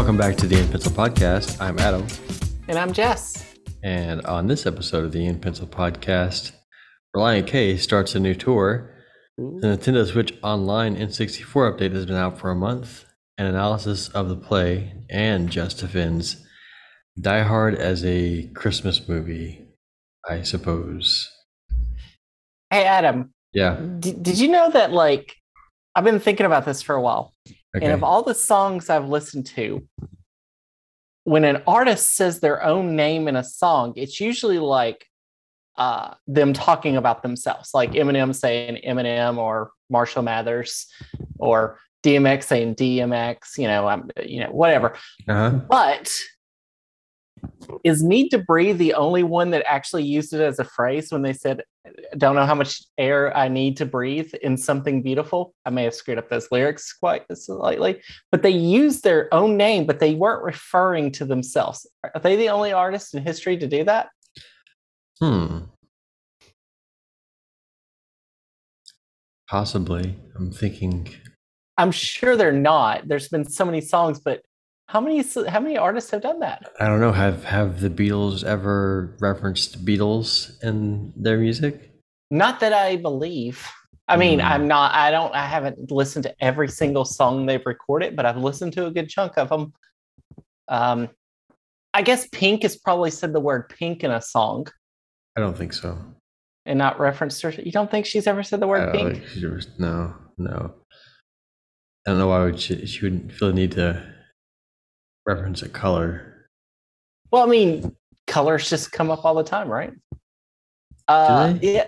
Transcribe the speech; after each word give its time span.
Welcome 0.00 0.16
back 0.16 0.36
to 0.36 0.46
the 0.46 0.58
In 0.58 0.66
Pencil 0.66 0.92
Podcast. 0.92 1.60
I'm 1.60 1.78
Adam. 1.78 2.06
And 2.68 2.78
I'm 2.78 2.94
Jess. 2.94 3.54
And 3.82 4.24
on 4.24 4.46
this 4.46 4.64
episode 4.64 5.04
of 5.04 5.12
the 5.12 5.26
In 5.26 5.38
Pencil 5.38 5.66
Podcast, 5.66 6.52
Relient 7.14 7.46
K 7.46 7.76
starts 7.76 8.14
a 8.14 8.18
new 8.18 8.34
tour. 8.34 8.96
The 9.36 9.76
Nintendo 9.76 10.10
Switch 10.10 10.32
Online 10.42 10.96
N64 10.96 11.78
update 11.78 11.92
has 11.92 12.06
been 12.06 12.16
out 12.16 12.38
for 12.38 12.50
a 12.50 12.54
month. 12.54 13.04
An 13.36 13.44
analysis 13.44 14.08
of 14.08 14.30
the 14.30 14.36
play 14.36 14.94
and 15.10 15.50
Justifin's 15.50 16.46
Die 17.20 17.42
Hard 17.42 17.74
as 17.74 18.02
a 18.02 18.48
Christmas 18.54 19.06
movie, 19.06 19.66
I 20.26 20.40
suppose. 20.40 21.30
Hey, 22.70 22.86
Adam. 22.86 23.34
Yeah. 23.52 23.78
D- 23.98 24.14
did 24.14 24.38
you 24.38 24.48
know 24.48 24.70
that, 24.70 24.92
like, 24.92 25.36
I've 25.94 26.04
been 26.04 26.20
thinking 26.20 26.46
about 26.46 26.64
this 26.64 26.80
for 26.80 26.94
a 26.94 27.02
while. 27.02 27.34
Okay. 27.76 27.86
And 27.86 27.94
of 27.94 28.02
all 28.02 28.22
the 28.22 28.34
songs 28.34 28.90
I've 28.90 29.08
listened 29.08 29.46
to, 29.46 29.86
when 31.24 31.44
an 31.44 31.62
artist 31.66 32.16
says 32.16 32.40
their 32.40 32.62
own 32.62 32.96
name 32.96 33.28
in 33.28 33.36
a 33.36 33.44
song, 33.44 33.92
it's 33.96 34.20
usually 34.20 34.58
like 34.58 35.06
uh, 35.76 36.14
them 36.26 36.52
talking 36.52 36.96
about 36.96 37.22
themselves, 37.22 37.70
like 37.72 37.92
Eminem 37.92 38.34
saying 38.34 38.80
Eminem 38.86 39.38
or 39.38 39.70
Marshall 39.88 40.22
Mathers 40.22 40.86
or 41.38 41.78
DMX 42.02 42.44
saying 42.44 42.74
DMX, 42.74 43.58
you 43.58 43.68
know, 43.68 43.88
um, 43.88 44.10
you 44.24 44.40
know, 44.40 44.50
whatever. 44.50 44.96
uh-huh. 45.28 45.50
But 45.68 46.12
is 47.84 48.02
need 48.02 48.28
to 48.30 48.38
breathe 48.38 48.78
the 48.78 48.94
only 48.94 49.22
one 49.22 49.50
that 49.50 49.62
actually 49.66 50.02
used 50.02 50.32
it 50.32 50.40
as 50.40 50.58
a 50.58 50.64
phrase 50.64 51.10
when 51.12 51.22
they 51.22 51.32
said 51.32 51.62
don't 52.18 52.34
know 52.34 52.44
how 52.44 52.54
much 52.54 52.82
air 52.98 53.34
i 53.36 53.48
need 53.48 53.76
to 53.76 53.86
breathe 53.86 54.32
in 54.42 54.56
something 54.56 55.02
beautiful 55.02 55.54
i 55.64 55.70
may 55.70 55.84
have 55.84 55.94
screwed 55.94 56.18
up 56.18 56.28
those 56.28 56.48
lyrics 56.50 56.92
quite 56.92 57.22
slightly 57.34 58.00
but 58.30 58.42
they 58.42 58.50
used 58.50 59.02
their 59.02 59.32
own 59.32 59.56
name 59.56 59.86
but 59.86 59.98
they 59.98 60.14
weren't 60.14 60.42
referring 60.44 61.10
to 61.10 61.24
themselves 61.24 61.86
are 62.02 62.20
they 62.20 62.36
the 62.36 62.48
only 62.48 62.72
artist 62.72 63.14
in 63.14 63.22
history 63.22 63.56
to 63.56 63.66
do 63.66 63.84
that 63.84 64.08
Hmm. 65.20 65.58
Possibly. 69.48 70.16
I'm 70.36 70.50
thinking. 70.50 71.08
i'm 71.76 71.90
sure 71.92 72.36
they're 72.36 72.52
not 72.52 73.08
there's 73.08 73.28
been 73.28 73.44
so 73.48 73.64
many 73.64 73.80
songs 73.80 74.20
but 74.20 74.42
how 74.90 75.00
many 75.00 75.22
how 75.48 75.60
many 75.60 75.78
artists 75.78 76.10
have 76.10 76.20
done 76.22 76.40
that 76.40 76.68
I 76.80 76.86
don't 76.88 77.00
know. 77.00 77.12
Have 77.12 77.44
have 77.44 77.80
the 77.80 77.90
Beatles 77.90 78.42
ever 78.44 79.16
referenced 79.20 79.84
Beatles 79.84 80.62
in 80.64 81.12
their 81.16 81.38
music? 81.38 81.92
Not 82.30 82.60
that 82.60 82.72
I 82.72 82.96
believe. 82.96 83.66
I 84.08 84.16
mean, 84.16 84.40
Hmm. 84.40 84.46
I'm 84.46 84.68
not, 84.68 84.92
I 84.92 85.12
don't, 85.12 85.32
I 85.34 85.46
haven't 85.46 85.92
listened 85.92 86.24
to 86.24 86.34
every 86.40 86.68
single 86.68 87.04
song 87.04 87.46
they've 87.46 87.64
recorded, 87.64 88.16
but 88.16 88.26
I've 88.26 88.36
listened 88.36 88.72
to 88.72 88.86
a 88.86 88.90
good 88.90 89.08
chunk 89.08 89.38
of 89.38 89.48
them. 89.48 89.72
Um, 90.66 91.08
I 91.94 92.02
guess 92.02 92.26
Pink 92.28 92.62
has 92.62 92.76
probably 92.76 93.10
said 93.12 93.32
the 93.32 93.40
word 93.40 93.68
pink 93.68 94.02
in 94.02 94.10
a 94.10 94.20
song 94.20 94.66
I 95.36 95.40
don't 95.40 95.56
think 95.56 95.72
so. 95.72 95.96
and 96.66 96.78
not 96.78 96.98
referenced 96.98 97.40
her. 97.42 97.50
You 97.50 97.70
don't 97.70 97.90
think 97.90 98.04
she's 98.06 98.26
ever 98.26 98.42
said 98.42 98.58
the 98.60 98.66
word 98.66 98.92
pink? 98.92 99.22
no, 99.78 100.14
no. 100.38 100.74
I 102.06 102.10
don't 102.10 102.18
know 102.18 102.28
why 102.28 102.44
would 102.44 102.58
she, 102.58 102.86
she 102.86 103.04
would 103.04 103.32
feel 103.32 103.48
the 103.48 103.54
need 103.54 103.72
to 103.72 104.02
reference 105.30 105.62
a 105.62 105.68
color. 105.68 106.48
Well, 107.30 107.42
I 107.44 107.46
mean, 107.46 107.94
colors 108.26 108.68
just 108.68 108.90
come 108.92 109.10
up 109.10 109.24
all 109.24 109.34
the 109.34 109.44
time, 109.44 109.68
right? 109.68 109.92
Uh, 111.06 111.54
yeah. 111.62 111.86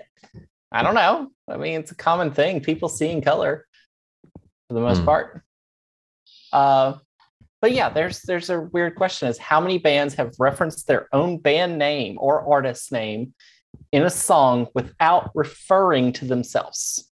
I 0.71 0.83
don't 0.83 0.95
know. 0.95 1.29
I 1.49 1.57
mean, 1.57 1.81
it's 1.81 1.91
a 1.91 1.97
common 1.97 2.31
thing. 2.33 2.61
People 2.61 2.89
seeing 2.89 3.21
color 3.21 3.67
for 4.69 4.75
the 4.75 4.81
most 4.81 5.01
Hmm. 5.01 5.05
part. 5.05 5.43
Uh, 6.53 6.95
but 7.61 7.73
yeah, 7.73 7.89
there's 7.89 8.23
there's 8.23 8.51
a 8.51 8.61
weird 8.61 8.95
question: 8.97 9.29
is 9.29 9.39
how 9.39 9.61
many 9.61 9.79
bands 9.79 10.15
have 10.15 10.33
referenced 10.39 10.87
their 10.87 11.09
own 11.13 11.39
band 11.39 11.79
name 11.79 12.17
or 12.19 12.47
artist 12.53 12.91
name 12.93 13.35
in 13.93 14.03
a 14.05 14.11
song 14.11 14.67
without 14.75 15.31
referring 15.35 16.13
to 16.15 16.25
themselves? 16.25 17.09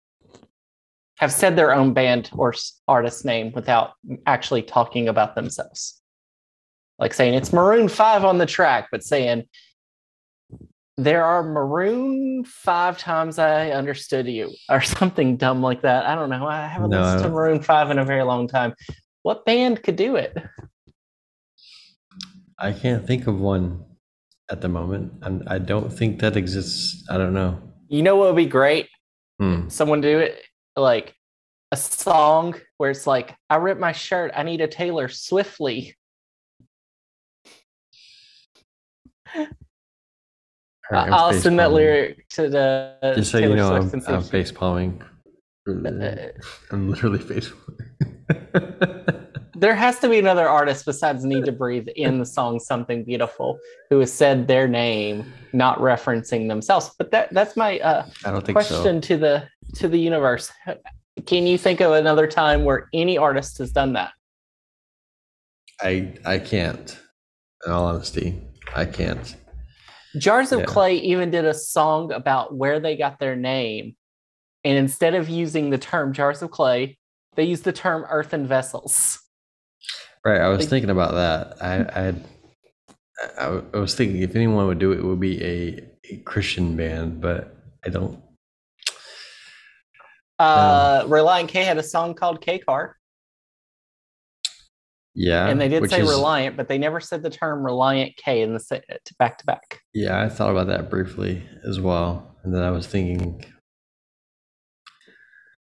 Have 1.16 1.32
said 1.32 1.56
their 1.56 1.74
own 1.74 1.92
band 1.94 2.30
or 2.32 2.54
artist 2.86 3.24
name 3.24 3.52
without 3.52 3.92
actually 4.26 4.62
talking 4.62 5.08
about 5.08 5.34
themselves, 5.34 6.00
like 6.98 7.14
saying 7.14 7.34
it's 7.34 7.52
Maroon 7.52 7.88
Five 7.88 8.24
on 8.24 8.38
the 8.38 8.46
track, 8.46 8.88
but 8.90 9.02
saying 9.02 9.44
there 10.96 11.24
are 11.24 11.44
maroon 11.44 12.44
five 12.44 12.98
times 12.98 13.38
I 13.38 13.70
understood 13.70 14.26
you, 14.26 14.52
or 14.68 14.80
something 14.80 15.36
dumb 15.36 15.62
like 15.62 15.82
that. 15.82 16.06
I 16.06 16.14
don't 16.14 16.30
know. 16.30 16.46
I 16.46 16.66
haven't 16.66 16.90
No, 16.90 16.98
I 16.98 17.04
listened 17.04 17.22
to 17.24 17.28
Maroon 17.30 17.62
Five 17.62 17.90
in 17.90 17.98
a 17.98 18.04
very 18.04 18.22
long 18.24 18.48
time. 18.48 18.74
What 19.22 19.44
band 19.44 19.82
could 19.82 19.96
do 19.96 20.16
it? 20.16 20.36
I 22.58 22.72
can't 22.72 23.06
think 23.06 23.26
of 23.26 23.38
one 23.38 23.84
at 24.50 24.60
the 24.60 24.68
moment, 24.68 25.12
and 25.22 25.48
I 25.48 25.58
don't 25.58 25.92
think 25.92 26.20
that 26.20 26.36
exists. 26.36 27.04
I 27.08 27.16
don't 27.16 27.34
know. 27.34 27.60
You 27.88 28.02
know 28.02 28.16
what 28.16 28.28
would 28.28 28.36
be 28.36 28.46
great? 28.46 28.88
Hmm. 29.38 29.68
Someone 29.68 30.00
do 30.00 30.18
it 30.18 30.42
like 30.76 31.14
a 31.70 31.76
song 31.76 32.54
where 32.78 32.90
it's 32.90 33.06
like, 33.06 33.34
I 33.48 33.56
ripped 33.56 33.80
my 33.80 33.92
shirt. 33.92 34.32
I 34.34 34.42
need 34.42 34.60
a 34.60 34.66
tailor 34.68 35.08
swiftly. 35.08 35.94
All 37.46 37.52
right, 40.90 41.12
I'll 41.12 41.32
send 41.32 41.58
that 41.58 41.72
lyric 41.72 42.28
to 42.30 42.48
the 42.48 43.14
Just 43.16 43.30
so 43.30 43.38
you 43.38 43.54
know, 43.54 43.74
I'm, 43.74 44.02
I'm 44.06 44.22
face 44.22 44.52
palming. 44.52 45.02
Uh, 45.68 46.28
I'm 46.70 46.88
literally 46.88 47.18
face 47.18 47.52
there 49.58 49.74
has 49.74 49.98
to 49.98 50.08
be 50.08 50.18
another 50.18 50.48
artist 50.48 50.86
besides 50.86 51.24
Need 51.24 51.44
to 51.46 51.52
Breathe 51.52 51.88
in 51.96 52.18
the 52.18 52.26
song 52.26 52.60
Something 52.60 53.04
Beautiful 53.04 53.58
who 53.90 53.98
has 54.00 54.12
said 54.12 54.46
their 54.46 54.68
name, 54.68 55.32
not 55.52 55.78
referencing 55.78 56.48
themselves. 56.48 56.92
But 56.96 57.10
that 57.10 57.32
that's 57.32 57.56
my 57.56 57.78
uh, 57.80 58.06
I 58.24 58.30
don't 58.30 58.44
think 58.44 58.56
question 58.56 59.00
to 59.00 59.16
the 59.16 59.48
to 59.74 59.88
the 59.88 59.98
universe. 59.98 60.50
Can 61.26 61.46
you 61.46 61.58
think 61.58 61.80
of 61.80 61.92
another 61.92 62.26
time 62.26 62.64
where 62.64 62.88
any 62.92 63.18
artist 63.18 63.58
has 63.58 63.72
done 63.72 63.94
that? 63.94 64.12
I 65.80 66.14
I 66.24 66.38
can't. 66.38 66.98
In 67.66 67.72
all 67.72 67.86
honesty, 67.86 68.40
I 68.74 68.84
can't. 68.84 69.36
Jars 70.16 70.52
of 70.52 70.60
Yeah. 70.60 70.66
Clay 70.66 70.94
even 70.96 71.30
did 71.30 71.44
a 71.44 71.54
song 71.54 72.12
about 72.12 72.54
where 72.56 72.80
they 72.80 72.96
got 72.96 73.18
their 73.18 73.36
name. 73.36 73.94
And 74.64 74.76
instead 74.76 75.14
of 75.14 75.28
using 75.28 75.70
the 75.70 75.78
term 75.78 76.12
jars 76.12 76.42
of 76.42 76.50
clay, 76.50 76.98
they 77.36 77.44
used 77.44 77.64
the 77.64 77.72
term 77.72 78.04
earthen 78.08 78.46
vessels. 78.46 79.20
Right, 80.24 80.40
I 80.40 80.48
was 80.48 80.60
Like- 80.60 80.68
thinking 80.70 80.90
about 80.90 81.12
that. 81.12 81.62
I 81.62 82.08
I, 82.08 82.14
I 83.46 83.60
I 83.72 83.78
was 83.78 83.94
thinking 83.94 84.22
if 84.22 84.34
anyone 84.36 84.66
would 84.66 84.78
do 84.78 84.92
it, 84.92 84.98
it 84.98 85.04
would 85.04 85.20
be 85.20 85.42
a, 85.44 85.88
a 86.10 86.16
Christian 86.18 86.76
band, 86.76 87.20
but 87.20 87.54
I 87.84 87.88
don't. 87.90 88.22
Uh, 90.38 91.02
Relient 91.04 91.48
K 91.48 91.64
had 91.64 91.78
a 91.78 91.82
song 91.82 92.14
called 92.14 92.40
K 92.40 92.58
Car, 92.58 92.96
Yeah, 95.20 95.48
and 95.48 95.60
they 95.60 95.66
did 95.68 95.90
say 95.90 96.00
is- 96.00 96.08
Relient, 96.08 96.56
but 96.56 96.68
they 96.68 96.78
never 96.78 97.00
said 97.00 97.24
the 97.24 97.30
term 97.30 97.64
Relient 97.64 98.14
K 98.16 98.42
in 98.42 98.54
the 98.54 98.82
back 99.18 99.38
to 99.38 99.46
back. 99.46 99.80
Yeah, 99.92 100.22
I 100.22 100.28
thought 100.28 100.52
about 100.52 100.68
that 100.68 100.90
briefly 100.90 101.42
as 101.68 101.80
well, 101.80 102.36
and 102.44 102.54
then 102.54 102.62
I 102.62 102.70
was 102.70 102.86
thinking. 102.86 103.44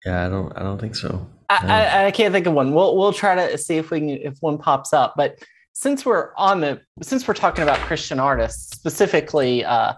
Yeah, 0.05 0.27
I 0.27 0.29
don't. 0.29 0.53
I 0.57 0.65
don't 0.65 0.81
think 0.81 0.97
so. 0.97 1.29
I, 1.49 1.59
I, 1.63 2.07
I 2.07 2.11
can't 2.11 2.33
think 2.33 2.47
of 2.47 2.55
one. 2.55 2.75
We'll 2.75 2.97
we'll 2.97 3.13
try 3.13 3.37
to 3.37 3.57
see 3.57 3.77
if 3.77 3.93
we 3.93 4.01
can 4.01 4.09
if 4.09 4.37
one 4.41 4.59
pops 4.59 4.93
up. 4.93 5.15
But 5.17 5.39
since 5.75 6.05
we're 6.05 6.35
on 6.37 6.61
the 6.61 6.81
since 7.03 7.29
we're 7.29 7.35
talking 7.35 7.63
about 7.63 7.79
Christian 7.79 8.19
artists 8.19 8.77
specifically, 8.77 9.65
uh, 9.65 9.93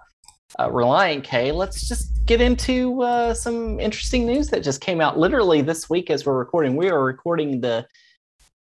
uh, 0.58 0.68
Relient 0.68 1.24
K, 1.24 1.52
let's 1.52 1.88
just 1.88 2.22
get 2.26 2.42
into 2.42 3.00
uh, 3.02 3.32
some 3.32 3.80
interesting 3.80 4.26
news 4.26 4.48
that 4.48 4.62
just 4.62 4.82
came 4.82 5.00
out 5.00 5.18
literally 5.18 5.62
this 5.62 5.88
week 5.88 6.10
as 6.10 6.26
we're 6.26 6.36
recording. 6.38 6.76
We 6.76 6.90
are 6.90 7.02
recording 7.02 7.62
the 7.62 7.86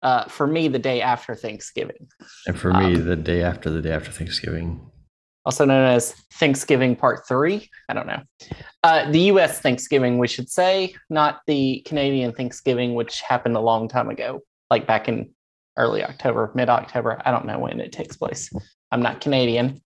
uh, 0.03 0.25
for 0.25 0.47
me 0.47 0.69
the 0.69 0.79
day 0.79 1.01
after 1.01 1.35
Thanksgiving, 1.35 2.09
And 2.47 2.59
for 2.59 2.73
me, 2.73 2.95
Um, 2.97 3.05
the 3.05 3.17
day 3.17 3.43
after 3.43 3.71
the 3.71 3.81
day 3.81 3.93
after 3.93 4.11
Thanksgiving. 4.11 4.81
also 5.45 5.65
known 5.65 5.85
as 5.85 6.13
Thanksgiving 6.35 6.95
Part 6.95 7.27
Three. 7.27 7.69
I 7.89 7.95
don't 7.95 8.07
know. 8.07 8.23
Uh, 8.83 9.11
the 9.11 9.21
U.S. 9.33 9.61
Thanksgiving, 9.61 10.19
we 10.19 10.29
should 10.29 10.49
say, 10.51 10.95
not 11.11 11.41
the 11.47 11.81
Canadian 11.87 12.33
Thanksgiving, 12.33 12.95
which 12.95 13.21
happened 13.23 13.57
a 13.57 13.61
long 13.61 13.89
time 13.89 14.11
ago, 14.11 14.41
like 14.71 14.87
back 14.87 15.09
in 15.09 15.31
early 15.77 16.05
October, 16.05 16.53
mid 16.55 16.69
October. 16.69 17.21
I 17.25 17.31
don't 17.31 17.47
know 17.47 17.59
when 17.59 17.81
it 17.81 17.93
takes 17.93 18.17
place. 18.17 18.51
I'm 18.93 19.03
not 19.03 19.21
Canadian. 19.21 19.81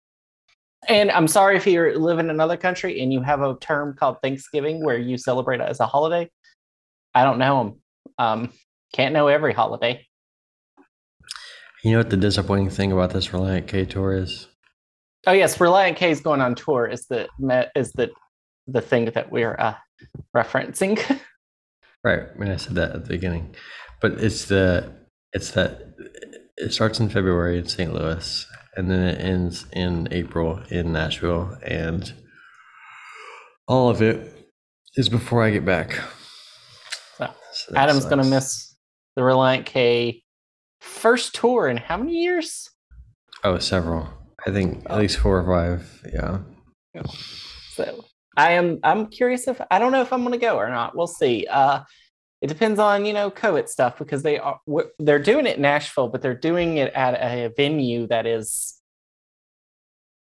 And 0.88 1.12
I'm 1.12 1.28
sorry 1.28 1.58
if 1.58 1.68
you 1.68 1.98
live 2.00 2.20
in 2.20 2.30
another 2.30 2.56
country 2.56 3.02
and 3.02 3.12
you 3.12 3.22
have 3.22 3.42
a 3.42 3.58
term 3.60 3.96
called 3.98 4.18
Thanksgiving 4.24 4.84
where 4.84 4.98
you 4.98 5.18
celebrate 5.18 5.60
it 5.60 5.68
as 5.68 5.82
a 5.82 5.86
holiday. 5.86 6.30
I 7.14 7.24
don't 7.26 7.38
know 7.38 7.58
them. 7.64 7.82
Um, 8.18 8.54
can't 8.94 9.14
know 9.14 9.28
every 9.28 9.54
holiday. 9.54 10.06
You 11.84 11.92
know 11.92 11.98
what 12.00 12.10
the 12.10 12.18
disappointing 12.18 12.70
thing 12.70 12.92
about 12.92 13.12
this 13.12 13.28
Relient 13.28 13.68
K 13.68 13.86
tour 13.86 14.14
is? 14.14 14.48
Oh 15.28 15.32
yes, 15.32 15.58
Relient 15.58 15.96
K 15.96 16.12
is 16.12 16.22
going 16.22 16.42
on 16.42 16.56
tour. 16.56 16.88
Is 16.88 17.08
the 17.08 17.28
is 17.76 17.92
the 17.94 18.10
the 18.68 18.82
thing 18.82 19.06
that 19.06 19.32
we're 19.32 19.56
uh, 19.60 19.76
referencing? 20.36 21.00
Right. 22.04 22.28
When 22.38 22.50
I 22.50 22.56
said 22.56 22.76
that 22.76 22.96
at 22.96 23.04
the 23.04 23.10
beginning, 23.10 23.54
but 24.02 24.14
it's 24.14 24.46
the 24.46 24.90
it's 25.34 25.52
that 25.52 25.96
it 26.56 26.72
starts 26.72 27.00
in 27.00 27.10
February 27.10 27.58
in 27.58 27.68
St. 27.68 27.94
Louis, 27.94 28.46
and 28.76 28.90
then 28.90 29.02
it 29.02 29.20
ends 29.20 29.66
in 29.74 30.08
April 30.12 30.62
in 30.70 30.94
Nashville, 30.94 31.58
and 31.62 32.14
all 33.68 33.90
of 33.90 34.02
it 34.02 34.34
is 34.96 35.10
before 35.10 35.44
I 35.44 35.52
get 35.52 35.66
back. 35.66 36.00
So, 37.18 37.30
So 37.52 37.76
Adam's 37.76 38.06
gonna 38.06 38.24
miss 38.24 38.69
the 39.20 39.26
Relient 39.26 39.66
K 39.66 40.24
first 40.80 41.36
tour 41.36 41.68
in 41.68 41.76
how 41.76 41.98
many 41.98 42.14
years? 42.14 42.70
Oh, 43.44 43.60
several. 43.60 44.08
I 44.48 44.52
think 44.52 44.86
at 44.90 44.98
least 44.98 45.18
four 45.18 45.40
or 45.40 45.46
five. 45.46 46.02
Yeah. 46.14 46.40
So 47.74 48.06
I 48.38 48.52
am 48.52 48.80
I'm 48.82 49.08
curious 49.08 49.50
if 49.50 49.60
I 49.70 49.78
don't 49.78 49.92
know 49.92 50.02
if 50.02 50.14
I'm 50.14 50.24
gonna 50.24 50.38
go 50.38 50.56
or 50.56 50.70
not. 50.70 50.96
We'll 50.96 51.08
see. 51.08 51.46
Uh 51.48 51.82
it 52.42 52.48
depends 52.48 52.80
on 52.80 53.06
you 53.06 53.12
know 53.12 53.30
COVID 53.30 53.68
stuff 53.68 53.98
because 53.98 54.24
they 54.24 54.40
are 54.40 54.62
they're 55.00 55.20
doing 55.20 55.46
it 55.46 55.58
in 55.58 55.64
Nashville, 55.64 56.08
but 56.08 56.22
they're 56.22 56.34
doing 56.34 56.78
it 56.78 56.94
at 56.94 57.16
a 57.16 57.54
venue 57.58 58.08
that 58.08 58.26
is. 58.26 58.80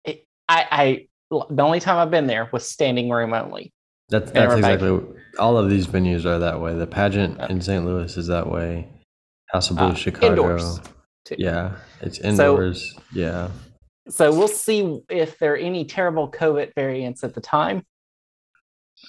It, 0.04 0.26
I 0.50 0.66
I 0.70 1.08
the 1.30 1.62
only 1.62 1.80
time 1.80 1.96
I've 1.96 2.10
been 2.10 2.26
there 2.26 2.50
was 2.52 2.68
standing 2.68 3.08
room 3.08 3.32
only. 3.32 3.72
That's 4.12 4.30
that's 4.30 4.54
exactly 4.54 5.00
all 5.38 5.56
of 5.56 5.68
these 5.70 5.86
venues 5.86 6.24
are 6.26 6.38
that 6.38 6.60
way. 6.60 6.74
The 6.74 6.86
pageant 6.86 7.38
Yeah. 7.38 7.48
in 7.50 7.60
St. 7.60 7.84
Louis 7.84 8.14
is 8.16 8.26
that 8.28 8.48
way. 8.48 8.88
House 9.48 9.70
of 9.70 9.76
Blues 9.78 9.92
Uh, 9.92 9.94
Chicago. 9.96 10.26
indoors, 10.28 10.80
too. 11.24 11.36
Yeah, 11.38 11.72
it's 12.00 12.18
indoors. 12.18 12.94
yeah. 13.12 13.48
So 14.08 14.30
we'll 14.36 14.48
see 14.48 15.00
if 15.08 15.38
there 15.38 15.54
are 15.54 15.56
any 15.56 15.84
terrible 15.84 16.30
COVID 16.30 16.74
variants 16.74 17.22
at 17.24 17.34
the 17.34 17.40
time. 17.40 17.84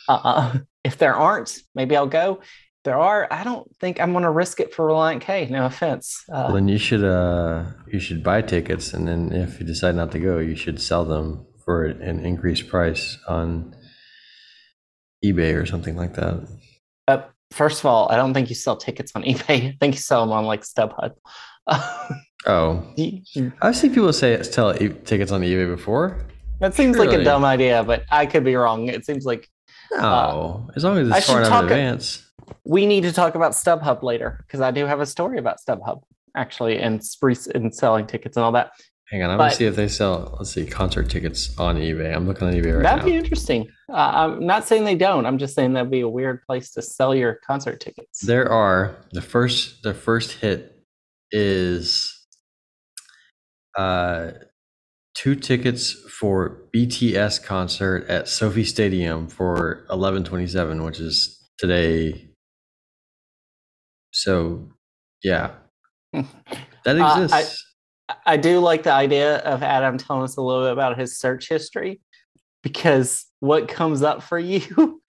Uh, 0.08 0.58
if 0.84 0.98
there 0.98 1.16
aren't, 1.16 1.60
maybe 1.76 1.96
I'll 1.96 2.08
go. 2.08 2.40
If 2.42 2.84
there 2.86 2.98
are, 3.00 3.28
I 3.32 3.44
don't 3.44 3.70
think 3.80 4.00
I'm 4.02 4.12
going 4.12 4.24
to 4.26 4.30
risk 4.32 4.60
it 4.60 4.74
for 4.74 4.88
Relient 4.88 5.22
K. 5.22 5.48
No 5.50 5.66
offense. 5.66 6.24
Uh, 6.30 6.44
Well, 6.48 6.54
then 6.56 6.68
you 6.68 6.78
should 6.78 7.04
uh 7.04 7.66
you 7.92 8.00
should 8.00 8.24
buy 8.24 8.42
tickets, 8.42 8.94
and 8.94 9.08
then 9.08 9.32
if 9.32 9.60
you 9.60 9.66
decide 9.66 9.96
not 9.96 10.12
to 10.12 10.20
go, 10.20 10.40
you 10.40 10.56
should 10.56 10.80
sell 10.82 11.06
them 11.06 11.46
for 11.66 11.86
an 11.86 12.26
increased 12.26 12.68
price 12.68 13.18
on 13.28 13.74
eBay 15.24 15.56
or 15.60 15.66
something 15.66 15.96
like 15.96 16.14
that. 16.16 16.48
uh, 17.08 17.22
first 17.52 17.80
of 17.80 17.86
all, 17.86 18.12
I 18.12 18.16
don't 18.16 18.34
think 18.34 18.50
you 18.50 18.56
sell 18.56 18.76
tickets 18.78 19.12
on 19.16 19.24
eBay. 19.32 19.70
I 19.74 19.78
think 19.80 19.96
you 19.96 20.00
sell 20.02 20.22
them 20.22 20.32
on 20.32 20.46
like 20.46 20.62
StubHub. 20.62 21.14
Oh, 22.46 22.86
I've 23.62 23.74
seen 23.78 23.94
people 23.94 24.12
say 24.12 24.44
sell 24.44 24.76
e- 24.84 24.90
tickets 25.06 25.32
on 25.32 25.40
eBay 25.44 25.66
before. 25.74 26.20
that 26.60 26.74
seems 26.74 26.98
like 26.98 27.14
a 27.14 27.24
dumb 27.24 27.46
idea, 27.46 27.86
but 27.86 28.04
I 28.12 28.26
could 28.26 28.44
be 28.44 28.56
wrong. 28.56 28.90
It 28.90 29.06
seems 29.06 29.24
like 29.26 29.48
No, 29.94 30.70
as 30.76 30.84
long 30.84 30.98
as 30.98 31.10
I 31.10 31.22
far 31.22 31.38
enough 31.42 31.64
in 31.64 31.70
talk 31.70 31.72
a- 31.72 32.56
we 32.66 32.86
need 32.86 33.04
to 33.04 33.14
talk 33.14 33.36
about 33.36 33.54
StubHub 33.54 34.04
later 34.04 34.44
because 34.46 34.60
I 34.60 34.72
do 34.72 34.86
have 34.86 35.00
a 35.00 35.06
story 35.06 35.38
about 35.38 35.60
StubHub 35.66 36.02
actually 36.36 36.80
and 36.80 37.02
spree 37.02 37.38
and 37.56 37.74
selling 37.74 38.08
tickets 38.08 38.36
and 38.36 38.44
all 38.44 38.52
that. 38.52 38.72
Hang 39.14 39.22
on, 39.22 39.30
I'm 39.30 39.38
But- 39.38 39.44
gonna 39.44 39.56
see 39.56 39.66
if 39.66 39.76
they 39.76 39.88
sell. 39.88 40.36
Let's 40.40 40.50
see, 40.50 40.66
concert 40.66 41.08
tickets 41.08 41.56
on 41.60 41.78
eBay. 41.78 42.16
I'm 42.16 42.26
looking 42.26 42.48
on 42.48 42.54
eBay 42.56 42.74
right 42.74 42.82
now. 42.82 42.96
That'd 42.96 43.06
be 43.06 43.16
interesting. 43.16 43.70
Uh, 43.88 43.94
I'm 43.94 44.44
not 44.44 44.66
saying 44.68 44.86
they 44.86 44.96
don't. 44.96 45.28
I'm 45.28 45.38
just 45.38 45.54
saying 45.54 45.74
that'd 45.74 45.92
be 45.92 46.00
a 46.02 46.10
weird 46.10 46.42
place 46.48 46.72
to 46.72 46.82
sell 46.82 47.14
your 47.14 47.36
concert 47.46 47.80
tickets. 47.80 48.22
There 48.22 48.52
are 48.52 48.96
the 49.12 49.22
first 49.22 49.84
the 49.84 49.94
first 49.94 50.32
hit 50.40 50.84
is 51.32 52.26
uh 53.78 54.32
two 55.14 55.36
tickets 55.36 55.92
for 56.10 56.64
BTS 56.74 57.44
concert 57.44 58.08
at 58.10 58.28
SoFi 58.28 58.64
Stadium 58.64 59.28
for 59.28 59.86
1127 59.90 60.84
which 60.84 61.00
is 61.00 61.40
today. 61.60 62.30
So, 64.10 64.70
yeah. 65.22 65.52
That 66.14 67.00
Uh, 67.00 67.06
I- 67.06 67.24
exists. 67.24 67.64
I 68.26 68.38
do 68.38 68.60
like 68.60 68.84
the 68.84 68.92
idea 68.92 69.38
of 69.38 69.64
Adam 69.64 69.98
telling 69.98 70.24
us 70.24 70.38
a 70.38 70.42
little 70.42 70.64
bit 70.64 70.74
about 70.74 70.98
his 70.98 71.18
search 71.18 71.48
history 71.48 72.02
because 72.62 73.26
what 73.40 73.68
comes 73.68 74.02
up 74.04 74.24
for 74.24 74.38
you 74.38 74.62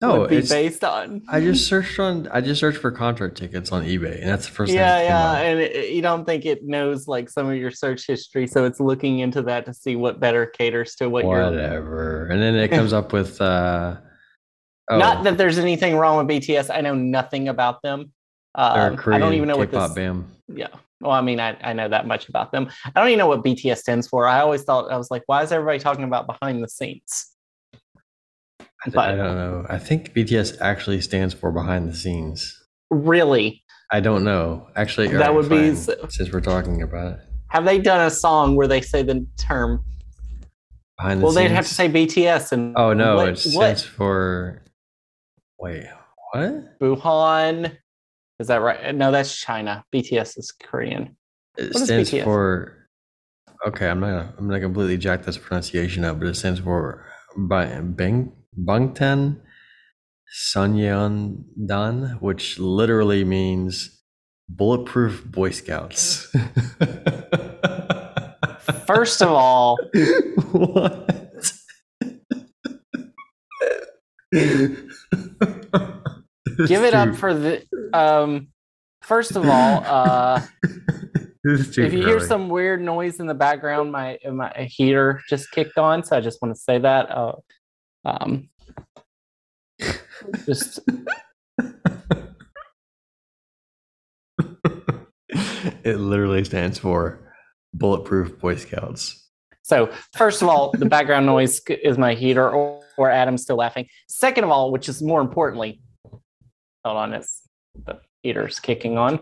no, 0.00 0.20
would 0.20 0.30
be 0.30 0.36
it's, 0.36 0.50
based 0.50 0.84
on. 0.84 1.22
I 1.28 1.40
just 1.40 1.66
searched 1.66 1.98
on 1.98 2.28
I 2.28 2.40
just 2.40 2.60
searched 2.60 2.78
for 2.78 2.90
concert 2.90 3.36
tickets 3.36 3.72
on 3.72 3.84
eBay 3.84 4.20
and 4.20 4.28
that's 4.28 4.46
the 4.46 4.52
first 4.52 4.70
thing 4.70 4.78
yeah, 4.78 5.02
yeah, 5.02 5.38
and 5.38 5.60
it, 5.60 5.90
you 5.90 6.02
don't 6.02 6.24
think 6.24 6.44
it 6.44 6.64
knows 6.64 7.08
like 7.08 7.30
some 7.30 7.48
of 7.48 7.56
your 7.56 7.70
search 7.70 8.06
history, 8.06 8.46
so 8.46 8.64
it's 8.64 8.80
looking 8.80 9.20
into 9.20 9.42
that 9.42 9.64
to 9.66 9.74
see 9.74 9.96
what 9.96 10.20
better 10.20 10.46
caters 10.46 10.94
to 10.96 11.08
what 11.08 11.24
you're. 11.24 11.50
Whatever. 11.50 12.26
And 12.26 12.40
then 12.40 12.54
it 12.54 12.68
comes 12.68 12.92
up 12.92 13.12
with 13.12 13.40
uh 13.40 13.96
oh, 14.90 14.98
Not 14.98 15.24
that 15.24 15.38
there's 15.38 15.58
anything 15.58 15.96
wrong 15.96 16.26
with 16.26 16.36
BTS. 16.36 16.74
I 16.74 16.80
know 16.82 16.94
nothing 16.94 17.48
about 17.48 17.82
them. 17.82 18.12
Um, 18.54 18.98
I 19.06 19.18
don't 19.18 19.34
even 19.34 19.46
know 19.46 19.56
what 19.56 19.70
K-pop 19.70 19.90
this. 19.90 19.94
band. 19.94 20.24
Yeah. 20.48 20.68
Well, 21.00 21.12
I 21.12 21.20
mean, 21.20 21.38
I, 21.38 21.56
I 21.62 21.72
know 21.74 21.88
that 21.88 22.06
much 22.06 22.28
about 22.28 22.50
them. 22.52 22.68
I 22.84 22.90
don't 23.00 23.08
even 23.08 23.18
know 23.18 23.28
what 23.28 23.44
BTS 23.44 23.78
stands 23.78 24.08
for. 24.08 24.26
I 24.26 24.40
always 24.40 24.64
thought 24.64 24.90
I 24.90 24.96
was 24.96 25.10
like, 25.10 25.22
why 25.26 25.42
is 25.44 25.52
everybody 25.52 25.78
talking 25.78 26.04
about 26.04 26.26
behind 26.26 26.62
the 26.62 26.68
scenes? 26.68 27.30
I, 28.60 28.90
But- 28.90 29.08
I 29.10 29.14
don't 29.14 29.36
know. 29.36 29.66
I 29.68 29.78
think 29.78 30.12
BTS 30.12 30.58
actually 30.60 31.00
stands 31.00 31.34
for 31.34 31.52
behind 31.52 31.88
the 31.88 31.94
scenes. 31.94 32.54
Really, 32.90 33.62
I 33.92 34.00
don't 34.00 34.24
know. 34.24 34.68
Actually, 34.76 35.08
That 35.08 35.34
would 35.34 35.48
be 35.48 35.68
fine, 35.68 35.76
so- 35.76 36.06
since 36.08 36.32
we're 36.32 36.40
talking 36.40 36.82
about 36.82 37.12
it. 37.14 37.20
have 37.50 37.64
they 37.64 37.78
done 37.78 38.04
a 38.06 38.10
song 38.10 38.56
where 38.56 38.66
they 38.66 38.80
say 38.80 39.02
the 39.02 39.24
term? 39.36 39.84
Behind 40.96 41.20
the 41.20 41.24
Well, 41.24 41.32
scenes. 41.32 41.48
they'd 41.48 41.54
have 41.54 41.66
to 41.68 41.74
say 41.74 41.88
BTS 41.88 42.50
and 42.52 42.74
Oh 42.76 42.92
no, 42.92 43.16
what, 43.16 43.28
it 43.28 43.38
stands 43.38 43.56
what 43.56 43.78
for. 43.80 44.62
Wait, 45.60 45.86
what? 46.32 46.78
Wuhan? 46.80 47.76
Is 48.38 48.46
that 48.48 48.60
right? 48.62 48.84
Uh, 48.86 48.92
no, 48.92 49.10
that's 49.10 49.36
China. 49.36 49.84
BTS 49.94 50.38
is 50.38 50.52
Korean. 50.52 51.16
It 51.56 51.72
What 51.74 51.82
is 51.82 51.84
stands 51.84 52.10
BTS? 52.10 52.24
for. 52.24 52.88
Okay, 53.66 53.88
I'm 53.88 53.98
not. 54.00 54.34
I'm 54.38 54.46
not 54.48 54.60
completely 54.60 54.96
jacked 54.96 55.24
this 55.26 55.36
pronunciation 55.36 56.04
up, 56.04 56.20
but 56.20 56.28
it 56.28 56.36
stands 56.36 56.60
for 56.60 57.04
Ba- 57.36 57.82
Bang 57.82 58.32
Bangtan 58.56 59.40
Sonyeondan, 60.52 62.20
which 62.20 62.58
literally 62.60 63.24
means 63.24 64.00
bulletproof 64.48 65.24
Boy 65.24 65.50
Scouts. 65.50 66.28
First 68.86 69.20
of 69.22 69.30
all, 69.30 69.76
what? 70.52 71.14
give 76.66 76.82
it 76.84 76.94
up 76.94 77.14
for 77.14 77.34
the. 77.34 77.64
Um, 77.92 78.48
first 79.02 79.36
of 79.36 79.46
all, 79.46 79.84
uh, 79.84 80.42
if 81.44 81.76
you 81.76 82.04
hear 82.04 82.20
some 82.20 82.48
weird 82.48 82.80
noise 82.82 83.20
in 83.20 83.26
the 83.26 83.34
background, 83.34 83.92
my 83.92 84.18
my 84.30 84.50
heater 84.70 85.20
just 85.28 85.50
kicked 85.50 85.78
on, 85.78 86.02
so 86.04 86.16
I 86.16 86.20
just 86.20 86.42
want 86.42 86.54
to 86.54 86.60
say 86.60 86.78
that. 86.78 87.10
Uh, 87.10 87.32
um, 88.04 88.48
just 90.46 90.80
it 95.84 95.98
literally 95.98 96.44
stands 96.44 96.78
for 96.78 97.32
bulletproof 97.74 98.38
Boy 98.38 98.56
Scouts. 98.56 99.24
So, 99.62 99.92
first 100.14 100.40
of 100.40 100.48
all, 100.48 100.70
the 100.72 100.86
background 100.86 101.26
noise 101.26 101.60
is 101.68 101.98
my 101.98 102.14
heater, 102.14 102.48
or, 102.48 102.82
or 102.96 103.10
Adam's 103.10 103.42
still 103.42 103.56
laughing. 103.56 103.86
Second 104.08 104.44
of 104.44 104.50
all, 104.50 104.72
which 104.72 104.88
is 104.88 105.02
more 105.02 105.20
importantly, 105.20 105.82
hold 106.88 106.98
on, 106.98 107.14
it's 107.14 107.42
the 107.84 108.00
heater's 108.22 108.58
kicking 108.60 108.96
on. 108.96 109.20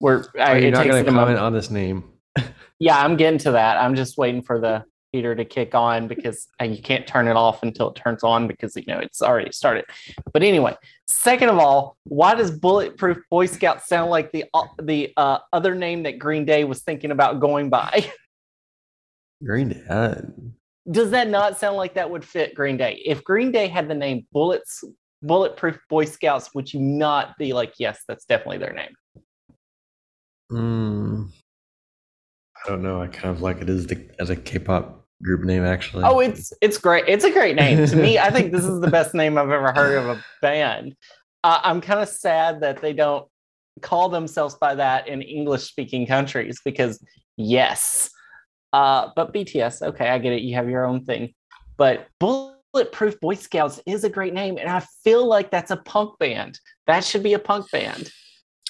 We're 0.00 0.24
I, 0.38 0.52
Are 0.52 0.58
you 0.58 0.70
not 0.70 0.86
going 0.86 1.04
to 1.04 1.10
comment 1.10 1.38
on 1.38 1.52
this 1.52 1.70
name? 1.70 2.04
Yeah, 2.78 3.02
I'm 3.02 3.16
getting 3.16 3.38
to 3.38 3.52
that. 3.52 3.78
I'm 3.78 3.94
just 3.94 4.18
waiting 4.18 4.42
for 4.42 4.60
the 4.60 4.84
heater 5.10 5.34
to 5.34 5.46
kick 5.46 5.74
on 5.74 6.08
because 6.08 6.46
you 6.62 6.82
can't 6.82 7.06
turn 7.06 7.26
it 7.26 7.34
off 7.34 7.62
until 7.62 7.88
it 7.88 7.94
turns 7.94 8.22
on 8.22 8.46
because 8.46 8.76
you 8.76 8.84
know 8.86 8.98
it's 8.98 9.22
already 9.22 9.50
started. 9.50 9.86
But 10.34 10.42
anyway, 10.42 10.76
second 11.06 11.48
of 11.48 11.58
all, 11.58 11.96
why 12.04 12.34
does 12.34 12.50
Bulletproof 12.50 13.16
Boy 13.30 13.46
Scout 13.46 13.82
sound 13.82 14.10
like 14.10 14.30
the 14.30 14.44
uh, 14.52 14.66
the 14.82 15.14
uh, 15.16 15.38
other 15.54 15.74
name 15.74 16.02
that 16.02 16.18
Green 16.18 16.44
Day 16.44 16.64
was 16.64 16.82
thinking 16.82 17.12
about 17.12 17.40
going 17.40 17.70
by? 17.70 18.10
Green 19.42 19.70
Day. 19.70 19.82
uh, 19.88 20.16
does 20.90 21.10
that 21.12 21.30
not 21.30 21.58
sound 21.58 21.78
like 21.78 21.94
that 21.94 22.10
would 22.10 22.26
fit 22.26 22.54
Green 22.54 22.76
Day? 22.76 23.00
If 23.06 23.24
Green 23.24 23.50
Day 23.50 23.68
had 23.68 23.88
the 23.88 23.94
name 23.94 24.26
Bullets 24.32 24.84
Bulletproof 25.22 25.78
Boy 25.88 26.04
Scouts, 26.04 26.54
would 26.54 26.72
you 26.72 26.80
not 26.80 27.36
be 27.38 27.52
like, 27.52 27.74
yes, 27.78 28.02
that's 28.06 28.24
definitely 28.24 28.58
their 28.58 28.72
name? 28.72 28.94
mm, 30.50 31.28
I 32.64 32.68
don't 32.68 32.82
know. 32.82 33.02
I 33.02 33.08
kind 33.08 33.34
of 33.34 33.42
like 33.42 33.60
it 33.60 33.68
as 33.68 33.86
the 33.86 34.08
as 34.18 34.30
a 34.30 34.36
K-pop 34.36 35.04
group 35.22 35.42
name 35.42 35.64
actually. 35.64 36.04
Oh, 36.04 36.20
it's 36.20 36.52
it's 36.60 36.78
great. 36.78 37.04
It's 37.08 37.24
a 37.24 37.30
great 37.30 37.56
name 37.56 37.86
to 37.86 37.96
me. 37.96 38.18
I 38.18 38.30
think 38.30 38.52
this 38.52 38.64
is 38.64 38.80
the 38.80 38.88
best 38.88 39.14
name 39.14 39.38
I've 39.38 39.50
ever 39.50 39.72
heard 39.72 39.96
of 39.96 40.18
a 40.18 40.24
band. 40.42 40.94
Uh, 41.44 41.60
I'm 41.62 41.80
kind 41.80 42.00
of 42.00 42.08
sad 42.08 42.60
that 42.60 42.80
they 42.80 42.92
don't 42.92 43.26
call 43.82 44.08
themselves 44.08 44.54
by 44.56 44.74
that 44.74 45.06
in 45.06 45.22
English-speaking 45.22 46.06
countries 46.06 46.60
because 46.64 47.02
yes, 47.36 48.10
uh, 48.72 49.10
but 49.14 49.32
BTS, 49.32 49.82
okay, 49.82 50.08
I 50.08 50.18
get 50.18 50.32
it. 50.32 50.42
You 50.42 50.54
have 50.56 50.68
your 50.68 50.84
own 50.84 51.04
thing, 51.04 51.34
but 51.76 52.06
Bulletproof 52.76 53.18
Boy 53.20 53.34
Scouts 53.36 53.80
is 53.86 54.04
a 54.04 54.10
great 54.10 54.34
name, 54.34 54.58
and 54.58 54.68
I 54.68 54.80
feel 55.02 55.26
like 55.26 55.50
that's 55.50 55.70
a 55.70 55.78
punk 55.78 56.18
band. 56.18 56.60
That 56.86 57.04
should 57.04 57.22
be 57.22 57.32
a 57.32 57.38
punk 57.38 57.70
band. 57.70 58.10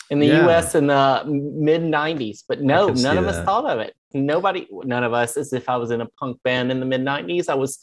in 0.08 0.20
the 0.20 0.26
Yeah. 0.28 0.46
US 0.46 0.76
in 0.76 0.86
the 0.86 1.24
mid 1.26 1.82
90s. 1.82 2.44
But 2.48 2.60
no, 2.60 2.90
none 2.90 3.18
of 3.18 3.26
us 3.26 3.44
thought 3.44 3.64
of 3.68 3.80
it. 3.80 3.92
Nobody, 4.14 4.68
none 4.70 5.02
of 5.02 5.12
us, 5.12 5.36
as 5.36 5.52
if 5.52 5.68
I 5.68 5.76
was 5.78 5.90
in 5.90 6.00
a 6.00 6.06
punk 6.20 6.40
band 6.44 6.70
in 6.70 6.78
the 6.78 6.86
mid 6.86 7.00
90s, 7.00 7.48
I 7.48 7.56
was 7.56 7.80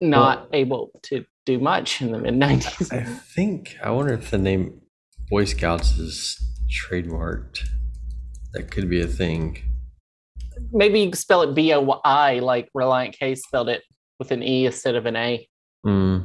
not 0.00 0.46
able 0.52 0.92
to 1.08 1.24
do 1.44 1.58
much 1.58 2.00
in 2.02 2.12
the 2.12 2.18
mid 2.18 2.34
90s. 2.34 2.92
I 2.92 3.02
think 3.02 3.76
I 3.82 3.90
wonder 3.90 4.12
if 4.14 4.30
the 4.30 4.38
name 4.38 4.80
Boy 5.28 5.44
Scouts 5.46 5.98
is 5.98 6.40
trademarked. 6.70 7.64
That 8.52 8.70
could 8.70 8.88
be 8.88 9.00
a 9.00 9.08
thing. 9.08 9.58
Maybe 10.70 11.00
you 11.00 11.12
spell 11.14 11.42
it 11.42 11.52
B 11.56 11.72
O 11.74 12.00
I 12.04 12.38
like 12.38 12.68
Relient 12.76 13.18
K 13.18 13.34
spelled 13.34 13.68
it 13.68 13.82
with 14.22 14.30
an 14.30 14.42
E 14.42 14.66
instead 14.66 14.94
of 14.94 15.04
an 15.06 15.16
A. 15.16 15.48
Hmm. 15.84 16.18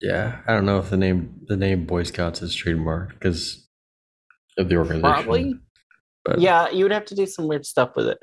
Yeah, 0.00 0.38
I 0.46 0.52
don't 0.52 0.66
know 0.66 0.78
if 0.78 0.90
the 0.90 0.96
name 0.96 1.40
the 1.48 1.56
name 1.56 1.84
Boy 1.84 2.04
Scouts 2.04 2.42
is 2.42 2.54
trademarked 2.54 3.14
because 3.14 3.66
of 4.56 4.68
the 4.68 4.76
organization. 4.76 5.02
Probably. 5.10 5.54
But, 6.24 6.40
Yeah, 6.40 6.68
you 6.70 6.84
would 6.84 6.92
have 6.92 7.06
to 7.06 7.14
do 7.16 7.26
some 7.26 7.48
weird 7.48 7.66
stuff 7.66 7.96
with 7.96 8.06
it. 8.08 8.18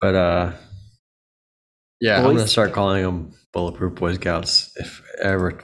But 0.00 0.14
uh, 0.14 0.52
yeah, 2.00 2.18
I'm 2.18 2.24
gonna 2.24 2.48
start 2.48 2.72
calling 2.72 3.02
them 3.02 3.32
Bulletproof 3.52 3.94
Boy 3.94 4.14
Scouts 4.14 4.72
if 4.76 5.02
I 5.22 5.28
ever 5.28 5.62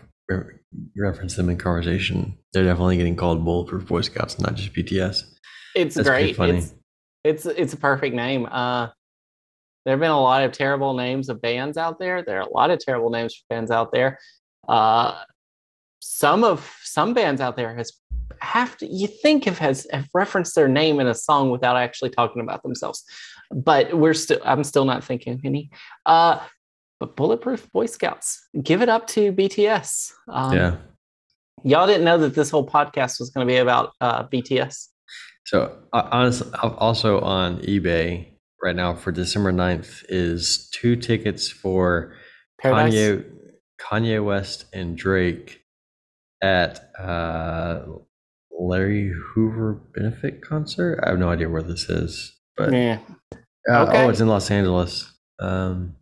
reference 0.96 1.34
them 1.34 1.48
in 1.48 1.56
conversation. 1.56 2.36
They're 2.52 2.64
definitely 2.64 2.98
getting 2.98 3.16
called 3.16 3.44
Bulletproof 3.44 3.86
Boy 3.86 4.02
Scouts, 4.02 4.38
not 4.38 4.54
just 4.54 4.72
BTS. 4.74 5.22
It's 5.74 5.94
That's 5.96 6.08
great. 6.08 6.36
funny. 6.36 6.58
It's 6.58 6.74
it's 7.24 7.46
it's 7.46 7.72
a 7.72 7.76
perfect 7.78 8.14
name. 8.14 8.46
Uh 8.50 8.88
there 9.86 9.92
have 9.92 10.00
been 10.00 10.10
a 10.10 10.20
lot 10.20 10.42
of 10.42 10.50
terrible 10.50 10.94
names 10.94 11.28
of 11.28 11.40
bands 11.40 11.78
out 11.78 12.00
there. 12.00 12.20
There 12.20 12.38
are 12.38 12.48
a 12.48 12.52
lot 12.52 12.72
of 12.72 12.80
terrible 12.80 13.08
names 13.08 13.36
for 13.36 13.44
bands 13.48 13.70
out 13.70 13.92
there. 13.92 14.18
Uh 14.68 15.22
some 16.00 16.42
of 16.42 16.76
some 16.82 17.14
bands 17.14 17.40
out 17.40 17.56
there 17.56 17.74
has 17.76 17.92
have 18.40 18.76
to 18.78 18.86
you 18.86 19.06
think 19.06 19.44
have 19.44 19.58
has 19.58 19.86
have 19.92 20.08
referenced 20.12 20.56
their 20.56 20.66
name 20.66 20.98
in 20.98 21.06
a 21.06 21.14
song 21.14 21.50
without 21.50 21.76
actually 21.76 22.10
talking 22.10 22.42
about 22.42 22.64
themselves. 22.64 23.04
But 23.52 23.96
we're 23.96 24.12
still 24.14 24.40
I'm 24.44 24.64
still 24.64 24.84
not 24.84 25.04
thinking 25.04 25.34
of 25.34 25.44
any. 25.44 25.70
Uh 26.04 26.40
but 26.98 27.14
Bulletproof 27.14 27.70
Boy 27.70 27.86
Scouts, 27.86 28.48
give 28.62 28.82
it 28.82 28.88
up 28.88 29.06
to 29.08 29.32
BTS. 29.32 30.12
Um, 30.28 30.56
yeah. 30.56 30.76
Y'all 31.62 31.86
didn't 31.86 32.04
know 32.04 32.18
that 32.18 32.34
this 32.34 32.50
whole 32.50 32.66
podcast 32.66 33.20
was 33.20 33.30
going 33.30 33.46
to 33.46 33.52
be 33.52 33.58
about 33.58 33.92
uh, 34.00 34.24
BTS. 34.24 34.88
So 35.44 35.76
uh, 35.92 36.08
honestly, 36.10 36.50
also 36.62 37.20
on 37.20 37.58
eBay 37.58 38.35
right 38.62 38.76
now 38.76 38.94
for 38.94 39.12
December 39.12 39.52
9th 39.52 40.04
is 40.08 40.68
two 40.72 40.96
tickets 40.96 41.48
for 41.48 42.14
Paradise. 42.60 42.94
Kanye, 42.94 43.24
Kanye 43.80 44.24
West 44.24 44.66
and 44.72 44.96
Drake 44.96 45.60
at 46.42 46.90
uh, 46.98 47.82
Larry 48.50 49.12
Hoover 49.34 49.74
benefit 49.94 50.42
concert. 50.42 51.00
I 51.04 51.10
have 51.10 51.18
no 51.18 51.28
idea 51.30 51.48
where 51.48 51.62
this 51.62 51.88
is, 51.88 52.34
but 52.56 52.72
Yeah. 52.72 52.98
uh, 53.70 53.84
Okay. 53.86 54.04
oh, 54.04 54.08
it's 54.08 54.20
in 54.20 54.28
Los 54.28 54.50
Angeles. 54.50 55.12
Um, 55.38 55.96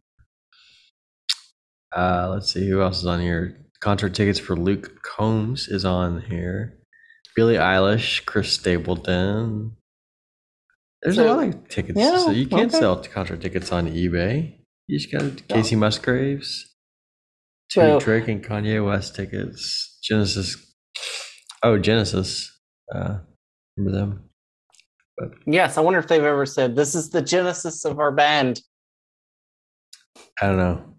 uh, 1.96 2.28
let's 2.30 2.52
see 2.52 2.68
who 2.68 2.80
else 2.82 2.99
is 2.99 3.06
on 3.06 3.20
here. 3.20 3.61
Concert 3.80 4.14
tickets 4.14 4.38
for 4.38 4.56
Luke 4.56 5.02
Combs 5.02 5.68
is 5.68 5.84
on 5.84 6.23
here. 6.23 6.78
Billie 7.37 7.56
Eilish, 7.56 8.25
Chris 8.25 8.52
Stapleton. 8.52 9.76
There's 11.04 11.16
So- 11.16 11.26
a 11.26 11.37
lot 11.37 11.46
of 11.49 11.68
tickets, 11.68 11.99
yeah, 11.99 12.16
so 12.16 12.30
you 12.30 12.46
can 12.46 12.61
okay. 12.61 12.78
sell 12.78 12.96
concert 13.04 13.40
tickets 13.42 13.70
on 13.70 13.87
eBay. 13.88 14.58
You 14.88 14.99
just 14.99 15.12
got 15.12 15.23
Kacey 15.49 15.76
Musgraves, 15.76 16.75
two 17.70 17.80
So- 17.80 18.00
Drake 18.00 18.26
and 18.28 18.42
Kanye 18.42 18.84
West 18.84 19.14
tickets. 19.14 19.99
Genesis. 20.02 20.75
Oh, 21.62 21.78
Genesis. 21.78 22.58
Uh, 22.94 23.18
remember 23.76 23.99
them? 23.99 24.30
Yes, 25.46 25.78
I 25.78 25.80
wonder 25.82 25.99
if 26.00 26.08
they've 26.08 26.23
ever 26.25 26.44
said 26.46 26.75
this 26.75 26.94
is 26.94 27.11
the 27.11 27.23
genesis 27.23 27.84
of 27.84 27.99
our 28.00 28.11
band. 28.11 28.61
I 30.40 30.46
don't 30.49 30.56
know. 30.56 30.96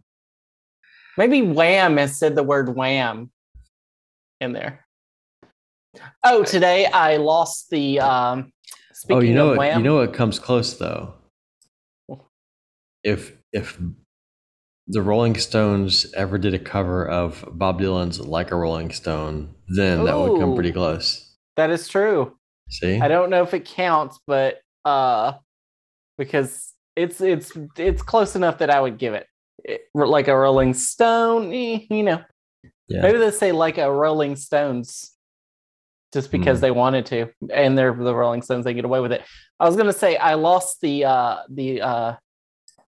Maybe 1.18 1.42
Wham 1.42 1.98
has 1.98 2.18
said 2.18 2.36
the 2.36 2.44
word 2.44 2.76
wham 2.76 3.32
in 4.40 4.54
there. 4.54 4.86
Oh, 6.24 6.44
today 6.44 6.86
I 6.86 7.18
lost 7.18 7.70
the. 7.70 8.00
Um, 8.00 8.52
speaking 8.96 9.18
oh, 9.18 9.22
you 9.22 9.34
know 9.36 9.50
of 9.52 9.58
what? 9.58 9.68
Wham, 9.68 9.78
You 9.80 9.84
know 9.84 9.96
what 9.98 10.14
comes 10.14 10.40
close 10.40 10.74
though. 10.78 11.14
If 13.04 13.34
if 13.54 13.80
the 14.88 15.02
Rolling 15.02 15.36
Stones 15.36 16.12
ever 16.16 16.38
did 16.38 16.54
a 16.54 16.60
cover 16.60 17.08
of 17.08 17.44
Bob 17.52 17.80
Dylan's 17.80 18.20
"Like 18.20 18.52
a 18.52 18.56
Rolling 18.56 18.92
Stone," 18.92 19.54
then 19.68 20.04
that 20.06 20.18
would 20.18 20.40
come 20.40 20.56
pretty 20.56 20.72
close. 20.72 21.36
that 21.56 21.70
is 21.70 21.88
true. 21.88 22.36
See? 22.70 23.00
I 23.00 23.08
don't 23.08 23.30
know 23.30 23.44
if 23.44 23.54
it 23.54 23.66
counts, 23.66 24.20
but 24.26 24.60
uh, 24.86 25.34
because 26.18 26.74
it's 26.96 27.22
it's 27.22 27.52
it's 27.78 28.02
close 28.02 28.36
enough 28.36 28.58
that 28.60 28.70
I 28.72 28.82
would 28.82 28.98
give 28.98 29.14
it, 29.14 29.28
It- 29.64 29.82
like 29.94 30.28
a 30.28 30.36
Rolling 30.38 30.74
Stone. 30.74 31.54
eh, 31.54 31.80
you 31.90 32.02
know, 32.04 32.22
Yeah. 32.88 33.02
maybe 33.04 33.20
they 33.20 33.32
say 33.32 33.52
like 33.52 33.78
a 33.78 33.92
Rolling 33.92 34.36
Stones, 34.36 35.15
just 36.16 36.32
because 36.32 36.58
Hmm. 36.58 36.62
they 36.64 36.72
wanted 36.72 37.06
to, 37.08 37.28
and 37.54 37.78
they're 37.78 37.94
the 37.94 38.16
Rolling 38.16 38.42
Stones. 38.42 38.64
They 38.66 38.74
get 38.74 38.86
away 38.86 39.02
with 39.02 39.12
it. 39.12 39.22
I 39.60 39.66
was 39.68 39.76
gonna 39.76 39.94
say 39.94 40.18
I 40.18 40.34
lost 40.34 40.82
the 40.82 41.06
uh 41.06 41.38
the 41.50 41.82
uh 41.82 42.14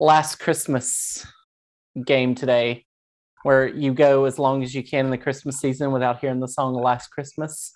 last 0.01 0.37
Christmas 0.37 1.27
game 2.07 2.35
today, 2.35 2.87
where 3.43 3.67
you 3.67 3.93
go 3.93 4.25
as 4.25 4.39
long 4.39 4.63
as 4.63 4.75
you 4.75 4.83
can 4.83 5.05
in 5.07 5.11
the 5.11 5.19
Christmas 5.19 5.59
season 5.61 5.91
without 5.93 6.21
hearing 6.21 6.41
the 6.41 6.49
song 6.49 6.73
"Last 6.75 7.09
Christmas." 7.09 7.73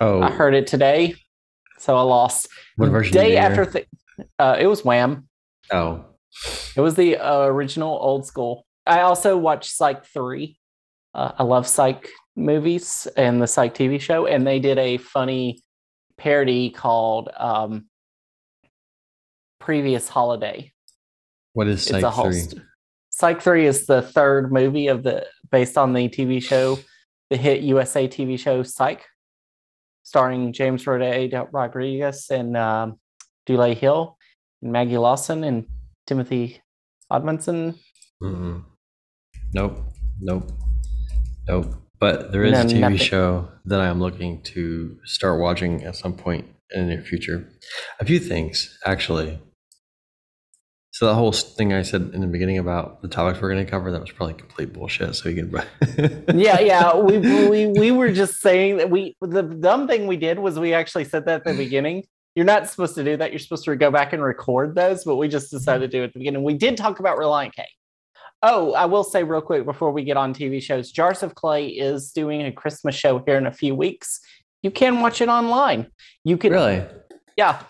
Oh, 0.00 0.22
I 0.22 0.30
heard 0.30 0.54
it 0.54 0.66
today, 0.68 1.16
so 1.78 1.96
I 1.96 2.02
lost. 2.02 2.48
what 2.76 2.90
version? 2.90 3.12
did 3.12 3.18
Day 3.20 3.32
you 3.32 3.38
after, 3.38 3.66
th- 3.66 3.88
uh, 4.38 4.56
it 4.58 4.66
was 4.68 4.84
Wham. 4.84 5.28
oh, 5.72 6.04
It 6.76 6.80
was 6.80 6.94
the 6.94 7.16
uh, 7.16 7.40
original 7.46 7.98
old 8.00 8.24
school. 8.26 8.64
I 8.86 9.00
also 9.00 9.36
watched 9.36 9.70
Psych 9.72 10.04
Three. 10.06 10.56
Uh, 11.14 11.32
I 11.38 11.42
love 11.42 11.66
Psych 11.66 12.08
movies 12.36 13.08
and 13.16 13.40
the 13.40 13.46
Psych 13.46 13.74
TV 13.74 14.00
show, 14.00 14.26
and 14.26 14.46
they 14.46 14.58
did 14.60 14.78
a 14.78 14.98
funny 14.98 15.60
parody 16.16 16.70
called 16.70 17.30
um, 17.36 17.86
"Previous 19.60 20.08
Holiday." 20.08 20.72
what 21.58 21.66
is 21.66 21.90
it's 21.90 22.00
Psych 22.00 22.14
three? 22.14 22.32
st- 22.32 22.62
Psych 23.10 23.42
Three 23.42 23.66
is 23.66 23.86
the 23.86 24.00
third 24.00 24.52
movie 24.52 24.86
of 24.86 25.02
the 25.02 25.26
based 25.50 25.76
on 25.76 25.92
the 25.92 26.08
TV 26.08 26.40
show, 26.40 26.78
the 27.30 27.36
hit 27.36 27.62
USA 27.62 28.06
TV 28.06 28.38
show 28.38 28.62
Psych, 28.62 29.04
starring 30.04 30.52
James 30.52 30.84
Roday 30.84 31.48
Rodriguez 31.50 32.28
and 32.30 32.56
um, 32.56 33.00
Dulé 33.48 33.76
Hill, 33.76 34.16
and 34.62 34.70
Maggie 34.70 34.98
Lawson 34.98 35.42
and 35.42 35.66
Timothy 36.06 36.62
Omundson. 37.10 37.76
Mm-mm. 38.22 38.64
Nope, 39.52 39.80
nope, 40.20 40.52
nope. 41.48 41.74
But 42.00 42.30
there 42.30 42.44
is 42.44 42.52
No, 42.52 42.60
a 42.60 42.64
TV 42.64 42.80
nothing. 42.80 42.96
show 42.98 43.48
that 43.64 43.80
I 43.80 43.86
am 43.86 43.98
looking 44.00 44.40
to 44.42 44.98
start 45.04 45.40
watching 45.40 45.82
at 45.84 45.96
some 45.96 46.14
point 46.14 46.46
in 46.70 46.86
the 46.86 46.94
near 46.94 47.02
future. 47.02 47.48
A 47.98 48.04
few 48.04 48.20
things, 48.20 48.78
actually. 48.84 49.40
So 50.92 51.06
the 51.06 51.14
whole 51.14 51.32
thing 51.32 51.72
I 51.72 51.82
said 51.82 52.10
in 52.14 52.20
the 52.22 52.26
beginning 52.26 52.58
about 52.58 53.02
the 53.02 53.08
topics 53.08 53.40
we're 53.40 53.52
going 53.52 53.64
to 53.64 53.70
cover, 53.70 53.90
that 53.92 54.00
was 54.00 54.10
probably 54.10 54.34
complete 54.34 54.72
bullshit. 54.72 55.14
So 55.14 55.28
you 55.28 55.44
can. 55.44 56.34
yeah, 56.38 56.60
yeah. 56.60 56.96
We, 56.96 57.18
we 57.18 57.66
we 57.68 57.90
were 57.92 58.12
just 58.12 58.40
saying 58.40 58.78
that 58.78 58.90
we 58.90 59.16
the 59.20 59.42
dumb 59.42 59.86
thing 59.86 60.06
we 60.06 60.16
did 60.16 60.38
was 60.40 60.58
we 60.58 60.74
actually 60.74 61.04
said 61.04 61.24
that 61.26 61.40
at 61.40 61.44
the 61.44 61.54
beginning. 61.54 62.04
You're 62.34 62.46
not 62.46 62.68
supposed 62.68 62.94
to 62.96 63.04
do 63.04 63.16
that. 63.16 63.32
You're 63.32 63.38
supposed 63.38 63.64
to 63.64 63.74
go 63.76 63.90
back 63.90 64.12
and 64.12 64.22
record 64.22 64.74
those, 64.76 65.04
but 65.04 65.16
we 65.16 65.28
just 65.28 65.50
decided 65.50 65.90
to 65.90 65.96
do 65.96 66.02
it 66.02 66.06
at 66.06 66.12
the 66.14 66.20
beginning. 66.20 66.42
We 66.44 66.54
did 66.54 66.76
talk 66.76 67.00
about 67.00 67.18
Relient 67.18 67.52
K. 67.54 67.64
Oh, 68.42 68.72
I 68.72 68.84
will 68.86 69.02
say 69.04 69.24
real 69.24 69.40
quick 69.40 69.64
before 69.64 69.90
we 69.90 70.04
get 70.04 70.16
on 70.16 70.32
TV 70.32 70.62
shows, 70.62 70.92
Jars 70.92 71.22
of 71.22 71.34
Clay 71.34 71.66
is 71.68 72.12
doing 72.12 72.42
a 72.42 72.52
Christmas 72.52 72.94
show 72.94 73.18
here 73.26 73.36
in 73.36 73.46
a 73.46 73.52
few 73.52 73.74
weeks. 73.74 74.20
You 74.62 74.70
can 74.70 75.00
watch 75.00 75.20
it 75.20 75.28
online. 75.28 75.88
You 76.24 76.36
can 76.36 76.52
really? 76.52 76.84
yeah. 77.36 77.62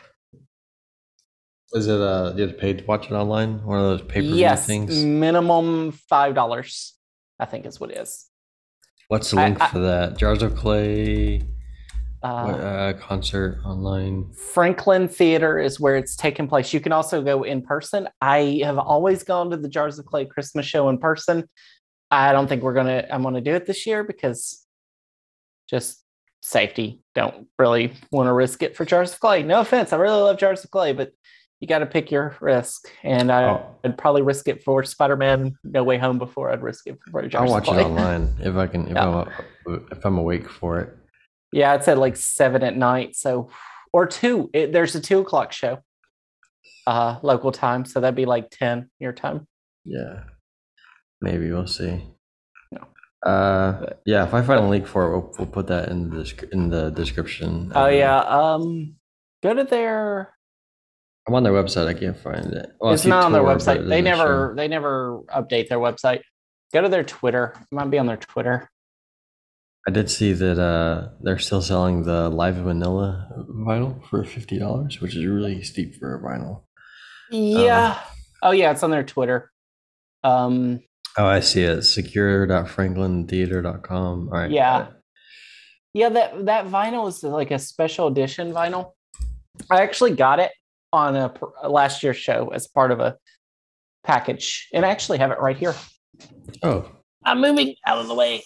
Is 1.73 1.87
it 1.87 2.01
uh 2.01 2.33
you 2.37 2.43
have 2.43 2.53
to 2.53 2.57
pay 2.59 2.73
to 2.75 2.85
watch 2.85 3.07
it 3.11 3.13
online? 3.15 3.65
One 3.65 3.79
of 3.79 3.85
those 3.85 4.03
pay 4.03 4.21
per 4.21 4.27
view 4.27 4.37
Yes, 4.37 4.67
things? 4.67 5.05
minimum 5.05 5.93
five 5.93 6.35
dollars. 6.35 6.95
I 7.39 7.45
think 7.47 7.67
is 7.67 7.79
what 7.81 7.91
it 7.91 7.99
is. 7.99 8.27
What's 9.09 9.31
the 9.31 9.39
I- 9.41 9.45
link 9.45 9.61
I- 9.61 9.69
for 9.69 9.79
that? 9.81 10.17
Jars 10.19 10.43
of 10.43 10.55
Clay 10.57 11.43
Uh, 12.23 12.45
what, 12.47 12.61
uh, 12.61 12.93
concert 12.95 13.61
online. 13.65 14.31
Franklin 14.33 15.07
Theater 15.09 15.59
is 15.59 15.79
where 15.79 15.97
it's 15.97 16.17
taking 16.17 16.49
place. 16.49 16.73
You 16.73 16.81
can 16.81 16.93
also 16.93 17.23
go 17.23 17.45
in 17.45 17.63
person. 17.63 18.09
I 18.21 18.61
have 18.65 18.79
always 18.79 19.23
gone 19.23 19.51
to 19.51 19.57
the 19.57 19.69
Jars 19.69 19.99
of 19.99 20.07
Clay 20.07 20.25
Christmas 20.27 20.67
show 20.67 20.89
in 20.89 20.99
person. 20.99 21.49
I 22.11 22.33
don't 22.33 22.49
think 22.49 22.63
we're 22.63 22.75
gonna. 22.75 23.07
I'm 23.11 23.23
gonna 23.23 23.41
do 23.41 23.55
it 23.55 23.67
this 23.67 23.87
year 23.87 24.03
because 24.03 24.67
just 25.71 26.03
safety. 26.41 27.03
Don't 27.15 27.47
really 27.59 27.93
want 28.11 28.27
to 28.29 28.33
risk 28.33 28.63
it 28.63 28.77
for 28.77 28.85
Jars 28.85 29.13
of 29.13 29.21
Clay. 29.21 29.43
No 29.43 29.61
offense, 29.61 29.93
I 29.93 29.97
really 29.97 30.21
love 30.23 30.39
Jars 30.39 30.65
of 30.65 30.71
Clay, 30.71 30.93
but 30.93 31.13
you 31.61 31.67
got 31.67 31.81
to 31.81 31.87
pick 31.87 32.11
your 32.13 32.37
risk, 32.41 32.89
and 33.03 33.33
I, 33.33 33.51
Oh. 33.51 33.67
I'd 33.85 33.99
probably 33.99 34.23
risk 34.23 34.47
it 34.49 34.63
for 34.63 34.83
Spider-Man: 34.85 35.57
No 35.65 35.83
Way 35.85 35.99
Home 35.99 36.17
before 36.19 36.51
I'd 36.53 36.63
risk 36.63 36.87
it 36.87 36.99
for 37.11 37.27
Jars. 37.29 37.51
Of 37.53 37.65
Clay. 37.65 37.79
I'll 37.79 37.85
watch 37.91 37.99
it 37.99 38.03
online 38.03 38.35
if 38.41 38.57
I 38.57 38.67
can 38.69 38.87
if 38.87 38.95
Yeah. 38.95 39.25
I'm 39.67 39.87
if 39.93 40.05
I'm 40.05 40.19
awake 40.19 40.49
for 40.49 40.81
it. 40.81 40.97
Yeah, 41.53 41.75
it's 41.75 41.89
at 41.89 41.99
like 41.99 42.17
seven 42.17 42.63
at 42.63 42.77
night, 42.77 43.17
so 43.17 43.51
or 43.93 44.07
two. 44.07 44.51
It, 44.53 44.73
there's 44.73 44.95
a 44.95 45.01
two 45.01 45.21
o'clock 45.21 45.53
show, 45.53 45.79
uh, 46.87 47.19
local 47.23 47.53
time, 47.53 47.85
so 47.85 48.01
that'd 48.01 48.15
be 48.15 48.27
like 48.27 48.51
ten 48.51 48.91
your 48.99 49.13
time. 49.13 49.47
Yeah, 49.85 50.25
maybe 51.21 51.51
we'll 51.51 51.67
see. 51.67 52.05
No. 52.71 52.87
Uh, 53.31 53.95
yeah. 54.05 54.25
If 54.25 54.35
I 54.35 54.43
find 54.43 54.63
a 54.65 54.69
link 54.69 54.87
for 54.87 55.07
it, 55.07 55.11
we'll, 55.11 55.35
we'll 55.39 55.47
put 55.47 55.67
that 55.69 55.89
in 55.89 56.11
the 56.11 56.49
in 56.53 56.69
the 56.69 56.91
description. 56.91 57.73
Oh 57.75 57.87
Um, 57.87 57.95
yeah, 57.95 58.19
um, 58.21 58.95
go 59.43 59.55
to 59.55 59.65
their. 59.65 60.35
I'm 61.27 61.35
on 61.35 61.43
their 61.43 61.53
website. 61.53 61.87
I 61.87 61.95
can't 61.95 62.17
find 62.17 62.53
it. 62.55 62.71
Well, 62.81 62.93
it's 62.93 63.05
not 63.05 63.25
on 63.25 63.33
their 63.33 63.43
website. 63.43 63.87
They 63.89 64.01
never 64.01 64.51
show. 64.51 64.55
they 64.55 64.69
never 64.69 65.21
update 65.35 65.69
their 65.69 65.79
website. 65.79 66.21
Go 66.73 66.83
to 66.83 66.89
their 66.89 67.05
Twitter. 67.05 67.55
It 67.61 67.75
might 67.75 67.91
be 67.91 67.99
on 67.99 68.07
their 68.07 68.17
Twitter. 68.19 68.71
I 69.89 69.91
did 69.91 70.09
see 70.11 70.35
that 70.35 70.59
uh, 70.59 71.09
they're 71.23 71.39
still 71.39 71.63
selling 71.63 72.03
the 72.03 72.29
Live 72.29 72.59
in 72.59 72.67
Manila 72.67 73.27
vinyl 73.49 74.07
for 74.11 74.23
fifty 74.23 74.59
dollars, 74.59 75.01
which 75.01 75.17
is 75.17 75.25
really 75.25 75.63
steep 75.63 75.99
for 75.99 76.15
a 76.15 76.21
vinyl. 76.21 76.65
Yeah. 77.31 77.99
oh 78.43 78.51
yeah, 78.51 78.71
it's 78.71 78.83
on 78.83 78.91
their 78.91 79.03
Twitter. 79.03 79.51
Um. 80.23 80.81
Oh, 81.17 81.25
I 81.25 81.41
see 81.41 81.63
it. 81.63 81.85
Secure.franklintheater.com. 81.85 84.29
All 84.29 84.39
right. 84.39 84.51
Yeah. 84.51 84.89
Yeah, 85.95 86.11
that 86.11 86.45
that 86.45 86.67
vinyl 86.67 87.09
is 87.09 87.23
like 87.23 87.51
a 87.51 87.59
special 87.59 88.09
edition 88.09 88.53
vinyl. 88.53 88.93
I 89.71 89.81
actually 89.81 90.15
got 90.15 90.39
it 90.39 90.53
on 90.93 91.17
a 91.17 91.31
pr- 91.31 91.47
last 91.67 92.03
year's 92.03 92.19
show 92.19 92.49
as 92.49 92.69
part 92.69 92.91
of 92.91 93.01
a 93.01 93.17
package, 94.05 94.69
and 94.75 94.85
I 94.85 94.91
actually 94.91 95.17
have 95.17 95.31
it 95.31 95.41
right 95.41 95.57
here. 95.57 95.75
Oh, 96.63 96.93
I'm 97.25 97.41
moving 97.41 97.75
out 97.87 97.97
of 97.97 98.07
the 98.07 98.15
way. 98.15 98.45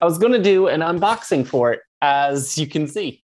I 0.00 0.04
was 0.04 0.18
going 0.18 0.32
to 0.32 0.42
do 0.42 0.68
an 0.68 0.80
unboxing 0.80 1.46
for 1.46 1.72
it, 1.72 1.80
as 2.02 2.56
you 2.58 2.66
can 2.66 2.86
see. 2.88 3.22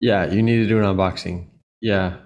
yeah. 0.00 0.30
You 0.30 0.42
need 0.42 0.56
to 0.56 0.68
do 0.68 0.78
an 0.78 0.84
unboxing. 0.84 1.48
Yeah. 1.80 2.16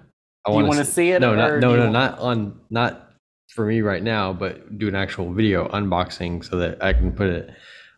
I 0.45 0.51
Do 0.51 0.59
you 0.59 0.65
wanna 0.65 0.85
see- 0.85 0.91
see 0.91 1.09
it? 1.11 1.19
No, 1.21 1.35
not 1.35 1.59
no, 1.59 1.75
no, 1.75 1.79
want- 1.81 1.91
not 1.91 2.19
on 2.19 2.59
not 2.69 3.11
for 3.49 3.65
me 3.65 3.81
right 3.81 4.01
now, 4.03 4.31
but 4.33 4.77
do 4.77 4.87
an 4.87 4.95
actual 4.95 5.33
video 5.33 5.67
unboxing 5.69 6.43
so 6.43 6.57
that 6.57 6.81
I 6.83 6.93
can 6.93 7.11
put 7.11 7.27
it 7.29 7.49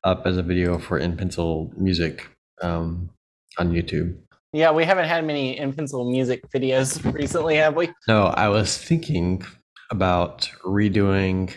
up 0.03 0.25
as 0.25 0.38
a 0.38 0.43
video 0.43 0.77
for 0.79 0.98
in 0.98 1.15
pencil 1.17 1.72
music 1.77 2.27
um, 2.62 3.10
on 3.58 3.72
YouTube. 3.72 4.17
Yeah, 4.53 4.72
we 4.72 4.84
haven't 4.84 5.08
had 5.08 5.25
many 5.25 5.58
in 5.60 5.74
pencil 5.74 6.10
music 6.10 6.41
videos 6.51 7.03
recently, 7.22 7.55
have 7.58 7.75
we? 7.75 7.89
No, 8.08 8.27
I 8.27 8.48
was 8.50 8.77
thinking 8.77 9.43
about 9.91 10.50
redoing 10.65 11.51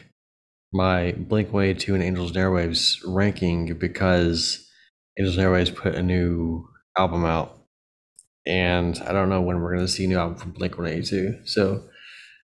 my 0.73 1.13
Blink 1.13 1.53
Way 1.53 1.75
2 1.75 1.95
and 1.95 2.03
Angels 2.03 2.35
and 2.35 2.39
Airwaves 2.39 2.99
ranking 3.07 3.75
because 3.79 4.67
Angels 5.19 5.37
and 5.37 5.47
Airwaves 5.47 5.75
put 5.75 5.95
a 5.95 6.03
new 6.03 6.67
album 6.97 7.25
out. 7.25 7.59
And 8.47 8.99
I 9.07 9.13
don't 9.13 9.29
know 9.29 9.43
when 9.43 9.61
we're 9.61 9.75
going 9.75 9.87
to 9.87 9.93
see 9.93 10.05
a 10.05 10.09
new 10.09 10.19
album 10.19 10.37
from 10.37 10.53
Blink 10.53 10.77
182. 10.77 11.47
So 11.47 11.85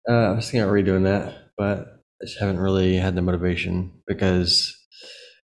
uh, 0.09 0.13
I 0.13 0.31
was 0.31 0.45
thinking 0.45 0.61
about 0.61 0.73
redoing 0.73 1.03
that, 1.03 1.51
but 1.57 1.87
I 2.21 2.25
just 2.25 2.39
haven't 2.39 2.59
really 2.59 2.97
had 2.97 3.15
the 3.15 3.21
motivation 3.21 4.01
because 4.07 4.75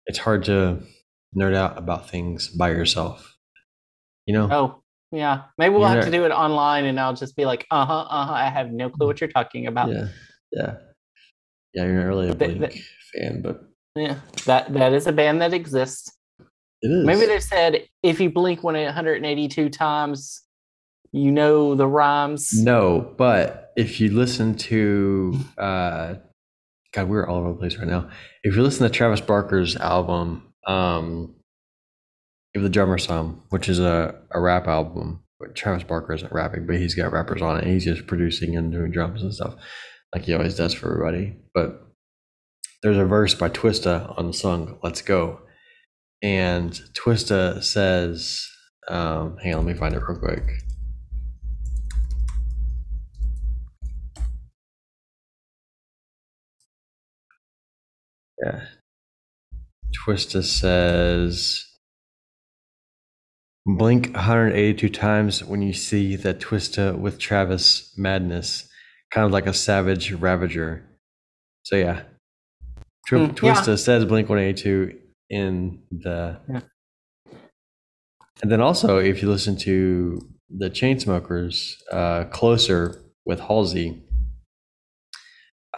it's 0.07 0.19
hard 0.19 0.45
to 0.45 0.81
nerd 1.37 1.55
out 1.55 1.77
about 1.77 2.09
things 2.09 2.49
by 2.49 2.71
yourself. 2.71 3.37
You 4.27 4.35
know? 4.35 4.49
Oh, 4.51 4.83
yeah. 5.13 5.43
Maybe 5.59 5.75
we'll 5.75 5.81
You're 5.83 5.97
have 5.97 6.05
to 6.05 6.11
do 6.11 6.25
it 6.25 6.31
online, 6.31 6.85
and 6.85 6.99
I'll 7.01 7.15
just 7.15 7.37
be 7.37 7.45
like, 7.45 7.67
uh 7.71 7.85
huh, 7.85 8.07
uh 8.09 8.27
huh. 8.27 8.33
I 8.33 8.49
have 8.49 8.71
no 8.71 8.89
clue 8.91 9.07
what 9.07 9.21
you're 9.21 9.31
talking 9.31 9.67
about. 9.67 9.91
Yeah. 9.91 10.09
Yeah. 10.53 10.77
Yeah, 11.75 11.85
you're 11.85 11.95
not 12.01 12.07
really 12.07 12.29
a 12.31 12.35
Blink 12.35 12.75
fan, 13.15 13.43
but 13.43 13.63
Yeah, 13.95 14.17
that 14.47 14.73
that 14.75 14.93
is 14.93 15.07
a 15.07 15.13
band 15.13 15.41
that 15.43 15.53
exists. 15.53 16.13
it 16.83 16.89
is. 16.89 17.07
Maybe 17.07 17.27
they 17.27 17.41
said 17.41 17.85
if 18.03 18.21
you 18.21 18.31
blink 18.31 18.63
182 18.63 19.69
times, 19.71 20.43
you 21.13 21.31
know 21.31 21.75
the 21.75 21.87
rhymes. 21.87 22.51
No, 22.55 23.15
but 23.17 23.73
if 23.77 24.01
you 24.01 24.11
listen 24.11 24.55
to 24.57 25.39
uh 25.59 26.15
God, 26.93 27.09
we're 27.09 27.27
all 27.29 27.39
over 27.41 27.53
the 27.53 27.59
place 27.59 27.77
right 27.77 27.87
now. 27.87 28.11
If 28.43 28.57
you 28.57 28.63
listen 28.63 28.87
to 28.89 28.93
Travis 28.93 29.21
Barker's 29.21 29.77
album, 29.77 30.53
um 30.67 31.35
Give 32.53 32.65
the 32.65 32.69
Drummer 32.69 32.99
Some, 32.99 33.43
which 33.51 33.69
is 33.69 33.79
a, 33.79 34.17
a 34.33 34.41
rap 34.41 34.67
album. 34.67 35.23
But 35.39 35.55
Travis 35.55 35.85
Barker 35.85 36.13
isn't 36.15 36.33
rapping, 36.33 36.67
but 36.67 36.77
he's 36.77 36.95
got 36.97 37.13
rappers 37.13 37.41
on 37.41 37.59
it. 37.59 37.65
He's 37.67 37.85
just 37.85 38.07
producing 38.09 38.57
and 38.57 38.73
doing 38.73 38.91
drums 38.91 39.23
and 39.23 39.33
stuff, 39.33 39.55
like 40.15 40.25
he 40.25 40.35
always 40.35 40.57
does 40.57 40.75
for 40.75 40.93
everybody. 40.93 41.37
But 41.55 41.87
there's 42.83 42.97
a 42.97 43.05
verse 43.05 43.35
by 43.35 43.49
Twista 43.49 44.17
on 44.19 44.29
the 44.29 44.33
song 44.33 44.79
"Let's 44.83 45.03
Go," 45.03 45.41
and 46.23 46.73
Twista 46.95 47.63
says, 47.63 48.49
um, 48.89 49.37
"Hang 49.39 49.55
on, 49.55 49.67
let 49.67 49.75
me 49.75 49.79
find 49.79 49.95
it 49.95 50.03
real 50.07 50.19
quick." 50.19 50.63
Yeah. 58.43 58.67
Twista 60.07 60.43
says 60.43 61.67
blink 63.67 64.15
182 64.15 64.89
times 64.89 65.45
when 65.45 65.63
you 65.63 65.73
see 65.73 66.17
that 66.17 66.41
Twista 66.41 66.99
with 66.99 67.19
Travis 67.19 67.93
madness, 67.99 68.70
kind 69.11 69.25
of 69.27 69.33
like 69.33 69.47
a 69.47 69.55
savage 69.55 70.13
ravager. 70.13 70.83
So 71.65 71.77
yeah. 71.77 72.03
Tri- 73.07 73.19
Hmm, 73.19 73.25
yeah. 73.27 73.33
Twista 73.55 73.79
says 73.79 74.05
blink 74.05 74.29
182 74.29 74.99
in 75.31 75.83
the 75.91 76.39
Yeah. 76.49 76.61
and 78.43 78.51
then 78.53 78.61
also 78.61 78.99
if 78.99 79.23
you 79.23 79.29
listen 79.31 79.57
to 79.59 80.21
the 80.51 80.69
Chainsmokers 80.71 81.75
uh 81.93 82.25
closer 82.27 83.01
with 83.25 83.41
Halsey 83.41 84.03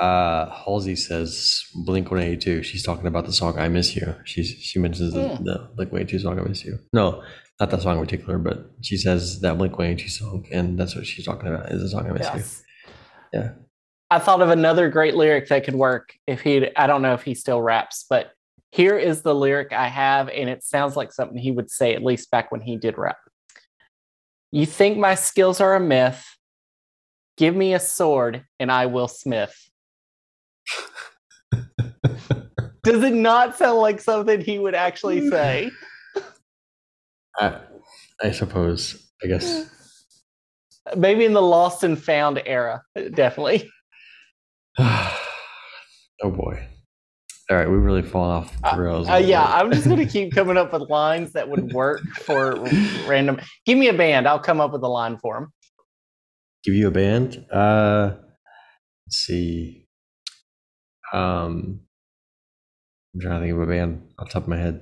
uh 0.01 0.49
Halsey 0.51 0.97
says 0.97 1.63
Blink 1.85 2.11
182. 2.11 2.63
She's 2.63 2.83
talking 2.83 3.07
about 3.07 3.27
the 3.27 3.33
song 3.33 3.59
I 3.59 3.69
Miss 3.69 3.95
You. 3.95 4.15
She 4.25 4.43
she 4.43 4.79
mentions 4.79 5.13
the, 5.13 5.37
Hmm. 5.37 5.45
the 5.45 5.69
Blink 5.77 5.93
182 5.93 6.19
song 6.21 6.39
I 6.41 6.43
Miss 6.49 6.65
You. 6.65 6.79
No, 6.95 7.23
not 7.61 7.71
that 7.71 7.83
song 7.83 7.99
in 7.99 8.05
particular, 8.05 8.39
but 8.39 8.71
she 8.81 8.97
says 8.97 9.41
that 9.43 9.59
Blink 9.59 9.77
182 9.77 10.09
song, 10.09 10.47
and 10.51 10.79
that's 10.79 10.97
what 10.97 11.07
she's 11.07 11.27
talking 11.27 11.49
about 11.49 11.71
is 11.73 11.83
the 11.83 11.89
song 11.91 12.07
I 12.09 12.13
Miss 12.13 12.23
Yes. 12.23 12.37
You. 12.37 12.62
Yeah. 13.33 13.53
I 14.11 14.19
thought 14.19 14.43
of 14.43 14.51
another 14.51 14.91
great 14.91 15.15
lyric 15.15 15.49
that 15.49 15.65
could 15.65 15.75
work 15.75 16.15
if 16.27 16.43
he 16.43 16.69
I 16.77 16.87
don't 16.87 17.03
know 17.03 17.15
if 17.15 17.23
he 17.23 17.35
still 17.35 17.63
raps, 17.63 18.05
but 18.09 18.33
here 18.71 18.99
is 18.99 19.23
the 19.23 19.35
lyric 19.35 19.73
I 19.73 19.89
have, 19.89 20.29
and 20.29 20.49
it 20.49 20.65
sounds 20.65 20.97
like 20.97 21.13
something 21.13 21.37
he 21.37 21.51
would 21.51 21.71
say 21.71 21.95
at 21.95 22.03
least 22.03 22.31
back 22.31 22.51
when 22.51 22.63
he 22.63 22.77
did 22.77 22.99
rap. 22.99 23.19
You 24.51 24.67
think 24.67 24.99
my 24.99 25.15
skills 25.15 25.61
are 25.61 25.75
a 25.75 25.81
myth? 25.81 26.27
Give 27.39 27.57
me 27.57 27.73
a 27.73 27.81
sword 27.81 28.45
and 28.61 28.71
I 28.71 28.87
will 28.87 29.09
smith. 29.09 29.57
Does 32.83 33.03
it 33.03 33.15
not 33.15 33.57
sound 33.57 33.79
like 33.79 34.01
something 34.01 34.41
he 34.41 34.59
would 34.59 34.75
actually 34.75 35.23
mm. 35.23 35.31
say? 35.31 35.71
I, 37.39 37.61
I 38.23 38.31
suppose. 38.33 39.11
I 39.25 39.29
guess. 39.29 39.71
Maybe 40.97 41.25
in 41.25 41.33
the 41.33 41.43
lost 41.43 41.85
and 41.85 42.01
found 42.03 42.43
era, 42.45 42.83
definitely. 43.15 43.71
oh 44.79 45.11
boy. 46.23 46.67
All 47.51 47.57
right, 47.57 47.69
we 47.69 47.77
really 47.77 48.03
fall 48.03 48.31
off 48.31 48.57
the 48.63 48.81
rails. 48.81 49.09
a 49.09 49.15
Uh, 49.15 49.17
yeah. 49.19 49.45
I'm 49.45 49.71
just 49.71 49.87
gonna 49.87 50.07
keep 50.07 50.33
coming 50.35 50.57
up 50.57 50.73
with 50.73 50.89
lines 50.89 51.33
that 51.33 51.49
would 51.49 51.73
work 51.73 52.01
for 52.25 52.57
random. 53.07 53.41
Give 53.67 53.77
me 53.79 53.89
a 53.89 53.93
band, 53.95 54.27
I'll 54.27 54.39
come 54.39 54.61
up 54.61 54.73
with 54.73 54.83
a 54.83 54.89
line 54.89 55.19
for 55.19 55.35
them. 55.39 55.53
give 56.65 56.75
you 56.75 56.89
a 56.89 56.91
band. 56.93 57.45
Uh, 57.53 58.15
let's 59.07 59.17
see. 59.19 59.87
Um, 61.13 61.81
I'm 63.15 63.21
trying 63.21 63.41
to 63.41 63.47
think 63.47 63.53
of 63.57 63.61
a 63.63 63.67
band 63.67 64.09
off 64.19 64.29
the 64.29 64.33
top 64.33 64.43
of 64.45 64.49
my 64.49 64.57
head. 64.57 64.81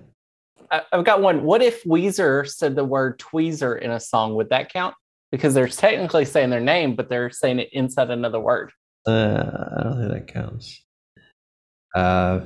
I- 0.71 0.83
I've 0.93 1.05
got 1.05 1.21
one. 1.21 1.43
What 1.43 1.63
if 1.63 1.83
Weezer 1.83 2.47
said 2.49 2.77
the 2.77 2.85
word 2.85 3.19
tweezer 3.19 3.81
in 3.81 3.91
a 3.91 3.99
song? 3.99 4.37
Would 4.37 4.51
that 4.51 4.73
count? 4.73 4.95
Because 5.31 5.55
they're 5.55 5.69
technically 5.69 6.25
saying 6.25 6.51
their 6.51 6.61
name, 6.61 6.97
but 6.97 7.09
they're 7.09 7.31
saying 7.31 7.61
it 7.61 7.69
inside 7.73 8.11
another 8.11 8.40
word. 8.40 8.73
Uh, 9.07 9.69
I 9.79 9.83
don't 9.85 9.99
think 9.99 10.12
that 10.12 10.27
counts. 10.33 10.85
Uh, 11.95 12.40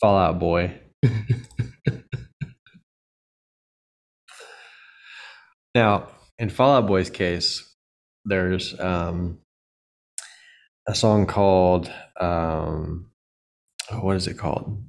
Fall 0.00 0.16
Out 0.16 0.38
Boy. 0.38 0.80
now, 5.74 6.08
in 6.38 6.48
Fall 6.48 6.76
Out 6.76 6.86
Boy's 6.86 7.10
case, 7.10 7.74
there's 8.24 8.78
um, 8.80 9.38
a 10.88 10.94
song 10.94 11.26
called 11.26 11.92
um, 12.20 13.10
what 13.90 14.16
is 14.16 14.26
it 14.26 14.38
called? 14.38 14.82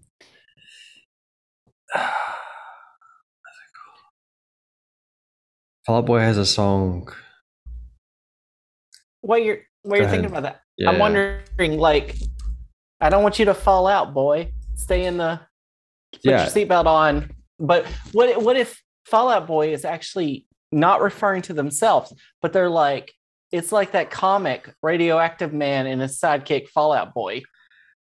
Fall 5.86 5.98
Out 5.98 6.06
Boy 6.06 6.20
has 6.20 6.38
a 6.38 6.46
song. 6.46 7.12
while 9.22 9.40
you're 9.40 9.60
while 9.84 10.00
you're 10.00 10.10
thinking 10.10 10.30
about 10.30 10.44
that, 10.44 10.62
Yeah. 10.78 10.90
I'm 10.90 11.00
wondering, 11.00 11.78
like, 11.78 12.16
I 13.02 13.10
don't 13.10 13.24
want 13.24 13.40
you 13.40 13.46
to 13.46 13.54
fall 13.54 13.88
out, 13.88 14.14
boy. 14.14 14.52
Stay 14.76 15.06
in 15.06 15.18
the 15.18 15.40
put 16.14 16.22
Yeah. 16.26 16.44
your 16.44 16.52
seatbelt 16.52 16.86
on. 16.86 17.32
But 17.60 17.86
what 18.12 18.42
what 18.42 18.58
if 18.58 18.82
Fall 19.06 19.30
Out 19.30 19.46
Boy 19.48 19.72
is 19.74 19.86
actually 19.86 20.46
not 20.72 21.02
referring 21.02 21.42
to 21.44 21.54
themselves, 21.54 22.14
but 22.42 22.52
they're 22.54 22.70
like, 22.70 23.14
it's 23.52 23.72
like 23.72 23.92
that 23.92 24.10
comic 24.12 24.74
Radioactive 24.82 25.54
Man 25.54 25.86
and 25.88 26.02
his 26.02 26.20
sidekick 26.20 26.68
Fallout 26.70 27.14
Boy. 27.14 27.44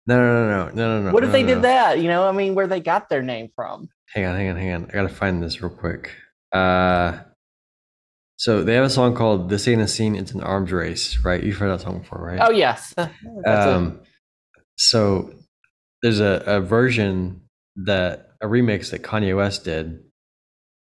No, 0.07 0.16
no, 0.18 0.49
no, 0.49 0.68
no, 0.68 0.75
no, 0.75 1.03
no. 1.07 1.12
What 1.12 1.23
if 1.23 1.29
no, 1.29 1.33
they 1.33 1.42
no, 1.42 1.49
did 1.49 1.55
no. 1.57 1.62
that? 1.62 1.99
You 2.01 2.09
know, 2.09 2.27
I 2.29 2.33
mean, 2.33 2.55
where 2.55 2.66
they 2.66 2.81
got 2.81 3.09
their 3.09 3.23
name 3.23 3.49
from. 3.55 3.88
Hang 4.12 4.25
on, 4.27 4.37
hang 4.37 4.51
on, 4.51 4.57
hang 4.57 4.73
on. 4.75 4.85
I 4.87 4.92
gotta 4.92 5.09
find 5.09 5.42
this 5.42 5.62
real 5.62 5.70
quick. 5.75 6.11
Uh, 6.53 7.18
so 8.44 8.62
they 8.62 8.74
have 8.74 8.85
a 8.85 8.90
song 8.90 9.14
called 9.14 9.48
"This 9.48 9.66
Ain't 9.66 9.80
a 9.80 9.88
Scene, 9.88 10.14
It's 10.14 10.33
an 10.33 10.42
Arms 10.42 10.70
Race," 10.70 11.16
right? 11.24 11.42
You've 11.42 11.57
heard 11.57 11.70
that 11.70 11.80
song 11.80 12.00
before, 12.00 12.22
right? 12.22 12.40
Oh 12.42 12.50
yes, 12.50 12.94
um, 13.46 14.02
so 14.76 15.33
there's 16.02 16.20
a, 16.20 16.42
a 16.44 16.61
version 16.61 17.40
that 17.76 18.33
a 18.42 18.46
remix 18.46 18.90
that 18.90 19.02
Kanye 19.02 19.35
West 19.35 19.64
did, 19.64 19.98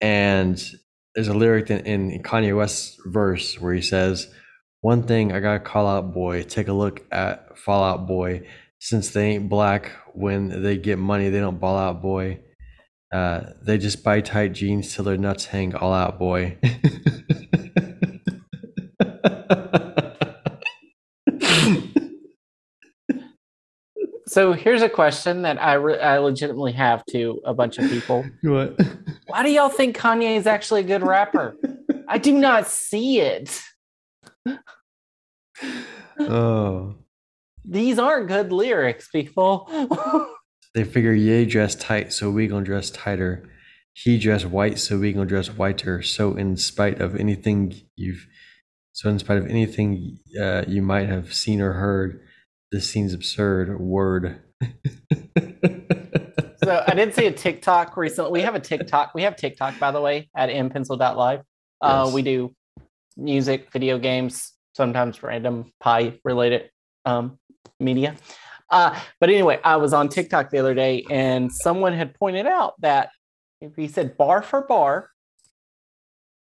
and 0.01 0.63
there's 1.15 1.29
a 1.29 1.33
lyric 1.33 1.71
in, 1.71 2.11
in 2.11 2.21
Kanye 2.21 2.55
West's 2.55 2.95
verse 3.07 3.59
where 3.59 3.73
he 3.73 3.81
says, 3.81 4.31
"One 4.81 5.01
thing 5.01 5.31
I 5.31 5.39
gotta 5.39 5.59
call 5.59 5.87
out, 5.87 6.13
boy. 6.13 6.43
Take 6.43 6.67
a 6.67 6.73
look 6.73 7.07
at 7.11 7.57
Fall 7.57 7.83
Out 7.83 8.05
Boy. 8.05 8.47
Since 8.79 9.09
they 9.09 9.31
ain't 9.31 9.49
black, 9.49 9.93
when 10.13 10.61
they 10.61 10.77
get 10.77 10.99
money, 10.99 11.29
they 11.29 11.39
don't 11.39 11.59
ball 11.59 11.79
out, 11.79 12.03
boy. 12.03 12.39
Uh, 13.11 13.51
they 13.61 13.77
just 13.77 14.03
buy 14.03 14.19
tight 14.19 14.53
jeans 14.53 14.93
till 14.93 15.05
their 15.05 15.17
nuts 15.17 15.45
hang 15.45 15.73
all 15.75 15.93
out, 15.93 16.19
boy." 16.19 16.57
so 24.27 24.51
here's 24.53 24.81
a 24.81 24.89
question 24.89 25.43
that 25.43 25.61
I 25.61 25.73
re- 25.73 25.99
I 25.99 26.17
legitimately 26.17 26.73
have 26.73 27.05
to 27.11 27.41
a 27.45 27.53
bunch 27.53 27.77
of 27.77 27.89
people. 27.89 28.25
what? 28.41 28.77
Why 29.27 29.43
do 29.43 29.51
y'all 29.51 29.69
think 29.69 29.95
Kanye 29.97 30.35
is 30.37 30.45
actually 30.45 30.81
a 30.81 30.85
good 30.85 31.01
rapper? 31.01 31.55
I 32.07 32.17
do 32.17 32.33
not 32.37 32.67
see 32.67 33.19
it. 33.19 33.61
Oh. 36.19 36.95
These 37.63 37.99
aren't 37.99 38.27
good 38.27 38.51
lyrics, 38.51 39.09
people. 39.09 39.69
They 40.73 40.83
figure 40.83 41.13
Ye 41.13 41.45
dress 41.45 41.75
tight, 41.75 42.13
so 42.13 42.29
we 42.29 42.47
gonna 42.47 42.65
dress 42.65 42.89
tighter. 42.89 43.43
He 43.93 44.19
dressed 44.19 44.45
white, 44.45 44.77
so 44.79 44.99
we 44.99 45.13
gonna 45.13 45.25
dress 45.25 45.49
whiter. 45.49 46.01
So 46.01 46.35
in 46.35 46.57
spite 46.57 47.01
of 47.01 47.15
anything 47.15 47.73
you've, 47.95 48.27
so 48.93 49.09
in 49.09 49.19
spite 49.19 49.37
of 49.37 49.47
anything 49.47 50.19
uh, 50.39 50.63
you 50.67 50.81
might 50.81 51.07
have 51.09 51.33
seen 51.33 51.61
or 51.61 51.73
heard, 51.73 52.21
this 52.71 52.89
seems 52.89 53.13
absurd. 53.13 53.79
Word. 53.79 54.41
so 56.63 56.83
I 56.87 56.93
did 56.95 57.13
see 57.13 57.25
a 57.25 57.31
TikTok 57.31 57.95
recently. 57.97 58.31
We 58.31 58.41
have 58.41 58.55
a 58.55 58.59
TikTok. 58.59 59.13
We 59.15 59.23
have 59.23 59.35
TikTok, 59.35 59.79
by 59.79 59.91
the 59.91 60.01
way, 60.01 60.29
at 60.35 60.49
mpencil.live. 60.49 61.41
Uh, 61.79 62.03
Yes. 62.05 62.13
we 62.13 62.21
do 62.23 62.53
music, 63.15 63.71
video 63.71 63.97
games, 63.97 64.53
sometimes 64.75 65.21
random 65.23 65.71
pie 65.79 66.19
related 66.23 66.69
um, 67.05 67.39
media. 67.79 68.15
Uh, 68.69 68.99
but 69.19 69.29
anyway, 69.29 69.59
I 69.63 69.77
was 69.77 69.93
on 69.93 70.09
TikTok 70.09 70.49
the 70.49 70.59
other 70.59 70.73
day 70.73 71.05
and 71.09 71.51
someone 71.51 71.93
had 71.93 72.13
pointed 72.15 72.45
out 72.45 72.73
that 72.81 73.09
if 73.61 73.75
he 73.75 73.87
said 73.87 74.17
bar 74.17 74.41
for 74.41 74.61
bar, 74.61 75.09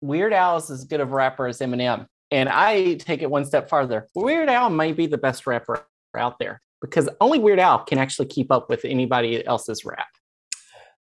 Weird 0.01 0.33
Al 0.33 0.57
is 0.57 0.69
as 0.69 0.85
good 0.85 0.99
of 0.99 1.11
a 1.11 1.15
rapper 1.15 1.47
as 1.47 1.59
Eminem. 1.59 2.07
And 2.31 2.49
I 2.49 2.95
take 2.95 3.21
it 3.21 3.29
one 3.29 3.45
step 3.45 3.69
farther. 3.69 4.07
Weird 4.15 4.49
Al 4.49 4.69
may 4.69 4.91
be 4.91 5.07
the 5.07 5.17
best 5.17 5.45
rapper 5.45 5.85
out 6.15 6.39
there 6.39 6.61
because 6.81 7.09
only 7.21 7.39
Weird 7.39 7.59
Al 7.59 7.83
can 7.83 7.97
actually 7.97 8.27
keep 8.27 8.51
up 8.51 8.69
with 8.69 8.85
anybody 8.85 9.45
else's 9.45 9.85
rap. 9.85 10.07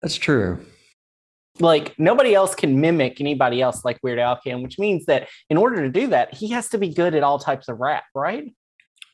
That's 0.02 0.16
true. 0.16 0.60
Like 1.60 1.98
nobody 1.98 2.36
else 2.36 2.54
can 2.54 2.80
mimic 2.80 3.20
anybody 3.20 3.62
else 3.62 3.84
like 3.84 3.98
Weird 4.04 4.20
Al 4.20 4.40
can, 4.40 4.62
which 4.62 4.78
means 4.78 5.06
that 5.06 5.28
in 5.50 5.58
order 5.58 5.78
to 5.78 5.90
do 5.90 6.08
that, 6.08 6.34
he 6.34 6.50
has 6.50 6.70
to 6.70 6.78
be 6.78 6.94
good 6.94 7.16
at 7.16 7.24
all 7.24 7.40
types 7.40 7.68
of 7.68 7.80
rap, 7.80 8.04
right? 8.14 8.54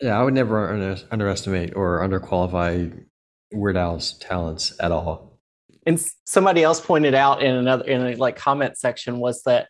Yeah, 0.01 0.19
I 0.19 0.23
would 0.23 0.34
never 0.34 0.69
under, 0.69 0.97
underestimate 1.12 1.75
or 1.75 1.99
underqualify 1.99 3.06
Weird 3.53 3.77
Al's 3.77 4.17
talents 4.19 4.73
at 4.79 4.91
all. 4.91 5.39
And 5.86 6.03
somebody 6.25 6.63
else 6.63 6.79
pointed 6.79 7.13
out 7.13 7.43
in 7.43 7.56
another 7.56 7.86
in 7.86 8.06
a 8.06 8.15
like 8.15 8.36
comment 8.36 8.77
section 8.77 9.19
was 9.19 9.43
that 9.43 9.67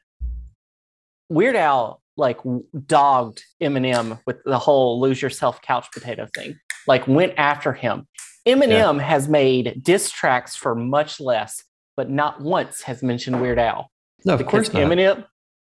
Weird 1.30 1.56
Al 1.56 2.02
like 2.16 2.40
dogged 2.86 3.44
Eminem 3.62 4.20
with 4.26 4.38
the 4.46 4.60
whole 4.60 5.00
lose 5.00 5.22
yourself 5.22 5.62
couch 5.62 5.88
potato 5.92 6.28
thing. 6.36 6.60
Like 6.88 7.08
went 7.08 7.34
after 7.38 7.74
him. 7.74 8.08
Eminem 8.46 9.00
has 9.00 9.28
made 9.28 9.82
diss 9.82 10.12
tracks 10.12 10.56
for 10.56 10.76
much 10.76 11.20
less, 11.20 11.64
but 11.96 12.10
not 12.10 12.42
once 12.42 12.82
has 12.82 13.02
mentioned 13.02 13.42
Weird 13.42 13.58
Al. 13.58 13.90
No, 14.26 14.36
of 14.36 14.46
course 14.46 14.72
not. 14.72 14.84
Eminem 14.84 15.26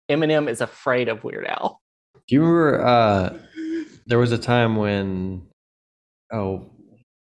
Eminem 0.08 0.48
is 0.48 0.60
afraid 0.60 1.08
of 1.08 1.24
Weird 1.24 1.46
Al. 1.46 1.80
Do 2.28 2.34
you 2.34 2.44
remember 2.44 2.84
uh, 2.84 3.38
there 4.08 4.18
was 4.18 4.32
a 4.32 4.38
time 4.38 4.76
when 4.76 5.42
oh 6.32 6.70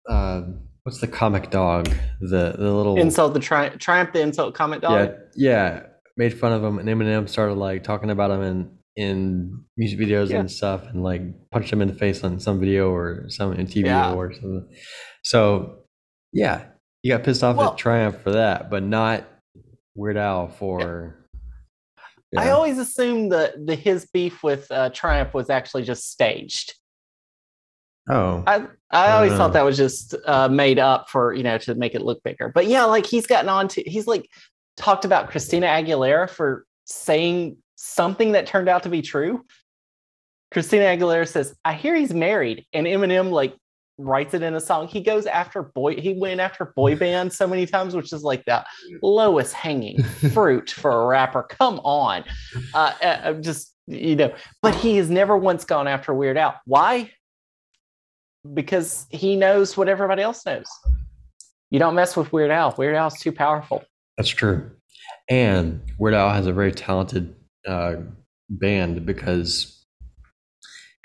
uh, 0.10 0.42
what's 0.84 1.00
the 1.00 1.08
comic 1.08 1.52
dog? 1.52 1.88
The 2.22 2.56
the 2.58 2.72
little 2.74 2.98
Insult 2.98 3.34
the 3.34 3.40
tri- 3.40 3.70
triumph 3.70 4.12
the 4.14 4.22
insult 4.22 4.56
comic 4.56 4.82
dog. 4.82 5.10
yeah 5.10 5.14
yeah 5.36 5.84
made 6.18 6.38
fun 6.38 6.52
of 6.52 6.64
him 6.64 6.80
and 6.80 6.90
Eminem 6.90 7.30
started 7.30 7.54
like 7.56 7.84
talking 7.84 8.10
about 8.10 8.32
him 8.32 8.42
in 8.42 8.72
in 8.96 9.64
music 9.78 10.00
videos 10.00 10.30
Yeah. 10.30 10.40
and 10.40 10.52
stuff 10.52 10.84
and 10.88 11.04
like 11.04 11.22
punched 11.52 11.72
him 11.72 11.82
in 11.82 11.88
the 11.88 11.94
face 11.94 12.24
on 12.24 12.40
some 12.40 12.60
video 12.60 12.90
or 12.92 13.26
some 13.30 13.54
in 13.54 13.68
TV 13.68 13.86
Yeah. 13.86 14.14
or 14.14 14.34
something. 14.34 14.68
So 15.24 15.84
yeah, 16.34 16.66
he 17.04 17.10
got 17.10 17.24
pissed 17.24 17.44
off 17.44 17.56
Well- 17.56 17.72
at 17.72 17.78
Triumph 17.78 18.22
for 18.22 18.32
that, 18.32 18.70
but 18.70 18.84
not 18.84 19.26
Weird 19.96 20.18
Al 20.18 20.48
for. 20.50 21.16
I 22.38 22.50
always 22.52 22.78
assumed 22.78 23.32
that 23.32 23.66
the 23.66 23.76
his 23.76 24.08
beef 24.14 24.44
with 24.44 24.70
uh, 24.72 24.90
Triumph 24.92 25.34
was 25.34 25.50
actually 25.50 25.84
just 25.84 26.12
staged. 26.12 26.76
oh 28.10 28.44
I 28.48 28.68
I 28.92 29.12
always 29.12 29.32
Uh. 29.34 29.38
thought 29.38 29.54
that 29.54 29.66
was 29.66 29.78
just 29.78 30.16
uh, 30.26 30.48
made 30.48 30.80
up 30.80 31.10
for 31.10 31.34
you 31.34 31.44
know 31.44 31.58
to 31.60 31.76
make 31.76 31.96
it 31.96 32.02
look 32.02 32.22
bigger. 32.24 32.50
But 32.54 32.68
yeah, 32.68 32.86
like 32.86 33.06
he's 33.06 33.26
gotten 33.28 33.50
on 33.50 33.68
to 33.70 33.82
he's 33.82 34.08
like 34.08 34.30
talked 34.78 35.06
about 35.06 35.30
Christina 35.30 35.68
Aguilera 35.68 36.30
for 36.30 36.66
saying 36.86 37.58
something 37.76 38.32
that 38.34 38.46
turned 38.48 38.70
out 38.70 38.84
to 38.84 38.90
be 38.90 39.02
true. 39.02 39.46
Christina 40.52 40.86
Aguilera 40.86 41.28
says, 41.28 41.56
"I 41.66 41.74
hear 41.74 41.96
he's 41.96 42.14
married," 42.14 42.66
and 42.74 42.88
Eminem 42.88 43.32
like 43.32 43.56
writes 44.00 44.34
it 44.34 44.42
in 44.42 44.56
a 44.56 44.60
song. 44.60 44.88
He 44.88 45.02
goes 45.02 45.26
after 45.26 45.62
boy. 45.62 45.96
He 45.96 46.14
went 46.14 46.40
after 46.40 46.66
boy 46.76 46.96
bands 46.96 47.38
so 47.38 47.48
many 47.48 47.66
times, 47.66 47.96
which 47.96 48.12
is 48.14 48.24
like 48.24 48.44
the 48.46 48.66
lowest 49.04 49.54
hanging 49.54 50.02
fruit 50.34 50.72
for 50.72 51.04
a 51.04 51.06
rapper. 51.06 51.44
Come 51.44 51.80
on, 51.84 52.24
uh, 52.74 52.94
uh, 53.04 53.22
I'm 53.24 53.44
just 53.44 53.76
you 53.88 54.16
know. 54.16 54.34
But 54.62 54.76
he 54.76 54.98
has 54.98 55.10
never 55.10 55.38
once 55.38 55.66
gone 55.66 55.88
after 55.88 56.14
Weird 56.14 56.38
Al. 56.38 56.60
Why? 56.66 57.12
Because 58.54 59.06
he 59.10 59.36
knows 59.36 59.76
what 59.76 59.90
everybody 59.90 60.22
else 60.22 60.46
knows. 60.46 60.68
You 61.70 61.78
don't 61.78 61.96
mess 61.96 62.16
with 62.16 62.32
Weird 62.34 62.52
Al. 62.52 62.74
Weird 62.78 62.96
Al's 62.96 63.20
too 63.20 63.32
powerful. 63.32 63.84
That's 64.18 64.30
true. 64.30 64.72
And 65.30 65.82
Weird 66.00 66.16
Al 66.16 66.32
has 66.32 66.48
a 66.48 66.54
very 66.54 66.72
talented 66.72 67.36
uh, 67.68 67.96
band 68.50 69.06
because 69.06 69.86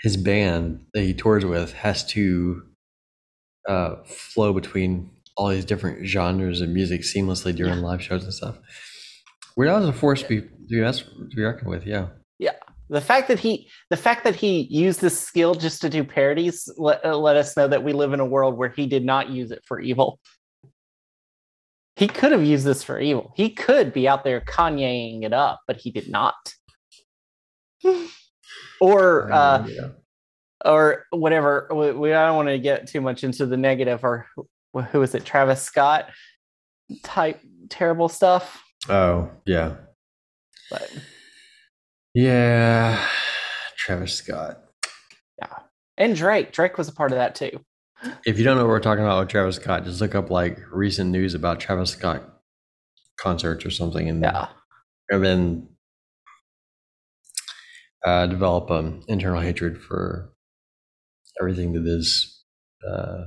his 0.00 0.16
band 0.16 0.84
that 0.94 1.02
he 1.02 1.12
tours 1.12 1.44
with 1.44 1.72
has 1.72 2.06
to 2.06 2.62
uh, 3.68 3.96
flow 4.04 4.52
between 4.52 5.10
all 5.36 5.48
these 5.48 5.64
different 5.64 6.06
genres 6.06 6.60
of 6.60 6.68
music 6.68 7.02
seamlessly 7.02 7.54
during 7.54 7.80
live 7.80 8.02
shows 8.02 8.24
and 8.24 8.32
stuff. 8.32 8.58
Weird 9.56 9.70
Al 9.70 9.82
is 9.82 9.88
a 9.88 9.92
force 9.92 10.22
to 10.22 10.28
be, 10.28 10.40
to 10.42 10.48
be, 10.68 10.80
messed- 10.80 11.06
to 11.06 11.36
be 11.36 11.42
reckoned 11.42 11.70
with, 11.70 11.86
yeah. 11.86 12.08
Yeah. 12.38 12.52
The 12.90 13.00
fact 13.00 13.28
that 13.28 13.38
he, 13.38 13.68
the 13.90 13.96
fact 13.96 14.24
that 14.24 14.34
he 14.34 14.62
used 14.70 15.00
this 15.00 15.18
skill 15.18 15.54
just 15.54 15.80
to 15.82 15.88
do 15.88 16.04
parodies, 16.04 16.68
let, 16.76 17.04
uh, 17.04 17.16
let 17.16 17.36
us 17.36 17.56
know 17.56 17.66
that 17.66 17.82
we 17.82 17.92
live 17.92 18.12
in 18.12 18.20
a 18.20 18.26
world 18.26 18.56
where 18.56 18.68
he 18.68 18.86
did 18.86 19.04
not 19.04 19.30
use 19.30 19.50
it 19.50 19.62
for 19.64 19.80
evil. 19.80 20.20
He 21.96 22.08
could 22.08 22.32
have 22.32 22.44
used 22.44 22.64
this 22.64 22.82
for 22.82 22.98
evil. 22.98 23.32
He 23.36 23.50
could 23.50 23.92
be 23.92 24.08
out 24.08 24.24
there 24.24 24.40
Kanyeing 24.40 25.22
it 25.22 25.32
up, 25.32 25.60
but 25.66 25.76
he 25.76 25.90
did 25.90 26.10
not. 26.10 26.34
or 28.80 29.32
uh, 29.32 29.66
yeah. 29.66 29.88
Or 30.64 31.04
whatever. 31.10 31.68
We, 31.70 31.92
we 31.92 32.12
I 32.14 32.26
don't 32.26 32.36
want 32.36 32.48
to 32.48 32.58
get 32.58 32.86
too 32.88 33.00
much 33.00 33.24
into 33.24 33.46
the 33.46 33.56
negative 33.56 34.02
or 34.04 34.26
who, 34.90 35.02
is 35.02 35.14
it? 35.14 35.24
Travis 35.24 35.62
Scott 35.62 36.10
type 37.02 37.40
terrible 37.68 38.08
stuff. 38.08 38.62
Oh, 38.88 39.30
yeah. 39.46 39.76
But 40.70 40.90
Yeah. 42.14 43.06
Travis 43.76 44.14
Scott. 44.14 44.60
Yeah, 45.38 45.58
and 45.98 46.16
Drake, 46.16 46.52
Drake 46.52 46.78
was 46.78 46.88
a 46.88 46.92
part 46.92 47.12
of 47.12 47.18
that 47.18 47.34
too. 47.34 47.60
If 48.26 48.38
you 48.38 48.44
don't 48.44 48.56
know 48.56 48.64
what 48.64 48.70
we're 48.70 48.80
talking 48.80 49.04
about 49.04 49.20
with 49.20 49.28
Travis 49.28 49.56
Scott, 49.56 49.84
just 49.84 50.00
look 50.00 50.14
up 50.14 50.30
like 50.30 50.58
recent 50.70 51.10
news 51.10 51.34
about 51.34 51.60
Travis 51.60 51.90
Scott 51.90 52.22
concerts 53.16 53.64
or 53.64 53.70
something 53.70 54.08
and 54.08 54.22
Yeah, 54.22 54.48
and 55.10 55.24
then 55.24 55.68
uh, 58.04 58.26
develop 58.26 58.70
an 58.70 59.02
internal 59.08 59.40
hatred 59.40 59.80
for 59.80 60.33
everything 61.40 61.72
that 61.72 61.86
is. 61.86 62.42
Uh, 62.86 63.24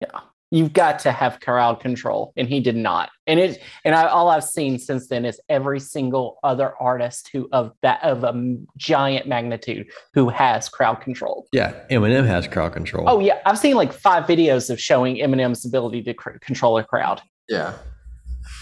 yeah, 0.00 0.20
you've 0.50 0.72
got 0.72 0.98
to 1.00 1.12
have 1.12 1.40
crowd 1.40 1.80
control, 1.80 2.32
and 2.36 2.48
he 2.48 2.60
did 2.60 2.76
not. 2.76 3.10
And 3.26 3.38
it 3.38 3.62
and 3.84 3.94
I, 3.94 4.06
all 4.06 4.28
I've 4.30 4.44
seen 4.44 4.78
since 4.78 5.08
then 5.08 5.24
is 5.24 5.40
every 5.48 5.78
single 5.78 6.38
other 6.42 6.74
artist 6.80 7.30
who 7.32 7.48
of 7.52 7.72
that 7.82 8.02
of 8.02 8.24
a 8.24 8.56
giant 8.76 9.26
magnitude 9.28 9.88
who 10.14 10.28
has 10.28 10.68
crowd 10.68 11.00
control. 11.00 11.46
yeah, 11.52 11.74
Eminem 11.90 12.26
has 12.26 12.48
crowd 12.48 12.72
control. 12.72 13.04
Oh 13.08 13.20
yeah, 13.20 13.38
I've 13.46 13.58
seen 13.58 13.76
like 13.76 13.92
five 13.92 14.24
videos 14.24 14.70
of 14.70 14.80
showing 14.80 15.16
Eminem's 15.16 15.64
ability 15.66 16.02
to 16.04 16.14
cr- 16.14 16.38
control 16.40 16.78
a 16.78 16.84
crowd. 16.84 17.20
yeah, 17.48 17.74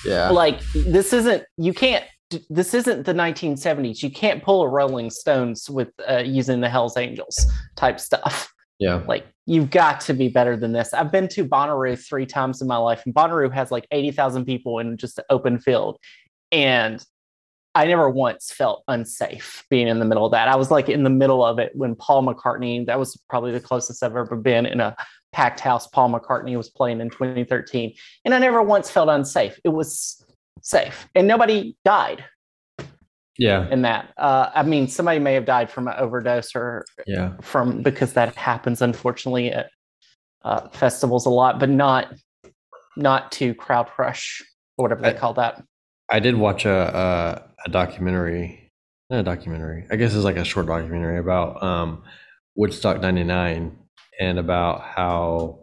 yeah, 0.05 0.31
Like 0.31 0.61
this 0.75 1.13
isn't 1.13 1.45
you 1.57 1.73
can't 1.73 2.05
this 2.51 2.75
isn't 2.75 3.05
the 3.07 3.14
1970s. 3.14 4.03
You 4.03 4.11
can't 4.11 4.43
pull 4.43 4.62
a 4.62 4.69
Rolling 4.69 5.11
Stones 5.11 5.71
with 5.71 5.88
uh, 6.09 6.19
using 6.19 6.61
the 6.61 6.69
Hell's 6.69 6.97
Angels 6.97 7.47
type 7.77 7.99
stuff. 8.01 8.53
yeah. 8.79 9.03
Like 9.07 9.27
you've 9.47 9.71
got 9.71 10.01
to 10.03 10.14
be 10.14 10.29
better 10.29 10.57
than 10.57 10.73
this. 10.73 10.93
I've 10.93 11.11
been 11.11 11.29
to 11.29 11.45
Bonnaroo 11.45 11.99
three 11.99 12.27
times 12.27 12.61
in 12.61 12.69
my 12.69 12.77
life, 12.77 13.03
and 13.07 13.14
Bonnaroo 13.14 13.53
has 13.53 13.71
like 13.71 13.87
80,000 13.91 14.45
people 14.45 14.79
in 14.79 14.97
just 14.97 15.19
an 15.19 15.25
open 15.31 15.59
field. 15.59 15.99
And 16.53 17.05
I 17.75 17.87
never 17.87 18.11
once 18.11 18.51
felt 18.51 18.83
unsafe 18.88 19.64
being 19.71 19.88
in 19.88 19.99
the 19.99 20.05
middle 20.05 20.27
of 20.27 20.33
that. 20.33 20.49
I 20.49 20.57
was 20.57 20.71
like 20.71 20.88
in 20.88 21.05
the 21.05 21.11
middle 21.11 21.45
of 21.45 21.59
it 21.59 21.73
when 21.75 21.95
Paul 21.95 22.25
McCartney, 22.25 22.85
that 22.87 22.99
was 22.99 23.17
probably 23.29 23.53
the 23.53 23.61
closest 23.61 24.03
I've 24.03 24.17
ever 24.17 24.37
been 24.37 24.67
in 24.67 24.81
a 24.81 24.97
packed 25.33 25.61
house. 25.61 25.87
Paul 25.87 26.11
McCartney 26.11 26.57
was 26.57 26.71
playing 26.71 27.01
in 27.01 27.11
2013. 27.11 27.95
And 28.25 28.35
I 28.35 28.38
never 28.38 28.62
once 28.62 28.91
felt 28.91 29.09
unsafe. 29.09 29.61
It 29.64 29.69
was 29.69 30.25
safe. 30.62 31.09
And 31.14 31.27
nobody 31.27 31.77
died 31.85 32.25
Yeah, 33.38 33.68
in 33.71 33.83
that. 33.83 34.12
Uh, 34.16 34.51
I 34.55 34.62
mean, 34.62 34.88
somebody 34.88 35.18
may 35.18 35.35
have 35.35 35.44
died 35.44 35.71
from 35.71 35.88
an 35.88 35.94
overdose 35.99 36.55
or 36.55 36.85
yeah, 37.07 37.33
from 37.40 37.83
because 37.83 38.12
that 38.14 38.35
happens 38.35 38.83
unfortunately 38.83 39.53
at 39.53 39.71
uh, 40.42 40.68
festivals 40.71 41.27
a 41.27 41.31
lot, 41.31 41.59
but 41.61 41.68
not 41.68 42.14
not 42.97 43.31
to 43.33 43.55
crowd 43.55 43.87
crush 43.87 44.42
or 44.77 44.85
whatever 44.85 45.03
they 45.03 45.14
call 45.14 45.35
that. 45.35 45.62
I 46.11 46.21
did 46.21 46.37
watch 46.37 46.64
a 46.64 46.71
a, 46.71 47.66
a 47.66 47.71
documentary, 47.71 48.73
not 49.11 49.21
a 49.21 49.23
documentary. 49.23 49.87
I 49.90 49.97
guess 49.97 50.14
it's 50.14 50.25
like 50.25 50.37
a 50.37 50.44
short 50.44 50.66
documentary 50.66 51.18
about 51.18 51.62
um, 51.62 52.03
Woodstock 52.57 53.01
'99 53.01 53.79
and 54.21 54.38
about 54.38 54.83
how 54.83 55.61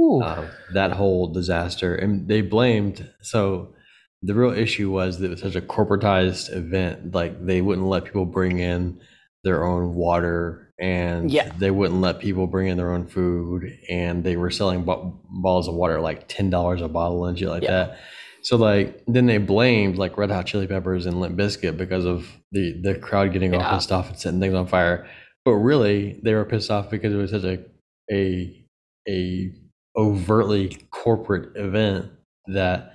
um, 0.00 0.48
that 0.72 0.92
whole 0.92 1.26
disaster 1.32 1.94
and 1.94 2.28
they 2.28 2.40
blamed 2.40 3.10
so 3.20 3.74
the 4.22 4.34
real 4.34 4.52
issue 4.52 4.90
was 4.90 5.18
that 5.18 5.26
it 5.26 5.30
was 5.30 5.40
such 5.40 5.54
a 5.54 5.60
corporatized 5.60 6.54
event 6.54 7.14
like 7.14 7.44
they 7.44 7.60
wouldn't 7.60 7.86
let 7.86 8.04
people 8.04 8.24
bring 8.26 8.58
in 8.58 9.00
their 9.44 9.64
own 9.64 9.94
water 9.94 10.72
and 10.80 11.30
Yeah. 11.30 11.52
they 11.58 11.70
wouldn't 11.70 12.00
let 12.00 12.18
people 12.18 12.46
bring 12.46 12.68
in 12.68 12.76
their 12.76 12.92
own 12.92 13.06
food 13.06 13.64
and 13.88 14.22
they 14.24 14.36
were 14.36 14.50
selling 14.50 14.84
bo- 14.84 15.20
bottles 15.30 15.68
of 15.68 15.74
water 15.74 16.00
like 16.00 16.28
$10 16.28 16.82
a 16.82 16.88
bottle 16.88 17.26
and 17.26 17.38
shit 17.38 17.48
like 17.48 17.62
Yeah. 17.62 17.70
that 17.70 17.98
so 18.42 18.56
like 18.56 19.02
then 19.06 19.26
they 19.26 19.38
blamed 19.38 19.98
like 19.98 20.16
red 20.18 20.30
hot 20.30 20.46
chili 20.46 20.66
peppers 20.66 21.06
and 21.06 21.20
limp 21.20 21.36
bizkit 21.36 21.76
because 21.76 22.04
of 22.04 22.26
the 22.52 22.80
the 22.82 22.94
crowd 22.96 23.32
getting 23.32 23.54
off 23.54 23.62
Yeah. 23.62 23.72
and 23.74 23.82
stuff 23.82 24.08
and 24.10 24.18
setting 24.18 24.40
things 24.40 24.54
on 24.54 24.66
fire 24.66 25.06
but 25.44 25.52
really 25.54 26.20
they 26.22 26.34
were 26.34 26.44
pissed 26.44 26.70
off 26.70 26.90
because 26.90 27.12
it 27.12 27.16
was 27.16 27.30
such 27.30 27.44
a 27.44 27.64
a 28.10 28.64
a 29.08 29.52
overtly 29.96 30.76
corporate 30.90 31.56
event 31.56 32.06
that 32.46 32.94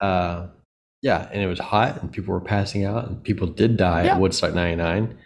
uh 0.00 0.48
yeah 1.02 1.28
and 1.32 1.42
it 1.42 1.46
was 1.46 1.58
hot 1.58 2.00
and 2.02 2.12
people 2.12 2.32
were 2.34 2.40
passing 2.40 2.84
out 2.84 3.06
and 3.08 3.22
people 3.22 3.46
did 3.46 3.76
die 3.76 4.04
Yeah. 4.04 4.14
at 4.14 4.20
woodstock 4.20 4.54
99 4.54 5.16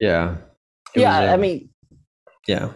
yeah 0.00 0.36
It 0.94 1.00
yeah, 1.00 1.20
was, 1.20 1.28
uh, 1.30 1.32
I 1.32 1.36
mean, 1.36 1.68
yeah 2.46 2.70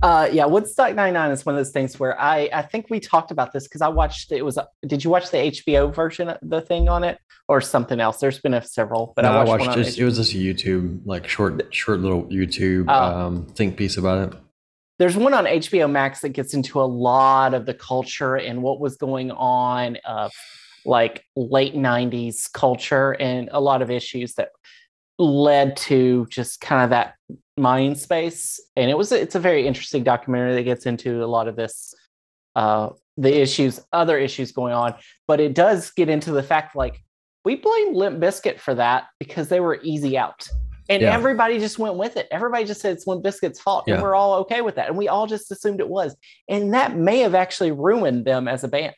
uh, 0.00 0.28
yeah, 0.30 0.44
Woodstock 0.46 0.94
99 0.94 1.32
is 1.32 1.44
one 1.44 1.56
of 1.56 1.58
those 1.58 1.72
things 1.72 1.98
where 1.98 2.16
I 2.20 2.48
I 2.52 2.62
think 2.62 2.86
we 2.88 3.00
talked 3.00 3.32
about 3.32 3.52
this 3.52 3.64
because 3.64 3.80
I 3.82 3.88
watched 3.88 4.30
it 4.30 4.42
was 4.44 4.56
did 4.86 5.02
you 5.02 5.10
watch 5.10 5.32
the 5.32 5.38
HBO 5.38 5.92
version 5.92 6.28
of 6.28 6.38
the 6.40 6.60
thing 6.60 6.88
on 6.88 7.02
it 7.02 7.18
or 7.48 7.60
something 7.60 7.98
else? 7.98 8.18
There's 8.18 8.38
been 8.38 8.54
a 8.54 8.62
several, 8.62 9.12
but 9.16 9.22
No, 9.22 9.32
I 9.32 9.34
I 9.34 9.38
watched, 9.38 9.48
watched 9.48 9.60
one 9.62 9.78
on 9.78 9.84
just 9.84 9.98
it 9.98 10.04
was 10.04 10.16
just 10.18 10.34
a 10.34 10.36
youtube 10.36 11.00
like 11.04 11.26
short 11.26 11.74
short 11.74 11.98
little 11.98 12.24
youtube 12.26 12.84
Oh. 12.86 12.94
um 12.94 13.46
think 13.56 13.76
piece 13.76 13.96
about 13.96 14.28
it 14.32 14.38
there's 15.00 15.16
one 15.16 15.34
on 15.34 15.46
HBO 15.46 15.90
Max 15.90 16.20
that 16.20 16.28
gets 16.30 16.54
into 16.54 16.80
a 16.80 16.82
lot 16.86 17.52
of 17.54 17.66
the 17.66 17.74
culture 17.74 18.36
and 18.36 18.62
what 18.62 18.78
was 18.80 18.96
going 18.96 19.32
on 19.32 19.96
of 20.04 20.30
like 20.88 21.24
late 21.36 21.74
90s 21.74 22.50
culture 22.52 23.12
and 23.20 23.48
a 23.52 23.60
lot 23.60 23.82
of 23.82 23.90
issues 23.90 24.34
that 24.34 24.48
led 25.18 25.76
to 25.76 26.26
just 26.30 26.60
kind 26.60 26.82
of 26.84 26.90
that 26.90 27.14
mind 27.56 27.98
space. 27.98 28.60
And 28.76 28.90
it 28.90 28.96
was 28.96 29.12
it's 29.12 29.34
a 29.34 29.40
very 29.40 29.66
interesting 29.66 30.02
documentary 30.02 30.54
that 30.54 30.62
gets 30.62 30.86
into 30.86 31.22
a 31.22 31.26
lot 31.26 31.46
of 31.48 31.56
this 31.56 31.94
uh 32.56 32.90
the 33.16 33.40
issues 33.40 33.80
other 33.92 34.16
issues 34.18 34.52
going 34.52 34.72
on. 34.72 34.94
But 35.26 35.40
it 35.40 35.54
does 35.54 35.90
get 35.90 36.08
into 36.08 36.32
the 36.32 36.42
fact 36.42 36.74
like 36.74 37.02
we 37.44 37.56
blame 37.56 37.94
limp 37.94 38.20
bizkit 38.20 38.58
for 38.58 38.74
that 38.76 39.04
because 39.20 39.48
they 39.48 39.60
were 39.60 39.78
easy 39.82 40.16
out. 40.16 40.48
And 40.88 41.02
Yeah. 41.02 41.12
everybody 41.14 41.58
just 41.58 41.78
went 41.78 41.96
with 41.96 42.16
it. 42.16 42.28
Everybody 42.30 42.64
just 42.64 42.80
said 42.80 42.92
it's 42.94 43.06
limp 43.06 43.22
bizkit's 43.24 43.60
fault 43.60 43.84
Yeah. 43.86 43.94
and 43.94 44.02
we're 44.02 44.14
all 44.14 44.34
okay 44.40 44.62
with 44.62 44.76
that. 44.76 44.88
And 44.88 44.96
we 44.96 45.08
all 45.08 45.26
just 45.26 45.50
assumed 45.50 45.80
it 45.80 45.88
was. 45.88 46.16
And 46.48 46.72
that 46.72 46.96
may 46.96 47.18
have 47.18 47.34
actually 47.34 47.72
ruined 47.72 48.24
them 48.24 48.48
as 48.48 48.64
a 48.64 48.68
band 48.68 48.94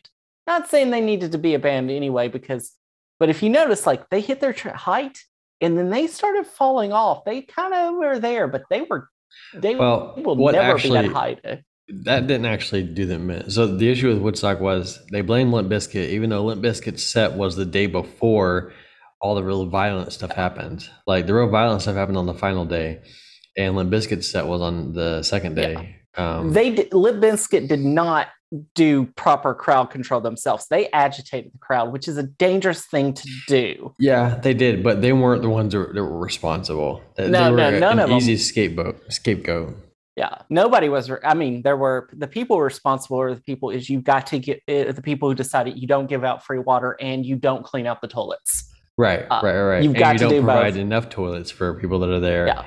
not 0.47 0.69
saying 0.69 0.91
they 0.91 1.01
needed 1.01 1.33
to 1.33 1.39
be 1.39 1.55
a 1.55 1.59
band 1.59 1.91
anyway 1.91 2.29
because 2.29 2.73
but 3.19 3.29
if 3.29 3.43
you 3.43 3.51
notice 3.51 3.87
like 3.87 4.09
they 4.11 4.21
hit 4.21 4.41
their 4.41 4.53
tr- 4.53 4.71
height 4.71 5.19
and 5.61 5.77
then 5.77 5.91
they 5.91 6.07
started 6.07 6.47
falling 6.47 6.91
off. 6.91 7.23
They 7.27 7.43
kind 7.43 7.75
of 7.75 7.95
were 7.97 8.19
there 8.19 8.49
but 8.49 8.63
they 8.71 8.83
were 8.83 9.09
they 9.55 9.75
Well, 9.77 10.15
will 10.17 10.37
what 10.37 10.53
never 10.53 10.75
actually- 10.77 11.03
be 11.03 11.09
that 11.09 11.15
height 11.15 11.41
that 12.05 12.29
didn't 12.29 12.47
actually 12.47 12.85
do 12.85 13.05
them 13.05 13.51
so 13.51 13.67
the 13.67 13.91
issue 13.91 14.09
with 14.09 14.19
woodstock 14.19 14.61
was 14.61 15.05
they 15.11 15.23
blamed 15.23 15.53
limp 15.53 15.69
bizkit 15.69 16.09
even 16.11 16.31
though 16.31 16.45
limp 16.45 16.63
bizkit's 16.63 17.03
set 17.03 17.33
was 17.35 17.57
the 17.57 17.65
day 17.67 17.87
before 17.87 18.73
all 19.21 19.35
the 19.35 19.43
real 19.45 19.67
violent 19.67 20.11
stuff 20.15 20.33
happened. 20.33 20.89
Like 21.07 21.27
the 21.27 21.35
real 21.35 21.49
violent 21.51 21.83
stuff 21.83 21.95
happened 21.97 22.17
on 22.17 22.25
the 22.27 22.33
final 22.35 22.65
day 22.65 23.03
and 23.59 23.77
limp 23.77 23.93
bizkit's 23.93 24.31
set 24.31 24.47
was 24.47 24.61
on 24.63 24.93
the 24.95 25.23
second 25.23 25.57
day. 25.57 25.97
Um 26.17 26.53
they 26.53 26.71
did, 26.71 26.95
Limp 26.95 27.23
Bizkit 27.23 27.69
did 27.69 27.81
not 27.81 28.29
do 28.75 29.07
proper 29.17 29.55
crowd 29.55 29.91
control 29.91 30.21
themselves. 30.21 30.67
They 30.69 30.89
agitated 30.91 31.53
the 31.53 31.59
crowd 31.59 31.93
which 31.93 32.09
is 32.09 32.17
a 32.17 32.25
dangerous 32.25 32.85
thing 32.87 33.15
to 33.15 33.29
do. 33.47 33.95
Yeah 33.99 34.35
they 34.43 34.55
did 34.55 34.83
but 34.83 35.03
they 35.03 35.13
weren't 35.13 35.43
the 35.43 35.49
ones 35.51 35.73
that 35.73 35.79
were, 35.79 36.19
responsible. 36.19 37.01
They, 37.17 37.29
No, 37.31 37.45
they 37.45 37.51
were 37.51 37.57
no, 37.57 37.79
none 37.79 37.93
an 37.99 38.05
of 38.05 38.09
them. 38.11 38.19
easy 38.19 38.37
scapegoat 38.37 39.13
scapegoat. 39.13 39.77
Yeah 40.17 40.39
nobody 40.51 40.89
was 40.89 41.09
re- 41.09 41.19
i 41.25 41.33
mean 41.35 41.63
there 41.63 41.77
were 41.77 42.09
the 42.13 42.27
people 42.27 42.61
responsible 42.61 43.17
or 43.19 43.35
the 43.35 43.41
people 43.41 43.71
is 43.71 43.89
you 43.89 44.01
got 44.01 44.27
to 44.29 44.39
get 44.41 44.61
uh, 44.69 44.91
the 44.93 45.03
people 45.03 45.29
who 45.29 45.35
decided 45.37 45.79
you 45.79 45.87
don't 45.87 46.09
give 46.09 46.25
out 46.25 46.45
free 46.45 46.59
water 46.59 46.97
and 47.01 47.25
you 47.25 47.37
don't 47.37 47.65
clean 47.65 47.87
out 47.87 48.01
the 48.01 48.09
toilets. 48.09 48.67
Right 48.99 49.27
Uh, 49.31 49.41
right 49.45 49.55
right 49.55 49.63
right. 49.63 49.83
you've 49.85 49.93
and 49.95 49.99
got 49.99 50.13
you 50.15 50.19
to 50.19 50.25
don't 50.25 50.33
do 50.35 50.41
provide 50.43 50.75
both. 50.75 50.81
enough 50.81 51.09
toilets 51.09 51.51
for 51.53 51.75
people 51.75 52.01
that 52.01 52.11
are 52.11 52.21
there. 52.21 52.49
Yeah. 52.49 52.65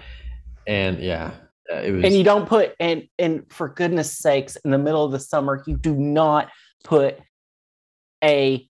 and 0.65 0.99
yeah 0.99 1.31
uh, 1.71 1.77
it 1.77 1.91
was 1.91 2.03
and 2.03 2.13
you 2.13 2.23
don't 2.23 2.47
put 2.47 2.73
and 2.79 3.07
and 3.17 3.43
for 3.49 3.69
goodness 3.69 4.17
sakes 4.17 4.55
in 4.57 4.71
the 4.71 4.77
middle 4.77 5.05
of 5.05 5.11
the 5.11 5.19
summer 5.19 5.63
you 5.65 5.77
do 5.77 5.95
not 5.95 6.49
put 6.83 7.19
a 8.23 8.67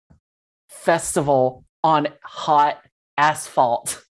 festival 0.70 1.64
on 1.84 2.08
hot 2.24 2.80
asphalt 3.18 4.04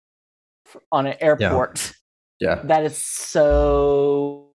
on 0.91 1.08
an 1.08 1.15
airport. 1.20 1.94
Yeah. 2.39 2.62
That 2.63 2.84
is 2.84 2.98
so 2.98 4.52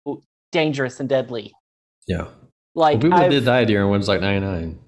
dangerous 0.53 1.01
and 1.01 1.09
deadly. 1.09 1.53
Yeah. 2.07 2.29
Like 2.75 2.95
well, 2.95 3.03
people 3.03 3.19
I've- 3.19 3.35
did 3.35 3.45
die 3.45 3.65
during 3.65 3.91
ones 3.91 4.09
like 4.09 4.21
99 4.21 4.79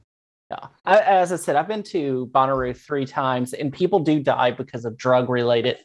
yeah. 0.50 0.68
I, 0.84 0.98
as 1.00 1.32
I 1.32 1.36
said, 1.36 1.56
I've 1.56 1.66
been 1.66 1.82
to 1.84 2.30
Bonnaroo 2.32 2.76
three 2.76 3.04
times, 3.04 3.52
and 3.52 3.72
people 3.72 3.98
do 3.98 4.20
die 4.20 4.52
because 4.52 4.84
of 4.84 4.96
drug 4.96 5.28
related 5.28 5.78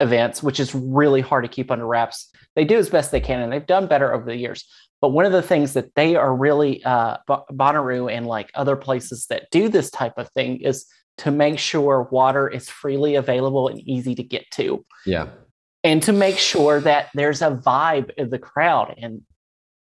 events, 0.00 0.42
which 0.42 0.60
is 0.60 0.74
really 0.74 1.20
hard 1.20 1.44
to 1.44 1.48
keep 1.48 1.70
under 1.70 1.86
wraps. 1.86 2.30
They 2.56 2.64
do 2.64 2.78
as 2.78 2.88
best 2.88 3.10
they 3.10 3.20
can, 3.20 3.40
and 3.40 3.52
they've 3.52 3.66
done 3.66 3.86
better 3.86 4.12
over 4.12 4.24
the 4.24 4.36
years. 4.36 4.64
But 5.00 5.10
one 5.10 5.24
of 5.24 5.32
the 5.32 5.42
things 5.42 5.72
that 5.74 5.94
they 5.94 6.16
are 6.16 6.34
really, 6.34 6.84
uh, 6.84 7.18
Bonnaroo 7.28 8.12
and 8.12 8.26
like 8.26 8.50
other 8.54 8.76
places 8.76 9.26
that 9.26 9.50
do 9.50 9.68
this 9.68 9.90
type 9.90 10.14
of 10.18 10.28
thing 10.30 10.60
is 10.60 10.86
to 11.18 11.30
make 11.30 11.58
sure 11.58 12.08
water 12.10 12.48
is 12.48 12.68
freely 12.68 13.14
available 13.14 13.68
and 13.68 13.80
easy 13.80 14.14
to 14.14 14.22
get 14.22 14.50
to 14.52 14.82
yeah 15.04 15.26
and 15.82 16.02
to 16.02 16.12
make 16.12 16.38
sure 16.38 16.80
that 16.80 17.08
there's 17.14 17.42
a 17.42 17.50
vibe 17.50 18.10
in 18.16 18.30
the 18.30 18.38
crowd. 18.38 18.94
And 18.98 19.22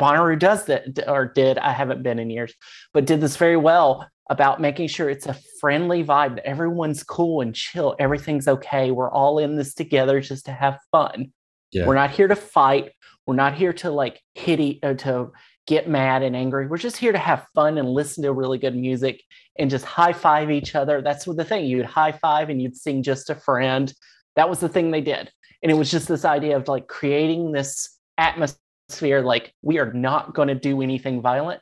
Bonnaroo 0.00 0.38
does 0.38 0.64
that, 0.66 1.08
or 1.08 1.26
did, 1.26 1.58
I 1.58 1.72
haven't 1.72 2.02
been 2.02 2.18
in 2.18 2.30
years, 2.30 2.54
but 2.92 3.04
did 3.04 3.20
this 3.20 3.36
very 3.36 3.56
well 3.56 4.08
about 4.30 4.60
making 4.60 4.88
sure 4.88 5.08
it's 5.08 5.26
a 5.26 5.36
friendly 5.60 6.04
vibe, 6.04 6.36
that 6.36 6.46
everyone's 6.46 7.02
cool 7.02 7.40
and 7.40 7.54
chill, 7.54 7.96
everything's 7.98 8.46
okay. 8.46 8.90
We're 8.90 9.10
all 9.10 9.38
in 9.38 9.56
this 9.56 9.74
together 9.74 10.20
just 10.20 10.44
to 10.46 10.52
have 10.52 10.78
fun. 10.92 11.32
Yeah. 11.72 11.86
We're 11.86 11.94
not 11.94 12.10
here 12.10 12.28
to 12.28 12.36
fight. 12.36 12.92
We're 13.26 13.34
not 13.34 13.54
here 13.54 13.72
to 13.74 13.90
like 13.90 14.20
hit, 14.34 14.60
e- 14.60 14.80
uh, 14.82 14.94
to 14.94 15.32
get 15.66 15.88
mad 15.88 16.22
and 16.22 16.34
angry. 16.36 16.66
We're 16.66 16.78
just 16.78 16.96
here 16.96 17.12
to 17.12 17.18
have 17.18 17.46
fun 17.54 17.76
and 17.78 17.88
listen 17.90 18.22
to 18.22 18.32
really 18.32 18.58
good 18.58 18.76
music 18.76 19.22
and 19.58 19.68
just 19.68 19.84
high 19.84 20.12
five 20.12 20.50
each 20.50 20.74
other. 20.74 21.02
That's 21.02 21.26
what 21.26 21.36
the 21.36 21.44
thing. 21.44 21.66
You'd 21.66 21.84
high 21.84 22.12
five 22.12 22.48
and 22.48 22.62
you'd 22.62 22.76
sing 22.76 23.02
just 23.02 23.28
a 23.28 23.34
friend 23.34 23.92
That 24.38 24.48
was 24.48 24.60
the 24.60 24.68
thing 24.68 24.92
they 24.92 25.00
did. 25.00 25.32
And 25.62 25.72
it 25.72 25.74
was 25.74 25.90
just 25.90 26.06
this 26.06 26.24
idea 26.24 26.56
of 26.56 26.68
like 26.68 26.86
creating 26.86 27.50
this 27.50 27.98
atmosphere 28.16 28.60
like 29.02 29.54
we 29.62 29.78
are 29.78 29.92
not 29.92 30.34
going 30.34 30.48
to 30.48 30.54
do 30.54 30.82
anything 30.82 31.20
violent 31.20 31.60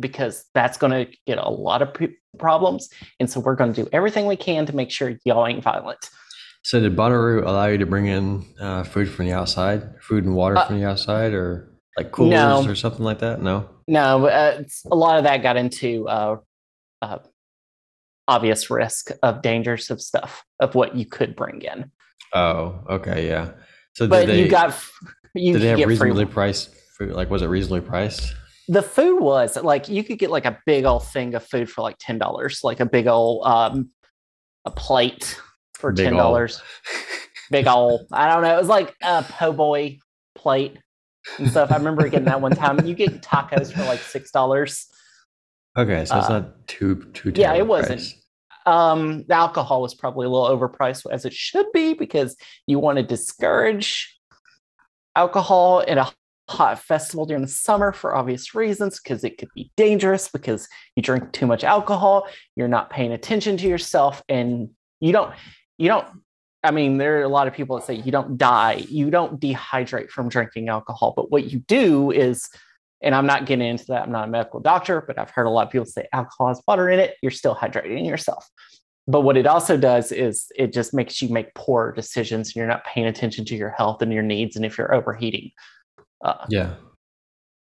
because 0.00 0.46
that's 0.54 0.78
going 0.78 0.92
to 0.92 1.12
get 1.26 1.38
a 1.38 1.48
lot 1.48 1.82
of 1.82 1.94
p- 1.94 2.16
problems. 2.38 2.88
And 3.18 3.30
so 3.30 3.40
we're 3.40 3.54
going 3.54 3.72
to 3.72 3.84
do 3.84 3.88
everything 3.92 4.26
we 4.26 4.36
can 4.36 4.66
to 4.66 4.74
make 4.74 4.90
sure 4.90 5.16
y'all 5.24 5.46
ain't 5.46 5.62
violent. 5.62 6.08
So 6.62 6.80
did 6.80 6.96
Bonnaroo 6.96 7.42
allow 7.42 7.66
you 7.66 7.78
to 7.78 7.86
bring 7.86 8.06
in 8.06 8.44
uh, 8.60 8.82
food 8.84 9.08
from 9.08 9.26
the 9.26 9.32
outside, 9.32 9.94
food 10.02 10.24
and 10.24 10.34
water 10.34 10.58
Uh, 10.58 10.66
from 10.66 10.78
the 10.80 10.86
outside, 10.86 11.32
or 11.32 11.72
like 11.96 12.12
coolers 12.12 12.32
no. 12.32 12.70
or 12.70 12.74
something 12.74 13.04
like 13.04 13.20
that? 13.20 13.40
No. 13.40 13.68
No, 13.88 14.26
uh, 14.26 14.62
a 14.90 14.94
lot 14.96 15.16
of 15.18 15.24
that 15.24 15.42
got 15.42 15.56
into 15.56 16.06
uh, 16.08 16.36
uh, 17.02 17.18
obvious 18.28 18.70
risk 18.70 19.10
of 19.22 19.42
dangers 19.42 19.90
of 19.90 20.00
stuff 20.02 20.44
of 20.60 20.74
what 20.74 20.94
you 20.94 21.06
could 21.06 21.34
bring 21.34 21.62
in. 21.62 21.90
Oh, 22.34 22.84
okay, 22.90 23.26
yeah. 23.26 23.52
So 23.94 24.06
But 24.06 24.26
they 24.26 24.42
you 24.44 24.48
got 24.48 24.78
you 25.34 25.52
did 25.54 25.62
they 25.62 25.68
have 25.68 25.78
get 25.78 25.84
free 25.86 25.94
reasonably 25.94 26.26
priced 26.26 26.74
food? 26.98 27.12
Like, 27.12 27.30
was 27.30 27.42
it 27.42 27.46
reasonably 27.46 27.80
priced? 27.82 28.34
the 28.68 28.82
food 28.82 29.20
was 29.20 29.56
like 29.56 29.88
you 29.88 30.04
could 30.04 30.18
get 30.20 30.30
like 30.30 30.44
a 30.44 30.56
big 30.64 30.84
old 30.84 31.04
thing 31.08 31.34
of 31.34 31.44
food 31.44 31.68
for 31.68 31.82
like 31.82 31.96
ten 31.98 32.18
dollars, 32.18 32.60
like 32.62 32.78
a 32.80 32.86
big 32.86 33.06
old 33.08 33.44
um 33.44 33.90
a 34.64 34.70
plate 34.70 35.40
for 35.74 35.92
ten 35.92 36.12
dollars. 36.14 36.62
Big 37.50 37.66
old, 37.66 38.06
I 38.12 38.28
don't 38.32 38.42
know. 38.42 38.54
It 38.54 38.58
was 38.58 38.68
like 38.68 38.94
a 39.02 39.24
po' 39.24 39.52
boy 39.52 39.98
plate 40.36 40.78
and 41.38 41.50
stuff. 41.50 41.72
I 41.72 41.76
remember 41.78 42.08
getting 42.08 42.26
that 42.26 42.40
one 42.40 42.52
time. 42.52 42.86
You 42.86 42.94
get 42.94 43.22
tacos 43.22 43.72
for 43.72 43.82
like 43.86 43.98
six 43.98 44.30
dollars. 44.30 44.86
Okay, 45.76 46.04
so 46.04 46.18
it's 46.18 46.28
Uh, 46.30 46.38
not 46.40 46.66
too 46.68 46.96
too. 47.12 47.32
yeah, 47.34 47.54
it 47.54 47.66
wasn't. 47.66 48.02
Um, 48.66 49.24
the 49.26 49.34
alcohol 49.34 49.82
was 49.82 49.94
probably 49.94 50.26
a 50.26 50.30
little 50.30 50.48
overpriced 50.56 51.10
as 51.10 51.24
it 51.24 51.32
should 51.32 51.66
be 51.72 51.94
because 51.94 52.36
you 52.68 52.78
want 52.78 52.98
to 52.98 53.02
discourage 53.02 54.16
alcohol 55.16 55.80
in 55.80 55.98
a 55.98 56.10
hot 56.50 56.80
festival 56.80 57.26
during 57.26 57.42
the 57.42 57.48
summer 57.48 57.92
for 57.92 58.14
obvious 58.14 58.54
reasons 58.56 59.00
because 59.00 59.22
it 59.22 59.38
could 59.38 59.48
be 59.54 59.70
dangerous 59.76 60.28
because 60.28 60.68
you 60.96 61.02
drink 61.02 61.32
too 61.32 61.46
much 61.46 61.62
alcohol 61.62 62.26
you're 62.56 62.66
not 62.66 62.90
paying 62.90 63.12
attention 63.12 63.56
to 63.56 63.68
yourself 63.68 64.20
and 64.28 64.68
you 64.98 65.12
don't 65.12 65.32
you 65.78 65.86
don't 65.86 66.06
i 66.64 66.72
mean 66.72 66.98
there 66.98 67.20
are 67.20 67.22
a 67.22 67.28
lot 67.28 67.46
of 67.46 67.54
people 67.54 67.76
that 67.76 67.86
say 67.86 67.94
you 67.94 68.10
don't 68.10 68.36
die 68.36 68.84
you 68.88 69.10
don't 69.10 69.40
dehydrate 69.40 70.10
from 70.10 70.28
drinking 70.28 70.68
alcohol 70.68 71.12
but 71.14 71.30
what 71.30 71.52
you 71.52 71.60
do 71.60 72.10
is 72.10 72.48
and 73.00 73.14
i'm 73.14 73.26
not 73.26 73.46
getting 73.46 73.68
into 73.68 73.86
that 73.86 74.02
i'm 74.02 74.12
not 74.12 74.26
a 74.26 74.30
medical 74.30 74.58
doctor 74.58 75.04
but 75.06 75.20
i've 75.20 75.30
heard 75.30 75.46
a 75.46 75.50
lot 75.50 75.66
of 75.66 75.70
people 75.70 75.86
say 75.86 76.08
alcohol 76.12 76.48
has 76.48 76.60
water 76.66 76.90
in 76.90 76.98
it 76.98 77.14
you're 77.22 77.30
still 77.30 77.54
hydrating 77.54 78.04
yourself 78.04 78.50
but 79.10 79.22
what 79.22 79.36
it 79.36 79.46
also 79.46 79.76
does 79.76 80.12
is 80.12 80.50
it 80.56 80.72
just 80.72 80.94
makes 80.94 81.20
you 81.20 81.28
make 81.28 81.54
poor 81.54 81.92
decisions 81.92 82.48
and 82.48 82.56
you're 82.56 82.66
not 82.66 82.84
paying 82.84 83.06
attention 83.06 83.44
to 83.46 83.56
your 83.56 83.70
health 83.70 84.02
and 84.02 84.12
your 84.12 84.22
needs 84.22 84.56
and 84.56 84.64
if 84.64 84.76
you're 84.78 84.94
overheating 84.94 85.50
uh, 86.24 86.44
Yeah. 86.48 86.74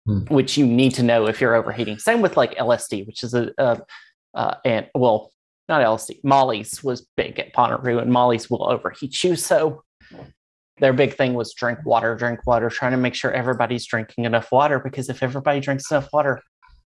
which 0.05 0.57
you 0.57 0.65
need 0.65 0.93
to 0.95 1.03
know 1.03 1.27
if 1.27 1.39
you're 1.41 1.55
overheating. 1.55 1.97
Same 1.97 2.21
with 2.21 2.37
like 2.37 2.55
LSD, 2.55 3.05
which 3.07 3.23
is 3.23 3.33
a, 3.33 3.51
a 3.57 3.81
uh, 4.33 4.55
and 4.63 4.87
well, 4.95 5.31
not 5.67 5.81
LSD. 5.81 6.23
Molly's 6.23 6.83
was 6.83 7.07
big 7.15 7.39
at 7.39 7.53
Bonnaroo, 7.53 8.01
and 8.01 8.11
Molly's 8.11 8.49
will 8.49 8.69
overheat 8.69 9.23
you. 9.23 9.35
So 9.35 9.83
their 10.79 10.93
big 10.93 11.15
thing 11.15 11.33
was 11.33 11.53
drink 11.53 11.79
water, 11.85 12.15
drink 12.15 12.45
water, 12.47 12.69
trying 12.69 12.91
to 12.91 12.97
make 12.97 13.15
sure 13.15 13.31
everybody's 13.31 13.85
drinking 13.85 14.25
enough 14.25 14.51
water. 14.51 14.79
Because 14.79 15.09
if 15.09 15.21
everybody 15.23 15.59
drinks 15.59 15.89
enough 15.91 16.09
water, 16.13 16.41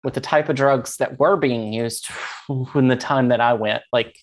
with 0.03 0.13
the 0.13 0.21
type 0.21 0.47
of 0.49 0.55
drugs 0.55 0.97
that 0.97 1.19
were 1.19 1.35
being 1.35 1.73
used 1.73 2.09
in 2.75 2.87
the 2.87 2.95
time 2.95 3.27
that 3.29 3.41
I 3.41 3.53
went, 3.53 3.83
like 3.91 4.15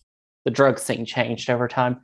the 0.47 0.51
drug 0.53 0.79
scene 0.79 1.05
changed 1.05 1.51
over 1.51 1.69
time. 1.69 2.01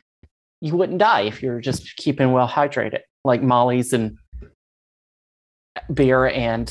You 0.60 0.76
wouldn't 0.76 0.98
die 0.98 1.22
if 1.22 1.42
you're 1.42 1.60
just 1.60 1.96
keeping 1.96 2.32
well 2.32 2.48
hydrated, 2.48 3.00
like 3.24 3.40
Molly's 3.40 3.92
and 3.92 4.18
beer 5.94 6.26
and 6.26 6.70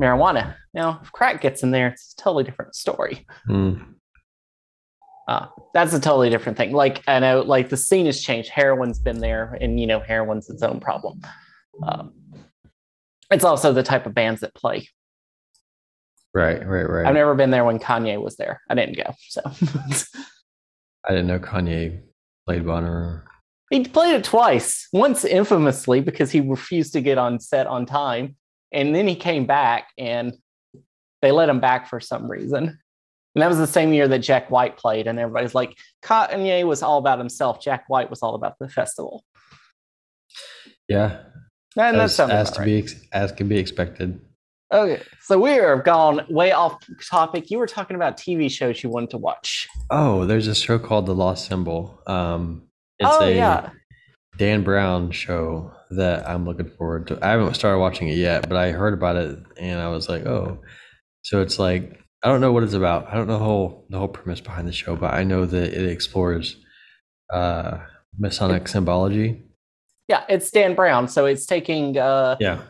marijuana. 0.00 0.54
Now, 0.72 1.00
if 1.02 1.10
crack 1.12 1.40
gets 1.40 1.62
in 1.64 1.72
there, 1.72 1.88
it's 1.88 2.14
a 2.16 2.22
totally 2.22 2.44
different 2.44 2.76
story. 2.76 3.26
Mm. 3.48 3.94
Uh, 5.26 5.46
that's 5.74 5.92
a 5.92 6.00
totally 6.00 6.30
different 6.30 6.56
thing. 6.56 6.72
Like 6.72 7.02
I 7.08 7.18
know, 7.18 7.42
like 7.42 7.68
the 7.68 7.76
scene 7.76 8.06
has 8.06 8.20
changed. 8.20 8.50
Heroin's 8.50 9.00
been 9.00 9.18
there, 9.18 9.58
and 9.60 9.80
you 9.80 9.88
know, 9.88 10.00
heroin's 10.00 10.48
its 10.48 10.62
own 10.62 10.78
problem. 10.78 11.20
Um, 11.82 12.12
it's 13.30 13.44
also 13.44 13.72
the 13.72 13.82
type 13.82 14.06
of 14.06 14.14
bands 14.14 14.40
that 14.42 14.54
play. 14.54 14.88
Right, 16.32 16.64
right, 16.66 16.88
right. 16.88 17.06
I've 17.06 17.14
never 17.14 17.34
been 17.34 17.50
there 17.50 17.64
when 17.64 17.78
Kanye 17.78 18.20
was 18.20 18.36
there. 18.36 18.60
I 18.70 18.74
didn't 18.74 18.96
go, 18.96 19.14
so 19.28 19.42
I 21.06 21.10
didn't 21.10 21.26
know 21.26 21.38
Kanye 21.38 22.00
played 22.46 22.64
Bonnaroo. 22.64 23.22
he 23.70 23.84
played 23.84 24.14
it 24.14 24.24
twice. 24.24 24.88
Once 24.92 25.24
infamously 25.24 26.00
because 26.00 26.30
he 26.30 26.40
refused 26.40 26.92
to 26.92 27.00
get 27.00 27.18
on 27.18 27.40
set 27.40 27.66
on 27.66 27.86
time, 27.86 28.36
and 28.72 28.94
then 28.94 29.06
he 29.08 29.16
came 29.16 29.46
back 29.46 29.88
and 29.98 30.34
they 31.20 31.32
let 31.32 31.48
him 31.48 31.60
back 31.60 31.88
for 31.88 32.00
some 32.00 32.30
reason. 32.30 32.78
And 33.34 33.40
that 33.40 33.48
was 33.48 33.58
the 33.58 33.66
same 33.66 33.92
year 33.94 34.06
that 34.08 34.18
Jack 34.18 34.50
White 34.50 34.76
played, 34.76 35.06
and 35.06 35.18
everybody's 35.18 35.54
like, 35.54 35.76
Kanye 36.04 36.66
was 36.66 36.82
all 36.82 36.98
about 36.98 37.18
himself. 37.18 37.60
Jack 37.62 37.84
White 37.88 38.10
was 38.10 38.22
all 38.22 38.34
about 38.34 38.58
the 38.58 38.68
festival. 38.68 39.24
Yeah, 40.88 41.20
And 41.76 41.96
as, 41.96 42.14
sounds 42.14 42.32
as 42.32 42.50
to 42.52 42.60
right. 42.60 42.66
be 42.66 42.88
as 43.12 43.32
can 43.32 43.48
be 43.48 43.58
expected. 43.58 44.20
Okay, 44.72 45.02
so 45.20 45.38
we 45.38 45.58
are 45.58 45.82
gone 45.82 46.24
way 46.30 46.52
off 46.52 46.78
topic. 47.08 47.50
You 47.50 47.58
were 47.58 47.66
talking 47.66 47.94
about 47.94 48.16
TV 48.16 48.50
shows 48.50 48.82
you 48.82 48.88
wanted 48.88 49.10
to 49.10 49.18
watch. 49.18 49.68
Oh, 49.90 50.24
there's 50.24 50.46
a 50.46 50.54
show 50.54 50.78
called 50.78 51.04
The 51.06 51.14
Lost 51.14 51.46
Symbol. 51.46 52.00
Um, 52.06 52.62
it's 52.98 53.10
oh 53.12 53.24
a 53.24 53.34
yeah, 53.34 53.70
Dan 54.38 54.64
Brown 54.64 55.10
show 55.10 55.72
that 55.90 56.26
I'm 56.28 56.46
looking 56.46 56.70
forward 56.70 57.08
to. 57.08 57.18
I 57.20 57.30
haven't 57.32 57.54
started 57.54 57.78
watching 57.80 58.08
it 58.08 58.16
yet, 58.16 58.48
but 58.48 58.56
I 58.56 58.70
heard 58.72 58.94
about 58.94 59.16
it 59.16 59.38
and 59.58 59.78
I 59.78 59.88
was 59.88 60.08
like, 60.08 60.24
oh. 60.24 60.58
So 61.22 61.42
it's 61.42 61.58
like 61.58 62.00
I 62.22 62.28
don't 62.28 62.40
know 62.40 62.52
what 62.52 62.62
it's 62.62 62.72
about. 62.72 63.08
I 63.08 63.14
don't 63.14 63.26
know 63.26 63.38
the 63.38 63.44
whole 63.44 63.84
the 63.90 63.98
whole 63.98 64.08
premise 64.08 64.40
behind 64.40 64.66
the 64.66 64.72
show, 64.72 64.96
but 64.96 65.12
I 65.12 65.22
know 65.22 65.44
that 65.44 65.72
it 65.74 65.86
explores 65.90 66.56
uh 67.32 67.78
Masonic 68.18 68.68
symbology. 68.68 69.42
yeah. 70.08 70.24
It's 70.28 70.50
Dan 70.50 70.74
Brown, 70.74 71.08
so 71.08 71.26
it's 71.26 71.44
taking 71.46 71.98
uh, 71.98 72.36
Yeah. 72.40 72.62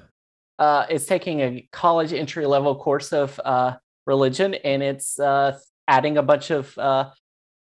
Uh, 0.63 0.87
it's 0.89 1.07
taking 1.07 1.41
a 1.41 1.69
college 1.73 2.13
entry 2.13 2.47
level 2.47 2.77
course 2.77 3.13
of 3.13 3.41
uh, 3.45 3.75
religion, 4.07 4.55
and 4.55 4.81
it's 4.81 5.19
uh, 5.19 5.59
adding 5.89 6.17
a 6.17 6.23
bunch 6.23 6.51
of 6.51 6.79
uh, 6.79 7.11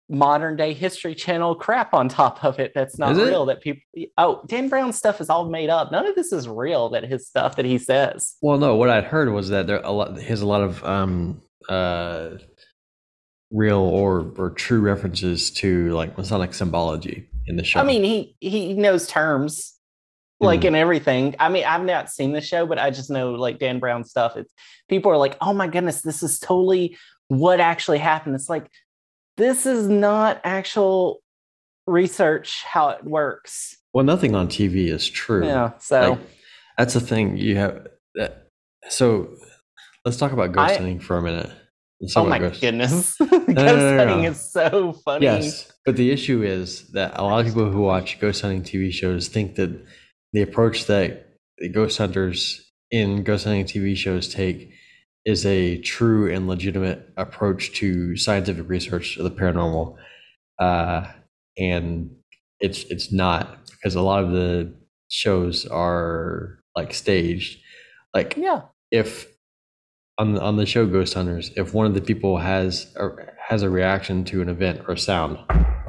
modern 0.09 0.55
day 0.55 0.73
History 0.73 1.13
Channel 1.17 1.57
crap 1.57 1.95
on 1.95 2.09
top 2.09 2.45
of 2.45 2.61
it. 2.61 2.71
That's 2.77 2.99
not 3.01 3.17
real. 3.17 3.45
That 3.47 3.61
people. 3.61 3.83
Oh, 4.19 4.45
Dan 4.47 4.69
Brown 4.69 4.93
stuff 4.93 5.21
is 5.21 5.29
all 5.29 5.49
made 5.49 5.69
up. 5.69 5.91
None 5.91 6.07
of 6.07 6.15
this 6.15 6.33
is 6.33 6.49
real. 6.49 6.91
That 6.91 7.03
his 7.03 7.27
stuff 7.27 7.57
that 7.57 7.65
he 7.65 7.77
says. 7.77 8.37
Well, 8.41 8.57
no, 8.57 8.77
what 8.77 8.89
I'd 8.89 9.05
heard 9.05 9.33
was 9.33 9.49
that 9.49 9.67
there 9.67 9.81
a 9.83 9.91
lot 9.91 10.17
he 10.17 10.27
has 10.27 10.41
a 10.41 10.47
lot 10.47 10.63
of 10.63 10.85
um 10.85 11.43
uh 11.69 12.37
real 13.51 13.81
or 13.81 14.33
or 14.37 14.51
true 14.51 14.81
references 14.81 15.51
to 15.51 15.91
like 15.91 16.17
Masonic 16.17 16.55
symbology 16.55 17.29
in 17.49 17.57
the 17.57 17.65
show. 17.65 17.81
I 17.81 17.83
mean, 17.83 18.05
he 18.05 18.37
he 18.39 18.75
knows 18.75 19.09
terms 19.09 19.75
like 20.43 20.61
Hmm. 20.63 20.67
in 20.69 20.75
everything. 20.75 21.35
I 21.39 21.49
mean, 21.49 21.65
I've 21.65 21.85
not 21.85 22.11
seen 22.11 22.33
the 22.33 22.41
show, 22.41 22.67
but 22.67 22.79
I 22.79 22.91
just 22.91 23.11
know 23.11 23.33
like 23.33 23.59
Dan 23.59 23.79
Brown 23.79 24.05
stuff. 24.05 24.37
It's 24.37 24.53
people 24.89 25.11
are 25.13 25.17
like, 25.17 25.37
oh 25.41 25.53
my 25.53 25.69
goodness, 25.69 26.03
this 26.03 26.23
is 26.23 26.39
totally 26.39 26.97
what 27.29 27.61
actually 27.61 27.99
happened. 27.99 28.35
It's 28.35 28.49
like 28.49 28.69
this 29.37 29.65
is 29.67 29.89
not 29.89 30.41
actual 30.45 31.21
research 31.87 32.63
how 32.65 32.91
it 32.91 33.05
works. 33.05 33.77
well, 33.95 34.05
nothing 34.05 34.35
on 34.35 34.49
TV 34.49 34.89
is 34.89 35.09
true. 35.09 35.45
Yeah. 35.47 35.73
So 35.79 36.11
Like, 36.13 36.19
that's 36.79 36.95
the 36.95 37.01
thing 37.01 37.37
you 37.37 37.57
have 37.57 37.87
that 38.15 38.49
so 38.89 39.29
let's 40.05 40.17
talk 40.17 40.33
about 40.33 40.53
ghost 40.53 40.77
hunting 40.77 40.99
for 41.01 41.17
a 41.19 41.23
minute. 41.23 41.51
Oh 42.17 42.25
my 42.27 42.39
ghost- 42.39 42.61
goodness. 42.61 43.17
Ghost 43.17 43.31
no, 43.49 43.65
no, 43.77 43.97
hunting 43.99 44.23
no. 44.25 44.31
is 44.31 44.41
so 44.51 44.93
funny. 45.05 45.25
Yes, 45.27 45.71
but 45.87 45.97
the 45.97 46.11
issue 46.11 46.43
is 46.43 46.89
that 46.93 47.13
a 47.19 47.23
lot 47.23 47.41
of 47.41 47.47
people 47.47 47.71
who 47.71 47.81
watch 47.83 48.19
ghost 48.21 48.43
hunting 48.43 48.63
TV 48.63 48.93
shows 48.93 49.29
think 49.29 49.55
that 49.57 49.71
the 50.33 50.43
approach 50.43 50.87
that 50.87 51.29
the 51.59 51.69
ghost 51.69 51.99
hunters 51.99 52.73
in 52.91 53.23
ghost 53.23 53.45
hunting 53.45 53.65
TV 53.65 53.97
shows 53.97 54.33
take 54.33 54.73
is 55.25 55.47
a 55.47 55.79
true 55.79 56.33
and 56.33 56.49
legitimate 56.49 57.09
approach 57.17 57.73
to 57.75 58.17
scientific 58.17 58.69
research 58.69 59.17
of 59.17 59.25
the 59.25 59.31
paranormal, 59.31 59.97
uh, 60.59 61.07
and 61.59 62.11
it's 62.61 62.85
it's 62.85 63.13
not 63.13 63.67
because 63.71 63.95
a 63.95 64.03
lot 64.03 64.25
of 64.25 64.33
the 64.33 64.73
shows 65.09 65.67
are 65.67 66.59
like 66.77 66.93
staged. 66.95 67.61
Like 68.15 68.35
Yeah. 68.37 68.63
if 68.91 69.27
on 70.19 70.35
the, 70.35 70.43
on 70.43 70.57
the 70.57 70.67
show 70.67 70.87
Ghost 70.87 71.15
Hunters, 71.15 71.51
if 71.57 71.73
one 71.73 71.87
of 71.87 71.95
the 71.95 72.01
people 72.01 72.39
has 72.39 72.95
a, 72.97 73.09
has 73.49 73.63
a 73.63 73.71
reaction 73.71 74.25
to 74.27 74.43
an 74.43 74.49
event 74.49 74.83
or 74.87 74.95
a 74.95 74.99
sound, 74.99 75.39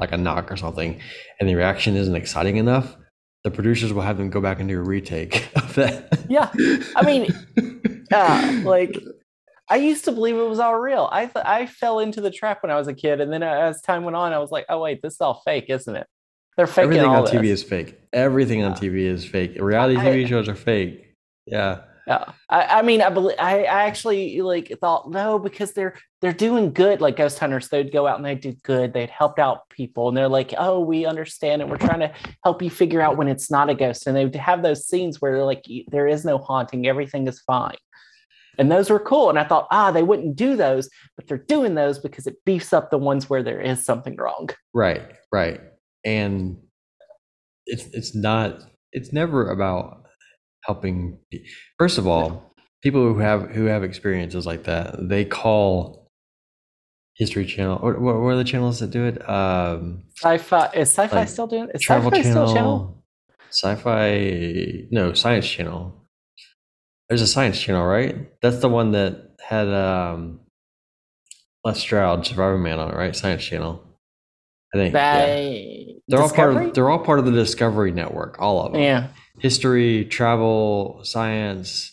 like 0.00 0.12
a 0.12 0.16
knock 0.16 0.50
or 0.50 0.56
something, 0.56 1.00
and 1.38 1.48
the 1.48 1.54
reaction 1.54 1.94
isn't 1.96 2.14
exciting 2.16 2.56
enough, 2.56 2.96
the 3.44 3.50
producers 3.50 3.92
will 3.92 4.02
have 4.02 4.16
them 4.16 4.30
go 4.30 4.40
back 4.40 4.58
and 4.58 4.68
do 4.68 4.78
a 4.78 4.82
retake 4.82 5.48
of 5.56 5.74
that. 5.74 6.24
Yeah. 6.28 6.50
I 6.96 7.04
mean, 7.04 7.28
yeah, 8.10 8.62
like 8.64 8.98
I 9.70 9.76
used 9.76 10.04
to 10.06 10.12
believe 10.12 10.36
it 10.36 10.48
was 10.48 10.58
all 10.58 10.78
real. 10.78 11.08
I 11.12 11.26
th- 11.26 11.44
I 11.44 11.66
fell 11.66 12.00
into 12.00 12.20
the 12.20 12.30
trap 12.30 12.62
when 12.62 12.70
I 12.72 12.76
was 12.76 12.88
a 12.88 12.94
kid, 12.94 13.20
and 13.20 13.32
then 13.32 13.42
as 13.42 13.80
time 13.80 14.04
went 14.04 14.16
on, 14.16 14.32
I 14.32 14.38
was 14.38 14.50
like, 14.50 14.66
oh 14.68 14.80
wait, 14.80 15.00
this 15.02 15.14
is 15.14 15.20
all 15.20 15.42
fake, 15.44 15.66
isn't 15.68 15.94
it? 15.94 16.06
They're 16.56 16.66
faking 16.66 16.84
Everything 16.84 17.10
all 17.10 17.26
on 17.26 17.32
TV 17.32 17.44
is 17.46 17.62
fake. 17.62 17.98
Everything 18.12 18.62
on 18.62 18.74
TV 18.74 19.00
is 19.04 19.24
fake. 19.24 19.56
Reality 19.60 19.98
I- 19.98 20.04
TV 20.04 20.26
shows 20.28 20.48
are 20.48 20.54
fake. 20.54 21.14
Yeah. 21.46 21.80
Yeah, 22.06 22.32
I, 22.50 22.64
I 22.64 22.82
mean, 22.82 23.00
I 23.00 23.08
believe 23.08 23.36
I, 23.38 23.64
actually 23.64 24.40
like 24.42 24.70
thought 24.78 25.10
no 25.10 25.38
because 25.38 25.72
they're 25.72 25.96
they're 26.20 26.34
doing 26.34 26.72
good. 26.72 27.00
Like 27.00 27.16
ghost 27.16 27.38
hunters, 27.38 27.68
they'd 27.68 27.92
go 27.92 28.06
out 28.06 28.16
and 28.16 28.24
they'd 28.24 28.40
do 28.40 28.52
good. 28.62 28.92
They'd 28.92 29.08
help 29.08 29.38
out 29.38 29.68
people, 29.70 30.08
and 30.08 30.16
they're 30.16 30.28
like, 30.28 30.52
"Oh, 30.58 30.80
we 30.80 31.06
understand, 31.06 31.62
and 31.62 31.70
we're 31.70 31.78
trying 31.78 32.00
to 32.00 32.12
help 32.42 32.60
you 32.60 32.68
figure 32.68 33.00
out 33.00 33.16
when 33.16 33.28
it's 33.28 33.50
not 33.50 33.70
a 33.70 33.74
ghost." 33.74 34.06
And 34.06 34.14
they 34.14 34.24
would 34.24 34.34
have 34.36 34.62
those 34.62 34.86
scenes 34.86 35.22
where 35.22 35.32
they're 35.32 35.44
like, 35.44 35.64
"There 35.88 36.06
is 36.06 36.26
no 36.26 36.36
haunting, 36.36 36.86
everything 36.86 37.26
is 37.26 37.40
fine," 37.40 37.76
and 38.58 38.70
those 38.70 38.90
were 38.90 39.00
cool. 39.00 39.30
And 39.30 39.38
I 39.38 39.44
thought, 39.44 39.66
ah, 39.70 39.90
they 39.90 40.02
wouldn't 40.02 40.36
do 40.36 40.56
those, 40.56 40.88
but 41.16 41.26
they're 41.26 41.38
doing 41.38 41.74
those 41.74 41.98
because 41.98 42.26
it 42.26 42.44
beefs 42.44 42.72
up 42.72 42.90
the 42.90 42.98
ones 42.98 43.28
where 43.28 43.42
there 43.42 43.60
is 43.60 43.84
something 43.84 44.16
wrong. 44.16 44.50
Right. 44.72 45.02
Right. 45.32 45.60
And 46.04 46.58
it's 47.66 47.84
it's 47.92 48.14
not 48.14 48.62
it's 48.92 49.12
never 49.12 49.50
about 49.50 50.03
helping 50.66 51.18
first 51.78 51.98
of 51.98 52.06
all 52.06 52.54
people 52.82 53.02
who 53.12 53.18
have 53.18 53.50
who 53.50 53.64
have 53.66 53.82
experiences 53.84 54.46
like 54.46 54.64
that 54.64 54.96
they 55.08 55.24
call 55.24 56.10
history 57.14 57.46
channel 57.46 57.78
or 57.82 57.94
what, 58.00 58.14
are 58.16 58.36
the 58.36 58.44
channels 58.44 58.80
that 58.80 58.90
do 58.90 59.04
it? 59.04 59.16
Um 59.28 60.04
Sci-fi 60.16 60.66
is 60.74 60.88
sci-fi 60.90 61.16
Like, 61.20 61.28
still 61.28 61.46
doing? 61.46 61.68
Is 61.74 61.80
travel 61.82 62.10
sci-fi 62.10 62.22
channel, 62.22 62.46
still 62.46 62.54
channel? 62.56 63.04
sci-fi 63.50 64.88
no 64.90 65.12
science 65.12 65.46
channel. 65.48 66.06
There's 67.08 67.22
a 67.22 67.26
science 67.26 67.60
channel 67.60 67.84
right? 67.86 68.30
That's 68.42 68.58
the 68.58 68.68
one 68.68 68.92
that 68.92 69.36
had 69.40 69.68
um 69.68 70.40
les 71.64 71.78
stroud 71.78 72.26
survivor 72.26 72.58
man 72.58 72.78
on 72.80 72.90
it 72.90 72.96
right? 72.96 73.14
Science 73.14 73.44
channel 73.44 73.83
i 74.74 74.76
think 74.76 74.94
yeah. 74.94 75.26
They, 75.26 75.96
they're 76.08 76.20
all 76.20 76.28
part 76.30 76.56
of 76.56 76.74
they're 76.74 76.90
all 76.90 76.98
part 76.98 77.18
of 77.20 77.24
the 77.24 77.30
discovery 77.32 77.92
network 77.92 78.36
all 78.40 78.60
of 78.66 78.72
them 78.72 78.82
yeah. 78.82 79.08
history 79.38 80.04
travel 80.04 81.00
science 81.04 81.90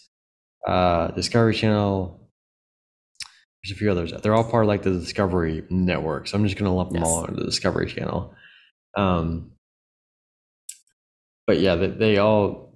uh 0.68 1.08
discovery 1.12 1.54
channel 1.54 2.18
there's 3.64 3.72
a 3.76 3.80
few 3.80 3.92
others 3.92 4.12
they're 4.22 4.34
all 4.34 4.44
part 4.44 4.64
of 4.64 4.68
like 4.68 4.82
the 4.84 4.92
discovery 4.92 5.64
network 5.70 6.28
so 6.28 6.38
i'm 6.38 6.44
just 6.46 6.58
gonna 6.58 6.74
lump 6.74 6.92
them 6.92 7.04
all 7.04 7.22
Yes. 7.22 7.30
into 7.30 7.40
the 7.42 7.46
discovery 7.48 7.88
channel 7.88 8.34
um 8.98 9.52
but 11.48 11.60
yeah 11.60 11.76
they, 11.76 11.88
they 11.88 12.18
all 12.18 12.74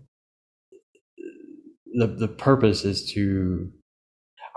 the 1.93 2.08
the 2.08 2.28
purpose 2.28 2.86
is 2.86 3.12
to 3.14 3.72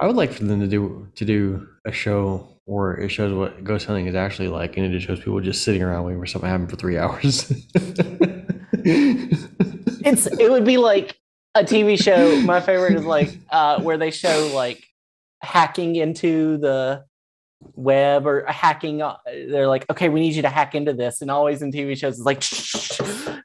i 0.01 0.07
would 0.07 0.17
like 0.17 0.33
for 0.33 0.45
them 0.45 0.61
to 0.61 0.67
do 0.67 1.09
to 1.17 1.25
do 1.25 1.67
a 1.87 1.93
show 1.93 2.58
where 2.69 2.95
it 2.95 3.09
shows 3.09 3.33
what 3.33 3.65
ghost 3.65 3.87
hunting 3.87 4.07
is 4.07 4.15
actually 4.15 4.49
like 4.49 4.77
and 4.77 4.87
it 4.87 4.91
just 4.91 5.07
shows 5.07 5.19
people 5.19 5.41
just 5.41 5.65
sitting 5.65 5.83
around 5.83 6.05
waiting 6.05 6.21
for 6.21 6.27
something 6.27 6.47
to 6.47 6.51
happen 6.51 6.69
for 6.69 6.77
three 6.77 6.99
hours 6.99 7.51
it's 10.05 10.27
it 10.27 10.51
would 10.51 10.65
be 10.65 10.77
like 10.77 11.17
a 11.55 11.65
TV 11.65 12.01
show. 12.01 12.41
My 12.43 12.61
favorite 12.61 12.95
is 12.95 13.05
like 13.05 13.31
uh, 13.51 13.81
where 13.81 13.99
they 13.99 14.11
show 14.11 14.51
like 14.55 14.85
hacking 15.43 15.97
into 15.97 16.59
the 16.59 17.05
web 17.75 18.27
or 18.27 18.45
hacking. 18.47 19.03
uh, 19.03 19.17
They're 19.27 19.69
like, 19.69 19.89
okay, 19.91 20.09
we 20.09 20.21
need 20.21 20.35
you 20.35 20.43
to 20.43 20.49
hack 20.49 20.75
into 20.75 20.93
this, 20.93 21.21
and 21.21 21.31
always 21.31 21.63
in 21.63 21.73
TV 21.73 21.97
shows 21.97 22.19
it's 22.19 22.27
like 22.27 22.43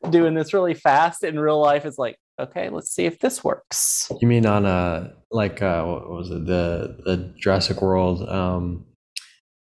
doing 0.11 0.33
this 0.33 0.53
really 0.53 0.73
fast. 0.73 1.23
In 1.23 1.39
real 1.39 1.59
life, 1.59 1.85
it's 1.85 1.97
like, 1.97 2.17
okay, 2.39 2.69
let's 2.69 2.91
see 2.91 3.05
if 3.05 3.19
this 3.19 3.43
works. 3.43 4.11
You 4.21 4.27
mean 4.27 4.45
on 4.45 4.65
uh 4.65 5.11
like 5.31 5.61
uh 5.61 5.83
what 5.83 6.09
was 6.09 6.29
it 6.29 6.45
the 6.45 6.97
the 7.05 7.33
Jurassic 7.37 7.81
World 7.81 8.27
um 8.29 8.85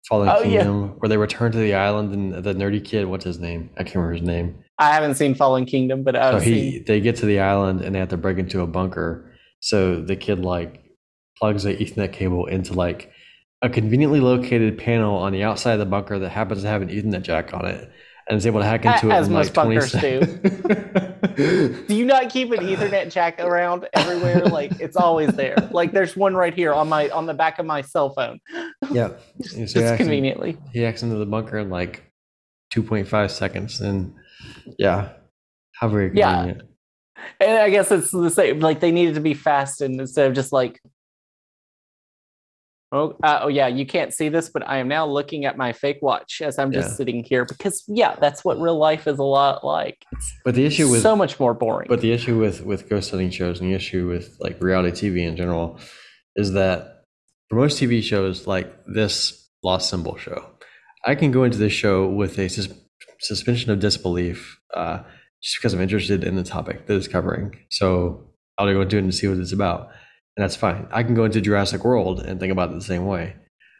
Fallen 0.08 0.28
Oh, 0.28 0.42
yeah. 0.42 0.62
Kingdom 0.62 0.88
where 0.98 1.08
they 1.08 1.16
return 1.16 1.52
to 1.52 1.58
the 1.58 1.74
island 1.74 2.12
and 2.12 2.44
the 2.44 2.54
nerdy 2.54 2.84
kid 2.84 3.06
what's 3.06 3.24
his 3.24 3.38
name 3.38 3.70
I 3.76 3.84
can't 3.84 3.96
remember 3.96 4.14
his 4.14 4.22
name 4.22 4.58
I 4.78 4.90
haven't 4.92 5.14
seen 5.14 5.34
Fallen 5.34 5.66
Kingdom, 5.66 6.02
but 6.02 6.14
so 6.14 6.20
I've 6.20 6.42
he 6.42 6.72
seen. 6.72 6.84
they 6.86 7.00
get 7.00 7.16
to 7.16 7.26
the 7.26 7.40
island 7.40 7.80
and 7.80 7.94
they 7.94 7.98
have 8.00 8.08
to 8.08 8.16
break 8.16 8.38
into 8.38 8.60
a 8.60 8.66
bunker 8.66 9.30
so 9.60 10.00
the 10.00 10.16
kid 10.16 10.40
like 10.40 10.82
plugs 11.38 11.64
a 11.64 11.74
Ethernet 11.74 12.12
cable 12.12 12.46
into 12.46 12.72
like 12.74 13.10
a 13.62 13.68
conveniently 13.68 14.20
located 14.20 14.76
panel 14.76 15.16
on 15.16 15.32
the 15.32 15.42
outside 15.42 15.72
of 15.74 15.78
the 15.78 15.86
bunker 15.86 16.18
that 16.18 16.28
happens 16.30 16.62
to 16.62 16.68
have 16.68 16.82
an 16.82 16.88
Ethernet 16.88 17.22
jack 17.22 17.54
on 17.54 17.64
it 17.64 17.90
and 18.28 18.36
is 18.36 18.46
able 18.46 18.60
to 18.60 18.66
hack 18.66 18.84
into 18.84 19.08
it 19.10 19.12
as 19.12 19.28
in 19.28 19.32
most 19.34 19.56
like 19.56 19.66
20 19.66 19.80
seconds. 19.82 21.13
Do 21.36 21.84
you 21.88 22.04
not 22.04 22.30
keep 22.30 22.50
an 22.52 22.58
Ethernet 22.60 23.12
jack 23.12 23.40
around 23.40 23.88
everywhere? 23.94 24.40
Like 24.44 24.72
it's 24.80 24.96
always 24.96 25.30
there. 25.30 25.56
Like 25.70 25.92
there's 25.92 26.16
one 26.16 26.34
right 26.34 26.52
here 26.54 26.72
on 26.72 26.88
my 26.88 27.08
on 27.10 27.26
the 27.26 27.34
back 27.34 27.58
of 27.58 27.66
my 27.66 27.80
cell 27.82 28.10
phone. 28.10 28.40
yeah 28.90 29.10
Just, 29.42 29.74
so 29.74 29.80
just 29.80 29.96
conveniently. 29.96 30.56
he 30.72 30.84
acts 30.84 31.02
into 31.02 31.16
the 31.16 31.26
bunker 31.26 31.58
in 31.58 31.70
like 31.70 32.02
2.5 32.74 33.30
seconds 33.30 33.80
and 33.80 34.14
yeah 34.78 35.10
how 35.74 35.88
very 35.88 36.10
Yeah. 36.14 36.34
convenient 36.36 36.68
And 37.40 37.58
I 37.58 37.70
guess 37.70 37.90
it's 37.90 38.10
the 38.10 38.30
same. 38.30 38.60
Like 38.60 38.80
they 38.80 38.90
needed 38.92 39.14
to 39.14 39.20
be 39.20 39.34
fast, 39.34 39.80
and 39.80 39.98
instead 40.00 40.26
of 40.28 40.34
just 40.34 40.52
like, 40.52 40.80
oh, 42.94 43.16
uh, 43.22 43.40
oh 43.42 43.48
yeah, 43.48 43.66
you 43.66 43.84
can't 43.84 44.12
see 44.14 44.28
this, 44.28 44.48
but 44.48 44.66
I 44.68 44.78
am 44.78 44.88
now 44.88 45.04
looking 45.06 45.44
at 45.44 45.56
my 45.58 45.72
fake 45.72 45.98
watch 46.00 46.40
as 46.42 46.58
I'm 46.58 46.72
just 46.72 46.90
Yeah. 46.90 46.94
sitting 46.96 47.24
here 47.24 47.44
because 47.44 47.82
yeah, 47.88 48.14
that's 48.20 48.44
what 48.44 48.58
real 48.60 48.78
life 48.78 49.06
is 49.06 49.18
a 49.18 49.24
lot 49.24 49.64
like. 49.64 49.98
It's 50.12 50.32
but 50.44 50.54
the 50.54 50.64
issue 50.64 50.88
with 50.90 51.02
so 51.02 51.14
much 51.16 51.38
more 51.40 51.54
boring. 51.54 51.88
but 51.88 52.00
the 52.00 52.12
issue 52.12 52.38
with 52.38 52.64
with 52.64 52.88
ghost 52.88 53.10
hunting 53.10 53.30
shows 53.30 53.60
and 53.60 53.70
the 53.70 53.74
issue 53.74 54.06
with 54.08 54.36
like 54.40 54.62
reality 54.62 55.10
tv 55.10 55.26
in 55.26 55.36
general 55.36 55.78
is 56.36 56.52
that 56.52 57.04
for 57.48 57.56
most 57.56 57.80
tv 57.80 58.02
shows 58.02 58.46
like 58.46 58.72
this 58.86 59.48
lost 59.62 59.88
symbol 59.90 60.16
show 60.16 60.44
i 61.06 61.14
can 61.14 61.30
go 61.30 61.44
into 61.44 61.58
this 61.58 61.72
show 61.72 62.06
with 62.06 62.38
a 62.38 62.48
sus- 62.48 62.68
suspension 63.20 63.70
of 63.70 63.78
disbelief 63.80 64.58
uh, 64.74 64.98
just 65.42 65.56
because 65.58 65.72
i'm 65.74 65.80
interested 65.80 66.24
in 66.24 66.34
the 66.36 66.42
topic 66.42 66.86
that 66.86 66.96
it's 66.96 67.08
covering 67.08 67.54
so 67.70 68.28
i'll 68.58 68.72
go 68.72 68.80
into 68.80 68.96
it 68.96 69.04
and 69.04 69.14
see 69.14 69.28
what 69.28 69.38
it's 69.38 69.52
about 69.52 69.88
and 70.36 70.42
that's 70.44 70.56
fine 70.56 70.86
i 70.92 71.02
can 71.02 71.14
go 71.14 71.24
into 71.24 71.40
jurassic 71.40 71.84
world 71.84 72.20
and 72.20 72.40
think 72.40 72.52
about 72.52 72.70
it 72.70 72.74
the 72.74 72.80
same 72.80 73.06
way 73.06 73.34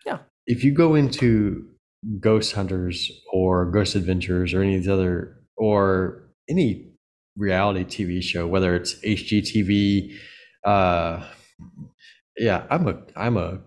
Yeah. 0.07 0.19
if 0.47 0.63
you 0.65 0.73
go 0.73 0.95
into 0.95 1.67
ghost 2.21 2.53
hunters 2.53 3.11
or 3.33 3.71
ghost 3.71 3.95
adventures 3.95 4.53
or 4.55 4.63
any 4.63 4.75
of 4.77 4.83
these 4.83 4.89
other 4.91 5.39
or 5.57 6.25
any 6.51 6.91
reality 7.37 7.85
TV 7.85 8.23
show, 8.23 8.47
whether 8.47 8.77
it's 8.77 8.95
HGTV. 9.03 10.13
Uh, 10.65 11.25
yeah, 12.37 12.65
I'm 12.71 12.87
a 12.87 12.99
I'm 13.17 13.37
a 13.39 13.61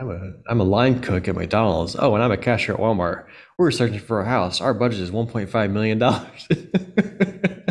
I'm 0.00 0.10
a 0.10 0.32
I'm 0.48 0.60
a 0.60 0.64
line 0.64 1.00
cook 1.00 1.28
at 1.28 1.34
McDonald's. 1.34 1.94
Oh, 1.98 2.14
and 2.14 2.24
I'm 2.24 2.32
a 2.32 2.36
cashier 2.38 2.74
at 2.76 2.80
Walmart. 2.80 3.26
We're 3.58 3.70
searching 3.70 3.98
for 4.00 4.20
a 4.22 4.24
house. 4.24 4.60
Our 4.62 4.72
budget 4.74 5.00
is 5.00 5.10
1.5 5.10 5.70
million 5.70 5.98
dollars. 5.98 6.48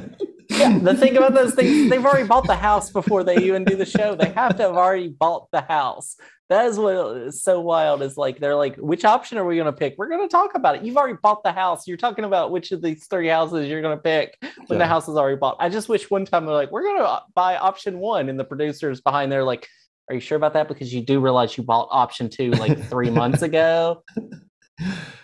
yeah, 0.81 0.91
the 0.91 0.97
thing 0.97 1.17
about 1.17 1.33
those 1.33 1.53
things, 1.53 1.89
they've 1.89 2.05
already 2.05 2.27
bought 2.27 2.47
the 2.47 2.55
house 2.55 2.89
before 2.89 3.23
they 3.23 3.37
even 3.37 3.63
do 3.63 3.75
the 3.75 3.85
show. 3.85 4.15
They 4.15 4.29
have 4.29 4.55
to 4.57 4.63
have 4.63 4.75
already 4.75 5.09
bought 5.09 5.49
the 5.51 5.61
house. 5.61 6.15
That 6.49 6.65
is 6.65 6.77
what 6.77 7.17
is 7.17 7.41
so 7.41 7.61
wild. 7.61 8.01
Is 8.01 8.17
like 8.17 8.39
they're 8.39 8.55
like, 8.55 8.75
which 8.75 9.05
option 9.05 9.37
are 9.37 9.45
we 9.45 9.55
going 9.55 9.67
to 9.67 9.73
pick? 9.73 9.95
We're 9.97 10.09
going 10.09 10.27
to 10.27 10.31
talk 10.31 10.55
about 10.55 10.75
it. 10.75 10.83
You've 10.83 10.97
already 10.97 11.17
bought 11.21 11.43
the 11.43 11.51
house. 11.51 11.87
You're 11.87 11.97
talking 11.97 12.25
about 12.25 12.51
which 12.51 12.71
of 12.71 12.81
these 12.81 13.05
three 13.07 13.27
houses 13.27 13.69
you're 13.69 13.81
going 13.81 13.97
to 13.97 14.01
pick 14.01 14.37
when 14.67 14.79
the 14.79 14.87
house 14.87 15.07
is 15.07 15.15
already 15.15 15.37
bought. 15.37 15.57
I 15.59 15.69
just 15.69 15.87
wish 15.87 16.09
one 16.09 16.25
time 16.25 16.45
they're 16.45 16.55
like, 16.55 16.71
we're 16.71 16.83
going 16.83 16.97
to 16.97 17.21
buy 17.35 17.55
option 17.55 17.99
one, 17.99 18.27
and 18.27 18.39
the 18.39 18.43
producers 18.43 18.99
behind 18.99 19.31
there 19.31 19.43
like, 19.43 19.67
are 20.09 20.15
you 20.15 20.19
sure 20.19 20.35
about 20.35 20.53
that? 20.53 20.67
Because 20.67 20.93
you 20.93 21.01
do 21.01 21.21
realize 21.21 21.55
you 21.57 21.63
bought 21.63 21.87
option 21.89 22.29
two 22.29 22.51
like 22.51 22.83
three 22.89 23.09
months 23.09 23.41
ago. 23.43 24.03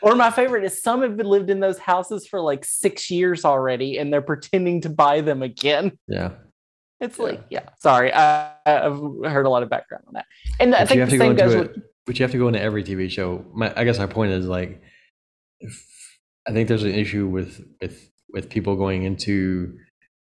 Or 0.01 0.15
my 0.15 0.31
favorite 0.31 0.63
is 0.63 0.81
some 0.81 1.01
have 1.01 1.17
been 1.17 1.25
lived 1.27 1.49
in 1.49 1.59
those 1.59 1.77
houses 1.79 2.27
for 2.27 2.39
like 2.41 2.63
six 2.65 3.09
years 3.11 3.43
already, 3.45 3.97
and 3.97 4.11
they're 4.13 4.21
pretending 4.21 4.81
to 4.81 4.89
buy 4.89 5.21
them 5.21 5.41
again. 5.43 5.97
yeah, 6.07 6.31
It's 7.01 7.17
Yeah. 7.17 7.23
like, 7.25 7.43
yeah, 7.49 7.69
sorry, 7.79 8.13
I, 8.13 8.51
I've 8.65 8.99
heard 9.31 9.45
a 9.45 9.49
lot 9.49 9.63
of 9.63 9.69
background 9.69 10.03
on 10.07 10.13
that, 10.13 10.25
and 10.59 10.73
I 10.75 10.85
but 10.85 10.95
you 10.95 11.05
think 11.05 11.09
the 11.09 11.11
to 11.11 11.17
go 11.17 11.23
same 11.25 11.35
goes 11.35 11.53
it. 11.55 11.59
with 11.75 11.83
But 12.05 12.19
you 12.19 12.23
have 12.23 12.31
to 12.31 12.37
go 12.37 12.47
into 12.47 12.61
every 12.61 12.83
TV 12.83 13.09
show. 13.09 13.45
My, 13.53 13.73
I 13.75 13.83
guess 13.83 13.97
my 13.99 14.05
point 14.07 14.31
is 14.31 14.45
like, 14.47 14.81
if, 15.59 15.85
I 16.47 16.51
think 16.51 16.67
there's 16.69 16.83
an 16.83 16.93
issue 16.93 17.27
with 17.27 17.65
with 17.81 18.09
with 18.33 18.49
people 18.49 18.75
going 18.75 19.03
into 19.03 19.75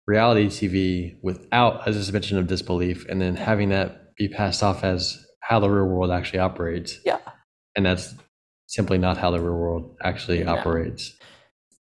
reality 0.06 0.46
TV 0.46 1.18
without 1.22 1.86
a 1.88 1.92
suspension 1.92 2.38
of 2.38 2.46
disbelief, 2.46 3.04
and 3.08 3.20
then 3.20 3.36
having 3.36 3.68
that 3.70 4.14
be 4.16 4.28
passed 4.28 4.62
off 4.62 4.84
as 4.84 5.18
how 5.42 5.60
the 5.60 5.68
real 5.68 5.84
world 5.86 6.10
actually 6.10 6.38
operates. 6.38 6.98
yeah. 7.04 7.18
and 7.76 7.84
that's 7.86 8.14
simply 8.68 8.98
not 8.98 9.18
how 9.18 9.32
the 9.32 9.40
real 9.40 9.54
world 9.54 9.96
actually 10.02 10.44
No. 10.44 10.56
operates. 10.56 11.18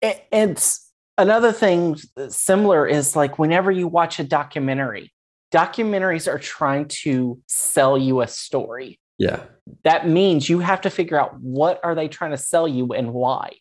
It's 0.02 0.92
another 1.18 1.52
thing 1.52 1.98
similar 2.30 2.88
is 2.88 3.16
like 3.16 3.38
whenever 3.38 3.72
you 3.72 3.88
watch 3.88 4.20
a 4.20 4.24
documentary, 4.24 5.12
documentaries 5.52 6.32
are 6.32 6.40
trying 6.40 6.88
to 6.88 7.42
sell 7.48 7.98
you 7.98 8.22
a 8.22 8.28
story. 8.28 9.00
Yeah, 9.18 9.44
that 9.84 10.08
means 10.08 10.50
you 10.50 10.60
have 10.60 10.82
to 10.82 10.90
figure 10.90 11.20
out 11.20 11.40
what 11.40 11.80
are 11.84 11.96
they 11.96 12.08
trying 12.08 12.32
to 12.32 12.38
sell 12.38 12.68
you 12.68 12.94
and 12.94 13.14
why 13.14 13.54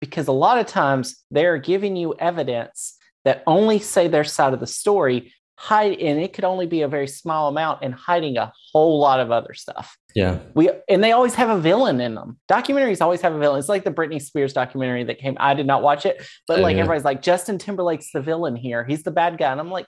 because 0.00 0.28
a 0.28 0.32
lot 0.32 0.58
of 0.58 0.66
times 0.66 1.22
they're 1.30 1.58
giving 1.58 1.96
you 1.96 2.14
evidence 2.18 2.96
that 3.24 3.42
only 3.46 3.78
say 3.78 4.08
their 4.08 4.24
side 4.24 4.54
of 4.54 4.60
the 4.60 4.66
story 4.66 5.32
hide 5.56 5.98
and 5.98 6.18
it 6.18 6.32
could 6.32 6.44
only 6.44 6.66
be 6.66 6.80
a 6.80 6.88
very 6.88 7.06
small 7.06 7.48
amount 7.48 7.80
and 7.82 7.94
hiding 7.94 8.38
a 8.38 8.50
whole 8.72 8.98
lot 8.98 9.20
of 9.20 9.30
other 9.30 9.52
stuff. 9.52 9.98
Yeah. 10.14 10.38
We 10.54 10.70
and 10.88 11.02
they 11.02 11.12
always 11.12 11.34
have 11.34 11.50
a 11.50 11.60
villain 11.60 12.00
in 12.00 12.14
them. 12.14 12.38
Documentaries 12.50 13.00
always 13.00 13.20
have 13.20 13.34
a 13.34 13.38
villain. 13.38 13.58
It's 13.58 13.68
like 13.68 13.84
the 13.84 13.90
Britney 13.92 14.20
Spears 14.20 14.52
documentary 14.52 15.04
that 15.04 15.18
came. 15.18 15.36
I 15.40 15.54
did 15.54 15.66
not 15.66 15.82
watch 15.82 16.06
it, 16.06 16.26
but 16.48 16.58
Oh, 16.58 16.62
like 16.62 16.76
everybody's 16.76 17.04
like 17.04 17.22
Justin 17.22 17.58
Timberlake's 17.58 18.10
the 18.12 18.20
villain 18.20 18.56
here. 18.56 18.84
He's 18.84 19.02
the 19.02 19.10
bad 19.10 19.38
guy, 19.38 19.50
and 19.52 19.60
I'm 19.60 19.70
like, 19.70 19.86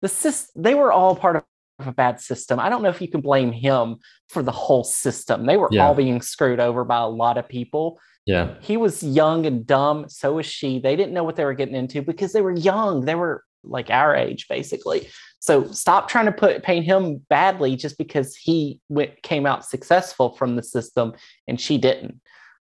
the 0.00 0.08
sys- 0.08 0.48
They 0.56 0.74
were 0.74 0.92
all 0.92 1.14
part 1.14 1.36
of 1.36 1.44
a 1.86 1.92
bad 1.92 2.20
system. 2.20 2.60
I 2.60 2.68
don't 2.68 2.82
know 2.82 2.88
if 2.90 3.00
you 3.00 3.08
can 3.08 3.20
blame 3.20 3.52
him 3.52 3.96
for 4.28 4.42
the 4.42 4.52
whole 4.52 4.84
system. 4.84 5.46
They 5.46 5.56
were 5.56 5.68
Yeah. 5.70 5.86
all 5.86 5.94
being 5.94 6.22
screwed 6.22 6.60
over 6.60 6.84
by 6.84 6.98
a 6.98 7.08
lot 7.08 7.38
of 7.38 7.48
people. 7.48 7.98
Yeah. 8.24 8.54
He 8.60 8.76
was 8.76 9.02
young 9.02 9.46
and 9.46 9.66
dumb. 9.66 10.08
So 10.08 10.34
was 10.34 10.46
she. 10.46 10.78
They 10.78 10.94
didn't 10.96 11.12
know 11.12 11.24
what 11.24 11.34
they 11.36 11.44
were 11.44 11.54
getting 11.54 11.74
into 11.74 12.02
because 12.02 12.32
they 12.32 12.40
were 12.40 12.52
young. 12.52 13.04
They 13.04 13.16
were 13.16 13.42
like 13.64 13.90
our 13.90 14.14
age, 14.14 14.46
basically. 14.48 15.08
So 15.42 15.66
stop 15.72 16.08
trying 16.08 16.26
to 16.26 16.32
put 16.32 16.62
paint 16.62 16.84
him 16.84 17.20
badly 17.28 17.74
just 17.74 17.98
because 17.98 18.36
he 18.36 18.80
went, 18.88 19.20
came 19.24 19.44
out 19.44 19.64
successful 19.64 20.36
from 20.36 20.54
the 20.54 20.62
system 20.62 21.14
and 21.48 21.60
she 21.60 21.78
didn't. 21.78 22.20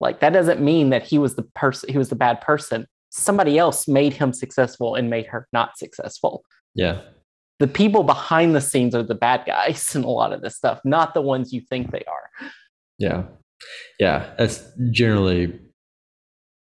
Like 0.02 0.20
that 0.20 0.34
doesn't 0.34 0.60
mean 0.60 0.90
that 0.90 1.02
he 1.02 1.18
was 1.18 1.36
the 1.36 1.44
person. 1.56 1.90
He 1.90 1.98
was 1.98 2.10
the 2.10 2.18
bad 2.18 2.42
person. 2.42 2.86
Somebody 3.10 3.58
else 3.58 3.88
made 3.88 4.12
him 4.12 4.34
successful 4.34 4.96
and 4.96 5.10
made 5.10 5.28
her 5.28 5.48
not 5.54 5.78
successful. 5.78 6.44
Yeah. 6.76 7.04
The 7.60 7.70
people 7.70 8.04
behind 8.04 8.54
the 8.54 8.60
scenes 8.60 8.94
are 8.94 9.02
the 9.02 9.16
bad 9.16 9.46
guys 9.46 9.90
in 9.96 10.04
a 10.04 10.10
lot 10.10 10.34
of 10.34 10.42
this 10.42 10.58
stuff, 10.58 10.82
not 10.84 11.14
the 11.14 11.22
ones 11.22 11.54
you 11.54 11.62
think 11.62 11.92
they 11.92 12.04
are. 12.04 12.50
Yeah. 13.00 13.24
Yeah. 13.98 14.34
That's 14.38 14.62
generally 14.92 15.58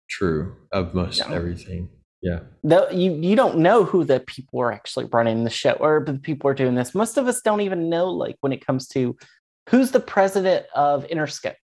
true 0.09 0.55
of 0.71 0.95
most 0.95 1.19
Yeah. 1.19 1.31
everything. 1.31 1.89
Yeah. 2.23 2.39
the, 2.63 2.87
you 2.91 3.11
you 3.15 3.35
don't 3.35 3.57
know 3.57 3.83
who 3.83 4.05
the 4.05 4.21
people 4.21 4.61
are 4.61 4.71
actually 4.71 5.05
running 5.11 5.43
the 5.43 5.49
show 5.49 5.73
or 5.73 6.01
the 6.05 6.13
people 6.13 6.49
are 6.49 6.53
doing 6.53 6.73
this. 6.73 6.95
Most 6.95 7.17
of 7.17 7.27
us 7.27 7.41
don't 7.41 7.59
even 7.59 7.89
know 7.89 8.09
like 8.09 8.37
when 8.39 8.53
it 8.53 8.65
comes 8.65 8.87
to 8.89 9.17
who's 9.69 9.91
the 9.91 9.99
president 9.99 10.65
of 10.73 11.05
Interscope. 11.07 11.55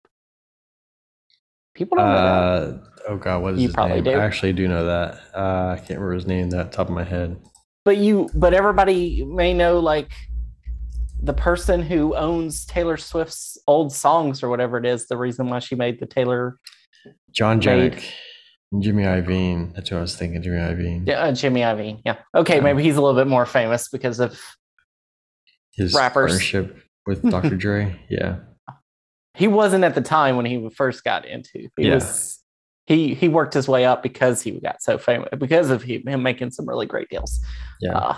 People 1.76 1.97
don't 1.97 2.07
know 2.07 2.14
that. 2.14 2.24
Uh, 2.24 2.89
oh 3.07 3.18
God, 3.18 3.41
what 3.41 3.53
is 3.53 3.62
You 3.62 3.68
his 3.70 3.74
probably 3.74 4.01
name? 4.01 4.03
do. 4.16 4.20
I 4.20 4.26
actually 4.26 4.51
do 4.51 4.68
know 4.68 4.86
that. 4.86 5.22
Uh, 5.34 5.70
I 5.74 5.78
can't 5.78 5.91
remember 5.91 6.14
his 6.14 6.28
name 6.28 6.49
that 6.49 6.74
top 6.74 6.89
of 6.89 6.93
my 6.93 7.05
head. 7.05 7.38
But 7.86 7.95
you 7.97 8.30
but 8.34 8.53
everybody 8.53 9.24
may 9.24 9.53
know 9.53 9.80
like 9.80 10.12
the 11.22 11.34
person 11.34 11.82
who 11.82 12.16
owns 12.16 12.66
Taylor 12.66 12.97
Swift's 12.97 13.57
old 13.66 13.93
songs 13.93 14.43
or 14.43 14.49
whatever 14.49 14.78
it 14.78 14.86
is, 14.86 15.07
the 15.07 15.18
reason 15.18 15.47
why 15.49 15.60
she 15.60 15.76
made 15.76 16.01
the 16.01 16.05
Taylor 16.05 16.57
John 17.32 17.62
Janik 17.62 18.03
Jimmy 18.80 19.04
Iovine. 19.04 19.74
That's 19.74 19.90
what 19.92 19.98
I 19.98 20.02
was 20.02 20.16
thinking. 20.16 20.44
Jimmy 20.44 20.58
Iovine. 20.58 21.08
yeah, 21.08 21.22
uh, 21.22 21.32
Jimmy 21.32 21.62
Iovine. 21.62 22.02
Yeah. 22.06 22.18
Okay, 22.36 22.56
Yeah. 22.56 22.62
maybe 22.62 22.84
he's 22.84 22.98
a 22.98 23.02
little 23.02 23.20
bit 23.20 23.28
more 23.28 23.46
famous 23.48 23.90
because 23.90 24.20
of 24.20 24.40
His 25.74 25.94
rappers. 25.96 26.32
partnership 26.32 26.78
with 27.08 27.24
Dr. 27.30 27.56
Dre. 27.58 28.00
Yeah. 28.10 28.38
he 29.36 29.48
wasn't 29.48 29.84
at 29.86 29.96
the 29.96 30.02
time 30.02 30.36
when 30.36 30.46
he 30.46 30.70
first 30.70 31.04
got 31.04 31.26
into. 31.26 31.70
He 31.78 31.88
Yeah. 31.88 31.96
was 31.96 32.44
he 32.86 33.14
he 33.14 33.28
worked 33.30 33.54
his 33.54 33.68
way 33.68 33.86
up 33.86 34.04
because 34.04 34.42
he 34.42 34.52
got 34.60 34.82
so 34.82 34.98
famous 34.98 35.30
because 35.38 35.70
of 35.70 35.82
him, 35.84 36.06
him 36.08 36.22
making 36.24 36.52
some 36.52 36.68
really 36.68 36.86
great 36.86 37.08
deals. 37.10 37.40
Yeah. 37.82 37.98
Uh, 37.98 38.18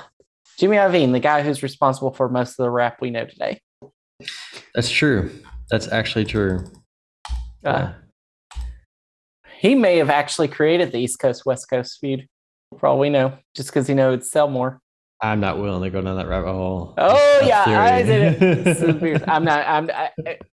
Jimmy 0.57 0.77
Iovine, 0.77 1.11
the 1.13 1.19
guy 1.19 1.41
who's 1.43 1.61
responsible 1.63 2.11
for 2.11 2.27
most 2.29 2.51
of 2.51 2.63
the 2.63 2.69
rap 2.69 2.99
we 3.01 3.09
know 3.09 3.25
today. 3.25 3.61
That's 4.75 4.89
true. 4.89 5.31
That's 5.69 5.87
actually 5.91 6.25
true. 6.25 6.65
Uh, 7.65 7.93
he 9.61 9.75
may 9.75 9.97
have 9.97 10.09
actually 10.09 10.47
created 10.47 10.91
the 10.91 10.97
East 10.97 11.19
Coast 11.19 11.45
West 11.45 11.69
Coast 11.69 11.99
feud, 12.01 12.27
for 12.79 12.87
all 12.87 12.97
we 12.97 13.11
know, 13.11 13.37
just 13.55 13.69
because 13.69 13.85
he 13.85 13.93
knows 13.93 14.13
it'd 14.15 14.25
sell 14.25 14.49
more. 14.49 14.81
I'm 15.21 15.39
not 15.39 15.59
willing 15.59 15.83
to 15.83 15.91
go 15.91 16.01
down 16.01 16.17
that 16.17 16.27
rabbit 16.27 16.51
hole. 16.51 16.95
Oh 16.97 17.39
That 17.41 17.67
yeah, 17.67 17.79
I 17.79 18.01
did 18.01 18.41
it. 18.41 19.23
I'm 19.27 19.45
not. 19.45 19.67
I'm 19.67 19.91
I- 19.91 20.09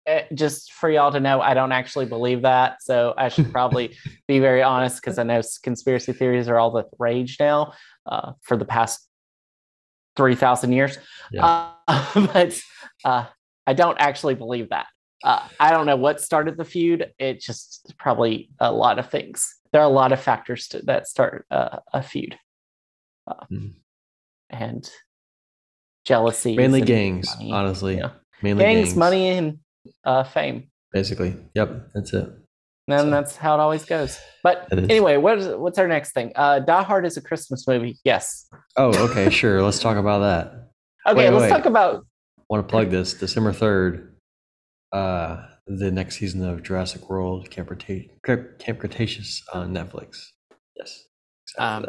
I- 0.09 0.27
just 0.35 0.73
for 0.73 0.91
y'all 0.91 1.13
to 1.13 1.21
know. 1.21 1.41
I 1.41 1.55
don't 1.55 1.71
actually 1.71 2.07
believe 2.07 2.43
that, 2.43 2.83
so 2.83 3.15
I 3.17 3.29
should 3.29 3.53
probably 3.53 3.97
be 4.27 4.41
very 4.41 4.61
honest 4.61 5.01
because 5.01 5.21
I 5.21 5.23
know 5.23 5.41
conspiracy 5.63 6.13
theories 6.13 6.49
are 6.49 6.59
all 6.59 6.73
the 6.73 6.83
rage 6.99 7.37
now 7.39 7.75
uh, 8.07 8.33
for 8.43 8.57
the 8.57 8.65
past 8.65 9.07
three 10.17 10.35
thousand 10.35 10.73
years. 10.73 10.99
Yeah. 11.31 11.71
Uh, 11.87 12.27
but 12.33 12.61
uh, 13.05 13.27
I 13.69 13.73
don't 13.73 13.99
actually 14.01 14.35
believe 14.35 14.71
that. 14.71 14.87
Uh, 15.25 15.47
I 15.59 15.71
don't 15.71 15.87
know 15.87 15.97
what 15.97 16.21
started 16.21 16.57
the 16.57 16.65
feud. 16.65 17.13
It 17.19 17.41
just 17.41 17.95
probably 17.99 18.51
a 18.61 18.71
lot 18.73 18.99
of 18.99 19.11
things. 19.11 19.55
There 19.73 19.81
are 19.81 19.85
a 19.85 19.93
lot 19.93 20.13
of 20.13 20.21
factors 20.21 20.69
to, 20.69 20.83
that 20.83 21.07
start 21.09 21.47
uh, 21.51 21.79
a 21.93 22.03
feud, 22.03 22.37
uh, 23.27 23.45
Mhm. 23.51 23.75
and 24.51 24.89
jealousy. 26.05 26.57
Mainly 26.57 26.83
gangs, 26.83 27.29
money. 27.37 27.53
honestly. 27.53 27.97
Yeah. 27.97 28.11
Mainly 28.43 28.65
gangs, 28.65 28.89
gangs, 28.89 28.97
money, 28.97 29.29
and 29.31 29.59
uh, 30.05 30.25
fame. 30.25 30.71
Basically. 30.93 31.37
Yep. 31.55 31.89
That's 31.95 32.13
it. 32.13 32.29
And 32.89 33.01
So- 33.01 33.11
that's 33.11 33.37
how 33.37 33.55
it 33.55 33.61
always 33.61 33.85
goes. 33.85 34.19
But 34.45 34.69
anyway, 34.73 35.17
what 35.17 35.39
is, 35.39 35.49
what's 35.57 35.79
our 35.79 35.89
next 35.89 36.13
thing? 36.13 36.33
Uh, 36.37 36.61
Die 36.61 36.83
Hard 36.85 37.05
is 37.05 37.17
a 37.17 37.21
Christmas 37.23 37.67
movie. 37.67 37.99
Yes. 38.05 38.49
Oh, 38.77 38.95
okay. 39.11 39.29
Sure. 39.31 39.61
Let's 39.63 39.81
talk 39.81 39.97
about 39.97 40.21
that. 40.21 40.63
Okay, 41.09 41.17
Wait, 41.19 41.31
let's 41.31 41.43
wait. 41.43 41.49
talk 41.51 41.67
about. 41.67 42.05
want 42.49 42.67
to 42.67 42.69
plug 42.71 42.91
this 42.91 43.15
December 43.15 43.53
3rd, 43.53 44.09
uh, 44.93 45.43
the 45.67 45.91
next 45.91 46.17
season 46.19 46.45
of 46.45 46.63
Jurassic 46.63 47.09
World 47.11 47.51
Camp, 47.51 47.69
Creta- 47.69 48.59
Camp 48.59 48.79
Cretaceous 48.79 49.43
on 49.53 49.73
Netflix. 49.73 50.29
Yes. 50.77 51.07
Um. 51.59 51.87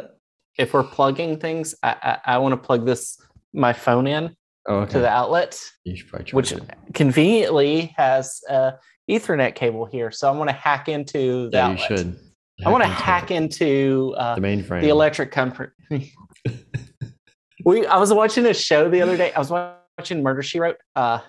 If 0.58 0.74
we're 0.74 0.82
plugging 0.82 1.38
things, 1.38 1.74
I 1.82 2.18
I, 2.26 2.34
I 2.34 2.38
want 2.38 2.52
to 2.52 2.56
plug 2.56 2.84
this 2.84 3.16
my 3.52 3.72
phone 3.72 4.06
in 4.08 4.34
Oh, 4.68 4.80
okay. 4.80 4.92
to 4.92 4.98
the 4.98 5.08
outlet, 5.08 5.58
you 5.84 5.96
should 5.96 6.08
probably 6.08 6.30
which 6.32 6.50
to. 6.50 6.66
conveniently 6.94 7.94
has 7.96 8.40
a 8.50 8.72
Ethernet 9.08 9.54
cable 9.54 9.86
here. 9.86 10.10
So 10.10 10.28
I 10.28 10.36
want 10.36 10.50
to 10.50 10.54
hack 10.54 10.88
into 10.88 11.48
the 11.50 11.56
Yeah, 11.56 11.70
you 11.70 11.78
should. 11.78 12.18
I 12.66 12.70
want 12.70 12.82
to 12.82 12.88
hack 12.88 13.30
into 13.30 14.14
uh, 14.18 14.34
the 14.34 14.40
mainframe. 14.42 14.82
the 14.82 14.88
electric 14.90 15.30
company. 15.30 15.70
we 17.64 17.86
I 17.86 17.96
was 17.98 18.12
watching 18.12 18.44
a 18.46 18.54
show 18.54 18.90
the 18.90 19.00
other 19.00 19.16
day. 19.16 19.32
I 19.32 19.38
was 19.38 19.50
watching 19.50 20.22
Murder 20.22 20.42
She 20.42 20.58
Wrote. 20.60 20.76
Uh, 20.96 21.20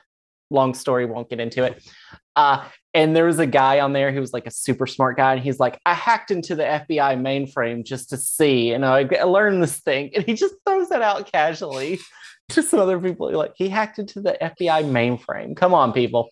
long 0.50 0.74
story, 0.74 1.06
won't 1.06 1.30
get 1.30 1.39
into 1.39 1.64
it. 1.64 1.84
Uh, 2.36 2.66
and 2.93 3.16
there 3.16 3.26
was 3.26 3.39
a 3.39 3.45
guy 3.45 3.80
on 3.80 3.93
there 3.93 4.12
who 4.12 4.20
was 4.20 4.34
like 4.34 4.47
a 4.47 4.52
super 4.52 4.88
smart 4.88 5.18
guy, 5.18 5.34
and 5.34 5.41
he's 5.41 5.60
like, 5.60 5.80
I 5.86 5.93
hacked 5.93 6.32
into 6.32 6.56
the 6.56 6.64
FBI 6.64 7.20
mainframe 7.20 7.86
just 7.86 8.10
to 8.10 8.18
see, 8.18 8.72
and 8.72 8.86
I, 8.86 9.08
I 9.20 9.24
learned 9.24 9.62
this 9.62 9.80
thing, 9.80 10.12
and 10.16 10.26
he 10.26 10.34
just 10.34 10.56
throws 10.66 10.89
that 10.89 11.02
out 11.02 11.32
casually 11.32 12.00
to 12.50 12.64
some 12.64 12.80
other 12.80 13.00
people. 13.00 13.32
Like 13.32 13.54
he 13.56 13.70
hacked 13.70 14.00
into 14.00 14.22
the 14.22 14.38
FBI 14.41 14.86
mainframe. 14.86 15.56
Come 15.56 15.74
on, 15.74 15.93
people. 15.93 16.30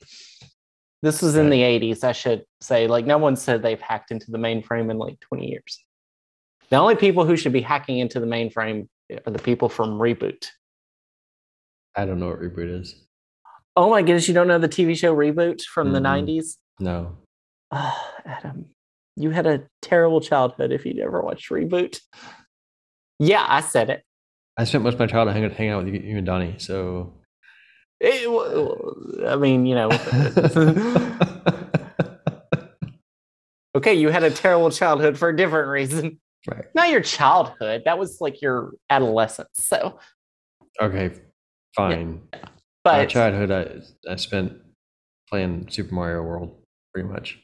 This 1.03 1.21
was 1.21 1.35
in 1.35 1.51
the 1.51 1.61
80s, 1.61 2.03
I 2.03 2.11
should 2.11 2.43
say. 2.59 2.87
Like, 2.87 3.05
no 3.05 3.19
one 3.19 3.35
said 3.35 3.61
they've 3.61 3.79
hacked 3.79 4.09
into 4.09 4.31
the 4.31 4.39
mainframe 4.39 4.89
in 4.89 4.97
like 4.97 5.19
20 5.19 5.47
years. 5.47 5.83
The 6.69 6.77
only 6.77 6.95
people 6.95 7.23
who 7.23 7.37
should 7.37 7.53
be 7.53 7.61
hacking 7.61 7.99
into 7.99 8.19
the 8.19 8.25
mainframe 8.25 8.87
are 9.25 9.31
the 9.31 9.39
people 9.39 9.69
from 9.69 9.99
Reboot. 9.99 10.47
I 11.95 12.05
don't 12.05 12.19
know 12.19 12.27
what 12.27 12.39
reboot 12.39 12.81
is. 12.81 13.06
Oh 13.79 13.91
my 13.91 14.01
goodness, 14.01 14.27
you 14.27 14.33
don't 14.33 14.47
know 14.47 14.57
the 14.57 14.67
TV 14.67 14.97
show 14.97 15.15
Reboot 15.15 15.61
from 15.61 15.93
the 15.93 15.99
Mm-mm. 15.99 16.25
90s? 16.25 16.57
No. 16.79 17.15
Oh, 17.71 18.09
Adam, 18.25 18.65
you 19.15 19.29
had 19.29 19.45
a 19.45 19.65
terrible 19.83 20.19
childhood 20.19 20.71
if 20.71 20.83
you'd 20.83 20.97
ever 20.99 21.21
watched 21.21 21.51
Reboot. 21.51 21.99
Yeah, 23.19 23.45
I 23.47 23.61
said 23.61 23.91
it. 23.91 24.01
I 24.57 24.63
spent 24.63 24.83
most 24.83 24.95
of 24.95 24.99
my 24.99 25.05
childhood 25.05 25.35
hanging, 25.35 25.51
hanging 25.51 25.73
out 25.73 25.85
with 25.85 25.93
you, 25.93 25.99
you 25.99 26.17
and 26.17 26.25
Donnie, 26.25 26.55
so. 26.57 27.13
It 27.99 28.23
w- 28.25 29.25
I 29.27 29.35
mean, 29.35 29.67
you 29.67 29.75
know. 29.75 29.89
okay, 33.75 33.93
you 33.93 34.09
had 34.09 34.23
a 34.23 34.31
terrible 34.31 34.71
childhood 34.71 35.17
for 35.17 35.29
a 35.29 35.37
different 35.37 35.69
reason. 35.69 36.19
right. 36.49 36.65
Not 36.73 36.89
your 36.89 37.01
childhood. 37.01 37.83
That 37.85 37.99
was 37.99 38.19
like 38.21 38.41
your 38.41 38.71
adolescence. 38.89 39.49
So, 39.53 39.99
Okay. 40.81 41.11
Fine. 41.75 42.21
My 42.33 42.39
but 42.93 43.09
childhood, 43.09 43.51
I, 43.51 44.11
I 44.11 44.15
spent 44.15 44.53
playing 45.29 45.67
Super 45.69 45.93
Mario 45.93 46.21
World, 46.23 46.61
pretty 46.93 47.09
much. 47.09 47.39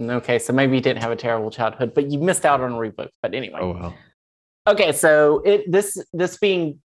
okay, 0.00 0.38
so 0.38 0.52
maybe 0.52 0.76
you 0.76 0.82
didn't 0.82 1.02
have 1.02 1.12
a 1.12 1.16
terrible 1.16 1.50
childhood, 1.50 1.92
but 1.94 2.10
you 2.10 2.18
missed 2.18 2.44
out 2.44 2.60
on 2.60 2.72
a 2.72 2.76
Reboot. 2.76 3.08
But 3.22 3.34
anyway, 3.34 3.58
Oh, 3.60 3.72
well. 3.72 3.94
okay 4.68 4.92
so 4.92 5.40
it 5.44 5.70
this 5.70 5.98
this 6.12 6.36
being 6.38 6.80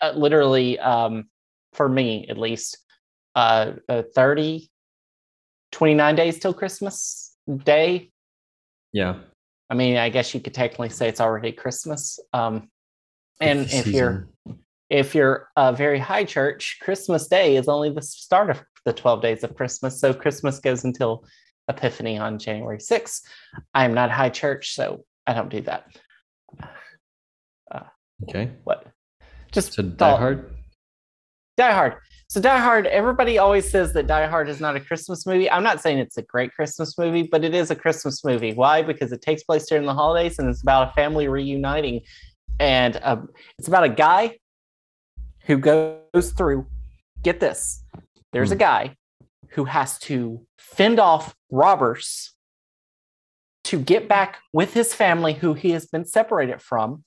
uh, 0.00 0.12
literally 0.16 0.78
um 0.78 1.24
for 1.74 1.88
me 1.88 2.26
at 2.30 2.38
least 2.38 2.78
uh, 3.34 3.72
uh 3.88 4.02
30 4.14 4.70
29 5.72 6.16
days 6.16 6.38
till 6.38 6.54
christmas 6.54 7.36
day 7.64 8.10
Yeah. 8.92 9.20
i 9.68 9.74
mean 9.74 9.96
i 9.98 10.08
guess 10.08 10.32
you 10.34 10.40
could 10.40 10.54
technically 10.54 10.88
say 10.88 11.06
it's 11.08 11.20
already 11.20 11.52
christmas 11.52 12.18
um 12.32 12.68
and 13.40 13.60
if 13.70 13.86
you're. 13.86 14.28
If 14.90 15.14
you're 15.14 15.48
a 15.56 15.72
very 15.72 15.98
high 15.98 16.24
church 16.24 16.78
christmas 16.82 17.28
day 17.28 17.56
is 17.56 17.68
only 17.68 17.90
the 17.90 18.02
start 18.02 18.50
of 18.50 18.62
the 18.84 18.92
12 18.92 19.22
days 19.22 19.44
of 19.44 19.54
christmas 19.56 20.00
so 20.00 20.12
christmas 20.12 20.58
goes 20.58 20.84
until 20.84 21.24
epiphany 21.68 22.18
on 22.18 22.38
january 22.38 22.78
6th 22.78 23.20
i 23.74 23.84
am 23.84 23.94
not 23.94 24.10
high 24.10 24.28
church 24.30 24.74
so 24.74 25.04
i 25.26 25.32
don't 25.32 25.50
do 25.50 25.60
that 25.60 25.86
Okay. 28.28 28.50
what 28.64 28.86
Just 29.52 29.72
So 29.72 29.82
Die 29.82 30.16
Hard. 30.16 30.54
Die 31.56 31.72
Hard. 31.72 31.94
So 32.28 32.40
Die 32.40 32.58
Hard, 32.58 32.86
everybody 32.86 33.38
always 33.38 33.68
says 33.68 33.92
that 33.94 34.06
Die 34.06 34.26
Hard 34.26 34.48
is 34.48 34.60
not 34.60 34.76
a 34.76 34.80
Christmas 34.80 35.26
movie. 35.26 35.50
I'm 35.50 35.64
not 35.64 35.80
saying 35.80 35.98
it's 35.98 36.16
a 36.16 36.22
great 36.22 36.54
Christmas 36.54 36.96
movie, 36.96 37.24
but 37.24 37.44
it 37.44 37.54
is 37.54 37.70
a 37.70 37.74
Christmas 37.74 38.24
movie. 38.24 38.52
Why? 38.52 38.82
Because 38.82 39.12
it 39.12 39.20
takes 39.22 39.42
place 39.42 39.66
during 39.66 39.84
the 39.86 39.94
holidays 39.94 40.38
and 40.38 40.48
it's 40.48 40.62
about 40.62 40.90
a 40.90 40.92
family 40.92 41.28
reuniting. 41.28 42.02
And 42.60 43.00
um, 43.02 43.28
it's 43.58 43.68
about 43.68 43.84
a 43.84 43.88
guy 43.88 44.36
who 45.46 45.56
goes 45.58 46.32
through, 46.36 46.66
get 47.22 47.40
this, 47.40 47.84
there's 48.32 48.50
a 48.52 48.54
Hmm. 48.54 48.58
guy 48.60 48.96
who 49.50 49.64
has 49.64 49.98
to 50.00 50.46
fend 50.58 51.00
off 51.00 51.34
robbers 51.50 52.34
to 53.64 53.78
get 53.80 54.08
back 54.08 54.38
with 54.52 54.74
his 54.74 54.94
family 54.94 55.34
who 55.34 55.54
he 55.54 55.70
has 55.70 55.86
been 55.86 56.04
separated 56.04 56.62
from. 56.62 57.04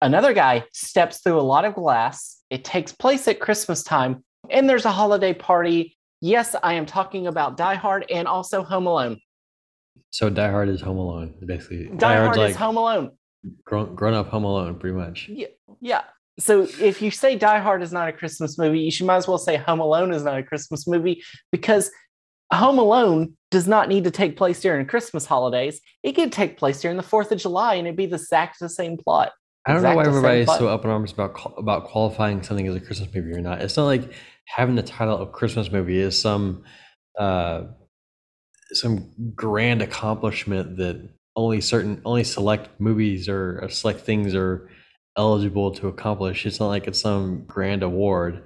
Another 0.00 0.32
guy 0.32 0.64
steps 0.72 1.18
through 1.20 1.38
a 1.40 1.42
lot 1.42 1.64
of 1.64 1.74
glass. 1.74 2.42
It 2.50 2.64
takes 2.64 2.92
place 2.92 3.26
at 3.28 3.40
Christmas 3.40 3.82
time, 3.82 4.24
and 4.48 4.68
there's 4.68 4.84
a 4.84 4.92
holiday 4.92 5.34
party. 5.34 5.96
Yes, 6.20 6.54
I 6.62 6.74
am 6.74 6.86
talking 6.86 7.26
about 7.26 7.56
Die 7.56 7.74
Hard 7.74 8.06
and 8.10 8.26
also 8.26 8.62
Home 8.62 8.86
Alone. 8.86 9.20
So 10.10 10.30
Die 10.30 10.50
Hard 10.50 10.68
is 10.68 10.80
Home 10.80 10.98
Alone, 10.98 11.34
basically. 11.44 11.88
Die, 11.96 12.14
Hard 12.16 12.36
Hard's 12.36 12.52
is 12.52 12.56
Home 12.56 12.76
Alone. 12.76 13.10
grown, 13.64 13.94
grown 13.94 14.14
up 14.14 14.28
Home 14.28 14.44
Alone, 14.44 14.78
pretty 14.78 14.96
much. 14.96 15.28
Yeah, 15.28 15.48
Yeah. 15.80 16.04
So 16.38 16.62
if 16.80 17.02
you 17.02 17.10
say 17.10 17.36
Die 17.36 17.58
Hard 17.58 17.82
is 17.82 17.92
not 17.92 18.08
a 18.08 18.12
Christmas 18.12 18.58
movie, 18.58 18.80
you 18.80 18.90
should 18.90 19.06
might 19.06 19.16
as 19.16 19.28
well 19.28 19.38
say 19.38 19.56
Home 19.56 19.80
Alone 19.80 20.12
is 20.12 20.22
not 20.22 20.38
a 20.38 20.42
Christmas 20.42 20.86
movie 20.86 21.22
because 21.50 21.90
Home 22.52 22.78
Alone 22.78 23.36
does 23.50 23.66
not 23.66 23.88
need 23.88 24.04
to 24.04 24.10
take 24.10 24.36
place 24.36 24.60
during 24.60 24.86
Christmas 24.86 25.26
holidays. 25.26 25.80
It 26.02 26.12
could 26.12 26.32
take 26.32 26.56
place 26.56 26.80
during 26.80 26.96
the 26.96 27.02
Fourth 27.02 27.32
of 27.32 27.38
July, 27.38 27.74
and 27.74 27.86
it'd 27.86 27.96
be 27.96 28.06
the 28.06 28.16
exact 28.16 28.60
the 28.60 28.68
same 28.68 28.96
plot. 28.96 29.32
I 29.66 29.72
don't 29.72 29.82
know 29.82 29.94
why 29.94 30.02
exact 30.02 30.14
the 30.14 30.20
same 30.20 30.24
everybody's 30.26 30.58
so 30.58 30.68
up 30.68 30.84
in 30.84 30.90
arms 30.90 31.12
about 31.12 31.54
about 31.58 31.84
qualifying 31.84 32.42
something 32.42 32.66
as 32.68 32.74
a 32.76 32.80
Christmas 32.80 33.12
movie 33.12 33.32
or 33.32 33.40
not. 33.40 33.60
It's 33.60 33.76
not 33.76 33.86
like 33.86 34.12
having 34.46 34.76
the 34.76 34.82
title 34.82 35.18
of 35.18 35.32
Christmas 35.32 35.70
movie 35.70 35.98
is 35.98 36.18
some 36.18 36.62
uh, 37.18 37.64
some 38.72 39.12
grand 39.34 39.82
accomplishment 39.82 40.76
that 40.76 41.10
only 41.36 41.60
certain 41.60 42.00
only 42.04 42.24
select 42.24 42.80
movies 42.80 43.28
or 43.28 43.68
select 43.70 44.00
things 44.00 44.34
are 44.34 44.70
eligible 45.18 45.72
to 45.72 45.88
accomplish. 45.88 46.46
It's 46.46 46.60
not 46.60 46.68
like 46.68 46.86
it's 46.86 47.00
some 47.00 47.44
grand 47.44 47.82
award. 47.82 48.44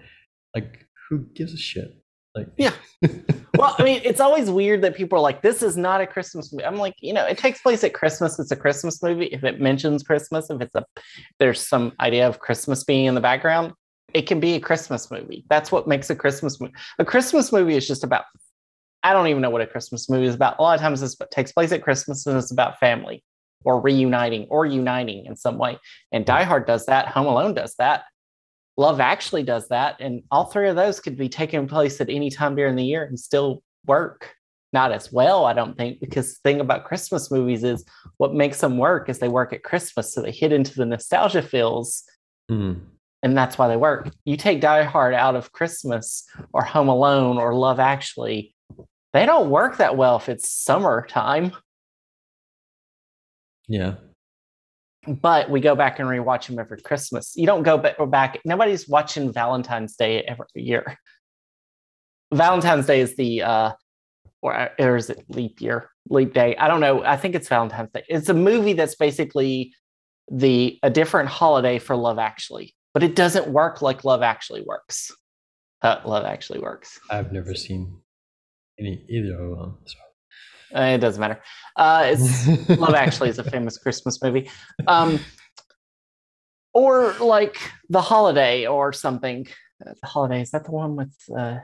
Like 0.55 0.87
who 1.09 1.27
gives 1.35 1.53
a 1.53 1.59
shit? 1.59 1.95
Like 2.35 2.49
Yeah. 2.57 2.73
Well, 3.59 3.77
I 3.79 3.85
mean, 3.85 4.01
it's 4.03 4.19
always 4.19 4.51
weird 4.51 4.81
that 4.81 4.97
people 4.97 5.19
are 5.19 5.21
like, 5.21 5.43
"This 5.43 5.63
is 5.63 5.77
not 5.77 6.01
a 6.01 6.07
Christmas 6.07 6.51
movie." 6.53 6.65
I'm 6.65 6.77
like, 6.77 6.95
you 7.01 7.13
know, 7.13 7.27
it 7.27 7.37
takes 7.37 7.61
place 7.61 7.85
at 7.85 7.93
Christmas. 7.93 8.39
It's 8.39 8.51
a 8.51 8.57
Christmas 8.57 9.03
movie. 9.03 9.27
If 9.27 9.45
it 9.45 9.61
mentions 9.61 10.03
Christmas, 10.03 10.49
if 10.49 10.63
it's 10.63 10.75
a, 10.75 10.87
there's 11.39 11.61
some 11.61 11.93
idea 12.01 12.27
of 12.27 12.39
Christmas 12.39 12.83
being 12.83 13.05
in 13.05 13.15
the 13.15 13.21
background, 13.21 13.75
it 14.15 14.23
can 14.23 14.41
be 14.41 14.55
a 14.55 14.61
Christmas 14.61 15.11
movie. 15.11 15.45
That's 15.51 15.71
what 15.71 15.87
makes 15.87 16.09
a 16.09 16.17
Christmas 16.17 16.59
movie. 16.63 16.73
A 16.99 17.05
Christmas 17.05 17.53
movie 17.53 17.77
is 17.77 17.87
just 17.87 18.05
about. 18.05 18.25
I 19.03 19.13
don't 19.13 19.27
even 19.27 19.43
know 19.43 19.51
what 19.51 19.61
a 19.61 19.67
Christmas 19.67 20.09
movie 20.09 20.27
is 20.27 20.35
about. 20.35 20.59
A 20.59 20.63
lot 20.63 20.75
of 20.75 20.81
times, 20.81 21.03
this 21.03 21.15
takes 21.31 21.53
place 21.53 21.73
at 21.73 21.83
Christmas 21.83 22.27
and 22.27 22.39
it's 22.39 22.51
about 22.51 22.79
family 22.79 23.23
or 23.65 23.81
reuniting 23.81 24.47
or 24.51 24.67
uniting 24.67 25.27
in 25.27 25.37
some 25.37 25.59
way. 25.59 25.79
And 26.13 26.25
Die 26.25 26.43
Hard 26.45 26.67
does 26.67 26.87
that. 26.87 27.09
Home 27.09 27.27
Alone 27.27 27.55
does 27.55 27.75
that. 27.79 28.05
Love 28.77 29.01
Actually 29.01 29.43
does 29.43 29.69
that, 29.69 29.97
and 30.01 30.23
all 30.31 30.47
three 30.47 30.69
of 30.69 30.77
those 30.77 30.99
could 30.99 31.17
be 31.17 31.29
taking 31.29 31.69
place 31.69 32.01
at 32.01 32.09
any 32.09 32.31
time 32.31 32.57
during 32.57 32.75
the 32.75 32.85
year 32.85 33.05
and 33.05 33.21
still 33.21 33.63
work. 33.87 34.35
Not 34.73 34.93
as 34.93 35.13
well, 35.13 35.45
I 35.45 35.53
don't 35.53 35.77
think, 35.77 36.01
because 36.01 36.33
the 36.33 36.41
thing 36.43 36.61
about 36.61 36.87
Christmas 36.87 37.31
movies 37.31 37.63
is 37.63 37.85
what 38.17 38.35
makes 38.35 38.61
them 38.61 38.79
work 38.79 39.11
is 39.11 39.19
they 39.19 39.29
work 39.29 39.53
at 39.53 39.63
Christmas, 39.63 40.15
so 40.15 40.23
they 40.23 40.31
hit 40.31 40.53
into 40.53 40.75
the 40.75 40.87
nostalgia 40.87 41.43
feels, 41.43 42.05
hmm. 42.49 42.73
and 43.23 43.37
that's 43.37 43.59
why 43.59 43.69
they 43.69 43.77
work. 43.77 44.09
You 44.25 44.39
take 44.39 44.63
Die 44.63 44.83
Hard 44.85 45.13
out 45.13 45.37
of 45.37 45.53
Christmas 45.53 46.25
or 46.55 46.65
Home 46.65 46.89
Alone 46.89 47.37
or 47.37 47.55
Love 47.55 47.79
Actually, 47.79 48.55
they 49.13 49.27
don't 49.27 49.51
work 49.51 49.77
that 49.77 49.99
well 49.99 50.17
if 50.17 50.31
it's 50.31 50.51
summertime. 50.51 51.53
Yeah. 53.69 53.95
But 55.07 55.51
we 55.51 55.61
go 55.61 55.75
back 55.75 55.99
and 55.99 56.09
rewatch 56.09 56.47
them 56.47 56.59
every 56.59 56.81
Christmas. 56.81 57.33
You 57.35 57.47
don't 57.47 57.65
go 57.65 57.77
back. 57.79 58.39
Nobody's 58.45 58.89
watching 58.89 59.33
Valentine's 59.33 59.97
Day 59.97 60.23
every 60.23 60.47
year. 60.55 60.97
Valentine's 62.33 62.87
Day 62.87 63.01
is 63.01 63.17
the 63.17 63.43
uh, 63.43 63.73
or, 64.43 64.71
or 64.79 64.97
is 64.97 65.11
it 65.11 65.25
leap 65.29 65.61
year, 65.61 65.89
leap 66.09 66.35
day? 66.35 66.57
I 66.57 66.69
don't 66.69 66.81
know. 66.81 67.03
I 67.05 67.17
think 67.17 67.35
it's 67.35 67.49
Valentine's 67.49 67.91
Day. 67.93 68.05
It's 68.09 68.29
a 68.29 68.35
movie 68.35 68.75
that's 68.75 68.97
basically 68.97 69.73
the 70.31 70.79
a 70.83 70.91
different 70.91 71.29
holiday 71.29 71.79
for 71.79 71.97
Love 71.97 72.19
Actually, 72.19 72.75
but 72.95 73.03
it 73.03 73.17
doesn't 73.17 73.49
work 73.49 73.83
like 73.83 74.05
Love 74.05 74.23
Actually 74.23 74.63
works. 74.63 75.11
Uh, 75.83 76.01
Love 76.05 76.25
Actually 76.25 76.61
works. 76.61 77.01
I've 77.11 77.33
never 77.33 77.55
seen 77.55 78.01
any 78.79 79.05
either 79.09 79.35
of 79.35 79.59
them. 79.59 79.79
So. 79.85 79.99
It 80.75 80.99
doesn't 80.99 81.21
matter. 81.21 81.41
Uh, 81.77 82.05
it's 82.07 82.69
Love 82.69 82.95
Actually 82.95 83.29
is 83.29 83.39
a 83.39 83.45
famous 83.45 83.79
Christmas 83.79 84.23
movie. 84.23 84.51
Um, 84.87 85.21
or 86.73 87.13
like 87.21 87.59
The 87.89 88.01
Holiday 88.01 88.67
or 88.67 88.93
something. 88.93 89.47
Uh, 89.85 89.93
The 90.01 90.07
Holiday, 90.07 90.41
is 90.41 90.51
that 90.51 90.65
the 90.65 90.73
one 90.73 90.97
with, 90.97 91.15
uh, 91.37 91.59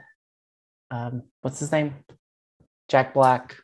um, 0.91 1.23
what's 1.41 1.59
his 1.59 1.71
name? 1.71 1.95
Jack 2.87 3.13
Black 3.13 3.55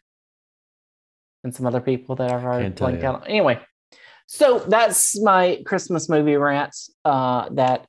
and 1.43 1.53
some 1.53 1.65
other 1.65 1.81
people 1.81 2.15
that 2.15 2.31
I've 2.31 2.43
already 2.43 2.69
blanked 2.69 3.03
out. 3.03 3.23
Anyway, 3.27 3.59
so 4.27 4.59
that's 4.59 5.19
my 5.21 5.61
Christmas 5.65 6.09
movie 6.09 6.35
rant. 6.35 6.75
Uh, 7.03 7.49
that 7.51 7.85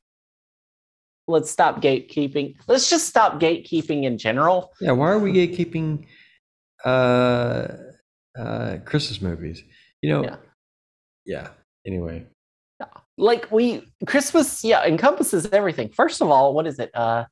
let's 1.27 1.51
stop 1.51 1.83
gatekeeping. 1.83 2.55
Let's 2.69 2.89
just 2.89 3.07
stop 3.07 3.41
gatekeeping 3.41 4.05
in 4.05 4.19
general. 4.19 4.73
Yeah, 4.81 4.93
why 4.93 5.11
are 5.11 5.19
we 5.19 5.33
gatekeeping 5.33 6.07
uh 6.85 7.68
uh 8.39 8.77
Christmas 8.85 9.20
movies? 9.20 9.62
You 10.03 10.11
know, 10.11 10.22
Yeah. 10.24 10.37
yeah. 11.24 11.49
Anyway, 11.87 12.27
like 13.18 13.51
we 13.51 13.83
christmas 14.07 14.62
yeah 14.62 14.85
encompasses 14.85 15.47
everything 15.53 15.89
first 15.89 16.20
of 16.20 16.29
all 16.29 16.55
what 16.55 16.66
is 16.66 16.79
it 16.79 16.91
uh 16.95 17.24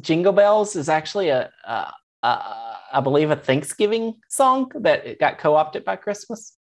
jingle 0.00 0.32
bells 0.32 0.76
is 0.76 0.88
actually 0.88 1.30
a 1.30 1.50
uh, 1.66 1.90
uh, 2.22 2.74
i 2.92 3.00
believe 3.00 3.30
a 3.30 3.36
thanksgiving 3.36 4.14
song 4.28 4.70
that 4.80 5.04
it 5.06 5.18
got 5.18 5.38
co-opted 5.38 5.84
by 5.84 5.96
christmas 5.96 6.56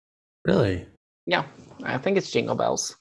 really, 0.46 0.86
yeah 1.26 1.44
i 1.84 1.98
think 1.98 2.18
it's 2.18 2.32
jingle 2.32 2.56
bells 2.56 2.96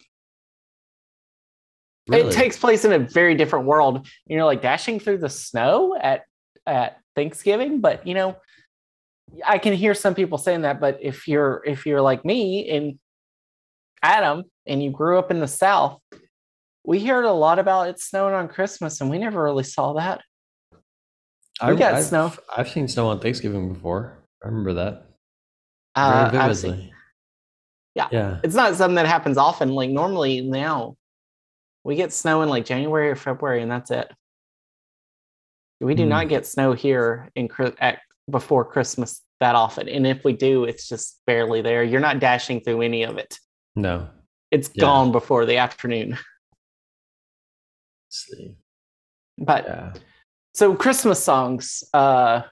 really, 2.09 2.29
it 2.29 2.33
takes 2.33 2.59
place 2.59 2.85
in 2.85 2.93
a 2.93 2.99
very 2.99 3.35
different 3.35 3.65
world 3.65 4.07
you're 4.27 4.45
like 4.45 4.61
dashing 4.61 4.99
through 4.99 5.19
the 5.19 5.31
snow 5.31 5.97
at 6.01 6.23
at 6.67 6.99
thanksgiving 7.15 7.81
but 7.81 8.07
you 8.07 8.15
know 8.15 8.37
i 9.45 9.59
can 9.59 9.73
hear 9.73 9.95
some 9.95 10.15
people 10.15 10.39
saying 10.39 10.63
that 10.63 10.81
but 10.81 10.99
if 11.01 11.27
you're 11.29 11.63
if 11.67 11.87
you're 11.87 12.03
like 12.03 12.25
me 12.25 12.69
and 12.71 12.99
adam 14.03 14.45
and 14.67 14.83
you 14.83 14.91
grew 14.91 15.19
up 15.19 15.31
in 15.31 15.41
the 15.41 15.49
south 15.49 16.01
we 16.85 17.05
heard 17.05 17.25
a 17.25 17.33
lot 17.33 17.59
about 17.59 17.89
it 17.89 18.01
snowing 18.01 18.35
on 18.35 18.49
christmas 18.49 19.01
and 19.01 19.11
we 19.11 19.19
never 19.19 19.43
really 19.43 19.65
saw 19.65 19.95
that 19.95 20.21
I, 21.59 21.75
got 21.75 21.95
I've, 21.95 22.05
snow. 22.05 22.35
I've 22.55 22.69
seen 22.69 22.87
snow 22.87 23.09
on 23.09 23.19
Thanksgiving 23.19 23.73
before. 23.73 24.19
I 24.45 24.49
remember 24.49 24.75
that 24.75 25.07
uh, 25.95 26.29
very 26.31 26.43
I've 26.43 26.57
seen- 26.57 26.71
vividly. 26.73 26.93
Yeah. 27.95 28.09
yeah. 28.13 28.41
it's 28.45 28.55
not 28.55 28.75
something 28.75 28.97
that 28.97 29.07
happens 29.07 29.39
often 29.39 29.71
like 29.71 29.89
normally 29.89 30.43
now 30.43 30.97
we 31.83 31.97
get 31.97 32.13
snow 32.13 32.43
in 32.43 32.51
like 32.51 32.67
january 32.67 33.09
or 33.09 33.17
february 33.17 33.63
and 33.63 33.71
that's 33.71 33.91
it 33.91 34.13
we 35.81 35.95
do 35.95 36.05
Hmm. 36.05 36.09
not 36.11 36.29
get 36.29 36.47
snow 36.47 36.73
here 36.73 37.31
in 37.35 37.49
at, 37.79 37.99
before 38.31 38.65
christmas 38.65 39.23
that 39.41 39.55
often 39.55 39.89
and 39.89 40.07
if 40.07 40.25
we 40.25 40.33
do 40.33 40.65
it's 40.65 40.89
just 40.89 41.21
barely 41.27 41.61
there 41.63 41.83
you're 41.85 42.01
not 42.01 42.19
dashing 42.19 42.61
through 42.61 42.83
any 42.83 43.03
of 43.03 43.19
it 43.19 43.39
No, 43.75 44.09
it's 44.51 44.71
Yeah. 44.75 44.81
gone 44.83 45.13
before 45.13 45.45
the 45.47 45.59
afternoon 45.59 46.11
let's 46.11 46.19
see. 48.11 48.57
but 49.39 49.65
Yeah, 49.67 49.93
so 50.55 50.75
christmas 50.75 51.23
songs 51.23 51.85
uh 51.93 52.43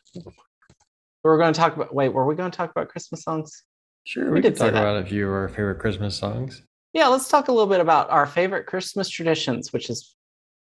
we're 1.23 1.39
going 1.39 1.55
to 1.55 1.59
talk 1.59 1.75
about 1.75 1.95
wait 1.95 2.11
were 2.11 2.27
we 2.27 2.35
going 2.35 2.51
to 2.51 2.57
talk 2.57 2.71
about 2.71 2.89
christmas 2.89 3.23
songs 3.23 3.65
sure. 4.05 4.27
We 4.27 4.33
We, 4.35 4.41
did 4.43 4.53
could 4.55 4.59
talk 4.61 4.71
about 4.73 5.03
a 5.03 5.07
few 5.07 5.27
of 5.29 5.33
our 5.33 5.49
favorite 5.49 5.79
Christmas 5.79 6.15
songs. 6.17 6.63
yeah 6.93 7.07
let's 7.09 7.29
talk 7.29 7.49
a 7.49 7.53
little 7.53 7.67
bit 7.67 7.81
about 7.81 8.11
our 8.11 8.27
favorite 8.27 8.67
christmas 8.67 9.09
traditions 9.09 9.73
which 9.73 9.89
is 9.89 10.15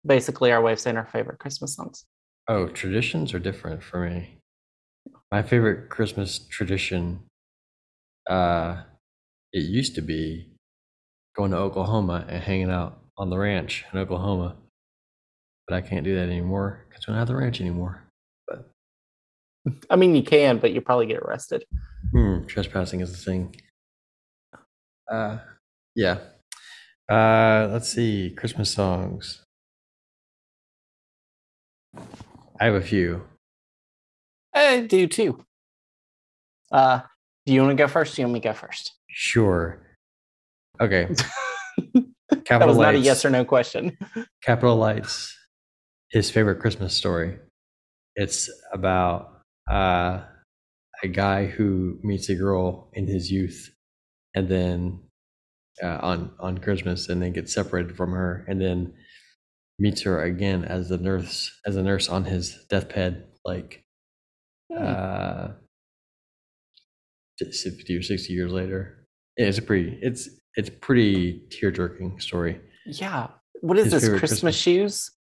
basically 0.05 0.51
our 0.51 0.61
way 0.61 0.73
of 0.73 0.79
saying 0.79 0.97
our 0.97 1.05
favorite 1.05 1.37
christmas 1.39 1.75
songs 1.75 2.05
Oh, 2.49 2.67
traditions 2.67 3.33
are 3.33 3.39
different 3.39 3.81
for 3.81 4.01
me. 4.09 4.39
My 5.31 5.43
favorite 5.43 5.89
Christmas 5.89 6.39
tradition, 6.39 7.25
uh, 8.29 8.83
it 9.53 9.61
used 9.65 9.95
to 9.95 10.01
be 10.01 10.51
going 11.35 11.51
to 11.51 11.57
Oklahoma 11.57 12.25
and 12.29 12.43
hanging 12.43 12.71
out 12.71 12.99
on 13.17 13.29
the 13.29 13.37
ranch 13.37 13.85
in 13.93 13.99
Oklahoma, 13.99 14.57
but 15.67 15.75
I 15.75 15.81
can't 15.81 16.03
do 16.03 16.15
that 16.15 16.29
anymore 16.29 16.85
because 16.89 17.07
we 17.07 17.11
don't 17.11 17.19
have 17.19 17.27
the 17.27 17.35
ranch 17.35 17.61
anymore. 17.61 18.03
But 18.47 18.69
i 19.89 19.95
mean 19.95 20.15
you 20.15 20.23
can 20.23 20.57
but 20.57 20.71
you 20.71 20.81
probably 20.81 21.05
get 21.05 21.17
arrested 21.19 21.63
hmm, 22.11 22.45
trespassing 22.45 23.01
is 23.01 23.11
the 23.11 23.17
thing. 23.17 23.55
Uh, 25.11 25.39
Yeah. 25.95 26.19
Uh, 27.09 27.69
let's 27.71 27.89
see. 27.89 28.31
Christmas 28.31 28.71
songs. 28.73 29.43
I 32.59 32.65
have 32.65 32.75
a 32.75 32.81
few. 32.81 33.23
I 34.53 34.81
do 34.81 35.07
too. 35.07 35.45
Uh, 36.71 37.01
do 37.45 37.53
you 37.53 37.61
want 37.61 37.77
to 37.77 37.81
go 37.81 37.87
first? 37.87 38.15
Do 38.15 38.21
you 38.21 38.27
want 38.27 38.33
me 38.33 38.39
to 38.41 38.49
go 38.49 38.53
first? 38.53 38.93
Sure. 39.09 39.81
Okay. 40.81 41.07
that 42.29 42.45
Capital 42.45 42.69
was 42.69 42.77
not 42.77 42.95
a 42.95 42.99
yes 42.99 43.23
or 43.23 43.29
no 43.29 43.45
question. 43.45 43.97
Capital 44.43 44.75
Lights. 44.75 45.35
His 46.11 46.29
favorite 46.29 46.59
Christmas 46.59 46.93
story. 46.93 47.37
It's 48.15 48.49
about 48.73 49.41
uh, 49.69 50.23
a 51.03 51.07
guy 51.07 51.45
who 51.45 51.99
meets 52.03 52.29
a 52.29 52.35
girl 52.35 52.89
in 52.93 53.07
his 53.07 53.31
youth, 53.31 53.69
and 54.35 54.49
then 54.49 54.99
uh, 55.81 55.99
on 56.01 56.31
on 56.39 56.57
Christmas, 56.57 57.09
and 57.09 57.21
then 57.21 57.31
gets 57.31 57.53
separated 57.53 57.95
from 57.95 58.11
her, 58.11 58.43
and 58.47 58.59
then 58.59 58.93
meets 59.79 60.01
her 60.03 60.21
again 60.23 60.65
as 60.65 60.89
the 60.89 60.97
nurse 60.97 61.51
as 61.65 61.75
a 61.75 61.83
nurse 61.83 62.09
on 62.09 62.25
his 62.25 62.65
deathbed, 62.69 63.27
like 63.45 63.83
Hmm. 64.71 64.77
uh, 64.85 65.47
50 67.39 67.97
or 67.97 68.01
60 68.03 68.33
years 68.33 68.51
later. 68.51 69.05
Yeah, 69.37 69.45
it's 69.47 69.57
a 69.57 69.61
pretty 69.61 69.97
it's 70.01 70.29
it's 70.55 70.69
pretty 70.81 71.43
tear 71.51 71.71
jerking 71.71 72.19
story. 72.19 72.59
yeah. 72.85 73.27
What 73.61 73.77
is 73.77 73.91
his 73.91 74.01
this? 74.03 74.09
Christmas, 74.09 74.19
Christmas- 74.29 74.55
shoes? 74.55 75.11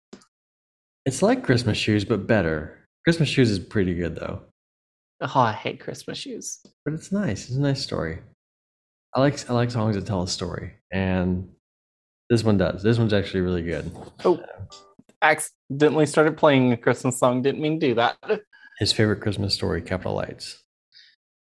It's 1.07 1.23
like 1.23 1.43
Christmas 1.43 1.79
shoes, 1.79 2.05
but 2.05 2.27
better. 2.27 2.87
Christmas 3.05 3.29
shoes 3.29 3.51
is 3.51 3.59
pretty 3.59 3.95
good 3.95 4.15
though, 4.17 4.43
Oh, 5.21 5.41
I 5.41 5.53
hate 5.53 5.81
Christmas 5.81 6.19
shoes. 6.19 6.61
but 6.85 6.93
it's 6.95 7.11
nice. 7.13 7.49
It's 7.49 7.57
a 7.57 7.61
nice 7.61 7.83
story. 7.83 8.21
I 9.15 9.21
like 9.21 9.49
I 9.49 9.55
like 9.55 9.71
songs 9.71 9.97
that 9.97 10.07
tell 10.07 10.23
a 10.23 10.29
story, 10.29 10.75
and 10.93 11.49
this 12.31 12.45
one 12.45 12.59
does. 12.59 12.83
This 12.83 12.99
one's 12.99 13.13
actually 13.13 13.41
really 13.41 13.63
good. 13.63 13.91
Oh, 14.25 14.43
accidentally 15.23 16.07
started 16.07 16.37
playing 16.37 16.73
a 16.73 16.77
Christmas 16.77 17.19
song. 17.19 17.43
Didn't 17.43 17.61
mean 17.61 17.81
to 17.81 17.87
do 17.89 17.95
that. 17.95 18.17
His 18.79 18.93
favorite 18.93 19.21
Christmas 19.21 19.55
story, 19.55 19.83
Capital 19.83 20.15
Lights. 20.15 20.63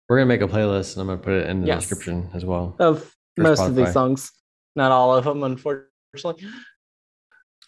We're 0.09 0.17
gonna 0.17 0.27
make 0.27 0.41
a 0.41 0.47
playlist, 0.47 0.93
and 0.93 1.01
I'm 1.01 1.07
gonna 1.07 1.19
put 1.21 1.33
it 1.33 1.49
in 1.49 1.61
the 1.61 1.67
Yes. 1.67 1.81
description 1.87 2.29
as 2.33 2.45
well. 2.45 2.75
Of 2.79 3.11
most 3.37 3.61
of 3.61 3.75
these 3.75 3.91
songs, 3.93 4.31
not 4.75 4.91
all 4.91 5.15
of 5.15 5.23
them, 5.23 5.41
unfortunately. 5.43 5.87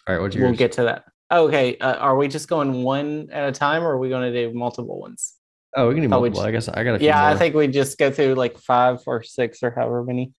All 0.06 0.14
right, 0.14 0.20
what's 0.20 0.36
yours? 0.36 0.44
We'll 0.50 0.56
get 0.56 0.72
to 0.72 0.84
that. 0.84 1.04
Okay, 1.32 1.76
uh, 1.78 1.94
are 1.94 2.16
we 2.16 2.28
just 2.28 2.48
going 2.48 2.84
one 2.84 3.28
at 3.32 3.48
a 3.48 3.52
time, 3.52 3.82
or 3.82 3.92
are 3.92 3.98
we 3.98 4.08
going 4.08 4.32
to 4.32 4.48
do 4.48 4.54
multiple 4.56 5.00
ones? 5.00 5.34
Oh, 5.74 5.88
we 5.88 5.94
can 5.94 6.02
do 6.04 6.08
multiple. 6.08 6.36
just- 6.36 6.46
I 6.46 6.50
guess 6.52 6.68
I 6.68 6.84
got 6.84 6.94
a 6.94 6.98
few 7.00 7.08
Yeah, 7.08 7.26
I 7.26 7.36
think 7.36 7.56
we 7.56 7.66
just 7.66 7.98
go 7.98 8.12
through 8.12 8.34
like 8.34 8.56
five 8.58 9.00
or 9.06 9.24
six 9.24 9.60
or 9.64 9.72
however 9.72 10.04
many. 10.04 10.32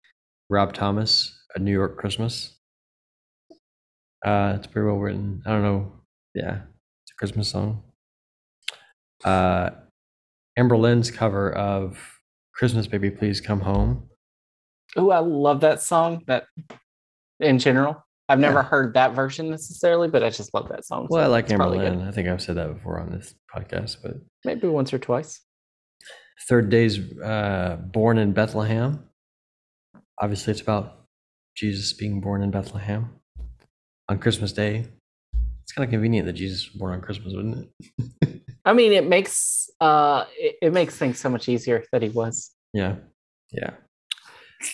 Rob 0.48 0.72
Thomas, 0.72 1.36
A 1.56 1.58
New 1.58 1.72
York 1.72 1.96
Christmas. 1.96 2.55
Uh, 4.26 4.54
it's 4.56 4.66
pretty 4.66 4.86
well 4.86 4.98
written. 4.98 5.42
I 5.46 5.50
don't 5.50 5.62
know. 5.62 5.92
Yeah, 6.34 6.56
it's 7.04 7.12
a 7.12 7.16
Christmas 7.16 7.48
song. 7.48 7.82
Uh, 9.24 9.70
Amber 10.58 10.76
Lynn's 10.76 11.10
cover 11.10 11.52
of 11.52 11.98
Christmas 12.54 12.86
Baby 12.86 13.10
Please 13.10 13.40
Come 13.40 13.60
Home. 13.60 14.08
Oh, 14.96 15.10
I 15.10 15.20
love 15.20 15.60
that 15.60 15.80
song. 15.82 16.22
That 16.26 16.44
in 17.40 17.58
general, 17.58 18.02
I've 18.28 18.38
never 18.40 18.60
Yeah. 18.60 18.64
heard 18.64 18.94
that 18.94 19.14
version 19.14 19.50
necessarily, 19.50 20.08
but 20.08 20.22
I 20.24 20.30
just 20.30 20.52
love 20.54 20.68
that 20.70 20.84
song. 20.84 21.06
Well, 21.08 21.22
I 21.22 21.26
like 21.28 21.50
Amber 21.50 21.64
probably 21.64 21.78
good. 21.78 21.96
Lynn. 21.98 22.08
I 22.08 22.10
think 22.10 22.28
I've 22.28 22.42
said 22.42 22.56
that 22.56 22.74
before 22.74 22.98
on 22.98 23.10
this 23.12 23.34
podcast. 23.54 23.98
But 24.02 24.14
Maybe 24.44 24.66
once 24.68 24.92
or 24.92 24.98
twice. 24.98 25.40
Third 26.48 26.68
Day's 26.70 26.98
uh, 27.20 27.76
Born 27.92 28.18
in 28.18 28.32
Bethlehem. 28.32 29.04
Obviously, 30.20 30.50
it's 30.52 30.60
about 30.62 31.06
Jesus 31.56 31.92
being 31.92 32.20
born 32.20 32.42
in 32.42 32.50
Bethlehem 32.50 33.20
on 34.08 34.18
Christmas 34.18 34.52
Day. 34.52 34.84
It's 35.62 35.72
kind 35.72 35.84
of 35.84 35.90
convenient 35.90 36.26
that 36.26 36.34
Jesus 36.34 36.68
was 36.70 36.78
born 36.78 36.94
on 36.94 37.00
Christmas, 37.00 37.34
wouldn't 37.34 37.68
it? 38.22 38.40
I 38.64 38.72
mean, 38.72 38.92
it 38.92 39.06
makes 39.06 39.68
uh, 39.80 40.24
it, 40.36 40.56
it 40.62 40.72
makes 40.72 40.96
things 40.96 41.18
so 41.18 41.28
much 41.28 41.48
easier 41.48 41.84
that 41.92 42.02
he 42.02 42.08
was. 42.08 42.52
Yeah, 42.72 42.96
yeah. 43.52 43.70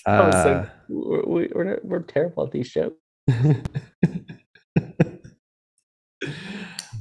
I 0.07 0.21
was 0.21 0.35
so- 0.35 0.53
Uh, 0.53 0.69
We're, 0.89 1.25
we- 1.27 1.51
we're 1.55 1.81
we're 1.83 2.03
terrible 2.03 2.45
at 2.45 2.53
these 2.53 2.69
shows. 2.69 2.93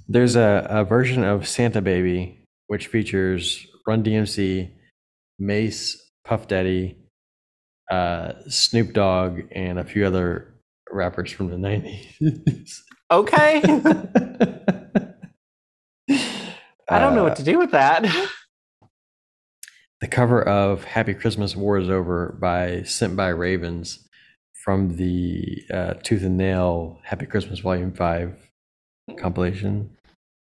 There's 0.08 0.36
a, 0.36 0.66
a 0.70 0.84
version 0.84 1.24
of 1.24 1.48
Santa 1.48 1.82
Baby 1.82 2.44
which 2.68 2.88
features 2.88 3.66
Run 3.88 4.04
DMC, 4.04 4.70
Mase, 5.40 6.12
Puff 6.26 6.48
Daddy, 6.48 6.98
uh, 7.90 8.34
Snoop 8.48 8.94
Dogg, 8.94 9.42
and 9.52 9.78
a 9.80 9.84
few 9.84 10.06
other 10.06 10.51
rappers 10.94 11.32
from 11.32 11.50
the 11.50 11.56
90s. 11.58 12.80
Okay, 13.12 13.62
I 16.90 17.00
don't 17.00 17.16
know 17.16 17.22
Uh, 17.22 17.30
what 17.30 17.36
to 17.38 17.44
do 17.44 17.58
with 17.60 17.72
that. 17.72 18.04
the 20.02 20.08
cover 20.08 20.42
of 20.42 20.84
Happy 20.86 21.14
Christmas 21.14 21.56
War 21.56 21.78
is 21.78 21.90
Over 21.90 22.38
by 22.40 22.84
Sent 22.84 23.16
by 23.16 23.28
Ravens 23.30 24.08
from 24.64 24.96
the 24.98 25.64
uh, 25.74 25.94
Tooth 26.04 26.24
and 26.24 26.38
Nail 26.38 27.00
Happy 27.04 27.26
Christmas 27.26 27.60
Volume 27.60 27.92
5 27.94 28.50
compilation. 29.18 29.90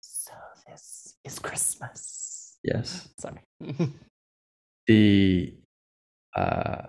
so 0.01 0.31
this 0.67 1.15
is 1.23 1.39
Christmas. 1.39 2.57
Yes. 2.63 3.09
Sorry. 3.19 3.41
The 4.87 5.57
uh, 6.37 6.83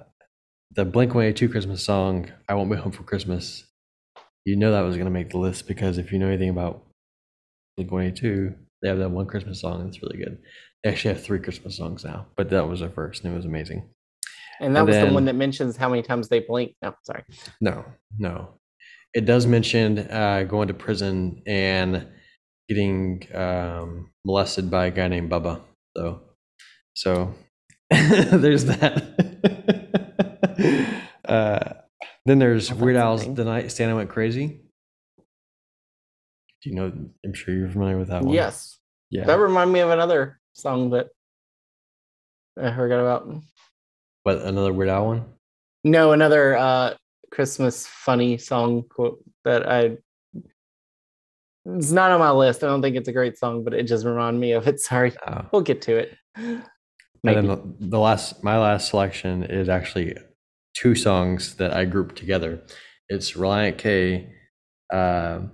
the 0.77 0.85
Blink 0.85 1.15
182 1.15 1.49
Christmas 1.49 1.83
song, 1.83 2.31
I 2.49 2.55
Won't 2.55 2.71
Be 2.71 2.77
Home 2.77 2.93
for 2.93 3.03
Christmas, 3.03 3.65
you 4.45 4.57
know 4.57 4.73
that 4.73 4.83
was 4.83 4.97
going 4.97 5.07
to 5.07 5.11
make 5.11 5.31
the 5.31 5.39
list 5.39 5.67
because 5.67 5.97
if 5.99 6.13
you 6.13 6.19
know 6.19 6.29
anything 6.29 6.51
about 6.51 6.85
Blink 7.77 7.91
182, 7.91 8.55
they 8.83 8.89
have 8.89 8.99
that 8.99 9.11
one 9.11 9.27
Christmas 9.27 9.61
song 9.61 9.85
that's 9.85 10.03
really 10.03 10.19
good. 10.19 10.39
They 10.85 10.91
actually 10.91 11.15
have 11.15 11.25
three 11.25 11.41
Christmas 11.41 11.77
songs 11.77 12.05
now, 12.05 12.27
but 12.37 12.51
that 12.51 12.69
was 12.69 12.81
their 12.81 12.91
first 12.91 13.25
and 13.25 13.33
it 13.33 13.37
was 13.37 13.47
amazing. 13.47 13.89
and 14.61 14.77
that 14.77 14.81
And 14.81 14.89
was 14.89 14.97
the 14.99 15.15
one 15.15 15.25
that 15.25 15.35
mentions 15.35 15.79
how 15.79 15.89
many 15.89 16.03
times 16.03 16.29
they 16.29 16.41
blink. 16.41 16.75
No, 16.83 16.95
sorry. 17.05 17.25
No, 17.61 17.85
no. 18.19 18.51
It 19.15 19.25
does 19.25 19.47
mention 19.47 19.99
uh, 19.99 20.43
going 20.43 20.69
to 20.69 20.75
prison 20.75 21.43
and 21.47 22.07
getting 22.69 23.27
um, 23.35 24.11
molested 24.27 24.71
by 24.71 24.87
a 24.87 24.91
guy 24.91 25.09
named 25.09 25.31
Bubba, 25.31 25.63
though. 25.95 26.21
So 26.93 27.35
there's 27.91 28.67
that. 28.67 29.43
uh, 31.25 31.73
then 32.25 32.39
there's 32.39 32.73
Weird 32.73 32.97
Al's. 32.97 33.33
The 33.35 33.45
Night 33.45 33.71
Santa 33.73 33.95
Went 33.95 34.11
Crazy. 34.11 34.61
Do 36.63 36.71
you 36.71 36.75
know? 36.77 36.93
I'm 37.25 37.33
sure 37.35 37.55
you're 37.55 37.69
familiar 37.69 37.99
with 37.99 38.09
that 38.09 38.23
one. 38.23 38.35
Yes, 38.35 38.79
Yeah. 39.11 39.25
that 39.25 39.39
reminded 39.39 39.73
me 39.73 39.81
of 39.81 39.91
another 39.91 40.41
song 40.55 40.91
that 40.91 41.09
I 42.61 42.75
forgot 42.75 43.01
about. 43.01 43.31
But 44.25 44.43
another 44.43 44.73
Weird 44.73 44.89
Al 44.89 45.07
one? 45.07 45.25
No, 45.85 46.13
another 46.13 46.57
uh 46.57 46.95
Christmas 47.31 47.87
funny 47.87 48.39
song 48.39 48.83
quote 48.89 49.23
that 49.45 49.69
I 49.71 49.99
it's 51.69 51.91
not 51.91 52.11
on 52.13 52.21
my 52.21 52.31
list. 52.31 52.63
I 52.63 52.69
don't 52.69 52.81
think 52.81 52.97
it's 52.97 53.09
a 53.09 53.13
great 53.13 53.37
song, 53.39 53.65
but 53.65 53.75
it 53.75 53.85
just 53.85 54.05
reminded 54.05 54.39
me 54.41 54.53
of 54.53 54.67
it. 54.69 54.81
Sorry. 54.89 55.13
Oh. 55.27 55.47
We'll 55.53 55.63
get 55.63 55.83
to 55.83 55.97
it. 55.97 56.17
And 56.37 56.63
then 57.23 57.47
the, 57.49 57.61
the 57.81 57.99
last, 57.99 58.45
my 58.45 58.57
last 58.57 58.89
selection 58.91 59.43
is 59.43 59.69
actually 59.69 60.17
two 60.77 60.95
songs 60.95 61.57
that 61.57 61.73
I 61.73 61.85
grouped 61.87 62.17
together. 62.17 62.63
It's 63.09 63.33
Relient 63.33 63.79
K, 63.79 64.29
um 64.93 65.53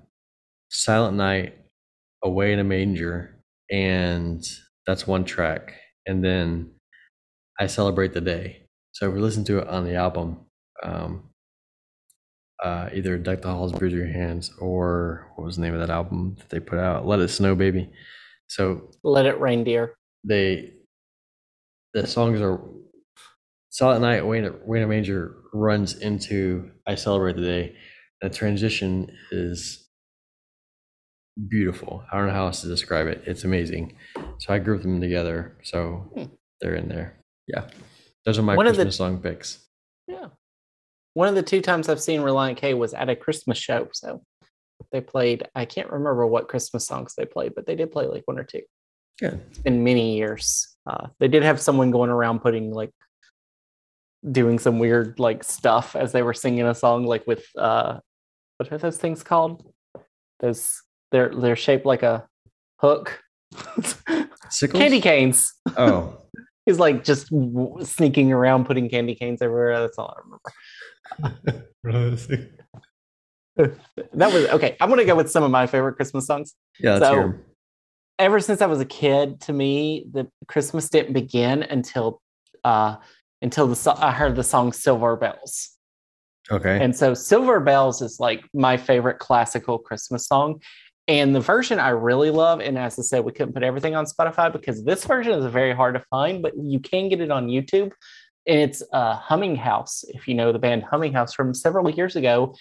Silent 0.71 1.17
Night, 1.17 1.57
Away 2.25 2.53
in 2.53 2.59
a 2.59 2.65
Manger, 2.65 3.37
and 3.71 4.43
that's 4.87 5.07
one 5.07 5.25
track. 5.25 5.75
And 6.07 6.25
then 6.25 6.73
I 7.61 7.67
Celebrate 7.67 8.13
the 8.15 8.21
Day. 8.21 8.67
So 8.93 9.09
if 9.09 9.15
we 9.15 9.21
listen 9.21 9.45
to 9.45 9.59
it 9.59 9.69
on 9.69 9.85
the 9.85 9.95
album, 9.95 10.39
um, 10.83 11.31
uh, 12.63 12.89
either 12.93 13.19
Deck 13.19 13.43
the 13.43 13.49
Halls, 13.49 13.73
Bruise 13.73 13.93
Your 13.93 14.07
Hands, 14.07 14.51
or 14.59 15.31
what 15.37 15.45
was 15.45 15.57
the 15.57 15.63
name 15.63 15.75
of 15.75 15.81
that 15.81 15.91
album 15.91 16.37
that 16.39 16.49
they 16.49 16.61
put 16.61 16.79
out? 16.79 17.07
Let 17.07 17.21
It 17.21 17.29
Snow, 17.29 17.55
Baby. 17.55 17.91
So 18.49 18.91
Let 19.05 19.27
it 19.27 19.39
reindeer. 19.41 19.95
they 20.25 20.75
the 21.95 22.07
songs 22.07 22.41
are 22.41 22.61
Silent 23.73 24.03
Night 24.03 24.27
Wayne 24.27 24.53
Wayne 24.67 24.87
Major 24.87 25.37
runs 25.55 25.97
into 25.99 26.71
I 26.87 26.95
Celebrate 26.95 27.37
the 27.37 27.43
Day. 27.43 27.77
The 28.21 28.29
transition 28.29 29.11
is 29.31 29.89
beautiful. 31.49 32.05
I 32.13 32.19
don't 32.19 32.27
know 32.27 32.35
how 32.35 32.47
else 32.47 32.61
to 32.61 32.69
describe 32.69 33.07
it. 33.07 33.23
It's 33.27 33.45
amazing. 33.45 33.97
So 34.39 34.53
I 34.53 34.59
grouped 34.59 34.83
them 34.83 35.01
together. 35.01 35.57
So 35.63 36.13
Hmm. 36.15 36.25
they're 36.61 36.75
in 36.75 36.91
there. 36.91 37.19
Yeah. 37.49 37.71
Those 38.27 38.39
are 38.39 38.43
my 38.43 38.57
One 38.57 38.67
of 38.67 38.75
the- 38.77 38.83
Christmas 38.85 38.97
song 38.97 39.23
picks. 39.23 39.67
Yeah. 40.07 40.29
One 41.15 41.29
of 41.29 41.35
the 41.35 41.43
two 41.43 41.63
times 41.63 41.89
I've 41.89 42.01
seen 42.01 42.21
Relient 42.21 42.59
K 42.59 42.75
was 42.75 42.93
at 42.93 43.09
a 43.09 43.17
Christmas 43.17 43.57
show. 43.57 43.89
So 43.95 44.23
they 44.93 45.01
played, 45.01 45.49
I 45.55 45.65
can't 45.65 45.91
remember 45.91 46.27
what 46.27 46.47
Christmas 46.49 46.87
songs 46.87 47.15
they 47.17 47.25
played, 47.25 47.55
but 47.55 47.65
they 47.65 47.75
did 47.75 47.91
play 47.91 48.07
like 48.07 48.25
one 48.27 48.39
or 48.39 48.45
two 48.45 48.63
Good. 49.19 49.41
in 49.65 49.83
many 49.83 50.15
years. 50.19 50.77
Uh, 50.87 51.09
they 51.19 51.29
did 51.29 51.43
have 51.43 51.59
someone 51.59 51.91
going 51.91 52.11
around 52.11 52.41
putting 52.41 52.71
like 52.71 52.91
doing 54.31 54.59
some 54.59 54.79
weird 54.79 55.19
like 55.19 55.43
stuff 55.43 55.97
as 55.97 56.13
they 56.13 56.23
were 56.23 56.35
singing 56.35 56.65
a 56.65 56.75
song 56.75 57.05
like 57.05 57.27
with 57.27 57.45
uh 57.59 57.99
what 58.59 58.71
are 58.73 58.79
those 58.79 58.99
things 58.99 59.23
called? 59.23 59.65
Those 60.41 60.81
they're 61.11 61.35
they're 61.35 61.57
shaped 61.57 61.85
like 61.87 62.03
a 62.03 62.27
hook. 62.77 63.21
Candy 64.73 65.01
canes. 65.01 65.53
Oh, 65.77 66.19
He's 66.67 66.79
like 66.79 67.03
just 67.03 67.31
w- 67.31 67.85
sneaking 67.85 68.33
around 68.33 68.67
putting 68.67 68.89
candy 68.89 69.15
canes 69.17 69.43
everywhere. 69.43 69.81
That's 69.81 69.99
all 69.99 70.15
I 70.17 70.21
remember. 70.23 71.69
That 74.15 74.33
was 74.33 74.47
okay. 74.47 74.77
I'm 74.81 74.89
gonna 74.89 75.05
go 75.05 75.15
with 75.15 75.31
some 75.31 75.43
of 75.43 75.51
my 75.51 75.67
favorite 75.67 75.95
Christmas 75.97 76.27
songs. 76.27 76.55
yeah, 76.79 76.99
So-. 76.99 77.35
Ever 78.19 78.41
since 78.41 78.63
I 78.63 78.67
was 78.67 78.81
a 78.81 78.85
kid, 78.85 79.41
to 79.43 79.53
me, 79.53 80.07
the 80.13 80.29
Christmas 80.47 80.89
didn't 80.89 81.13
begin 81.13 81.63
until 81.63 82.21
uh 82.65 82.97
until 83.43 83.67
the 83.67 83.77
so- 83.77 83.95
I 83.99 84.13
heard 84.13 84.37
the 84.37 84.45
song 84.45 84.73
Silver 84.73 85.17
Bells. 85.17 85.71
Okay. 86.51 86.83
And 86.83 86.95
so 86.97 87.15
Silver 87.15 87.61
Bells 87.61 88.03
is 88.03 88.19
like 88.21 88.45
my 88.55 88.77
favorite 88.77 89.19
classical 89.19 89.79
Christmas 89.79 90.27
song. 90.27 90.61
And 91.09 91.35
the 91.35 91.41
version 91.41 91.79
I 91.81 91.91
really 91.91 92.31
love, 92.31 92.61
and 92.61 92.79
as 92.79 92.99
I 92.99 93.03
said, 93.03 93.25
we 93.25 93.33
couldn't 93.33 93.55
put 93.55 93.63
everything 93.63 93.95
on 93.97 94.07
Spotify 94.07 94.53
because 94.53 94.85
this 94.85 95.05
version 95.05 95.33
is 95.33 95.45
very 95.53 95.75
hard 95.75 95.95
to 95.95 96.01
find, 96.11 96.43
but 96.43 96.53
you 96.57 96.79
can 96.79 97.09
get 97.09 97.21
it 97.21 97.31
on 97.31 97.49
YouTube. 97.49 97.91
And 98.47 98.59
it's 98.61 98.83
uh, 98.93 99.15
Humming 99.17 99.57
House, 99.57 100.05
if 100.09 100.27
you 100.29 100.35
know 100.35 100.53
the 100.53 100.59
band 100.59 100.83
Humming 100.85 101.13
House 101.13 101.33
from 101.35 101.55
several 101.55 101.89
years 101.91 102.17
ago, 102.17 102.55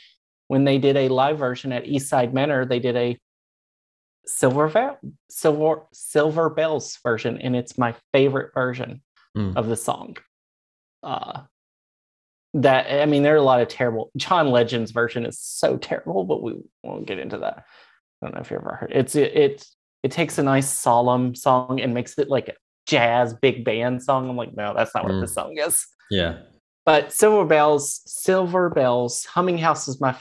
when 0.47 0.63
they 0.63 0.77
did 0.77 0.97
a 0.97 1.07
live 1.09 1.37
version 1.39 1.71
at 1.71 1.85
Eastside 1.85 2.33
Manor, 2.33 2.65
they 2.65 2.79
did 2.79 2.95
a 2.95 3.17
Silver 4.25 4.67
Vel- 4.67 4.99
Silver 5.29 5.83
Silver 5.93 6.49
Bells 6.49 6.97
version, 7.03 7.37
and 7.39 7.55
it's 7.55 7.77
my 7.77 7.95
favorite 8.13 8.53
version 8.53 9.01
Hmm. 9.35 9.53
of 9.55 9.67
the 9.67 9.77
song. 9.77 10.17
Uh, 11.03 11.41
that 12.53 13.01
I 13.01 13.05
mean, 13.05 13.23
there 13.23 13.33
are 13.33 13.37
a 13.37 13.41
lot 13.43 13.61
of 13.61 13.67
terrible. 13.69 14.11
John 14.17 14.49
Legend's 14.51 14.91
version 14.91 15.25
is 15.25 15.39
so 15.39 15.77
terrible, 15.77 16.23
but 16.25 16.43
we 16.43 16.55
won't 16.83 17.05
get 17.05 17.19
into 17.19 17.37
that. 17.37 17.65
I 18.21 18.25
don't 18.25 18.35
know 18.35 18.41
if 18.41 18.51
you 18.51 18.57
ever 18.57 18.75
heard. 18.75 18.91
It's 18.93 19.15
it 19.15 19.33
it, 19.35 19.65
it 20.03 20.11
takes 20.11 20.37
a 20.37 20.43
nice 20.43 20.69
solemn 20.69 21.33
song 21.33 21.79
and 21.79 21.93
makes 21.93 22.17
it 22.17 22.27
like 22.29 22.49
a 22.49 22.53
jazz 22.87 23.33
big 23.33 23.63
band 23.63 24.03
song. 24.03 24.29
I'm 24.29 24.35
like, 24.35 24.55
no, 24.55 24.73
that's 24.75 24.93
not 24.93 25.03
what 25.05 25.13
Mm. 25.13 25.21
this 25.21 25.33
song 25.33 25.57
is. 25.57 25.85
Yeah. 26.09 26.39
But 26.85 27.13
Silver 27.13 27.45
Bells, 27.45 28.01
Silver 28.05 28.69
Bells, 28.69 29.23
Humming 29.25 29.57
House 29.59 29.87
is 29.87 30.01
my 30.01 30.15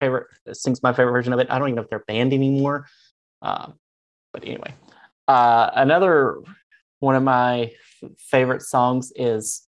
favorite. 0.00 0.26
Sings 0.52 0.82
my 0.82 0.92
favorite 0.92 1.12
version 1.12 1.32
of 1.32 1.38
it. 1.38 1.46
I 1.50 1.58
don't 1.58 1.68
even 1.68 1.76
know 1.76 1.82
if 1.82 1.88
they're 1.88 2.04
banned 2.06 2.32
anymore. 2.34 2.86
Um, 3.40 3.74
but 4.32 4.44
anyway, 4.44 4.74
uh, 5.28 5.70
another 5.74 6.38
one 6.98 7.14
of 7.14 7.22
my 7.22 7.70
f- 8.02 8.10
favorite 8.18 8.62
songs 8.62 9.12
is 9.16 9.63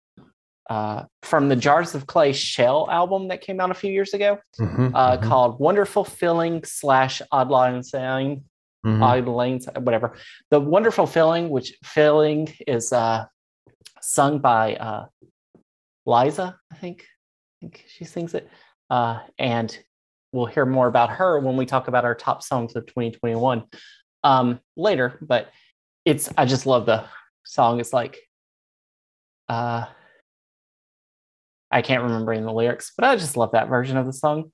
uh, 0.69 1.03
from 1.21 1.49
the 1.49 1.55
Jars 1.55 1.93
of 1.95 2.07
Clay 2.07 2.33
Shell 2.33 2.89
album 2.89 3.27
that 3.27 3.41
came 3.41 3.59
out 3.59 3.71
a 3.71 3.73
few 3.73 3.91
years 3.91 4.13
ago, 4.13 4.39
Mhm, 4.59 4.91
uh, 4.93 5.17
mhm, 5.17 5.23
called 5.23 5.59
"Wonderful 5.59 6.03
Feeling" 6.05 6.63
slash 6.63 7.21
"Odd 7.31 7.49
Line 7.49 7.83
Sound." 7.83 8.43
mhm. 8.85 9.01
Odd 9.01 9.27
Lanes, 9.27 9.67
whatever. 9.77 10.15
The 10.49 10.59
Wonderful 10.59 11.07
Feeling, 11.07 11.49
which 11.49 11.73
feeling 11.83 12.53
is 12.67 12.91
uh, 12.93 13.25
sung 14.01 14.39
by 14.39 14.75
uh, 14.75 15.05
Liza, 16.05 16.57
I 16.71 16.75
think. 16.75 17.05
I 17.05 17.53
think 17.61 17.85
she 17.87 18.03
sings 18.05 18.33
it. 18.33 18.49
Uh, 18.89 19.19
and 19.39 19.77
we'll 20.33 20.45
hear 20.47 20.65
more 20.65 20.87
about 20.87 21.09
her 21.11 21.39
when 21.39 21.55
we 21.55 21.65
talk 21.65 21.87
about 21.87 22.03
our 22.03 22.15
top 22.15 22.43
songs 22.43 22.75
of 22.75 22.85
2021 22.87 23.63
um, 24.25 24.59
later. 24.75 25.17
But 25.21 25.49
it's, 26.03 26.29
I 26.37 26.45
just 26.45 26.65
love 26.65 26.85
the 26.85 27.05
song. 27.45 27.79
It's 27.79 27.93
like, 27.93 28.17
uh, 29.47 29.85
I 31.73 31.81
can't 31.81 32.03
remember 32.03 32.33
in 32.33 32.45
the 32.45 32.53
lyrics, 32.53 32.91
but 32.95 33.05
I 33.05 33.15
just 33.15 33.35
love 33.35 33.51
that 33.53 33.67
version 33.67 33.97
of 33.97 34.05
the 34.05 34.13
song. 34.13 34.51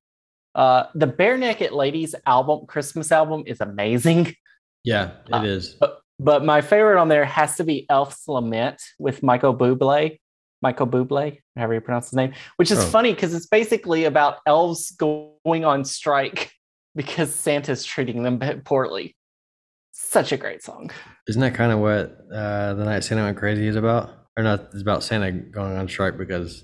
Uh, 0.56 0.86
the 0.96 1.06
Barenaked 1.08 1.72
Ladies 1.72 2.16
album, 2.26 2.66
Christmas 2.66 3.12
album, 3.12 3.44
is 3.46 3.60
amazing. 3.62 4.34
Yeah, 4.84 5.12
it 5.28 5.34
Uh, 5.34 5.44
is. 5.44 5.76
But 6.22 6.44
my 6.44 6.62
favorite 6.62 7.00
on 7.00 7.08
there 7.10 7.26
has 7.26 7.56
to 7.58 7.64
be 7.64 7.86
Elf's 7.90 8.28
Lament 8.28 8.82
with 8.98 9.22
Michael 9.24 9.56
Bublé. 9.56 10.20
Michael 10.62 10.88
Bublé, 10.88 11.40
however 11.56 11.76
you 11.76 11.82
pronounce 11.82 12.08
his 12.10 12.16
name, 12.18 12.34
which 12.58 12.72
is 12.72 12.80
Oh. 12.80 12.86
funny 12.88 13.14
because 13.14 13.34
it's 13.34 13.46
basically 13.46 14.04
about 14.06 14.38
elves 14.46 14.92
going 14.92 15.64
on 15.66 15.86
strike 15.86 16.52
because 16.96 17.34
Santa's 17.34 17.86
treating 17.86 18.24
them 18.24 18.40
poorly. 18.66 19.16
Such 19.92 20.32
a 20.32 20.38
great 20.38 20.64
song. 20.64 20.92
Isn't 21.28 21.42
that 21.42 21.54
kind 21.54 21.72
of 21.72 21.80
what 21.80 22.18
uh, 22.34 22.74
the 22.74 22.84
night 22.86 23.04
Santa 23.04 23.24
went 23.24 23.38
crazy 23.38 23.68
is 23.68 23.76
about? 23.76 24.12
Or 24.38 24.44
not? 24.44 24.70
It's 24.74 24.82
about 24.82 25.04
Santa 25.04 25.32
going 25.32 25.78
on 25.78 25.88
strike 25.88 26.18
because 26.18 26.64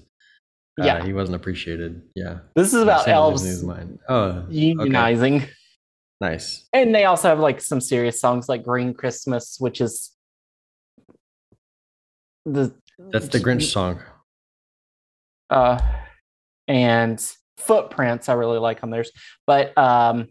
uh, 0.81 0.85
Yeah. 0.85 1.03
he 1.03 1.13
wasn't 1.13 1.35
appreciated. 1.35 2.01
Yeah, 2.15 2.39
This 2.55 2.73
is 2.73 2.81
about 2.81 3.07
elves 3.07 3.41
losing 3.43 3.51
his 3.55 3.63
mind. 3.63 3.99
Oh, 4.09 4.21
okay. 4.49 4.73
unionizing. 4.73 5.47
nice. 6.21 6.67
And 6.73 6.93
they 6.93 7.05
also 7.05 7.29
have 7.29 7.39
like 7.39 7.61
some 7.61 7.79
serious 7.81 8.19
songs 8.19 8.49
like 8.49 8.63
Green 8.63 8.93
Christmas, 8.93 9.57
which 9.59 9.79
is 9.81 10.11
the 12.45 12.73
That's 13.11 13.27
the 13.29 13.39
Grinch 13.39 13.71
song. 13.71 14.01
uh 15.49 15.79
and 16.67 17.19
footprints 17.57 18.27
i 18.29 18.33
really 18.33 18.57
like 18.59 18.83
on 18.83 18.89
theirs 18.89 19.11
but 19.47 19.75
um 19.77 20.27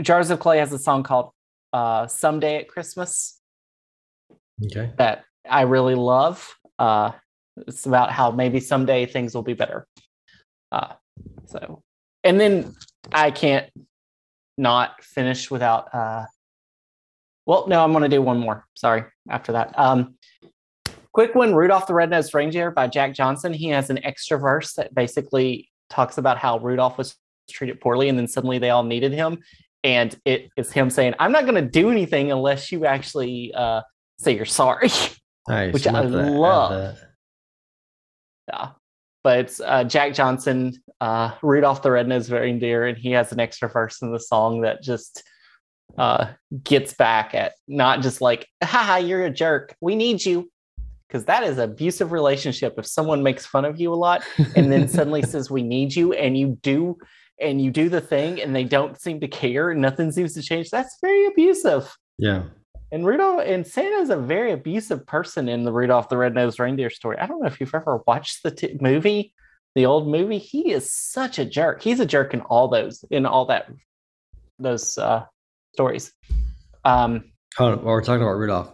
jars 0.00 0.30
of 0.30 0.40
clay 0.40 0.58
has 0.58 0.72
a 0.72 0.78
song 0.78 1.02
called 1.02 1.30
uh 1.74 2.06
someday 2.06 2.56
at 2.56 2.68
christmas 2.68 3.38
Okay. 4.64 4.90
that 4.96 5.24
i 5.48 5.62
really 5.62 5.94
love 5.94 6.54
uh 6.78 7.12
it's 7.66 7.86
about 7.86 8.10
how 8.10 8.30
maybe 8.30 8.60
someday 8.60 9.06
things 9.06 9.34
will 9.34 9.42
be 9.42 9.54
better 9.54 9.86
uh 10.72 10.94
so 11.46 11.82
and 12.24 12.40
then 12.40 12.74
i 13.12 13.30
can't 13.30 13.70
not 14.58 15.02
finish 15.02 15.50
without 15.50 15.94
uh 15.94 16.24
well 17.46 17.66
no 17.68 17.82
i'm 17.82 17.92
gonna 17.92 18.08
do 18.08 18.22
one 18.22 18.38
more 18.38 18.64
sorry 18.74 19.04
after 19.30 19.52
that 19.52 19.76
um 19.78 20.14
quick 21.12 21.34
one 21.34 21.54
rudolph 21.54 21.86
the 21.86 21.94
red-nosed 21.94 22.34
reindeer 22.34 22.70
by 22.70 22.86
jack 22.86 23.14
johnson 23.14 23.52
he 23.52 23.68
has 23.68 23.90
an 23.90 24.02
extra 24.04 24.38
verse 24.38 24.74
that 24.74 24.94
basically 24.94 25.70
talks 25.88 26.18
about 26.18 26.38
how 26.38 26.58
rudolph 26.58 26.98
was 26.98 27.16
treated 27.48 27.80
poorly 27.80 28.08
and 28.08 28.18
then 28.18 28.26
suddenly 28.26 28.58
they 28.58 28.70
all 28.70 28.82
needed 28.82 29.12
him 29.12 29.38
and 29.84 30.18
it 30.24 30.48
is 30.56 30.72
him 30.72 30.90
saying 30.90 31.14
i'm 31.18 31.32
not 31.32 31.44
going 31.44 31.54
to 31.54 31.70
do 31.70 31.90
anything 31.90 32.32
unless 32.32 32.72
you 32.72 32.84
actually 32.84 33.52
uh 33.54 33.80
say 34.18 34.34
you're 34.34 34.44
sorry 34.44 34.90
Nice. 35.48 35.72
Which 35.72 35.86
I 35.86 36.02
to 36.02 36.08
love. 36.08 36.70
that. 36.70 37.10
Yeah. 38.48 38.70
But 39.24 39.58
uh, 39.64 39.84
Jack 39.84 40.14
Johnson, 40.14 40.74
uh, 41.00 41.32
Rudolph 41.42 41.82
the 41.82 41.90
Red-Nosed 41.90 42.30
Reindeer, 42.30 42.86
and 42.86 42.96
he 42.96 43.10
has 43.10 43.32
an 43.32 43.40
extra 43.40 43.68
verse 43.68 44.00
in 44.00 44.12
the 44.12 44.20
song 44.20 44.60
that 44.60 44.82
just 44.82 45.24
uh, 45.98 46.28
gets 46.62 46.94
back 46.94 47.34
at 47.34 47.54
not 47.66 48.02
just 48.02 48.20
like, 48.20 48.46
haha, 48.62 48.96
you're 48.96 49.24
a 49.24 49.30
jerk. 49.30 49.74
We 49.80 49.96
need 49.96 50.24
you. 50.24 50.50
Because 51.08 51.24
that 51.26 51.44
is 51.44 51.58
abusive 51.58 52.10
relationship. 52.10 52.74
If 52.78 52.86
someone 52.86 53.22
makes 53.22 53.46
fun 53.46 53.64
of 53.64 53.80
you 53.80 53.92
a 53.92 53.94
lot 53.94 54.24
and 54.56 54.72
then 54.72 54.88
suddenly 54.88 55.22
says, 55.22 55.50
we 55.50 55.62
need 55.62 55.94
you, 55.94 56.12
and 56.12 56.36
you 56.36 56.58
do, 56.62 56.96
and 57.40 57.60
you 57.60 57.70
do 57.70 57.88
the 57.88 58.00
thing 58.00 58.40
and 58.40 58.54
they 58.54 58.64
don't 58.64 59.00
seem 59.00 59.20
to 59.20 59.28
care 59.28 59.70
and 59.70 59.80
nothing 59.80 60.10
seems 60.10 60.34
to 60.34 60.42
change, 60.42 60.70
that's 60.70 60.98
very 61.00 61.26
abusive. 61.26 61.96
yeah. 62.18 62.44
And 62.92 63.04
Rudolph 63.04 63.42
and 63.44 63.66
Santa 63.66 63.96
is 63.96 64.10
a 64.10 64.16
very 64.16 64.52
abusive 64.52 65.04
person 65.06 65.48
in 65.48 65.64
the 65.64 65.72
Rudolph 65.72 66.08
the 66.08 66.16
Red-Nosed 66.16 66.60
Reindeer 66.60 66.90
story. 66.90 67.18
I 67.18 67.26
don't 67.26 67.40
know 67.40 67.46
if 67.48 67.60
you've 67.60 67.74
ever 67.74 68.02
watched 68.06 68.42
the 68.44 68.50
t- 68.52 68.78
movie, 68.80 69.34
the 69.74 69.86
old 69.86 70.06
movie. 70.08 70.38
He 70.38 70.70
is 70.70 70.92
such 70.92 71.38
a 71.38 71.44
jerk. 71.44 71.82
He's 71.82 71.98
a 72.00 72.06
jerk 72.06 72.32
in 72.32 72.42
all 72.42 72.68
those, 72.68 73.04
in 73.10 73.26
all 73.26 73.46
that, 73.46 73.68
those 74.58 74.96
uh, 74.98 75.24
stories. 75.74 76.12
Um, 76.84 77.24
Oh, 77.58 77.74
while 77.76 77.86
we're 77.94 78.02
talking 78.04 78.20
about 78.22 78.36
Rudolph, 78.36 78.70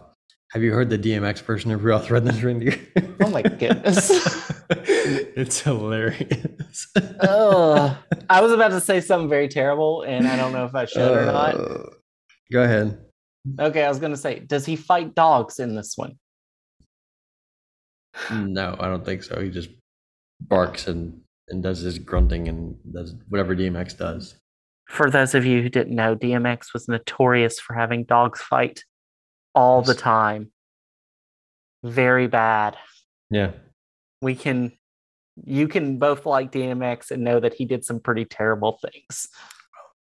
have 0.51 0.61
you 0.61 0.73
heard 0.73 0.89
the 0.89 0.99
DMX 0.99 1.41
version 1.41 1.71
of 1.71 1.83
Rudolph 1.85 2.07
the 2.09 2.13
Red-Nosed 2.15 2.43
Reindeer? 2.43 2.77
Oh 3.21 3.29
my 3.29 3.41
goodness. 3.41 4.11
it's 4.69 5.61
hilarious. 5.61 6.87
ugh. 7.21 7.97
I 8.29 8.41
was 8.41 8.51
about 8.51 8.69
to 8.71 8.81
say 8.81 8.99
something 8.99 9.29
very 9.29 9.47
terrible, 9.47 10.01
and 10.03 10.27
I 10.27 10.35
don't 10.35 10.51
know 10.51 10.65
if 10.65 10.75
I 10.75 10.83
should 10.85 11.17
or 11.17 11.25
not. 11.25 11.55
Uh, 11.55 11.83
Go 12.51 12.61
ahead. 12.63 12.99
Okay, 13.59 13.83
I 13.83 13.89
was 13.89 13.99
going 13.99 14.13
to 14.13 14.17
say, 14.17 14.39
does 14.39 14.65
he 14.65 14.75
fight 14.75 15.15
dogs 15.15 15.59
in 15.59 15.75
this 15.75 15.97
one? 15.97 16.17
No, 18.31 18.75
I 18.79 18.87
don't 18.87 19.03
think 19.03 19.23
so. 19.23 19.41
He 19.41 19.49
just 19.49 19.69
barks 20.41 20.87
and, 20.87 21.21
and 21.49 21.61
does 21.61 21.79
his 21.79 21.99
grunting 21.99 22.47
and 22.47 22.75
does 22.93 23.15
whatever 23.29 23.55
DMX 23.55 23.97
does. 23.97 24.35
For 24.87 25.09
those 25.09 25.33
of 25.33 25.45
you 25.45 25.61
who 25.61 25.69
didn't 25.69 25.95
know, 25.95 26.15
DMX 26.15 26.73
was 26.73 26.87
notorious 26.87 27.59
for 27.59 27.73
having 27.73 28.03
dogs 28.03 28.41
fight 28.41 28.83
all 29.55 29.81
the 29.81 29.95
time. 29.95 30.51
Very 31.83 32.27
bad. 32.27 32.77
Yeah. 33.29 33.51
We 34.21 34.35
can, 34.35 34.71
you 35.43 35.67
can 35.67 35.97
both 35.97 36.25
like 36.25 36.51
DMX 36.51 37.11
and 37.11 37.23
know 37.23 37.39
that 37.39 37.53
he 37.53 37.65
did 37.65 37.83
some 37.83 37.99
pretty 37.99 38.25
terrible 38.25 38.79
things. 38.81 39.27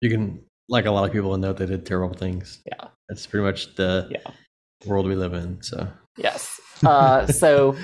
You 0.00 0.10
can, 0.10 0.44
like 0.70 0.86
a 0.86 0.90
lot 0.90 1.04
of 1.04 1.12
people, 1.12 1.28
will 1.30 1.36
know 1.36 1.52
they 1.52 1.66
did 1.66 1.84
terrible 1.84 2.16
things. 2.16 2.60
Yeah. 2.64 2.88
That's 3.08 3.26
pretty 3.26 3.44
much 3.44 3.74
the 3.74 4.08
Yeah. 4.10 4.30
world 4.86 5.06
we 5.06 5.14
live 5.16 5.34
in. 5.34 5.60
So, 5.62 5.86
Yes. 6.16 6.58
Uh, 6.84 7.26
so 7.26 7.76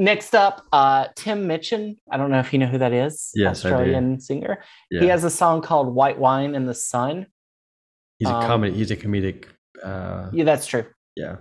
Next 0.00 0.32
up, 0.36 0.64
uh, 0.70 1.08
Tim 1.16 1.48
Minchin. 1.48 1.96
I 2.08 2.16
don't 2.18 2.30
know 2.30 2.38
if 2.38 2.52
you 2.52 2.60
know 2.60 2.66
who 2.66 2.78
that 2.78 2.92
is. 2.92 3.32
Yes. 3.34 3.64
Australian 3.64 4.20
singer. 4.20 4.62
Yeah. 4.92 5.00
He 5.00 5.06
has 5.08 5.24
a 5.24 5.30
song 5.30 5.60
called 5.60 5.92
"White 5.92 6.20
Wine 6.20 6.54
in 6.54 6.66
the 6.66 6.74
Sun." 6.74 7.26
he's 8.20 8.28
a 8.28 8.34
um, 8.36 8.44
comedy. 8.46 8.74
He's 8.76 8.92
a 8.92 8.96
comedic. 8.96 9.46
Uh, 9.82 10.30
Yeah, 10.32 10.44
that's 10.44 10.66
true. 10.68 10.86
yeah. 11.16 11.38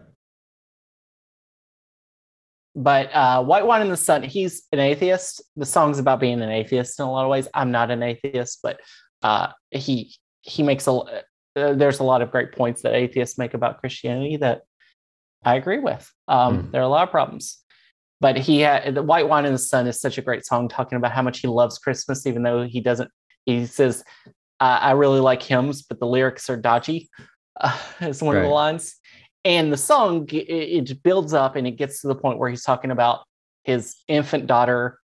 But 2.75 3.13
uh, 3.13 3.43
"White 3.43 3.67
Wine 3.67 3.81
in 3.83 3.89
the 3.89 3.97
Sun," 3.97 4.23
he's 4.23 4.63
an 4.71 4.79
atheist. 4.79 5.43
The 5.55 5.65
song's 5.65 5.99
about 5.99 6.19
being 6.19 6.41
an 6.41 6.49
atheist 6.49 6.99
in 6.99 7.05
a 7.05 7.11
lot 7.11 7.25
of 7.25 7.29
ways. 7.29 7.47
I'm 7.53 7.69
not 7.71 7.91
an 7.91 8.01
atheist, 8.01 8.59
but 8.63 8.79
uh, 9.21 9.49
he 9.69 10.15
he 10.47 10.63
makes 10.63 10.87
a. 10.87 10.91
Uh, 10.91 11.73
there's 11.73 11.99
a 11.99 12.03
lot 12.03 12.21
of 12.21 12.31
great 12.31 12.51
points 12.51 12.83
that 12.83 12.93
atheists 12.93 13.37
make 13.37 13.53
about 13.53 13.79
Christianity 13.79 14.37
that 14.37 14.61
I 15.43 15.55
agree 15.55 15.79
with. 15.79 16.11
Um, 16.27 16.63
Mm. 16.63 16.71
There 16.71 16.81
are 16.81 16.85
a 16.85 16.89
lot 16.89 17.03
of 17.03 17.11
problems, 17.11 17.63
but 18.19 18.37
he 18.37 18.59
had 18.59 18.95
the 18.95 19.03
"White 19.03 19.27
Wine 19.27 19.45
in 19.45 19.53
the 19.53 19.59
Sun" 19.59 19.87
is 19.87 19.99
such 19.99 20.17
a 20.17 20.21
great 20.21 20.45
song, 20.45 20.67
talking 20.67 20.97
about 20.97 21.11
how 21.11 21.21
much 21.21 21.39
he 21.39 21.47
loves 21.47 21.79
Christmas, 21.79 22.25
even 22.25 22.43
though 22.43 22.63
he 22.63 22.81
doesn't. 22.81 23.09
He 23.45 23.65
says, 23.65 24.03
"I 24.59 24.77
I 24.77 24.91
really 24.91 25.19
like 25.19 25.43
hymns, 25.43 25.81
but 25.81 25.99
the 25.99 26.07
lyrics 26.07 26.49
are 26.49 26.57
dodgy." 26.57 27.09
Uh, 27.59 27.77
is 28.01 28.21
one 28.21 28.37
of 28.37 28.43
the 28.43 28.49
lines 28.49 28.95
and 29.47 29.71
the 29.71 29.77
song 29.77 30.27
it, 30.29 30.89
it 30.89 31.03
builds 31.03 31.33
up 31.33 31.55
and 31.55 31.65
it 31.65 31.71
gets 31.71 32.01
to 32.01 32.07
the 32.07 32.15
point 32.15 32.37
where 32.37 32.49
he's 32.49 32.63
talking 32.63 32.91
about 32.91 33.21
his 33.63 33.95
infant 34.07 34.45
daughter 34.45 34.99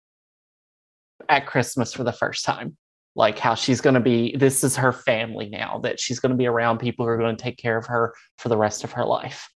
at 1.29 1.47
christmas 1.47 1.93
for 1.93 2.05
the 2.05 2.13
first 2.13 2.45
time 2.45 2.77
like 3.19 3.39
how 3.39 3.55
she's 3.55 3.83
going 3.83 3.95
to 3.95 4.01
be 4.01 4.35
this 4.37 4.65
is 4.65 4.77
her 4.77 4.93
family 4.93 5.49
now 5.51 5.79
that 5.83 6.01
she's 6.01 6.19
going 6.21 6.31
to 6.31 6.37
be 6.37 6.47
around 6.47 6.79
people 6.79 7.05
who 7.05 7.11
are 7.11 7.19
going 7.19 7.37
to 7.37 7.43
take 7.43 7.59
care 7.59 7.77
of 7.77 7.85
her 7.87 8.15
for 8.39 8.49
the 8.49 8.57
rest 8.57 8.85
of 8.85 8.93
her 8.93 9.05
life 9.05 9.51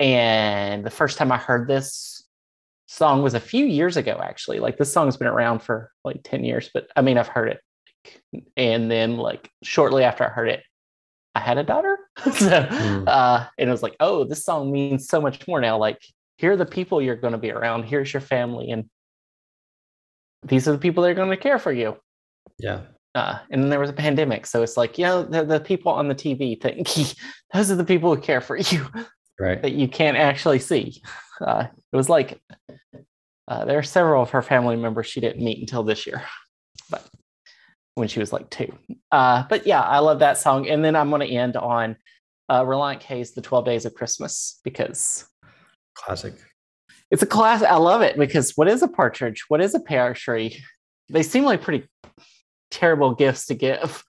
and 0.00 0.86
the 0.86 0.90
first 0.90 1.18
time 1.18 1.30
i 1.30 1.36
heard 1.36 1.68
this 1.68 2.26
song 2.86 3.22
was 3.22 3.34
a 3.34 3.40
few 3.40 3.66
years 3.66 3.96
ago 3.98 4.18
actually 4.22 4.60
like 4.60 4.78
this 4.78 4.92
song's 4.92 5.16
been 5.18 5.28
around 5.28 5.60
for 5.60 5.90
like 6.04 6.20
10 6.24 6.44
years 6.44 6.70
but 6.72 6.86
i 6.96 7.02
mean 7.02 7.18
i've 7.18 7.28
heard 7.28 7.48
it 7.48 7.60
and 8.56 8.90
then 8.90 9.16
like 9.16 9.50
shortly 9.62 10.02
after 10.04 10.24
i 10.24 10.28
heard 10.28 10.48
it 10.48 10.62
i 11.34 11.40
had 11.40 11.58
a 11.58 11.62
daughter 11.62 11.98
so 12.32 12.66
Hmm. 12.70 13.04
uh, 13.06 13.46
and 13.58 13.68
it 13.68 13.72
was 13.72 13.82
like, 13.82 13.96
oh, 14.00 14.24
this 14.24 14.44
song 14.44 14.70
means 14.70 15.08
so 15.08 15.20
much 15.20 15.46
more 15.48 15.60
now. 15.60 15.78
Like, 15.78 15.98
here 16.36 16.52
are 16.52 16.56
the 16.56 16.66
people 16.66 17.00
you're 17.00 17.16
going 17.16 17.32
to 17.32 17.38
be 17.38 17.50
around. 17.50 17.84
Here's 17.84 18.12
your 18.12 18.20
family, 18.20 18.70
and 18.70 18.88
these 20.42 20.68
are 20.68 20.72
the 20.72 20.78
people 20.78 21.02
that 21.02 21.10
are 21.10 21.14
going 21.14 21.30
to 21.30 21.36
care 21.36 21.58
for 21.58 21.72
you. 21.72 21.96
Yeah. 22.58 22.80
Uh, 23.14 23.38
and 23.50 23.62
then 23.62 23.68
there 23.70 23.80
was 23.80 23.90
a 23.90 23.94
pandemic, 23.94 24.46
so 24.46 24.62
it's 24.62 24.76
like, 24.78 24.96
you 24.98 25.04
know, 25.04 25.22
the, 25.22 25.44
the 25.44 25.60
people 25.60 25.92
on 25.92 26.08
the 26.08 26.14
TV 26.14 26.60
think 26.60 26.88
those 27.52 27.70
are 27.70 27.76
the 27.76 27.84
people 27.84 28.14
who 28.14 28.20
care 28.20 28.40
for 28.40 28.56
you 28.56 28.86
Right. 29.38 29.60
that 29.60 29.72
you 29.72 29.86
can't 29.88 30.16
actually 30.16 30.58
see. 30.60 31.02
Uh, 31.40 31.66
it 31.92 31.96
was 31.96 32.08
like 32.08 32.40
uh, 33.48 33.64
there 33.64 33.78
are 33.78 33.82
several 33.82 34.22
of 34.22 34.30
her 34.30 34.40
family 34.42 34.76
members 34.76 35.08
she 35.08 35.20
didn't 35.20 35.44
meet 35.44 35.58
until 35.60 35.82
this 35.82 36.06
year, 36.06 36.22
but 36.90 37.06
when 37.96 38.08
she 38.08 38.20
was 38.20 38.32
like 38.32 38.48
two. 38.48 38.72
Uh, 39.10 39.44
but 39.48 39.66
yeah, 39.66 39.82
I 39.82 39.98
love 39.98 40.20
that 40.20 40.38
song. 40.38 40.68
And 40.68 40.82
then 40.84 40.96
I'm 40.96 41.10
going 41.10 41.20
to 41.26 41.34
end 41.34 41.56
on 41.56 41.96
uh, 42.48 42.62
Relient 42.62 43.00
K's 43.00 43.32
"The 43.32 43.42
Twelve 43.42 43.64
Days 43.66 43.84
of 43.84 43.94
Christmas" 43.94 44.60
because 44.64 45.26
Classic. 45.94 46.34
it's 47.10 47.22
a 47.22 47.26
class. 47.26 47.62
I 47.62 47.76
love 47.76 48.00
it 48.02 48.16
because 48.16 48.52
what 48.52 48.68
is 48.68 48.82
a 48.82 48.88
partridge? 48.88 49.44
What 49.48 49.60
is 49.60 49.74
a 49.74 49.80
pear 49.80 50.14
tree? 50.14 50.62
They 51.10 51.22
seem 51.22 51.44
like 51.44 51.60
pretty 51.62 51.86
terrible 52.72 53.14
gifts 53.14 53.46
to 53.46 53.54
give, 53.54 54.04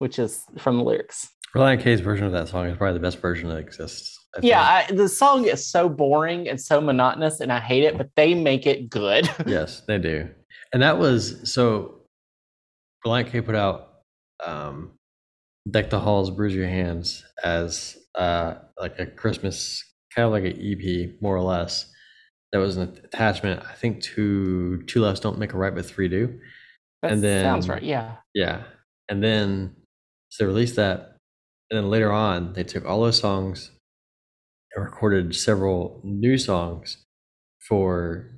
which 0.00 0.18
is 0.18 0.42
from 0.58 0.78
the 0.78 0.84
lyrics. 0.84 1.28
Relient 1.54 1.82
K's 1.82 2.00
version 2.00 2.26
of 2.26 2.32
that 2.32 2.48
song 2.48 2.66
is 2.66 2.76
probably 2.76 2.94
the 2.94 3.02
best 3.02 3.18
version 3.18 3.48
that 3.48 3.58
exists. 3.58 4.18
I 4.36 4.40
Yeah. 4.42 4.60
I, 4.60 4.92
the 4.92 5.08
song 5.08 5.46
is 5.46 5.66
so 5.66 5.88
boring 5.88 6.48
and 6.48 6.60
so 6.60 6.80
monotonous, 6.80 7.40
and 7.40 7.52
I 7.52 7.60
hate 7.60 7.84
it. 7.84 7.96
But 7.96 8.10
they 8.16 8.34
make 8.34 8.66
it 8.66 8.90
good. 8.90 9.30
yes, 9.46 9.82
they 9.86 9.98
do. 9.98 10.28
And 10.72 10.82
that 10.82 10.98
was 10.98 11.50
so 11.50 12.00
Relient 13.06 13.30
K 13.30 13.40
put 13.40 13.54
out 13.54 13.92
um 14.44 14.92
Deck 15.70 15.90
the 15.90 16.00
Halls, 16.00 16.30
Bruise 16.30 16.54
Your 16.54 16.66
Hands 16.66 17.24
as 17.42 17.96
uh 18.16 18.54
like 18.78 18.98
a 18.98 19.06
Christmas 19.06 19.82
kind 20.14 20.26
of 20.26 20.32
like 20.32 20.44
an 20.44 20.58
EP, 20.60 21.20
more 21.20 21.36
or 21.36 21.42
less. 21.42 21.90
That 22.52 22.58
was 22.58 22.76
an 22.76 22.98
attachment, 23.04 23.62
I 23.68 23.74
think, 23.74 24.02
to 24.02 24.82
Two 24.82 25.02
Lefts 25.02 25.20
Don't 25.20 25.38
Make 25.38 25.52
a 25.52 25.58
Right, 25.58 25.74
but 25.74 25.84
Three 25.84 26.08
Do. 26.08 26.38
That 27.08 27.12
And 27.24 27.42
sounds 27.42 27.66
then- 27.66 27.74
right. 27.74 27.82
Yeah. 27.82 28.16
Yeah. 28.34 28.62
And 29.08 29.22
then 29.22 29.76
so 30.28 30.44
they 30.44 30.48
released 30.48 30.76
that. 30.76 31.16
And 31.70 31.78
then 31.78 31.90
later 31.90 32.12
on, 32.12 32.52
they 32.52 32.64
took 32.64 32.84
all 32.84 33.02
those 33.02 33.18
songs 33.18 33.70
and 34.74 34.84
recorded 34.84 35.34
several 35.34 36.00
new 36.04 36.38
songs 36.38 37.04
for 37.68 38.30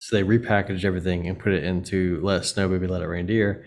so 0.00 0.16
they 0.16 0.22
repackaged 0.24 0.84
everything 0.84 1.28
and 1.28 1.38
put 1.38 1.52
it 1.52 1.64
into 1.64 2.20
Let 2.22 2.42
It 2.42 2.44
Snow 2.44 2.68
Baby 2.68 2.86
Let 2.88 3.02
It 3.02 3.06
Rain 3.06 3.26
Reindeer. 3.26 3.66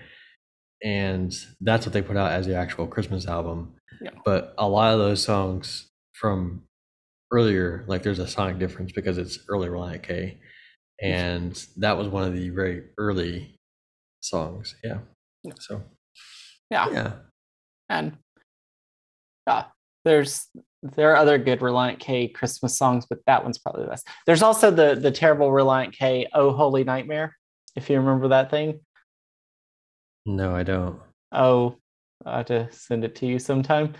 And 0.83 1.33
that's 1.61 1.85
what 1.85 1.93
they 1.93 2.01
put 2.01 2.17
out 2.17 2.31
as 2.31 2.45
the 2.45 2.55
actual 2.55 2.87
Christmas 2.87 3.25
album. 3.27 3.75
Yeah. 4.01 4.11
But 4.25 4.53
a 4.57 4.67
lot 4.67 4.93
of 4.93 4.99
those 4.99 5.23
songs 5.23 5.89
from 6.13 6.63
earlier, 7.31 7.85
like 7.87 8.03
there's 8.03 8.19
a 8.19 8.27
sonic 8.27 8.59
difference 8.59 8.91
because 8.91 9.17
it's 9.17 9.39
early 9.49 9.67
Relient 9.69 10.03
K. 10.03 10.37
And 11.01 11.61
that 11.77 11.97
was 11.97 12.07
one 12.09 12.23
of 12.23 12.33
the 12.33 12.49
very 12.49 12.83
early 12.97 13.54
songs. 14.25 14.75
Yeah. 14.83 14.99
Yeah. 15.43 15.53
So 15.59 15.83
Yeah. 16.69 16.89
yeah. 16.91 17.11
And 17.89 18.17
yeah, 19.47 19.65
there's 20.03 20.47
there 20.81 21.11
are 21.11 21.15
other 21.15 21.37
good 21.37 21.59
Relient 21.59 21.99
K 21.99 22.27
Christmas 22.27 22.77
songs, 22.77 23.05
but 23.09 23.19
that 23.27 23.43
one's 23.43 23.57
probably 23.57 23.83
the 23.83 23.89
best. 23.89 24.07
There's 24.25 24.41
also 24.43 24.71
the 24.71 24.95
the 24.95 25.11
terrible 25.11 25.49
Relient 25.49 25.93
K 25.93 26.27
Oh 26.33 26.51
Holy 26.51 26.83
Nightmare, 26.83 27.35
if 27.75 27.89
you 27.89 27.97
remember 27.99 28.29
that 28.29 28.49
thing. 28.49 28.79
No, 30.25 30.55
I 30.55 30.63
don't. 30.63 30.99
Oh, 31.31 31.77
I 32.25 32.37
have 32.37 32.47
to 32.47 32.71
send 32.71 33.03
it 33.03 33.15
to 33.15 33.25
you 33.27 33.39
sometime. 33.39 33.93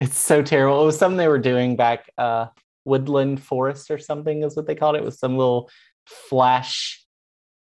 It's 0.00 0.18
so 0.18 0.42
terrible. 0.42 0.82
It 0.82 0.86
was 0.86 0.98
something 0.98 1.16
they 1.16 1.28
were 1.28 1.38
doing 1.38 1.76
back 1.76 2.10
uh 2.18 2.46
Woodland 2.84 3.42
Forest 3.42 3.90
or 3.90 3.98
something 3.98 4.42
is 4.42 4.56
what 4.56 4.66
they 4.66 4.74
called 4.74 4.96
it. 4.96 4.98
It 4.98 5.04
was 5.04 5.18
some 5.18 5.36
little 5.36 5.70
flash 6.06 7.03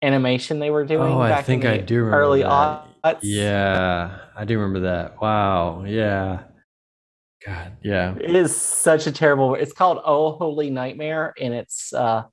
animation 0.03 0.59
they 0.59 0.70
were 0.70 0.84
doing. 0.84 1.12
Oh, 1.12 1.20
I 1.20 1.42
think 1.42 1.64
I 1.64 1.78
do 1.78 1.98
remember 1.98 2.16
early 2.18 2.42
that. 2.42 2.86
aughts. 3.05 3.18
Yeah, 3.22 4.18
I 4.36 4.44
do 4.44 4.59
remember 4.59 4.80
that. 4.80 5.20
Wow. 5.20 5.84
Yeah. 5.84 6.44
God. 7.46 7.72
Yeah. 7.82 8.14
It 8.20 8.34
is 8.34 8.55
such 8.55 9.07
a 9.07 9.12
terrible. 9.12 9.55
It's 9.55 9.72
called 9.72 9.98
Oh 10.05 10.32
Holy 10.32 10.70
Nightmare, 10.70 11.34
and 11.40 11.55
it's. 11.55 11.92
uh 11.92 12.24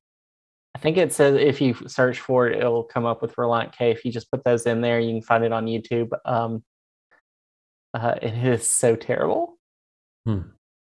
I 0.75 0.79
think 0.79 0.97
it 0.97 1.11
says 1.11 1.35
if 1.35 1.59
you 1.59 1.73
search 1.87 2.19
for 2.19 2.47
it, 2.47 2.59
it'll 2.59 2.83
come 2.83 3.03
up 3.05 3.19
with 3.23 3.35
Relient 3.35 3.71
K. 3.75 3.89
If 3.89 4.05
you 4.05 4.11
just 4.11 4.29
put 4.29 4.43
those 4.43 4.67
in 4.67 4.81
there, 4.81 4.99
you 4.99 5.11
can 5.13 5.23
find 5.23 5.43
it 5.43 5.51
on 5.51 5.65
YouTube. 5.65 6.09
Um, 6.23 6.63
uh, 7.95 8.13
it 8.21 8.35
is 8.45 8.67
so 8.67 8.95
terrible. 8.95 9.57
Hmm. 10.25 10.41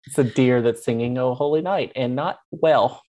It's 0.08 0.18
a 0.18 0.24
deer 0.24 0.64
that's 0.64 0.84
singing 0.84 1.18
"Oh 1.20 1.36
Holy 1.36 1.62
Night" 1.62 1.92
and 1.96 2.16
not 2.16 2.40
well. 2.50 3.04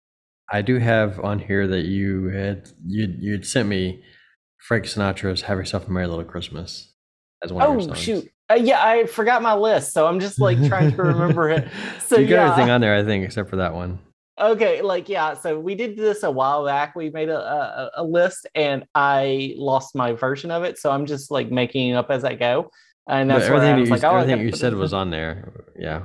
I 0.52 0.62
do 0.62 0.78
have 0.78 1.20
on 1.22 1.40
here 1.40 1.68
that 1.68 1.86
you 1.86 2.28
had 2.28 2.70
you 2.86 3.14
you'd 3.20 3.46
sent 3.46 3.70
me 3.70 4.04
Frank 4.60 4.86
Sinatra's 4.86 5.42
"Have 5.44 5.58
Yourself 5.58 5.88
a 5.88 5.92
Merry 5.92 6.08
Little 6.08 6.26
Christmas" 6.26 6.94
as 7.44 7.52
one 7.54 7.64
of 7.64 7.70
your 7.70 7.82
Oh 7.82 7.86
songs. 7.88 8.00
shoot! 8.00 8.32
Uh, 8.50 8.56
yeah, 8.56 8.86
I 8.86 9.06
forgot 9.06 9.42
my 9.42 9.56
list, 9.56 9.94
so 9.94 10.06
I'm 10.06 10.20
just 10.20 10.40
like 10.40 10.64
trying 10.68 10.92
to 10.96 11.04
remember 11.04 11.50
it. 11.50 11.68
So 12.00 12.18
you 12.20 12.28
got 12.28 12.36
yeah. 12.36 12.52
everything 12.52 12.70
on 12.70 12.82
there, 12.82 12.96
I 12.96 13.04
think, 13.04 13.26
except 13.26 13.50
for 13.50 13.56
that 13.56 13.74
one. 13.74 13.98
Okay, 14.40 14.82
like 14.82 15.10
yeah, 15.10 15.34
so 15.34 15.60
we 15.60 15.76
did 15.76 15.96
this 15.96 16.24
a 16.24 16.30
while 16.30 16.66
back. 16.66 16.96
We 16.96 17.10
made 17.10 17.30
a, 17.30 17.40
a 17.40 17.92
a 17.98 18.04
list, 18.04 18.48
and 18.56 18.86
I 18.94 19.54
lost 19.58 19.96
my 19.96 20.12
version 20.12 20.52
of 20.52 20.64
it, 20.64 20.78
so 20.78 20.92
I'm 20.92 21.06
just 21.06 21.32
like 21.32 21.50
making 21.52 21.90
it 21.90 21.94
up 21.94 22.12
as 22.12 22.24
I 22.24 22.36
go. 22.36 22.70
And 23.08 23.30
But 23.30 23.40
that's 23.40 23.50
where 23.50 23.62
I 23.62 23.76
was 23.78 23.90
that 23.90 23.92
like, 23.92 24.02
you, 24.02 24.08
oh, 24.08 24.12
I 24.12 24.22
everything 24.22 24.46
you 24.46 24.52
said 24.54 24.76
was 24.76 24.94
on 24.94 25.10
there. 25.10 25.66
Yeah. 25.78 26.04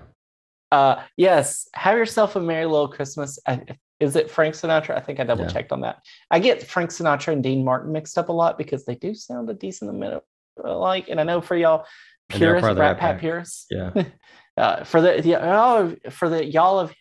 Uh, 0.71 1.03
yes, 1.17 1.69
have 1.75 1.97
yourself 1.97 2.37
a 2.37 2.41
merry 2.41 2.67
little 2.67 2.89
Christmas. 2.89 3.39
I, 3.47 3.63
is 4.01 4.15
it 4.17 4.31
Frank 4.31 4.55
Sinatra? 4.55 4.97
I 4.97 5.01
think 5.01 5.19
I 5.21 5.25
double 5.25 5.45
Yeah. 5.45 5.51
checked 5.51 5.73
on 5.73 5.81
that. 5.83 6.05
I 6.31 6.39
get 6.39 6.63
Frank 6.63 6.91
Sinatra 6.91 7.33
and 7.33 7.43
Dean 7.43 7.65
Martin 7.65 7.93
mixed 7.93 8.17
up 8.19 8.29
a 8.29 8.33
lot 8.33 8.57
because 8.59 8.85
they 8.85 8.95
do 8.95 9.15
sound 9.15 9.51
a 9.51 9.55
decent 9.55 9.91
amount 9.91 10.23
alike. 10.65 11.07
And 11.09 11.21
I 11.21 11.25
know 11.25 11.41
for 11.41 11.57
y'all 11.57 11.85
purists, 12.29 12.61
part 12.63 12.71
of 12.73 12.77
the 12.77 12.83
Rat 12.83 12.91
Rat 12.93 12.99
Pat 12.99 13.11
Pack. 13.15 13.21
purists, 13.21 13.67
Yeah. 13.71 14.05
uh, 14.57 14.85
for 14.85 15.01
the, 15.01 15.21
the 15.23 15.37
oh, 15.43 15.97
for 16.11 16.29
the 16.29 16.45
y'all 16.45 16.79
of 16.79 16.95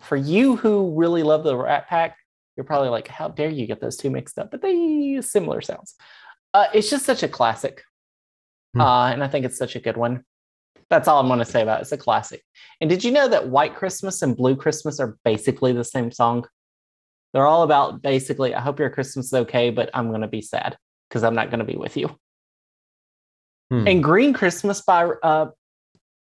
for 0.00 0.16
you 0.16 0.56
who 0.56 0.92
really 0.98 1.22
love 1.22 1.44
the 1.44 1.56
Rat 1.56 1.86
Pack, 1.88 2.16
you're 2.56 2.64
probably 2.64 2.88
like, 2.88 3.06
how 3.08 3.28
dare 3.28 3.48
you 3.50 3.66
get 3.66 3.80
those 3.80 3.96
two 3.96 4.10
mixed 4.10 4.38
up? 4.38 4.50
But 4.50 4.60
they 4.62 5.20
similar 5.20 5.60
sounds. 5.60 5.94
Uh, 6.52 6.66
it's 6.74 6.90
just 6.90 7.04
such 7.06 7.22
a 7.22 7.28
classic, 7.28 7.82
Hmm. 8.74 8.80
uh, 8.80 9.10
and 9.12 9.22
I 9.22 9.28
think 9.28 9.44
it's 9.44 9.58
such 9.58 9.76
a 9.76 9.80
good 9.80 9.96
one. 9.96 10.24
That's 10.90 11.08
all 11.08 11.20
I'm 11.20 11.26
going 11.26 11.38
to 11.38 11.44
say 11.44 11.62
about 11.62 11.78
it. 11.78 11.82
It's 11.82 11.92
a 11.92 11.96
classic. 11.96 12.42
And 12.80 12.90
did 12.90 13.04
you 13.04 13.10
know 13.10 13.28
that 13.28 13.48
White 13.48 13.74
Christmas 13.74 14.22
and 14.22 14.36
Blue 14.36 14.56
Christmas 14.56 15.00
are 15.00 15.16
basically 15.24 15.72
the 15.72 15.84
same 15.84 16.10
song? 16.10 16.46
They're 17.32 17.46
all 17.46 17.62
about 17.62 18.02
basically, 18.02 18.54
I 18.54 18.60
hope 18.60 18.78
your 18.78 18.90
Christmas 18.90 19.26
is 19.26 19.34
okay, 19.34 19.70
but 19.70 19.90
I'm 19.94 20.08
going 20.08 20.20
to 20.20 20.28
be 20.28 20.42
sad 20.42 20.76
because 21.08 21.24
I'm 21.24 21.34
not 21.34 21.50
going 21.50 21.58
to 21.58 21.64
be 21.64 21.76
with 21.76 21.96
you. 21.96 22.16
Hmm. 23.70 23.88
And 23.88 24.04
Green 24.04 24.32
Christmas 24.32 24.82
by 24.82 25.04
uh, 25.04 25.50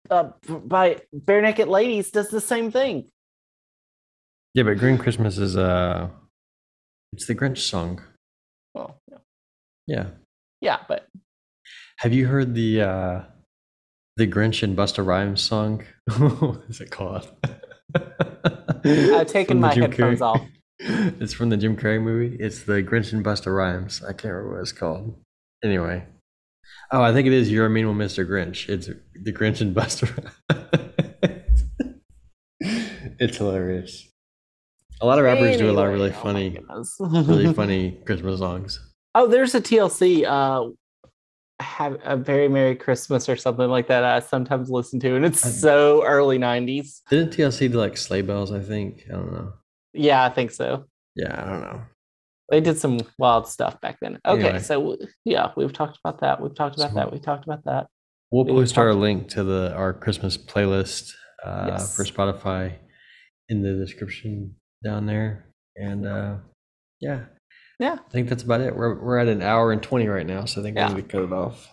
uh, 0.10 0.30
by 0.48 1.02
Barenaked 1.16 1.68
Ladies 1.68 2.12
does 2.12 2.30
the 2.30 2.42
same 2.42 2.72
thing. 2.72 3.10
Yeah, 4.54 4.64
but 4.64 4.78
Green 4.78 4.98
Christmas 4.98 5.38
is 5.38 5.58
uh 5.58 6.10
It's 7.14 7.26
the 7.26 7.36
Grinch 7.36 7.60
song. 7.60 8.02
Well, 8.74 9.00
yeah. 9.10 9.18
Yeah. 9.88 10.06
yeah, 10.62 10.78
but 10.88 11.08
Have 11.98 12.14
you 12.14 12.28
heard 12.28 12.54
the 12.54 12.82
uh 12.82 13.22
the 14.22 14.28
Grinch 14.28 14.62
and 14.62 14.78
Busta 14.78 15.04
Rhymes 15.04 15.42
song? 15.42 15.84
what 16.18 16.62
is 16.70 16.80
it 16.80 16.92
called? 16.92 17.28
I've 18.86 19.26
taken 19.26 19.60
my 19.60 19.74
Jim 19.74 19.90
headphones 19.90 20.20
Carrey- 20.20 20.22
off. 20.22 20.42
It's 21.20 21.34
from 21.34 21.50
the 21.50 21.58
Jim 21.58 21.76
Carrey 21.76 22.02
movie. 22.02 22.36
It's 22.40 22.64
the 22.64 22.84
Grinch 22.84 23.14
and 23.14 23.26
Busta 23.26 23.56
Rhymes. 23.56 24.04
I 24.04 24.14
can't 24.14 24.34
remember 24.34 24.54
what 24.54 24.62
it's 24.62 24.72
called. 24.72 25.16
Anyway. 25.64 26.06
Oh, 26.92 27.02
I 27.02 27.14
think 27.14 27.26
it 27.26 27.34
is 27.34 27.52
You're 27.52 27.66
a 27.66 27.70
Mean 27.70 27.88
One, 27.88 27.98
Mr. 27.98 28.28
Grinch. 28.28 28.70
It's 28.70 28.88
the 28.88 29.34
Grinch 29.34 29.62
and 29.62 29.76
Busta 29.76 30.08
Rhymes. 30.16 31.64
it's 33.20 33.38
hilarious. 33.38 34.08
A 35.02 35.06
lot 35.06 35.18
of 35.18 35.26
rappers 35.26 35.58
do 35.58 35.70
a 35.70 35.74
lot 35.74 35.88
of 35.88 35.94
really 35.94 36.12
oh 36.12 36.22
funny, 36.22 36.60
really 37.00 37.54
funny 37.54 38.00
Christmas 38.06 38.40
songs. 38.40 38.80
Oh, 39.16 39.28
there's 39.28 39.56
a 39.56 39.62
TLC. 39.62 40.26
Uh, 40.28 40.72
have 41.62 41.98
a 42.04 42.18
very 42.18 42.48
Merry 42.48 42.76
Christmas 42.76 43.30
or 43.30 43.36
something 43.36 43.70
like 43.70 43.88
that. 43.88 44.04
I 44.04 44.20
sometimes 44.20 44.70
listen 44.70 45.00
to, 45.02 45.16
and 45.16 45.24
it's 45.26 45.42
so 45.62 46.04
early 46.06 46.38
'90s. 46.40 47.02
Didn't 47.10 47.34
TLC 47.34 47.72
do 47.72 47.78
like 47.78 47.98
sleigh 47.98 48.22
bells? 48.22 48.52
I 48.52 48.60
think 48.62 49.04
I 49.10 49.14
don't 49.14 49.32
know. 49.34 49.54
Yeah, 49.94 50.24
I 50.24 50.30
think 50.30 50.52
so. 50.52 50.86
Yeah, 51.16 51.42
I 51.46 51.50
don't 51.50 51.62
know. 51.62 51.82
They 52.50 52.60
did 52.62 52.78
some 52.78 53.00
wild 53.18 53.48
stuff 53.48 53.80
back 53.82 53.98
then. 54.02 54.20
Okay, 54.26 54.44
Anyway. 54.44 54.60
so 54.60 54.98
yeah, 55.26 55.52
we've 55.56 55.72
talked 55.74 55.98
about 56.04 56.20
that. 56.22 56.42
We've 56.42 56.54
talked 56.56 56.76
about 56.76 56.90
So- 56.90 56.96
that. 56.96 57.12
We've 57.12 57.22
talked 57.22 57.46
about 57.46 57.64
that. 57.66 57.88
We'll 58.32 58.46
We 58.46 58.52
post 58.52 58.78
our 58.78 58.94
link 58.94 59.28
to 59.30 59.44
the 59.44 59.74
our 59.74 59.94
Christmas 59.94 60.38
playlist 60.38 61.12
uh, 61.46 61.66
Yes. 61.72 61.96
for 61.96 62.04
Spotify 62.04 62.76
in 63.50 63.62
the 63.62 63.74
description 63.74 64.56
down 64.84 65.06
there. 65.06 65.48
And 65.76 66.06
uh, 66.08 66.36
yeah, 67.02 67.26
Yeah. 67.82 67.96
I 68.00 68.12
think 68.12 68.30
that's 68.30 68.44
about 68.44 68.62
it. 68.62 68.76
We're 68.76 68.96
we're 69.02 69.18
at 69.18 69.28
an 69.28 69.42
hour 69.42 69.72
and 69.72 69.82
twenty 69.82 70.08
right 70.08 70.26
now, 70.26 70.46
so 70.46 70.62
I 70.62 70.64
think 70.64 70.78
Yeah. 70.78 70.90
we 70.90 70.96
need 70.96 71.02
to 71.02 71.08
cut 71.08 71.24
it 71.24 71.34
off. 71.34 71.68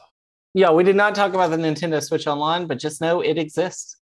Yeah, 0.55 0.71
we 0.73 0.83
did 0.83 0.97
not 0.97 1.15
talk 1.15 1.35
about 1.35 1.51
the 1.51 1.59
Nintendo 1.59 2.03
Switch 2.03 2.27
Online, 2.27 2.67
but 2.67 2.79
just 2.79 3.01
know 3.01 3.21
it 3.21 3.39
exists. 3.39 3.97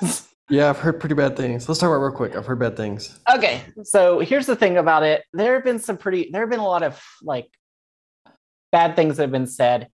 Yeah, 0.50 0.68
I've 0.68 0.78
heard 0.78 1.00
pretty 1.00 1.14
bad 1.14 1.38
things. 1.38 1.66
Let's 1.66 1.80
talk 1.80 1.86
about 1.88 1.96
it 1.96 2.06
real 2.06 2.12
quick. 2.12 2.36
I've 2.36 2.44
heard 2.44 2.58
bad 2.58 2.76
things. 2.76 3.18
okay, 3.34 3.62
so 3.82 4.18
here's 4.18 4.44
the 4.44 4.54
thing 4.54 4.76
about 4.76 5.02
it. 5.02 5.24
There 5.32 5.54
have 5.54 5.64
been 5.64 5.78
some 5.78 5.96
pretty, 5.96 6.28
there 6.30 6.42
have 6.42 6.50
been 6.50 6.60
a 6.60 6.66
lot 6.68 6.82
of 6.82 7.02
like 7.22 7.48
bad 8.70 8.94
things 8.94 9.16
that 9.16 9.22
have 9.22 9.32
been 9.32 9.46
said. 9.46 9.88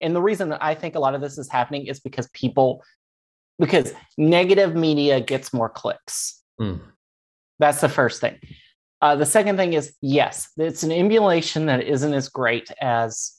And 0.00 0.12
the 0.16 0.20
reason 0.20 0.48
that 0.48 0.60
I 0.60 0.74
think 0.74 0.96
a 0.96 0.98
lot 0.98 1.14
of 1.14 1.20
this 1.20 1.38
is 1.38 1.48
happening 1.48 1.86
is 1.86 2.00
because 2.00 2.26
people, 2.30 2.82
because 3.60 3.94
negative 4.18 4.74
media 4.74 5.20
gets 5.20 5.52
more 5.52 5.68
clicks. 5.68 6.42
Hmm. 6.58 6.78
That's 7.60 7.80
the 7.80 7.88
first 7.88 8.20
thing. 8.20 8.40
Uh, 9.02 9.16
the 9.16 9.26
second 9.26 9.56
thing 9.56 9.72
is 9.72 9.94
yes, 10.00 10.48
it's 10.56 10.84
an 10.84 10.92
emulation 10.92 11.66
that 11.66 11.82
isn't 11.82 12.14
as 12.14 12.28
great 12.28 12.70
as 12.80 13.32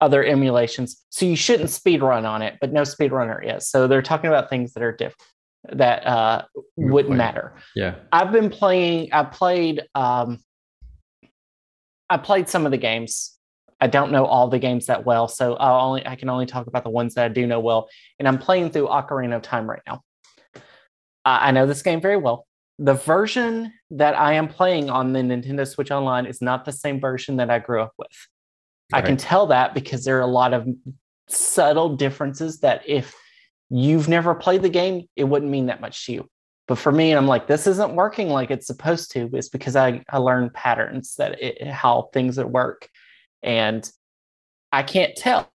other 0.00 0.24
emulations. 0.24 1.04
So 1.10 1.24
you 1.24 1.36
shouldn't 1.36 1.70
speed 1.70 2.02
run 2.02 2.26
on 2.26 2.42
it, 2.42 2.56
but 2.60 2.72
no 2.72 2.82
speedrunner 2.82 3.56
is. 3.56 3.68
So 3.68 3.86
they're 3.86 4.02
talking 4.02 4.28
about 4.28 4.50
things 4.50 4.74
that 4.74 4.82
are 4.82 4.92
different 4.92 5.22
that 5.72 6.06
uh, 6.06 6.42
wouldn't 6.76 7.16
matter. 7.16 7.54
Yeah, 7.76 7.94
I've 8.12 8.32
been 8.32 8.50
playing. 8.50 9.12
I 9.12 9.24
played. 9.24 9.82
Um, 9.94 10.40
I 12.10 12.16
played 12.16 12.48
some 12.48 12.64
of 12.66 12.72
the 12.72 12.78
games. 12.78 13.36
I 13.80 13.86
don't 13.86 14.10
know 14.10 14.24
all 14.24 14.48
the 14.48 14.58
games 14.58 14.86
that 14.86 15.04
well, 15.04 15.28
so 15.28 15.54
I 15.54 15.80
only 15.80 16.06
I 16.06 16.16
can 16.16 16.28
only 16.28 16.46
talk 16.46 16.66
about 16.66 16.82
the 16.82 16.90
ones 16.90 17.14
that 17.14 17.24
I 17.24 17.28
do 17.28 17.46
know 17.46 17.60
well. 17.60 17.88
And 18.18 18.26
I'm 18.26 18.38
playing 18.38 18.70
through 18.70 18.88
Ocarina 18.88 19.36
of 19.36 19.42
Time 19.42 19.70
right 19.70 19.82
now. 19.86 20.02
Uh, 20.54 20.58
I 21.24 21.50
know 21.52 21.66
this 21.66 21.82
game 21.82 22.00
very 22.00 22.16
well. 22.16 22.46
The 22.78 22.94
version 22.94 23.72
that 23.90 24.18
I 24.18 24.34
am 24.34 24.48
playing 24.48 24.90
on 24.90 25.12
the 25.12 25.20
Nintendo 25.20 25.66
Switch 25.66 25.90
Online 25.90 26.26
is 26.26 26.42
not 26.42 26.64
the 26.64 26.72
same 26.72 27.00
version 27.00 27.36
that 27.36 27.50
I 27.50 27.58
grew 27.58 27.82
up 27.82 27.92
with. 27.98 28.28
I 28.92 29.02
can 29.02 29.16
tell 29.16 29.46
that 29.48 29.74
because 29.74 30.04
there 30.04 30.16
are 30.16 30.22
a 30.22 30.26
lot 30.26 30.54
of 30.54 30.66
subtle 31.28 31.96
differences 31.96 32.60
that 32.60 32.82
if 32.86 33.14
you've 33.68 34.08
never 34.08 34.34
played 34.34 34.62
the 34.62 34.70
game, 34.70 35.06
it 35.14 35.24
wouldn't 35.24 35.50
mean 35.50 35.66
that 35.66 35.80
much 35.80 36.06
to 36.06 36.12
you. 36.12 36.28
But 36.66 36.78
for 36.78 36.92
me, 36.92 37.12
I'm 37.12 37.26
like, 37.26 37.46
this 37.46 37.66
isn't 37.66 37.94
working 37.94 38.28
like 38.28 38.50
it's 38.50 38.66
supposed 38.66 39.10
to. 39.12 39.30
It's 39.32 39.48
because 39.48 39.76
I, 39.76 40.02
I 40.10 40.18
learned 40.18 40.54
patterns 40.54 41.16
that 41.16 41.42
it, 41.42 41.66
how 41.66 42.10
things 42.12 42.38
work. 42.38 42.88
And 43.42 43.90
I 44.72 44.82
can't 44.82 45.16
tell 45.16 45.50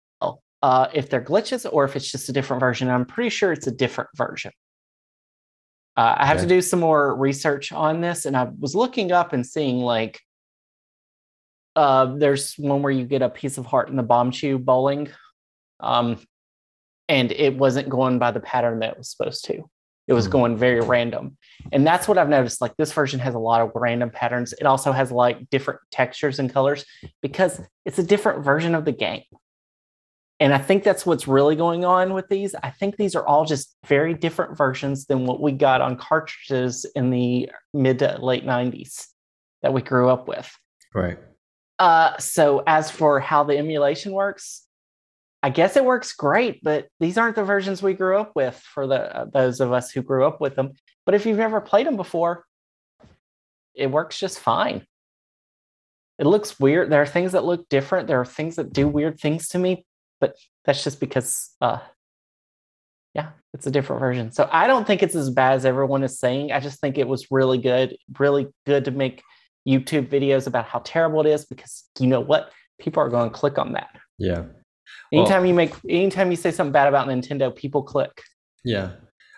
uh, 0.62 0.88
if 0.94 1.10
they're 1.10 1.24
glitches 1.24 1.68
or 1.72 1.86
if 1.86 1.96
it's 1.96 2.12
just 2.12 2.30
a 2.30 2.34
different 2.34 2.60
version. 2.60 2.90
I'm 2.90 3.06
pretty 3.06 3.30
sure 3.30 3.52
it's 3.52 3.68
a 3.68 3.72
different 3.72 4.10
version. 4.16 4.52
Uh, 6.00 6.16
I 6.20 6.26
have 6.28 6.40
to 6.40 6.48
do 6.48 6.62
some 6.62 6.80
more 6.80 7.14
research 7.14 7.74
on 7.74 8.00
this. 8.00 8.26
And 8.26 8.38
I 8.38 8.48
was 8.58 8.74
looking 8.74 9.12
up 9.12 9.34
and 9.34 9.46
seeing 9.46 9.80
like, 9.80 10.22
uh, 11.76 12.16
there's 12.16 12.54
one 12.56 12.82
where 12.82 12.92
you 12.92 13.04
get 13.04 13.22
a 13.22 13.28
piece 13.28 13.58
of 13.58 13.66
heart 13.66 13.90
in 13.90 13.98
the 13.98 14.04
Bombchu 14.04 14.64
bowling. 14.64 15.10
Um, 15.82 16.18
and 17.10 17.34
it 17.34 17.58
wasn't 17.58 17.90
going 17.90 18.18
by 18.18 18.32
the 18.32 18.40
pattern 18.40 18.80
that 18.80 18.94
it 18.94 18.98
was 18.98 19.12
supposed 19.12 19.44
to. 19.46 19.70
It 20.08 20.14
was 20.14 20.28
Hmm. 20.28 20.32
going 20.32 20.58
very 20.58 20.80
random. 20.80 21.38
And 21.74 21.86
that's 21.86 22.08
what 22.08 22.18
I've 22.18 22.30
noticed. 22.30 22.62
Like 22.62 22.78
this 22.78 22.94
version 22.94 23.20
has 23.20 23.36
a 23.36 23.40
lot 23.40 23.60
of 23.60 23.72
random 23.76 24.10
patterns. 24.10 24.54
It 24.54 24.66
also 24.66 24.94
has 24.94 25.12
like 25.12 25.50
different 25.50 25.82
textures 25.92 26.40
and 26.40 26.50
colors 26.50 26.86
because 27.22 27.60
it's 27.86 28.00
a 28.00 28.04
different 28.04 28.46
version 28.46 28.74
of 28.74 28.86
the 28.86 28.94
game. 28.94 29.24
And 30.40 30.54
I 30.54 30.58
think 30.58 30.84
that's 30.84 31.06
what's 31.06 31.28
really 31.28 31.56
going 31.56 31.84
on 31.84 32.14
with 32.14 32.30
these. 32.30 32.56
I 32.64 32.70
think 32.70 32.96
these 32.96 33.16
are 33.16 33.26
all 33.26 33.46
just 33.46 33.76
very 33.86 34.14
different 34.14 34.58
versions 34.58 35.06
than 35.06 35.26
what 35.26 35.42
we 35.42 35.52
got 35.52 35.82
on 35.82 35.98
cartridges 35.98 36.86
in 36.96 37.10
the 37.10 37.50
mid 37.74 38.00
to 38.00 38.18
late 38.22 38.46
90s 38.46 39.08
that 39.62 39.74
we 39.74 39.82
grew 39.82 40.10
up 40.10 40.28
with. 40.28 40.50
right. 40.94 41.20
Uh, 41.78 42.18
so 42.18 42.62
as 42.68 42.92
for 42.92 43.22
how 43.22 43.44
the 43.44 43.58
emulation 43.58 44.12
works, 44.12 44.66
I 45.42 45.50
guess 45.50 45.78
it 45.78 45.86
works 45.86 46.14
great, 46.14 46.62
but 46.62 46.88
these 47.00 47.18
aren't 47.18 47.38
the 47.38 47.44
versions 47.44 47.82
we 47.82 47.94
grew 47.94 48.18
up 48.18 48.34
with 48.36 48.58
for 48.58 48.86
the 48.86 49.16
uh, 49.16 49.26
those 49.26 49.62
of 49.62 49.72
us 49.72 49.90
who 49.90 50.02
grew 50.02 50.26
up 50.26 50.42
with 50.42 50.56
them. 50.56 50.74
But 51.06 51.16
if 51.16 51.26
you've 51.26 51.38
never 51.38 51.62
played 51.62 51.88
them 51.88 51.96
before, 51.96 52.46
it 53.74 53.90
works 53.90 54.20
just 54.20 54.40
fine. 54.40 54.86
It 56.18 56.26
looks 56.26 56.60
weird. 56.60 56.90
There 56.90 57.02
are 57.02 57.08
things 57.08 57.32
that 57.32 57.46
look 57.46 57.70
different. 57.70 58.08
There 58.08 58.20
are 58.20 58.26
things 58.26 58.58
that 58.58 58.74
do 58.74 58.90
weird 58.90 59.20
things 59.20 59.48
to 59.50 59.60
me, 59.60 59.86
but 60.20 60.36
that's 60.66 60.84
just 60.84 61.00
because 61.00 61.52
uh 61.62 61.80
yeah, 63.16 63.30
it's 63.54 63.66
a 63.66 63.72
different 63.72 64.00
version. 64.02 64.32
So 64.32 64.48
I 64.52 64.68
don't 64.68 64.86
think 64.86 65.02
it's 65.02 65.16
as 65.16 65.30
bad 65.32 65.56
as 65.56 65.66
everyone 65.66 66.04
is 66.04 66.20
saying. 66.20 66.52
I 66.52 66.60
just 66.60 66.80
think 66.80 66.98
it 66.98 67.08
was 67.08 67.32
really 67.32 67.58
good, 67.58 67.98
really 68.20 68.48
good 68.68 68.86
to 68.86 68.92
make 68.92 69.24
YouTube 69.68 70.10
videos 70.10 70.46
about 70.48 70.66
how 70.66 70.80
terrible 70.86 71.20
it 71.26 71.30
is 71.30 71.46
because 71.46 71.86
you 72.00 72.08
know 72.08 72.20
what? 72.22 72.52
People 72.80 73.02
are 73.04 73.10
going 73.10 73.30
to 73.30 73.36
click 73.36 73.58
on 73.58 73.74
that. 73.74 73.90
Yeah. 74.20 74.44
Well- 75.12 75.22
Anytime 75.22 75.46
you 75.46 75.54
make 75.56 75.74
anytime 75.88 76.30
you 76.30 76.38
say 76.38 76.52
something 76.52 76.72
bad 76.72 76.88
about 76.88 77.08
Nintendo, 77.08 77.56
people 77.56 77.82
click. 77.84 78.22
Yeah, 78.64 78.92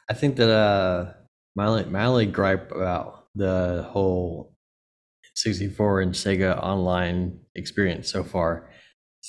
I 0.10 0.14
think 0.14 0.35
that 0.38 0.49
uh, 0.49 1.14
my 1.56 1.65
only 1.68 1.85
my 1.85 2.06
only 2.06 2.26
gripe 2.26 2.72
about 2.72 3.27
the 3.35 3.88
whole 3.89 4.53
64 5.35 6.01
and 6.01 6.14
Sega 6.14 6.61
Online 6.61 7.39
experience 7.56 8.11
so 8.11 8.23
far 8.23 8.69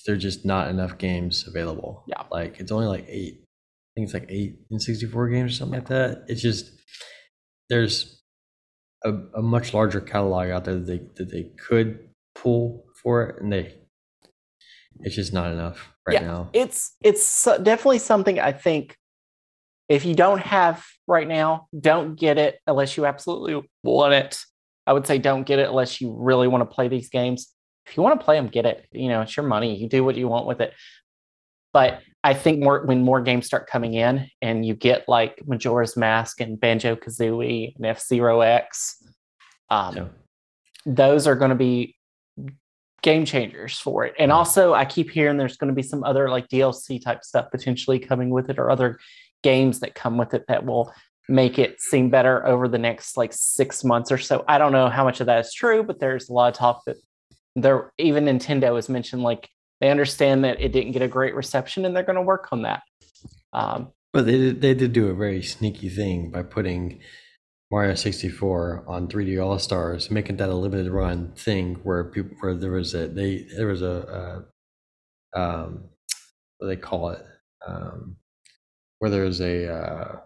there's 0.06 0.22
just 0.22 0.44
not 0.44 0.68
enough 0.68 0.98
games 0.98 1.46
available. 1.46 2.04
Yeah. 2.06 2.22
like 2.30 2.58
it's 2.60 2.72
only 2.72 2.86
like 2.86 3.06
eight. 3.08 3.40
I 3.42 3.90
think 3.94 4.04
it's 4.06 4.14
like 4.14 4.26
eight 4.30 4.56
in 4.70 4.80
64 4.80 5.28
games 5.28 5.52
or 5.52 5.54
something 5.56 5.80
like 5.80 5.88
that. 5.88 6.24
It's 6.28 6.40
just 6.40 6.70
there's 7.68 8.22
a, 9.04 9.12
a 9.34 9.42
much 9.42 9.74
larger 9.74 10.00
catalog 10.00 10.50
out 10.50 10.64
there 10.64 10.74
that 10.76 10.86
they 10.86 10.98
that 11.16 11.30
they 11.30 11.50
could 11.58 12.08
pull 12.34 12.84
for 13.02 13.22
it, 13.24 13.42
and 13.42 13.52
they 13.52 13.74
it's 15.00 15.14
just 15.14 15.32
not 15.32 15.52
enough 15.52 15.92
right 16.06 16.14
Yeah. 16.14 16.26
now. 16.26 16.50
It's 16.52 16.94
it's 17.02 17.44
definitely 17.62 17.98
something 17.98 18.38
I 18.40 18.52
think 18.52 18.96
if 19.88 20.04
you 20.06 20.14
don't 20.14 20.40
have 20.40 20.84
right 21.06 21.28
now, 21.28 21.66
don't 21.78 22.14
get 22.18 22.38
it 22.38 22.58
unless 22.66 22.96
you 22.96 23.04
absolutely 23.04 23.68
want 23.82 24.14
it. 24.14 24.38
I 24.86 24.92
would 24.94 25.06
say 25.06 25.18
don't 25.18 25.44
get 25.44 25.58
it 25.58 25.68
unless 25.68 26.00
you 26.00 26.14
really 26.18 26.48
want 26.48 26.62
to 26.68 26.74
play 26.74 26.88
these 26.88 27.08
games. 27.10 27.52
If 27.86 27.96
you 27.96 28.02
want 28.02 28.18
to 28.20 28.24
play 28.24 28.36
them, 28.36 28.48
get 28.48 28.66
it. 28.66 28.86
You 28.92 29.08
know, 29.08 29.22
it's 29.22 29.36
your 29.36 29.46
money. 29.46 29.76
You 29.76 29.88
do 29.88 30.04
what 30.04 30.16
you 30.16 30.28
want 30.28 30.46
with 30.46 30.60
it. 30.60 30.72
But 31.72 32.00
I 32.22 32.34
think 32.34 32.62
more 32.62 32.84
when 32.84 33.02
more 33.02 33.20
games 33.20 33.46
start 33.46 33.66
coming 33.66 33.94
in 33.94 34.28
and 34.40 34.64
you 34.64 34.74
get 34.74 35.08
like 35.08 35.40
Majora's 35.46 35.96
Mask 35.96 36.40
and 36.40 36.60
Banjo 36.60 36.96
Kazooie 36.96 37.74
and 37.76 37.86
F 37.86 38.00
Zero 38.00 38.40
X, 38.42 39.02
um, 39.70 39.96
Yeah. 39.96 40.04
those 40.86 41.26
are 41.26 41.34
going 41.34 41.48
to 41.48 41.54
be 41.56 41.96
game 43.02 43.24
changers 43.24 43.78
for 43.78 44.04
it. 44.04 44.14
And 44.18 44.30
also, 44.30 44.74
I 44.74 44.84
keep 44.84 45.10
hearing 45.10 45.36
there's 45.36 45.56
going 45.56 45.72
to 45.72 45.74
be 45.74 45.82
some 45.82 46.04
other 46.04 46.28
like 46.28 46.48
DLC 46.48 47.02
type 47.02 47.24
stuff 47.24 47.50
potentially 47.50 47.98
coming 47.98 48.30
with 48.30 48.48
it, 48.50 48.58
or 48.58 48.70
other 48.70 48.98
games 49.42 49.80
that 49.80 49.94
come 49.96 50.18
with 50.18 50.34
it 50.34 50.44
that 50.48 50.64
will 50.64 50.92
make 51.28 51.58
it 51.58 51.80
seem 51.80 52.10
better 52.10 52.46
over 52.46 52.68
the 52.68 52.78
next 52.78 53.16
like 53.16 53.32
six 53.32 53.82
months 53.82 54.12
or 54.12 54.18
so. 54.18 54.44
I 54.46 54.58
don't 54.58 54.72
know 54.72 54.88
how 54.88 55.04
much 55.04 55.20
of 55.20 55.26
that 55.26 55.44
is 55.46 55.52
true, 55.54 55.82
but 55.82 55.98
there's 55.98 56.28
a 56.28 56.32
lot 56.32 56.52
of 56.52 56.54
talk 56.58 56.82
that 56.86 56.96
there 57.56 57.92
even 57.98 58.24
Nintendo 58.24 58.76
has 58.76 58.88
mentioned 58.88 59.22
like 59.22 59.48
they 59.80 59.90
understand 59.90 60.44
that 60.44 60.60
it 60.60 60.72
didn't 60.72 60.92
get 60.92 61.02
a 61.02 61.08
great 61.08 61.34
reception 61.34 61.84
and 61.84 61.94
they're 61.94 62.02
going 62.02 62.16
to 62.16 62.22
work 62.22 62.48
on 62.52 62.62
that. 62.62 62.82
Um, 63.52 63.92
But 64.12 64.26
they 64.26 64.38
did, 64.38 64.60
they 64.60 64.74
did 64.74 64.92
do 64.92 65.08
a 65.08 65.14
very 65.14 65.42
sneaky 65.42 65.88
thing 65.88 66.30
by 66.30 66.42
putting 66.42 67.00
Mario 67.70 67.94
64 67.94 68.84
on 68.86 69.08
3D 69.08 69.42
All 69.42 69.58
Stars, 69.58 70.10
making 70.10 70.36
that 70.36 70.50
a 70.50 70.54
limited 70.54 70.90
run 70.90 71.32
thing 71.32 71.76
where 71.82 72.04
people 72.04 72.36
where 72.40 72.54
there 72.54 72.72
was 72.72 72.94
a 72.94 73.08
they 73.08 73.46
there 73.56 73.66
was 73.66 73.82
a, 73.82 74.44
a 75.34 75.40
um 75.40 75.88
what 76.58 76.66
do 76.66 76.74
they 76.74 76.76
call 76.76 77.10
it 77.10 77.24
um 77.66 78.16
where 79.02 79.10
there 79.10 79.24
was 79.24 79.40
a 79.40 79.66
uh, 79.66 80.16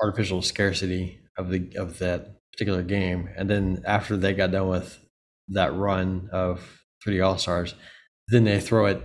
artificial 0.00 0.42
scarcity 0.42 1.20
of 1.36 1.50
the 1.50 1.72
of 1.76 1.98
that 1.98 2.36
particular 2.52 2.84
game, 2.84 3.28
and 3.36 3.50
then 3.50 3.82
after 3.84 4.16
they 4.16 4.32
got 4.32 4.52
done 4.52 4.68
with 4.68 5.03
that 5.48 5.74
run 5.74 6.28
of 6.32 6.60
3D 7.06 7.24
All 7.24 7.38
Stars, 7.38 7.74
then 8.28 8.44
they 8.44 8.60
throw 8.60 8.86
it 8.86 9.02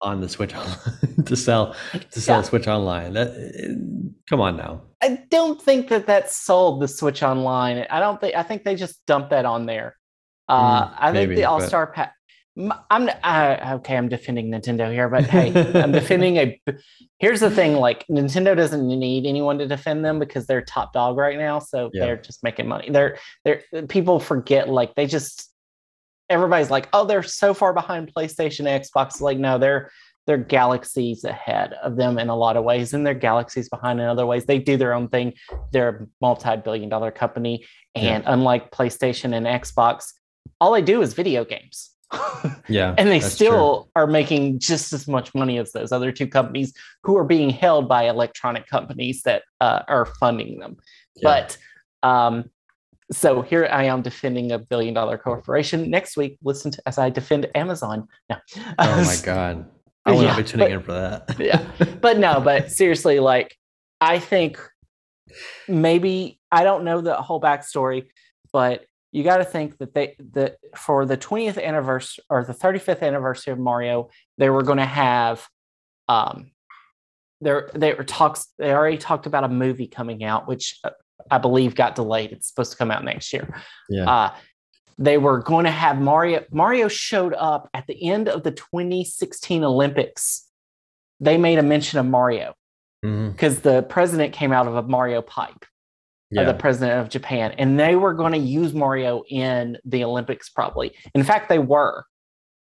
on 0.00 0.20
the 0.20 0.28
Switch 0.28 0.52
to 1.26 1.34
sell 1.36 1.74
to 2.12 2.20
sell 2.20 2.38
Yeah. 2.38 2.42
Switch 2.42 2.68
Online. 2.68 3.14
That 3.14 4.18
come 4.28 4.40
on 4.40 4.56
now. 4.56 4.82
I 5.02 5.24
don't 5.30 5.60
think 5.60 5.88
that 5.88 6.06
that 6.06 6.30
sold 6.30 6.82
the 6.82 6.88
Switch 6.88 7.22
Online. 7.22 7.86
I 7.90 8.00
don't 8.00 8.20
think. 8.20 8.34
I 8.36 8.42
think 8.42 8.64
they 8.64 8.74
just 8.76 9.04
dumped 9.06 9.30
that 9.30 9.44
on 9.44 9.66
there. 9.66 9.96
Uh, 10.48 10.86
Mm, 10.88 10.94
I 10.98 11.12
think 11.12 11.34
the 11.34 11.44
All 11.44 11.60
Star 11.60 11.86
Pack. 11.88 12.14
I'm 12.90 13.08
uh, 13.22 13.74
okay. 13.76 13.96
I'm 13.96 14.08
defending 14.08 14.50
Nintendo 14.50 14.90
here, 14.92 15.08
but 15.08 15.24
hey, 15.24 15.52
I'm 15.80 15.92
defending 15.92 16.38
a. 16.38 16.60
Here's 17.20 17.38
the 17.40 17.50
thing: 17.50 17.74
like 17.74 18.04
Nintendo 18.08 18.56
doesn't 18.56 18.86
need 18.86 19.26
anyone 19.26 19.58
to 19.58 19.66
defend 19.68 20.04
them 20.04 20.18
because 20.18 20.46
they're 20.46 20.62
top 20.62 20.92
dog 20.92 21.16
right 21.16 21.38
now, 21.38 21.60
so 21.60 21.90
Yeah. 21.92 22.06
they're 22.06 22.16
just 22.16 22.42
making 22.42 22.66
money. 22.66 22.90
They're 22.90 23.18
they're 23.44 23.62
people 23.88 24.18
forget 24.18 24.68
like 24.68 24.94
they 24.96 25.06
just 25.06 25.52
everybody's 26.30 26.70
like, 26.70 26.88
oh, 26.92 27.04
they're 27.04 27.22
so 27.22 27.54
far 27.54 27.72
behind 27.72 28.12
PlayStation, 28.14 28.66
Xbox. 28.66 29.20
Like, 29.20 29.38
no, 29.38 29.58
they're 29.58 29.90
they're 30.26 30.36
galaxies 30.36 31.24
ahead 31.24 31.72
of 31.82 31.96
them 31.96 32.18
in 32.18 32.28
a 32.28 32.36
lot 32.36 32.58
of 32.58 32.64
ways, 32.64 32.92
and 32.92 33.06
they're 33.06 33.14
galaxies 33.14 33.70
behind 33.70 33.98
in 33.98 34.06
other 34.06 34.26
ways. 34.26 34.44
They 34.44 34.58
do 34.58 34.76
their 34.76 34.92
own 34.92 35.08
thing. 35.08 35.32
They're 35.72 35.88
a 35.88 36.06
multi-billion-dollar 36.20 37.12
company, 37.12 37.66
and 37.94 38.24
unlike 38.26 38.70
PlayStation 38.70 39.34
and 39.34 39.46
Xbox, 39.46 40.12
all 40.60 40.72
they 40.72 40.82
do 40.82 41.00
is 41.02 41.14
video 41.14 41.44
games. 41.44 41.90
Yeah, 42.68 42.94
and 42.98 43.08
they 43.08 43.18
that's 43.18 43.38
true. 43.38 43.46
still 43.46 43.90
are 43.96 44.06
making 44.06 44.58
just 44.58 44.92
as 44.92 45.08
much 45.08 45.34
money 45.34 45.58
as 45.58 45.72
those 45.72 45.90
other 45.90 46.12
two 46.12 46.26
companies 46.26 46.74
who 47.02 47.16
are 47.16 47.24
being 47.24 47.48
held 47.48 47.88
by 47.88 48.02
electronic 48.04 48.66
companies 48.66 49.22
that 49.22 49.42
uh, 49.62 49.82
are 49.88 50.04
funding 50.04 50.58
them. 50.58 50.76
Yeah. 51.16 51.22
But 52.02 52.08
um, 52.08 52.50
so 53.12 53.42
here 53.42 53.68
I 53.70 53.84
am 53.84 54.02
defending 54.02 54.52
a 54.52 54.58
billion 54.58 54.94
dollar 54.94 55.16
corporation. 55.18 55.90
Next 55.90 56.16
week, 56.16 56.38
listen 56.42 56.70
to 56.72 56.82
as 56.86 56.98
I 56.98 57.10
defend 57.10 57.48
Amazon. 57.54 58.06
No. 58.28 58.36
oh 58.78 59.04
my 59.04 59.16
god, 59.24 59.66
I 60.04 60.12
will 60.12 60.22
Yeah, 60.22 60.28
not 60.28 60.36
be 60.38 60.44
tuning 60.44 60.66
but- 60.66 60.72
in 60.72 60.82
for 60.82 60.92
that. 60.92 61.36
Yeah. 61.38 61.66
but 62.00 62.18
no, 62.18 62.40
but 62.40 62.70
seriously, 62.70 63.20
like 63.20 63.56
I 64.00 64.18
think 64.18 64.58
maybe 65.68 66.38
I 66.50 66.64
don't 66.64 66.84
know 66.84 67.00
the 67.00 67.14
whole 67.14 67.40
backstory, 67.40 68.08
but 68.52 68.84
you 69.12 69.24
got 69.24 69.38
to 69.38 69.44
think 69.44 69.78
that 69.78 69.94
they 69.94 70.16
that 70.32 70.56
for 70.76 71.06
the 71.06 71.16
20th 71.16 71.62
anniversary 71.62 72.24
or 72.28 72.44
the 72.44 72.54
35th 72.54 73.02
anniversary 73.02 73.52
of 73.52 73.58
Mario, 73.58 74.10
they 74.36 74.50
were 74.50 74.62
going 74.62 74.78
to 74.78 74.84
have 74.84 75.46
um 76.08 76.50
there 77.40 77.70
they 77.74 77.94
were 77.94 78.04
talks 78.04 78.48
they 78.58 78.72
already 78.72 78.98
talked 78.98 79.26
about 79.26 79.44
a 79.44 79.48
movie 79.48 79.86
coming 79.86 80.24
out 80.24 80.48
which 80.48 80.78
uh, 80.84 80.90
I 81.30 81.38
believe 81.38 81.74
got 81.74 81.94
delayed. 81.94 82.32
It's 82.32 82.48
supposed 82.48 82.72
to 82.72 82.78
come 82.78 82.90
out 82.90 83.04
next 83.04 83.32
year. 83.32 83.62
yeah, 83.88 84.10
Uh, 84.10 84.34
they 84.98 85.16
were 85.16 85.38
going 85.38 85.64
to 85.64 85.70
have 85.70 86.00
Mario. 86.00 86.44
Mario 86.50 86.88
showed 86.88 87.34
up 87.34 87.68
at 87.72 87.86
the 87.86 88.08
end 88.08 88.28
of 88.28 88.42
the 88.42 88.50
2016 88.50 89.62
Olympics. 89.64 90.48
They 91.20 91.38
made 91.38 91.58
a 91.58 91.62
mention 91.62 91.98
of 91.98 92.06
Mario 92.06 92.54
because 93.00 93.60
the 93.60 93.82
president 93.84 94.32
came 94.32 94.52
out 94.52 94.66
of 94.66 94.74
a 94.74 94.82
Mario 94.82 95.22
pipe, 95.22 95.64
yeah. 96.30 96.42
uh, 96.42 96.52
the 96.52 96.58
president 96.58 97.00
of 97.00 97.08
Japan, 97.08 97.52
and 97.58 97.78
they 97.78 97.94
were 97.94 98.12
going 98.12 98.32
to 98.32 98.38
use 98.38 98.72
Mario 98.74 99.22
in 99.28 99.78
the 99.84 100.02
Olympics 100.04 100.48
probably. 100.48 100.96
In 101.14 101.22
fact, 101.22 101.48
they 101.48 101.58
were. 101.58 102.04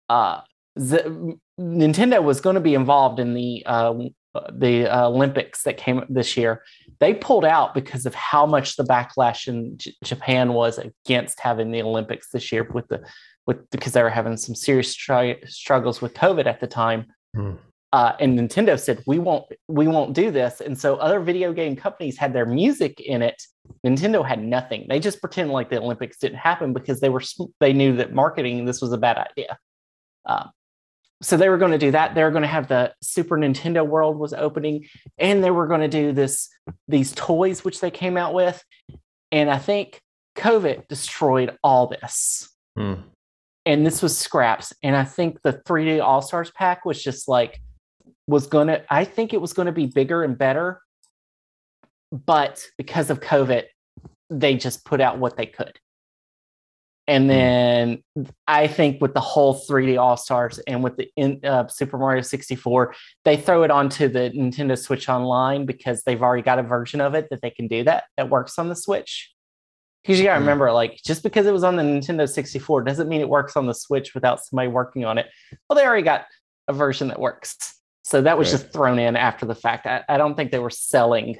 Uh, 0.09 0.41
the, 0.75 1.37
Nintendo 1.59 2.23
was 2.23 2.41
going 2.41 2.55
to 2.55 2.59
be 2.59 2.73
involved 2.73 3.19
in 3.19 3.35
the 3.35 3.63
uh, 3.65 3.93
the 4.51 4.87
uh, 4.87 5.07
Olympics 5.07 5.63
that 5.63 5.77
came 5.77 6.03
this 6.09 6.35
year. 6.35 6.63
They 6.99 7.13
pulled 7.13 7.45
out 7.45 7.73
because 7.73 8.05
of 8.05 8.15
how 8.15 8.45
much 8.45 8.75
the 8.75 8.83
backlash 8.83 9.47
in 9.47 9.77
J- 9.77 9.93
Japan 10.03 10.53
was 10.53 10.79
against 10.79 11.39
having 11.39 11.71
the 11.71 11.81
Olympics 11.81 12.29
this 12.29 12.51
year 12.51 12.63
with 12.73 12.87
the 12.87 13.03
with 13.45 13.69
because 13.71 13.93
they 13.93 14.03
were 14.03 14.09
having 14.09 14.37
some 14.37 14.55
serious 14.55 14.95
stri- 14.95 15.47
struggles 15.49 16.01
with 16.01 16.13
COVID 16.13 16.45
at 16.45 16.59
the 16.59 16.67
time. 16.67 17.05
Hmm. 17.35 17.53
Uh, 17.91 18.15
and 18.19 18.39
Nintendo 18.39 18.79
said 18.79 19.03
we 19.05 19.19
won't 19.19 19.45
we 19.67 19.87
won't 19.87 20.13
do 20.13 20.31
this, 20.31 20.61
and 20.61 20.77
so 20.77 20.95
other 20.95 21.19
video 21.19 21.53
game 21.53 21.75
companies 21.75 22.17
had 22.17 22.33
their 22.33 22.45
music 22.45 22.99
in 22.99 23.21
it. 23.21 23.41
Nintendo 23.85 24.25
had 24.27 24.43
nothing. 24.43 24.87
They 24.89 24.99
just 24.99 25.21
pretended 25.21 25.53
like 25.53 25.69
the 25.69 25.79
Olympics 25.79 26.17
didn't 26.17 26.39
happen 26.39 26.73
because 26.73 26.99
they 27.01 27.09
were 27.09 27.21
they 27.59 27.71
knew 27.71 27.95
that 27.97 28.11
marketing 28.11 28.65
this 28.65 28.81
was 28.81 28.93
a 28.93 28.97
bad 28.97 29.17
idea. 29.17 29.59
Uh, 30.25 30.47
so 31.23 31.37
they 31.37 31.49
were 31.49 31.57
going 31.57 31.71
to 31.71 31.77
do 31.77 31.91
that. 31.91 32.13
They 32.13 32.23
were 32.23 32.31
going 32.31 32.43
to 32.43 32.47
have 32.47 32.67
the 32.67 32.93
Super 33.01 33.37
Nintendo 33.37 33.87
World 33.87 34.19
was 34.19 34.33
opening, 34.33 34.85
and 35.17 35.43
they 35.43 35.51
were 35.51 35.67
going 35.67 35.81
to 35.81 35.87
do 35.87 36.11
this 36.11 36.49
these 36.87 37.13
toys 37.13 37.63
which 37.65 37.79
they 37.79 37.89
came 37.89 38.17
out 38.17 38.33
with. 38.33 38.63
And 39.31 39.49
I 39.49 39.57
think 39.57 39.99
COVID 40.37 40.87
destroyed 40.87 41.57
all 41.63 41.87
this 41.87 42.53
Hmm. 42.75 42.93
and 43.67 43.85
this 43.85 44.01
was 44.01 44.17
scraps 44.17 44.73
and 44.81 44.95
i 44.95 45.03
think 45.03 45.43
the 45.43 45.53
3d 45.53 46.03
all 46.03 46.23
stars 46.23 46.49
pack 46.49 46.85
was 46.85 47.03
just 47.03 47.27
like 47.27 47.61
was 48.25 48.47
gonna 48.47 48.81
i 48.89 49.03
think 49.05 49.31
it 49.31 49.39
was 49.39 49.53
gonna 49.53 49.71
be 49.71 49.85
bigger 49.85 50.23
and 50.23 50.35
better 50.35 50.81
but 52.11 52.65
because 52.79 53.11
of 53.11 53.19
covid 53.19 53.65
they 54.31 54.55
just 54.55 54.83
put 54.85 55.01
out 55.01 55.19
what 55.19 55.37
they 55.37 55.45
could 55.45 55.77
and 57.07 57.29
then 57.29 58.01
i 58.47 58.65
think 58.67 59.01
with 59.01 59.13
the 59.13 59.19
whole 59.19 59.59
3d 59.69 59.99
all 59.99 60.15
stars 60.15 60.59
and 60.67 60.83
with 60.83 60.95
the 60.97 61.09
in, 61.17 61.39
uh, 61.43 61.67
super 61.67 61.97
mario 61.97 62.21
64 62.21 62.95
they 63.25 63.35
throw 63.35 63.63
it 63.63 63.71
onto 63.71 64.07
the 64.07 64.31
nintendo 64.35 64.77
switch 64.77 65.09
online 65.09 65.65
because 65.65 66.03
they've 66.03 66.21
already 66.21 66.43
got 66.43 66.59
a 66.59 66.63
version 66.63 67.01
of 67.01 67.13
it 67.13 67.27
that 67.29 67.41
they 67.41 67.49
can 67.49 67.67
do 67.67 67.83
that 67.83 68.05
that 68.17 68.29
works 68.29 68.57
on 68.57 68.69
the 68.69 68.75
switch 68.75 69.31
because 70.03 70.19
you 70.19 70.25
gotta 70.25 70.37
Mhm. 70.37 70.41
remember, 70.41 70.69
like, 70.73 70.99
just 71.05 71.23
because 71.23 71.45
it 71.45 71.53
was 71.53 71.63
on 71.63 71.77
the 71.77 71.81
Nintendo 71.81 72.27
64 72.27 72.83
doesn't 72.83 73.07
mean 73.07 73.21
it 73.21 73.29
works 73.29 73.55
on 73.55 73.67
the 73.67 73.73
Switch 73.73 74.13
without 74.13 74.43
somebody 74.43 74.67
working 74.67 75.05
on 75.05 75.17
it. 75.17 75.27
Well, 75.69 75.77
they 75.77 75.85
already 75.87 76.03
got 76.03 76.25
a 76.67 76.73
version 76.73 77.07
that 77.07 77.21
works. 77.21 77.55
So 78.03 78.21
that 78.21 78.37
was 78.37 78.49
Right. 78.51 78.59
just 78.59 78.73
thrown 78.73 78.99
in 78.99 79.15
after 79.15 79.45
the 79.45 79.55
fact. 79.55 79.87
I, 79.87 80.03
I 80.09 80.17
don't 80.17 80.35
think 80.35 80.51
they 80.51 80.59
were 80.59 80.69
selling 80.69 81.37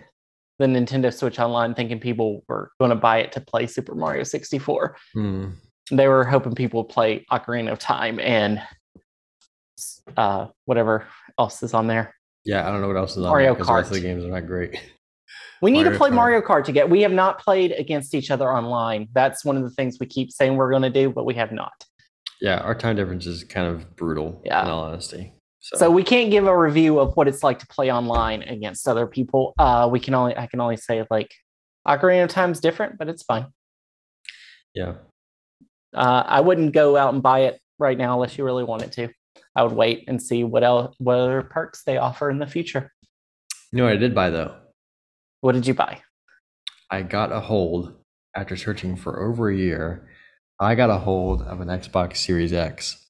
the 0.60 0.66
Nintendo 0.66 1.14
Switch 1.14 1.40
online 1.40 1.74
thinking 1.74 2.00
people 2.00 2.44
were 2.48 2.72
going 2.80 2.90
to 2.90 2.96
buy 2.96 3.18
it 3.20 3.32
to 3.34 3.42
play 3.42 3.66
Super 3.68 3.96
Mario 3.96 4.24
64. 4.24 4.96
Hmm. 5.14 5.50
They 5.92 6.08
were 6.08 6.24
hoping 6.24 6.54
people 6.54 6.84
would 6.84 6.90
play 6.94 7.26
Ocarina 7.32 7.72
of 7.72 7.80
Time 7.80 8.20
and 8.20 8.62
uh, 10.18 10.48
whatever 10.66 11.06
else 11.40 11.62
is 11.64 11.74
on 11.74 11.88
there. 11.88 12.16
Yeah, 12.46 12.68
I 12.68 12.72
don't 12.72 12.82
know 12.82 12.88
what 12.88 12.98
else 12.98 13.12
is 13.12 13.18
on 13.18 13.24
Mario 13.24 13.48
there 13.54 13.56
'cause 13.56 13.68
the 13.68 13.74
rest 13.74 13.90
Kart. 13.92 13.94
the 13.94 14.00
games 14.02 14.24
are 14.24 14.30
not 14.30 14.48
great. 14.48 14.80
We 15.62 15.72
need 15.72 15.86
to 15.86 15.92
play 15.92 16.10
Kart. 16.10 16.14
Mario 16.16 16.42
Kart 16.42 16.66
together. 16.66 16.90
We 16.90 17.04
have 17.04 17.14
not 17.14 17.40
played 17.40 17.72
against 17.72 18.14
each 18.14 18.30
other 18.32 18.52
online. 18.52 19.08
That's 19.14 19.46
one 19.46 19.56
of 19.56 19.64
the 19.64 19.70
things 19.70 19.98
we 19.98 20.06
keep 20.08 20.30
saying 20.30 20.58
we're 20.58 20.70
going 20.70 20.82
to 20.82 20.90
do, 20.90 21.10
but 21.10 21.24
we 21.26 21.36
have 21.36 21.54
not. 21.54 21.72
Yeah, 22.42 22.58
our 22.58 22.76
time 22.76 22.98
difference 22.98 23.26
is 23.26 23.46
kind 23.46 23.68
of 23.68 23.96
brutal. 23.96 24.42
Yeah. 24.44 24.62
in 24.64 24.68
all 24.70 24.84
honesty. 24.84 25.32
So, 25.64 25.78
So 25.78 25.92
we 25.92 26.04
can't 26.04 26.30
give 26.30 26.46
a 26.46 26.58
review 26.58 27.00
of 27.00 27.16
what 27.16 27.28
it's 27.30 27.42
like 27.42 27.60
to 27.60 27.68
play 27.68 27.90
online 27.92 28.44
against 28.44 28.86
other 28.88 29.08
people. 29.08 29.54
Uh, 29.58 29.88
we 29.90 30.00
can 30.00 30.14
only 30.14 30.36
I 30.38 30.46
can 30.48 30.60
only 30.60 30.76
say 30.78 31.06
like 31.10 31.34
Ocarina 31.88 32.26
of 32.26 32.30
Time's 32.30 32.60
different, 32.60 32.98
but 32.98 33.08
it's 33.10 33.24
fine. 33.24 33.48
yeah, 34.76 34.96
Uh, 35.94 36.24
I 36.26 36.42
wouldn't 36.42 36.74
go 36.74 36.98
out 36.98 37.14
and 37.14 37.24
buy 37.24 37.40
it 37.42 37.60
right 37.80 37.98
now 37.98 38.14
unless 38.16 38.38
you 38.38 38.44
really 38.44 38.64
wanted 38.66 38.92
to. 38.94 39.10
I 39.56 39.64
would 39.64 39.72
wait 39.74 40.04
and 40.08 40.22
see 40.22 40.44
what 40.44 40.64
else 40.64 40.96
what 41.00 41.18
other 41.18 41.42
perks 41.44 41.84
they 41.86 41.98
offer 41.98 42.30
in 42.30 42.40
the 42.40 42.48
future. 42.48 42.92
you 43.72 43.78
know 43.78 43.86
what 43.86 43.94
I 43.94 43.98
did 43.98 44.14
buy 44.14 44.30
though? 44.32 44.56
What 45.42 45.54
did 45.54 45.66
you 45.68 45.74
buy? 45.74 46.02
I 46.90 47.04
got 47.04 47.32
a 47.32 47.40
hold 47.40 47.94
after 48.36 48.56
searching 48.58 48.96
for 48.98 49.22
over 49.24 49.50
a 49.50 49.56
year. 49.56 50.10
I 50.60 50.76
got 50.76 50.90
a 50.90 50.98
hold 50.98 51.42
of 51.42 51.62
an 51.62 51.68
Xbox 51.70 52.18
Series 52.18 52.52
X. 52.54 53.08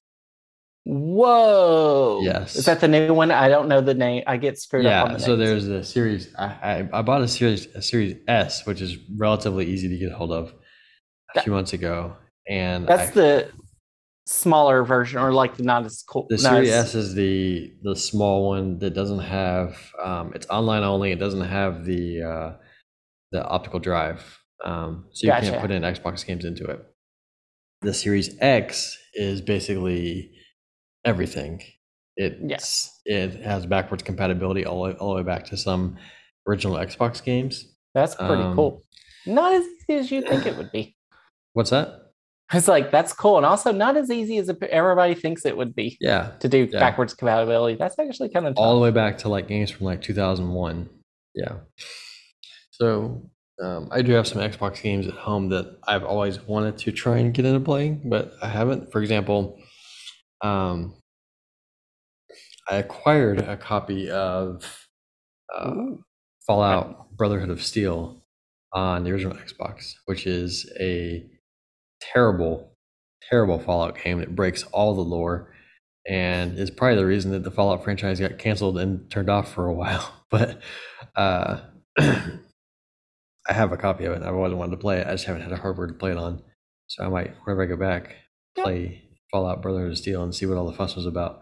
Whoa! 0.84 2.20
Yes. 2.22 2.56
is 2.56 2.66
that 2.66 2.80
the 2.80 2.88
new 2.88 3.14
one? 3.14 3.30
I 3.30 3.48
don't 3.48 3.68
know 3.68 3.80
the 3.80 3.94
name. 3.94 4.22
I 4.26 4.36
get 4.36 4.58
screwed 4.58 4.84
up 4.84 5.08
Yeah, 5.08 5.14
the 5.14 5.18
so 5.20 5.34
there's 5.36 5.64
the 5.66 5.82
series. 5.82 6.34
I, 6.38 6.44
I 6.92 6.98
I 6.98 7.02
bought 7.02 7.22
a 7.22 7.28
series 7.28 7.66
a 7.74 7.80
Series 7.80 8.16
S, 8.28 8.66
which 8.66 8.80
is 8.82 8.98
relatively 9.16 9.64
easy 9.66 9.88
to 9.88 9.96
get 9.96 10.12
hold 10.12 10.30
of 10.32 10.48
a 10.50 10.52
That- 11.34 11.44
few 11.44 11.52
months 11.54 11.72
ago, 11.72 12.16
and 12.48 12.86
That's 12.86 13.10
I- 13.12 13.14
the 13.14 13.48
smaller 14.26 14.84
version, 14.84 15.20
or 15.20 15.32
like 15.32 15.56
the 15.56 15.62
not 15.62 15.86
as 15.86 16.02
cool. 16.06 16.26
The 16.28 16.36
Series 16.38 16.68
as- 16.70 16.88
S 16.90 16.94
is 16.94 17.14
the 17.14 17.72
the 17.82 17.96
small 17.96 18.46
one 18.48 18.78
that 18.80 18.90
doesn't 18.92 19.20
have 19.20 19.78
um, 20.02 20.32
it's 20.34 20.46
online 20.50 20.82
only. 20.82 21.12
It 21.12 21.18
doesn't 21.18 21.40
have 21.48 21.86
the 21.86 22.22
uh, 22.22 22.52
the 23.32 23.42
optical 23.46 23.80
drive, 23.80 24.22
um, 24.64 25.06
so 25.12 25.26
you 25.26 25.32
Gotcha. 25.32 25.48
can't 25.48 25.60
put 25.62 25.70
in 25.70 25.80
Xbox 25.82 26.26
games 26.26 26.44
into 26.44 26.66
it. 26.66 26.84
The 27.80 27.94
Series 27.94 28.36
X 28.40 28.98
is 29.14 29.40
basically 29.40 30.30
everything. 31.04 31.62
It 32.16 32.38
Yes. 32.46 33.00
it 33.04 33.34
has 33.42 33.66
backwards 33.66 34.02
compatibility 34.02 34.64
all 34.64 34.84
the- 34.84 34.96
all 34.98 35.10
the 35.10 35.16
way 35.16 35.22
back 35.22 35.44
to 35.46 35.56
some 35.56 35.96
original 36.46 36.76
Xbox 36.76 37.22
games. 37.22 37.74
That's 37.94 38.14
pretty 38.14 38.42
Um, 38.42 38.54
cool. 38.54 38.84
not 39.26 39.52
as 39.52 39.64
easy 39.88 39.98
as 39.98 40.10
you 40.10 40.22
think 40.22 40.46
it 40.46 40.56
would 40.56 40.70
be. 40.72 40.96
What's 41.54 41.70
that? 41.70 42.00
It's 42.52 42.68
like 42.68 42.90
that's 42.90 43.12
cool, 43.12 43.36
and 43.38 43.46
also 43.46 43.72
not 43.72 43.96
as 43.96 44.10
easy 44.10 44.36
as 44.38 44.50
everybody 44.70 45.14
thinks 45.14 45.44
it 45.46 45.56
would 45.56 45.74
be 45.74 45.96
Yeah, 46.00 46.32
to 46.40 46.48
do 46.48 46.68
Yeah. 46.70 46.78
backwards 46.78 47.14
compatibility. 47.14 47.76
That's 47.76 47.98
actually 47.98 48.28
kind 48.28 48.46
of 48.46 48.54
tough. 48.54 48.62
all 48.62 48.74
the 48.74 48.80
way 48.82 48.90
back 48.90 49.18
to 49.18 49.28
like 49.28 49.48
games 49.48 49.70
from 49.70 49.86
like 49.86 50.02
2001. 50.02 50.88
Yeah. 51.34 51.60
So 52.70 53.30
um, 53.62 53.88
I 53.92 54.02
do 54.02 54.12
have 54.12 54.26
some 54.26 54.42
Xbox 54.42 54.82
games 54.82 55.06
at 55.06 55.14
home 55.14 55.48
that 55.50 55.78
I've 55.86 56.04
always 56.04 56.40
wanted 56.42 56.76
to 56.78 56.92
try 56.92 57.18
and 57.18 57.32
get 57.32 57.44
into 57.44 57.60
playing, 57.60 58.02
but 58.04 58.32
I 58.42 58.48
haven't. 58.48 58.90
For 58.92 59.00
example, 59.00 59.58
um, 60.44 60.94
I 62.68 62.76
acquired 62.76 63.40
a 63.40 63.56
copy 63.56 64.10
of 64.10 64.86
uh, 65.54 65.74
Fallout 66.46 67.16
Brotherhood 67.16 67.50
of 67.50 67.62
Steel 67.62 68.22
on 68.72 69.04
the 69.04 69.10
original 69.10 69.36
Xbox, 69.36 69.94
which 70.04 70.26
is 70.26 70.70
a 70.78 71.24
terrible, 72.00 72.76
terrible 73.28 73.58
Fallout 73.58 73.98
game 74.02 74.18
that 74.18 74.36
breaks 74.36 74.64
all 74.64 74.94
the 74.94 75.00
lore 75.00 75.54
and 76.06 76.58
is 76.58 76.70
probably 76.70 76.96
the 76.96 77.06
reason 77.06 77.30
that 77.30 77.44
the 77.44 77.50
Fallout 77.50 77.82
franchise 77.82 78.20
got 78.20 78.38
canceled 78.38 78.78
and 78.78 79.10
turned 79.10 79.30
off 79.30 79.52
for 79.52 79.66
a 79.66 79.74
while. 79.74 80.20
But 80.30 80.62
uh, 81.14 81.60
I 81.98 82.32
have 83.46 83.70
a 83.70 83.76
copy 83.76 84.04
of 84.04 84.14
it. 84.14 84.22
I've 84.24 84.34
always 84.34 84.52
wanted 84.52 84.72
to 84.72 84.78
play 84.78 84.98
it. 84.98 85.06
I 85.06 85.12
just 85.12 85.26
haven't 85.26 85.42
had 85.42 85.52
a 85.52 85.56
hardware 85.56 85.86
to 85.86 85.92
play 85.92 86.10
it 86.10 86.16
on. 86.16 86.42
So 86.88 87.04
I 87.04 87.08
might, 87.08 87.34
whenever 87.44 87.62
I 87.62 87.66
go 87.66 87.76
back, 87.76 88.16
play 88.56 89.03
Fallout 89.34 89.60
Brotherhood 89.62 89.90
of 89.90 89.98
Steel 89.98 90.22
and 90.22 90.32
see 90.32 90.46
what 90.46 90.56
all 90.56 90.70
the 90.70 90.76
fuss 90.76 90.94
was 90.94 91.06
about. 91.06 91.40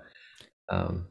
Um, 0.70 1.08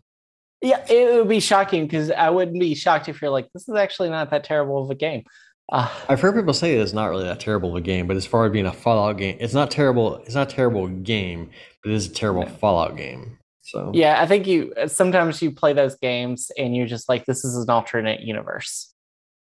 Yeah, 0.63 0.83
it 0.89 1.13
would 1.15 1.29
be 1.29 1.39
shocking 1.39 1.85
because 1.85 2.09
I 2.09 2.31
wouldn't 2.31 2.59
be 2.59 2.73
shocked 2.73 3.07
if 3.07 3.21
you're 3.21 3.29
like, 3.29 3.49
this 3.53 3.69
is 3.69 3.75
actually 3.75 4.09
not 4.09 4.31
that 4.31 4.43
terrible 4.43 4.83
of 4.83 4.89
a 4.89 4.95
game. 4.95 5.23
Uh, 5.71 5.87
I've 6.09 6.19
heard 6.19 6.33
people 6.33 6.53
say 6.55 6.73
it's 6.75 6.91
not 6.91 7.11
really 7.11 7.25
that 7.25 7.39
terrible 7.39 7.69
of 7.69 7.75
a 7.75 7.81
game, 7.81 8.07
but 8.07 8.17
as 8.17 8.25
far 8.25 8.47
as 8.47 8.51
being 8.51 8.65
a 8.65 8.73
Fallout 8.73 9.17
game, 9.19 9.37
it's 9.39 9.53
not 9.53 9.69
terrible. 9.69 10.15
It's 10.25 10.33
not 10.33 10.51
a 10.51 10.55
terrible 10.55 10.87
game, 10.87 11.51
but 11.83 11.91
it 11.91 11.95
is 11.95 12.07
a 12.07 12.11
terrible 12.11 12.47
Fallout 12.47 12.97
game. 12.97 13.37
So 13.61 13.91
yeah, 13.93 14.19
I 14.19 14.25
think 14.25 14.47
you 14.47 14.73
sometimes 14.87 15.39
you 15.39 15.51
play 15.51 15.73
those 15.73 15.95
games 15.97 16.49
and 16.57 16.75
you're 16.75 16.87
just 16.87 17.07
like, 17.07 17.25
this 17.25 17.45
is 17.45 17.55
an 17.55 17.69
alternate 17.69 18.21
universe. 18.21 18.91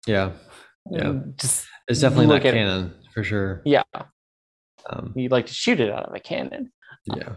yeah, 0.06 0.32
Yeah. 0.90 1.14
Just 1.36 1.66
it's 1.88 2.00
definitely 2.00 2.26
not 2.26 2.34
Look 2.34 2.44
at 2.44 2.54
it. 2.54 2.58
canon 2.58 2.92
for 3.14 3.24
sure. 3.24 3.62
yeah, 3.64 3.82
Um, 4.88 5.12
you 5.16 5.28
like 5.30 5.46
to 5.46 5.54
shoot 5.54 5.80
it 5.80 5.90
out 5.90 6.04
of 6.04 6.14
a 6.14 6.20
cannon. 6.20 6.70
Yeah, 7.06 7.34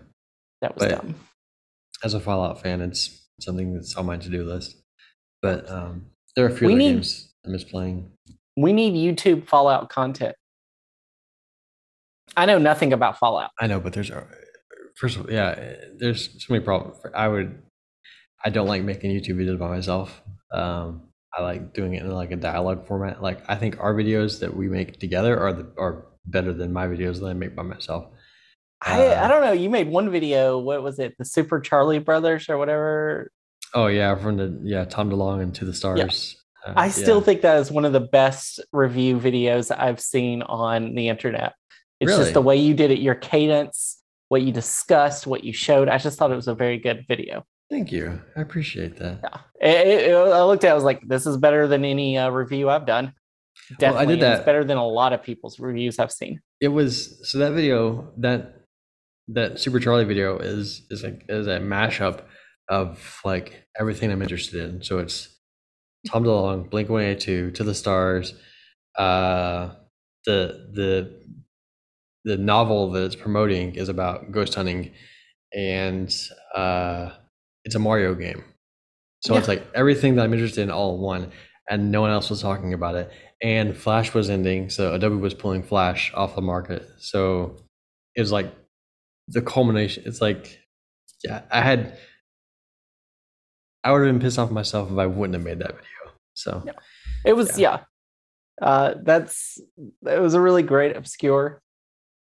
That 0.62 0.76
was 0.76 0.88
But- 0.88 1.02
dumb. 1.02 1.16
as 2.04 2.14
a 2.14 2.20
Fallout 2.20 2.62
fan, 2.62 2.82
it's 2.82 3.28
something 3.40 3.74
that's 3.74 3.96
on 3.96 4.06
my 4.06 4.18
to-do 4.18 4.44
list. 4.44 4.78
But 5.42 5.70
um, 5.70 6.08
there 6.36 6.46
are 6.46 6.50
a 6.50 6.56
few 6.56 6.68
We 6.68 6.74
other 6.74 6.80
need- 6.80 6.92
games 6.94 7.34
I 7.46 7.50
miss 7.50 7.64
playing. 7.64 8.12
We 8.56 8.74
need 8.74 8.94
YouTube 8.94 9.48
Fallout 9.48 9.90
content. 9.90 10.36
I 12.36 12.46
know 12.46 12.58
nothing 12.58 12.94
about 12.94 13.18
Fallout. 13.18 13.52
I 13.60 13.68
know, 13.68 13.80
but 13.80 13.94
there's 13.94 14.12
uh, 14.12 14.26
first 14.96 15.16
of 15.16 15.26
all, 15.26 15.32
yeah, 15.32 15.76
there's 15.98 16.44
so 16.46 16.54
many 16.54 16.64
problems. 16.64 16.98
I 17.16 17.28
would, 17.28 17.62
I 18.44 18.50
don't 18.50 18.68
like 18.68 18.84
making 18.84 19.12
YouTube 19.12 19.36
videos 19.38 19.58
by 19.60 19.68
myself. 19.70 20.22
Um, 20.52 21.04
I 21.38 21.42
like 21.42 21.74
doing 21.74 21.94
it 21.94 22.04
in 22.04 22.12
like 22.12 22.32
a 22.32 22.36
dialogue 22.36 22.88
format. 22.88 23.22
Like 23.22 23.42
I 23.50 23.56
think 23.56 23.80
our 23.80 23.94
videos 23.94 24.40
that 24.40 24.56
we 24.56 24.68
make 24.68 25.00
together 25.00 25.40
are 25.40 25.54
the 25.54 25.72
are 25.78 26.06
better 26.26 26.52
than 26.54 26.74
my 26.74 26.88
videos 26.88 27.20
that 27.20 27.28
I 27.28 27.34
make 27.34 27.56
by 27.56 27.64
myself. 27.64 28.08
I, 28.82 29.08
Uh, 29.08 29.26
I 29.26 29.28
don't 29.28 29.42
know. 29.42 29.52
You 29.54 29.70
made 29.70 29.88
one 29.90 30.10
video. 30.12 30.58
What 30.60 30.84
was 30.84 31.00
it? 31.00 31.16
The 31.18 31.26
Super 31.26 31.60
Charlie 31.60 32.00
Brothers 32.00 32.50
or 32.50 32.58
whatever. 32.58 33.32
Oh 33.74 33.88
yeah, 33.88 34.16
from 34.16 34.38
the 34.38 34.60
yeah 34.64 34.86
Tom 34.86 35.10
DeLonge 35.10 35.42
and 35.44 35.56
To 35.56 35.66
the 35.66 35.74
Stars. 35.74 36.38
Uh, 36.66 36.74
I 36.76 36.90
still 36.90 37.18
yeah. 37.20 37.24
think 37.24 37.42
that 37.42 37.58
is 37.60 37.72
one 37.72 37.86
of 37.86 37.94
the 37.94 38.00
best 38.00 38.60
review 38.72 39.18
videos 39.20 39.76
I've 39.78 40.00
seen 40.00 40.42
on 40.44 40.96
the 40.96 41.10
internet. 41.10 41.54
It's 42.00 42.10
Really? 42.10 42.24
just 42.24 42.34
the 42.34 42.42
way 42.42 42.56
you 42.58 42.74
did 42.74 42.92
it, 42.92 43.00
your 43.00 43.16
cadence, 43.16 44.02
what 44.30 44.42
you 44.44 44.52
discussed, 44.52 45.26
what 45.28 45.44
you 45.44 45.54
showed. 45.54 45.90
I 45.90 45.98
just 45.98 46.18
thought 46.20 46.32
it 46.32 46.36
was 46.36 46.48
a 46.48 46.56
very 46.56 46.78
good 46.78 47.06
video. 47.08 47.44
Thank 47.70 47.92
you. 47.92 48.22
I 48.36 48.42
appreciate 48.42 48.98
that. 48.98 49.20
Yeah, 49.24 49.40
It- 49.70 49.88
it- 49.88 50.10
it- 50.12 50.16
I 50.16 50.44
looked 50.44 50.64
at, 50.64 50.70
it, 50.70 50.72
I 50.72 50.76
was 50.76 50.84
like, 50.84 51.02
this 51.06 51.26
is 51.26 51.36
better 51.38 51.68
than 51.68 51.84
any 51.84 52.18
uh, 52.18 52.30
review 52.30 52.70
I've 52.70 52.86
done. 52.86 53.14
Definitely, 53.80 54.02
I 54.02 54.06
did 54.06 54.20
that- 54.22 54.38
It's 54.38 54.46
better 54.46 54.64
than 54.64 54.78
a 54.78 54.88
lot 54.88 55.12
of 55.14 55.24
people's 55.24 55.60
reviews 55.60 56.00
I've 56.00 56.12
seen. 56.12 56.40
It 56.62 56.70
was 56.70 57.20
so 57.30 57.40
that 57.40 57.52
video 57.54 58.12
that 58.18 58.57
that 59.30 59.60
Super 59.60 59.80
Charlie 59.80 60.06
video 60.06 60.38
is 60.38 60.84
is 60.90 61.04
like 61.04 61.26
is 61.30 61.48
a 61.48 61.60
mashup 61.60 62.22
of 62.70 63.20
like 63.26 63.68
everything 63.80 64.12
I'm 64.12 64.22
interested 64.22 64.70
in. 64.70 64.84
So 64.84 65.00
it's 65.00 65.30
Tom 66.08 66.24
DeLonge, 66.24 66.70
Blink 66.70 66.90
One 66.90 67.04
Eight 67.04 67.20
Two, 67.20 67.52
To 67.52 67.64
the 67.64 67.74
Stars, 67.74 68.34
uh, 68.98 69.72
the 70.26 70.70
the 70.74 71.24
the 72.26 72.38
novel 72.38 72.92
that 72.92 73.04
it's 73.04 73.16
promoting 73.16 73.76
is 73.76 73.90
about 73.90 74.32
ghost 74.32 74.56
hunting, 74.56 74.92
and 75.54 76.14
uh, 76.56 77.12
it's 77.64 77.76
a 77.76 77.80
Mario 77.80 78.16
game. 78.16 78.44
So 79.22 79.36
it's 79.36 79.48
like 79.48 79.66
everything 79.74 80.16
that 80.16 80.24
I'm 80.24 80.34
interested 80.34 80.62
in 80.62 80.72
all 80.72 80.96
in 80.96 81.02
one, 81.02 81.32
and 81.70 81.92
no 81.92 82.02
one 82.02 82.12
else 82.12 82.30
was 82.30 82.42
talking 82.42 82.74
about 82.74 82.96
it. 82.96 83.12
And 83.42 83.76
Flash 83.76 84.14
was 84.14 84.30
ending, 84.30 84.70
so 84.70 84.94
Adobe 84.94 85.16
was 85.16 85.34
pulling 85.34 85.64
Flash 85.64 86.12
off 86.14 86.36
the 86.36 86.42
market. 86.42 86.88
So 87.00 87.58
it 88.16 88.22
was 88.22 88.32
like 88.32 88.54
the 89.28 89.42
culmination. 89.42 90.04
It's 90.06 90.22
like, 90.22 90.60
yeah, 91.24 91.42
I 91.52 91.62
had, 91.62 91.98
I 93.84 93.92
would 93.92 94.06
have 94.06 94.14
been 94.14 94.22
pissed 94.22 94.40
off 94.40 94.52
myself 94.52 94.92
if 94.92 94.98
I 94.98 95.06
wouldn't 95.06 95.36
have 95.36 95.44
made 95.44 95.60
that 95.60 95.72
video. 95.72 96.14
So 96.34 96.64
Yeah. 96.66 96.74
It 97.26 97.34
was 97.34 97.58
yeah. 97.60 97.80
Uh, 98.62 98.96
that's 99.04 99.60
it 100.06 100.20
was 100.20 100.34
a 100.34 100.42
really 100.42 100.64
great 100.64 100.96
obscure 100.96 101.62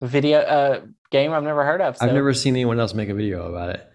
video 0.02 0.38
uh 0.38 0.80
game 1.10 1.32
I've 1.32 1.42
never 1.42 1.64
heard 1.64 1.80
of. 1.80 1.96
So 1.96 2.06
I've 2.06 2.14
never 2.14 2.32
seen 2.32 2.54
anyone 2.54 2.78
else 2.80 2.94
make 2.94 3.08
a 3.08 3.14
video 3.14 3.48
about 3.48 3.70
it. 3.70 3.86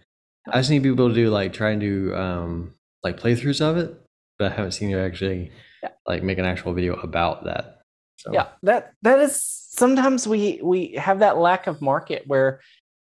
I've 0.47 0.65
seen 0.65 0.83
people 0.83 1.11
do 1.13 1.29
like 1.29 1.53
try 1.53 1.71
and 1.71 1.81
do 1.81 2.13
um 2.15 2.73
like 3.03 3.19
playthroughs 3.19 3.61
of 3.61 3.77
it, 3.77 3.99
but 4.37 4.51
I 4.51 4.55
haven't 4.55 4.71
seen 4.71 4.89
you 4.89 4.99
actually 4.99 5.51
Yeah. 5.83 5.89
like 6.07 6.23
make 6.23 6.37
an 6.37 6.45
actual 6.45 6.73
video 6.73 6.95
about 6.95 7.45
that. 7.45 7.81
So 8.17 8.33
yeah 8.33 8.47
that 8.63 8.93
that 9.01 9.19
is 9.19 9.41
sometimes 9.41 10.27
we 10.27 10.59
we 10.63 10.93
have 10.93 11.19
that 11.19 11.37
lack 11.37 11.67
of 11.67 11.81
market 11.81 12.23
where 12.27 12.61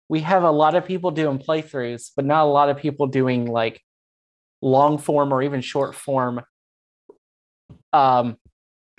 we 0.09 0.21
have 0.21 0.43
a 0.43 0.51
lot 0.51 0.75
of 0.75 0.85
people 0.85 1.11
doing 1.11 1.39
playthroughs 1.39 2.11
but 2.15 2.25
not 2.25 2.43
a 2.43 2.49
lot 2.49 2.69
of 2.69 2.77
people 2.77 3.07
doing 3.07 3.45
like 3.45 3.81
long 4.61 4.97
form 4.97 5.33
or 5.33 5.41
even 5.41 5.61
short 5.61 5.95
form 5.95 6.41
um 7.93 8.37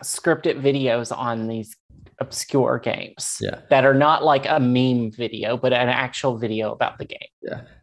scripted 0.02 0.60
videos 0.60 1.16
on 1.16 1.48
these 1.48 1.76
obscure 2.20 2.78
games 2.78 3.38
yeah. 3.40 3.60
that 3.70 3.84
are 3.84 3.94
not 3.94 4.24
like 4.24 4.46
a 4.48 4.58
meme 4.58 5.10
video 5.10 5.56
but 5.56 5.72
an 5.72 5.88
actual 5.88 6.36
video 6.36 6.72
about 6.72 6.98
the 6.98 7.04
game 7.04 7.28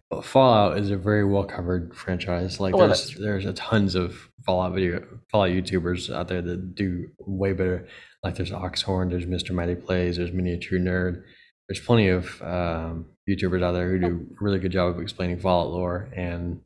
But 0.10 0.24
Fallout 0.24 0.78
is 0.78 0.92
a 0.92 0.98
very 0.98 1.26
well 1.26 1.46
covered 1.46 1.96
franchise. 1.96 2.60
Like 2.60 2.76
Well, 2.76 2.88
there's 2.88 3.16
there's 3.16 3.46
a 3.46 3.54
tons 3.54 3.96
of 3.96 4.30
Fallout 4.46 4.74
video 4.74 5.04
Fallout 5.32 5.50
YouTubers 5.50 6.14
out 6.14 6.28
there 6.28 6.42
that 6.44 6.76
do 6.76 7.08
way 7.20 7.54
better. 7.54 7.88
Like 8.24 8.36
there's 8.36 8.52
Oxhorn, 8.52 9.10
there's 9.10 9.26
Mr. 9.26 9.52
Mighty 9.52 9.76
Plays, 9.76 10.18
there's 10.18 10.32
Many 10.32 10.54
A 10.54 10.58
True 10.58 10.80
Nerd. 10.80 11.24
There's 11.68 11.80
plenty 11.80 12.10
of 12.10 12.42
um, 12.42 13.06
YouTubers 13.28 13.64
out 13.64 13.72
there 13.72 13.90
who 13.90 14.00
do 14.00 14.28
a 14.40 14.44
really 14.44 14.60
good 14.60 14.72
job 14.72 14.96
of 14.96 15.02
explaining 15.02 15.40
Fallout 15.40 15.72
lore 15.72 16.10
and 16.16 16.62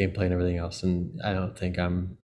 gameplay 0.00 0.22
and 0.24 0.32
everything 0.32 0.56
else. 0.58 0.82
And 0.82 1.20
I 1.24 1.32
don't 1.32 1.56
think 1.56 1.78
I'm 1.78 2.18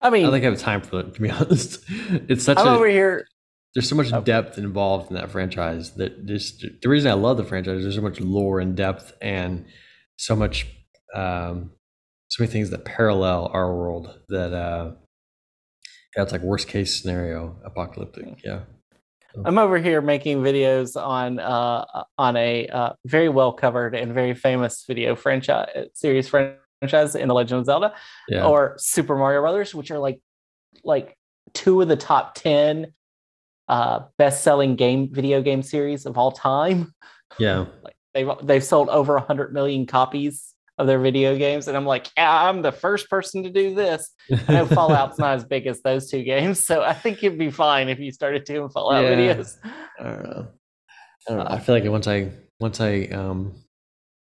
i 0.00 0.10
mean 0.10 0.22
I 0.22 0.26
don't 0.26 0.32
think 0.34 0.44
I 0.44 0.50
have 0.50 0.60
time 0.60 0.80
for 0.82 1.00
it 1.00 1.14
to 1.14 1.20
be 1.20 1.30
honest. 1.38 1.80
It's 1.88 2.44
such 2.44 2.58
i'm 2.58 2.68
a 2.68 2.70
over 2.76 2.86
here 2.88 3.26
there's 3.74 3.88
so 3.88 3.96
much 3.96 4.12
Oh. 4.12 4.20
depth 4.22 4.56
involved 4.56 5.10
in 5.10 5.16
that 5.16 5.30
franchise 5.30 5.94
that 5.96 6.24
just 6.26 6.64
the 6.82 6.88
reason 6.88 7.10
I 7.10 7.14
love 7.14 7.36
the 7.36 7.44
franchise 7.44 7.78
is 7.78 7.82
there's 7.84 7.96
so 7.96 8.00
much 8.02 8.20
lore 8.20 8.60
and 8.60 8.76
depth 8.76 9.12
and 9.20 9.66
so 10.16 10.36
much 10.36 10.66
um 11.14 11.72
so 12.28 12.42
many 12.42 12.52
things 12.52 12.70
that 12.70 12.84
parallel 12.84 13.50
our 13.52 13.74
world 13.74 14.16
that 14.28 14.52
uh 14.52 14.92
yeah, 16.16 16.22
it's 16.22 16.32
like 16.32 16.42
worst 16.42 16.68
case 16.68 17.00
scenario 17.00 17.56
apocalyptic 17.64 18.42
yeah 18.44 18.60
I'm 19.44 19.58
over 19.58 19.78
here 19.78 20.00
making 20.00 20.38
videos 20.38 21.00
on 21.00 21.38
uh, 21.38 21.84
on 22.16 22.36
a 22.36 22.66
uh, 22.68 22.92
very 23.04 23.28
well 23.28 23.52
covered 23.52 23.94
and 23.94 24.12
very 24.12 24.34
famous 24.34 24.84
video 24.86 25.14
franchise 25.14 25.88
series 25.94 26.28
franchise 26.28 27.14
in 27.14 27.28
the 27.28 27.34
Legend 27.34 27.60
of 27.60 27.66
Zelda 27.66 27.94
yeah. 28.28 28.46
or 28.46 28.74
Super 28.78 29.16
Mario 29.16 29.40
Brothers, 29.40 29.74
which 29.74 29.90
are 29.90 29.98
like 29.98 30.20
like 30.82 31.16
two 31.52 31.80
of 31.82 31.88
the 31.88 31.96
top 31.96 32.34
ten 32.34 32.92
uh, 33.68 34.00
best 34.16 34.42
selling 34.42 34.76
game 34.76 35.08
video 35.12 35.42
game 35.42 35.62
series 35.62 36.06
of 36.06 36.16
all 36.16 36.32
time. 36.32 36.94
yeah. 37.38 37.66
Like 37.82 37.96
they've 38.14 38.30
they've 38.42 38.64
sold 38.64 38.88
over 38.88 39.18
hundred 39.18 39.52
million 39.52 39.86
copies 39.86 40.54
of 40.78 40.86
their 40.86 40.98
video 40.98 41.36
games, 41.36 41.68
and 41.68 41.76
I'm 41.76 41.84
like, 41.86 42.08
yeah, 42.16 42.44
I'm 42.48 42.62
the 42.62 42.72
first 42.72 43.10
person 43.10 43.42
to 43.42 43.50
do 43.50 43.74
this. 43.74 44.10
I 44.48 44.52
know 44.52 44.66
Fallout's 44.66 45.18
not 45.18 45.34
as 45.36 45.44
big 45.44 45.66
as 45.66 45.82
those 45.82 46.10
two 46.10 46.22
games, 46.22 46.64
so 46.64 46.82
I 46.82 46.94
think 46.94 47.22
it'd 47.22 47.38
be 47.38 47.50
fine 47.50 47.88
if 47.88 47.98
you 47.98 48.12
started 48.12 48.44
doing 48.44 48.68
Fallout 48.68 49.04
Yeah. 49.04 49.10
videos. 49.34 49.56
I 49.64 50.04
don't 50.04 50.22
know 50.24 50.48
I 51.28 51.30
don't 51.34 51.38
know 51.38 51.46
I 51.50 51.58
feel 51.58 51.74
like 51.74 51.84
once 51.84 52.06
I 52.06 52.30
once 52.60 52.80
I 52.80 53.02
um 53.06 53.54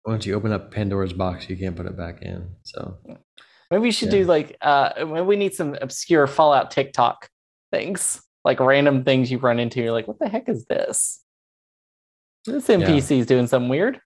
once 0.07 0.25
you 0.27 0.35
open 0.35 0.51
up 0.53 0.71
Pandora's 0.73 1.13
box 1.13 1.49
you 1.51 1.57
can't 1.57 1.77
put 1.77 1.87
it 1.87 1.97
back 1.97 2.23
in 2.23 2.49
so 2.63 2.97
Maybe 3.71 3.83
we 3.83 3.91
should 3.91 4.11
do 4.11 4.25
like 4.25 4.57
uh 4.63 4.93
maybe 4.99 5.21
we 5.23 5.37
need 5.37 5.53
some 5.55 5.77
obscure 5.83 6.27
Fallout 6.27 6.71
TikTok 6.71 7.29
things. 7.73 8.23
like 8.45 8.61
random 8.61 9.05
things 9.05 9.31
you 9.31 9.39
run 9.39 9.59
into. 9.59 9.83
You're 9.83 9.93
like, 9.93 10.07
what 10.09 10.19
the 10.21 10.29
heck 10.29 10.49
is 10.49 10.65
this? 10.67 11.23
This 12.47 12.69
NPC 12.69 13.19
is 13.19 13.27
doing 13.27 13.47
something 13.49 13.69
weird. 13.69 14.01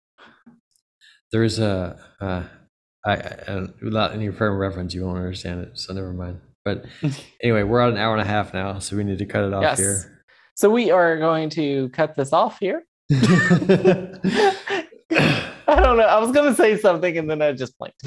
There's 1.32 1.58
a, 1.58 1.98
uh, 2.20 2.42
I, 3.06 3.12
I, 3.12 3.66
without 3.82 4.12
any 4.12 4.30
firm 4.30 4.58
reference, 4.58 4.94
you 4.94 5.04
won't 5.06 5.18
understand 5.18 5.60
it. 5.62 5.78
So 5.78 5.94
never 5.94 6.12
mind. 6.12 6.40
But 6.64 6.84
anyway, 7.42 7.62
we're 7.62 7.80
at 7.80 7.90
an 7.90 7.96
hour 7.98 8.12
and 8.12 8.20
a 8.22 8.30
half 8.30 8.52
now, 8.52 8.78
so 8.78 8.96
we 8.96 9.04
need 9.04 9.18
to 9.18 9.26
cut 9.26 9.44
it 9.44 9.54
off 9.54 9.62
Yes. 9.62 9.78
here. 9.78 10.22
So 10.56 10.68
we 10.70 10.90
are 10.90 11.16
going 11.18 11.48
to 11.50 11.88
cut 11.90 12.14
this 12.16 12.32
off 12.32 12.58
here. 12.60 12.82
I 13.12 13.16
don't 15.82 15.96
know. 15.96 16.04
I 16.04 16.18
was 16.18 16.32
going 16.32 16.50
to 16.50 16.54
say 16.54 16.76
something 16.76 17.16
and 17.16 17.30
then 17.30 17.40
I 17.42 17.52
just 17.52 17.76
blanked. 17.78 18.04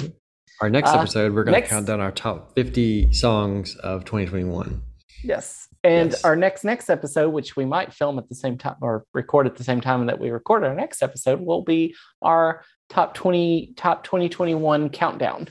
our 0.60 0.70
next 0.70 0.90
Uh, 0.90 0.98
episode, 0.98 1.34
we're 1.34 1.44
going 1.44 1.60
to 1.60 1.66
count 1.68 1.86
down 1.86 2.00
our 2.00 2.12
top 2.12 2.54
50 2.54 3.12
songs 3.12 3.74
of 3.76 4.04
2021. 4.04 4.80
Yes. 5.24 5.63
And 5.84 6.12
Yes. 6.12 6.24
our 6.24 6.34
next 6.34 6.64
next 6.64 6.88
episode, 6.88 7.30
which 7.30 7.56
we 7.56 7.64
might 7.66 7.92
film 7.92 8.18
at 8.18 8.28
the 8.30 8.34
same 8.34 8.56
time 8.56 8.76
or 8.80 9.04
record 9.12 9.46
at 9.46 9.56
the 9.56 9.64
same 9.64 9.80
time 9.82 10.06
that 10.06 10.18
we 10.18 10.30
record 10.30 10.64
our 10.64 10.74
next 10.74 11.02
episode, 11.02 11.40
will 11.40 11.62
be 11.62 11.94
our 12.22 12.64
top 12.88 13.14
20 13.14 13.74
top 13.76 14.02
2021 14.04 14.88
countdown 14.88 15.48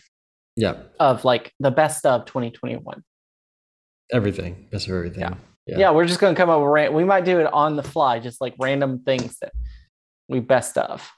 Yeah, 0.56 0.78
of 1.00 1.24
like 1.24 1.54
the 1.60 1.72
best 1.72 2.06
of 2.06 2.26
2021. 2.26 3.04
everything. 4.12 4.68
Best 4.72 4.88
of 4.88 4.94
everything. 4.96 5.22
Yeah. 5.22 5.36
Yeah. 5.66 5.78
Yeah, 5.78 5.92
we're 5.92 6.06
just 6.08 6.20
gonna 6.20 6.36
come 6.36 6.50
up 6.50 6.60
with 6.62 6.70
ran- 6.72 6.94
we 6.94 7.04
might 7.06 7.24
do 7.26 7.40
it 7.40 7.46
on 7.54 7.76
the 7.78 7.84
fly, 7.84 8.20
just 8.20 8.42
like 8.42 8.54
random 8.60 9.00
things 9.04 9.38
that 9.40 9.54
we 10.28 10.40
best 10.42 10.78
of. 10.78 11.10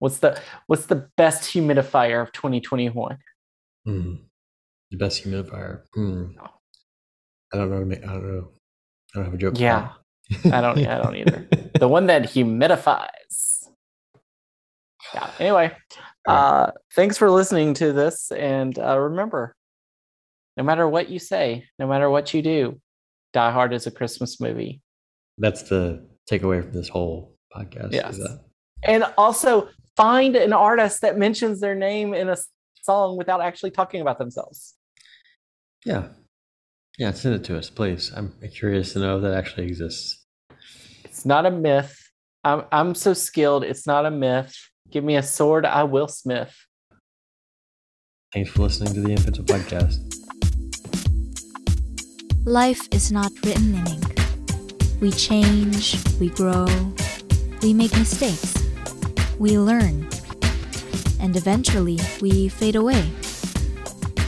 What's 0.00 0.18
the 0.18 0.40
what's 0.66 0.86
the 0.86 1.08
best 1.16 1.42
humidifier 1.52 2.20
of 2.22 2.32
2021? 2.32 3.18
Hmm. 3.84 4.14
The 4.90 4.96
best 4.96 5.24
humidifier. 5.24 5.82
Hmm. 5.94 6.32
No. 6.36 6.50
I 7.54 7.56
don't 7.58 7.70
know. 7.70 7.96
I 7.96 8.12
don't 8.12 8.36
know. 8.36 8.48
I 9.14 9.18
don't 9.18 9.24
have 9.26 9.34
a 9.34 9.38
joke. 9.38 9.58
Yeah. 9.58 9.90
I 10.46 10.60
don't 10.60 10.78
I 10.78 10.98
don't 10.98 11.16
either. 11.16 11.48
the 11.78 11.86
one 11.86 12.06
that 12.06 12.24
humidifies. 12.24 13.68
Yeah. 15.12 15.30
Anyway, 15.38 15.72
uh, 16.26 16.72
thanks 16.96 17.16
for 17.16 17.30
listening 17.30 17.74
to 17.74 17.92
this, 17.92 18.32
and 18.32 18.76
uh, 18.76 18.98
remember, 18.98 19.54
no 20.56 20.64
matter 20.64 20.88
what 20.88 21.08
you 21.08 21.20
say, 21.20 21.66
no 21.78 21.86
matter 21.86 22.10
what 22.10 22.34
you 22.34 22.42
do, 22.42 22.80
Die 23.32 23.50
Hard 23.52 23.72
is 23.72 23.86
a 23.86 23.92
Christmas 23.92 24.40
movie. 24.40 24.80
That's 25.38 25.62
the 25.64 26.04
takeaway 26.28 26.62
from 26.62 26.72
this 26.72 26.88
whole 26.88 27.36
podcast. 27.54 27.92
Yes. 27.92 28.18
And 28.82 29.04
also 29.16 29.68
find 29.96 30.34
an 30.34 30.52
artist 30.52 31.02
that 31.02 31.16
mentions 31.16 31.60
their 31.60 31.76
name 31.76 32.12
in 32.12 32.28
a 32.28 32.36
song 32.82 33.16
without 33.16 33.40
actually 33.40 33.70
talking 33.70 34.00
about 34.00 34.18
themselves. 34.18 34.74
Yeah. 35.84 36.08
Yeah. 36.98 37.12
Send 37.12 37.34
it 37.34 37.44
to 37.44 37.58
us, 37.58 37.70
please. 37.70 38.12
I'm 38.14 38.32
curious 38.52 38.92
to 38.92 39.00
know 39.00 39.16
if 39.16 39.22
that 39.22 39.34
actually 39.34 39.66
exists. 39.66 40.24
It's 41.04 41.24
not 41.24 41.46
a 41.46 41.50
myth. 41.50 41.98
I'm 42.44 42.64
I'm 42.70 42.94
so 42.94 43.14
skilled. 43.14 43.64
It's 43.64 43.86
not 43.86 44.06
a 44.06 44.10
myth. 44.10 44.54
Give 44.90 45.02
me 45.02 45.16
a 45.16 45.22
sword, 45.22 45.66
I 45.66 45.84
will 45.84 46.08
smith. 46.08 46.54
Thanks 48.32 48.50
for 48.50 48.62
listening 48.62 48.94
to 48.94 49.00
the 49.00 49.12
In 49.12 49.22
Pencil 49.22 49.44
Podcast. 49.44 49.98
Life 52.44 52.86
is 52.92 53.10
not 53.10 53.32
written 53.44 53.74
in 53.74 53.86
ink. 53.86 54.20
We 55.00 55.10
change, 55.10 55.96
we 56.20 56.28
grow, 56.28 56.66
we 57.62 57.72
make 57.74 57.96
mistakes, 57.96 58.54
we 59.38 59.58
learn, 59.58 60.08
and 61.20 61.36
eventually 61.36 61.98
we 62.20 62.48
fade 62.48 62.76
away. 62.76 63.10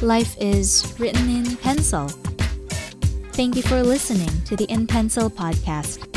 Life 0.03 0.37
is 0.41 0.95
written 0.99 1.29
in 1.29 1.57
pencil. 1.59 2.11
Thank 3.37 3.55
you 3.55 3.61
for 3.61 3.83
listening 3.83 4.31
to 4.47 4.57
the 4.57 4.65
In 4.65 4.87
Pencil 4.87 5.29
podcast. 5.29 6.16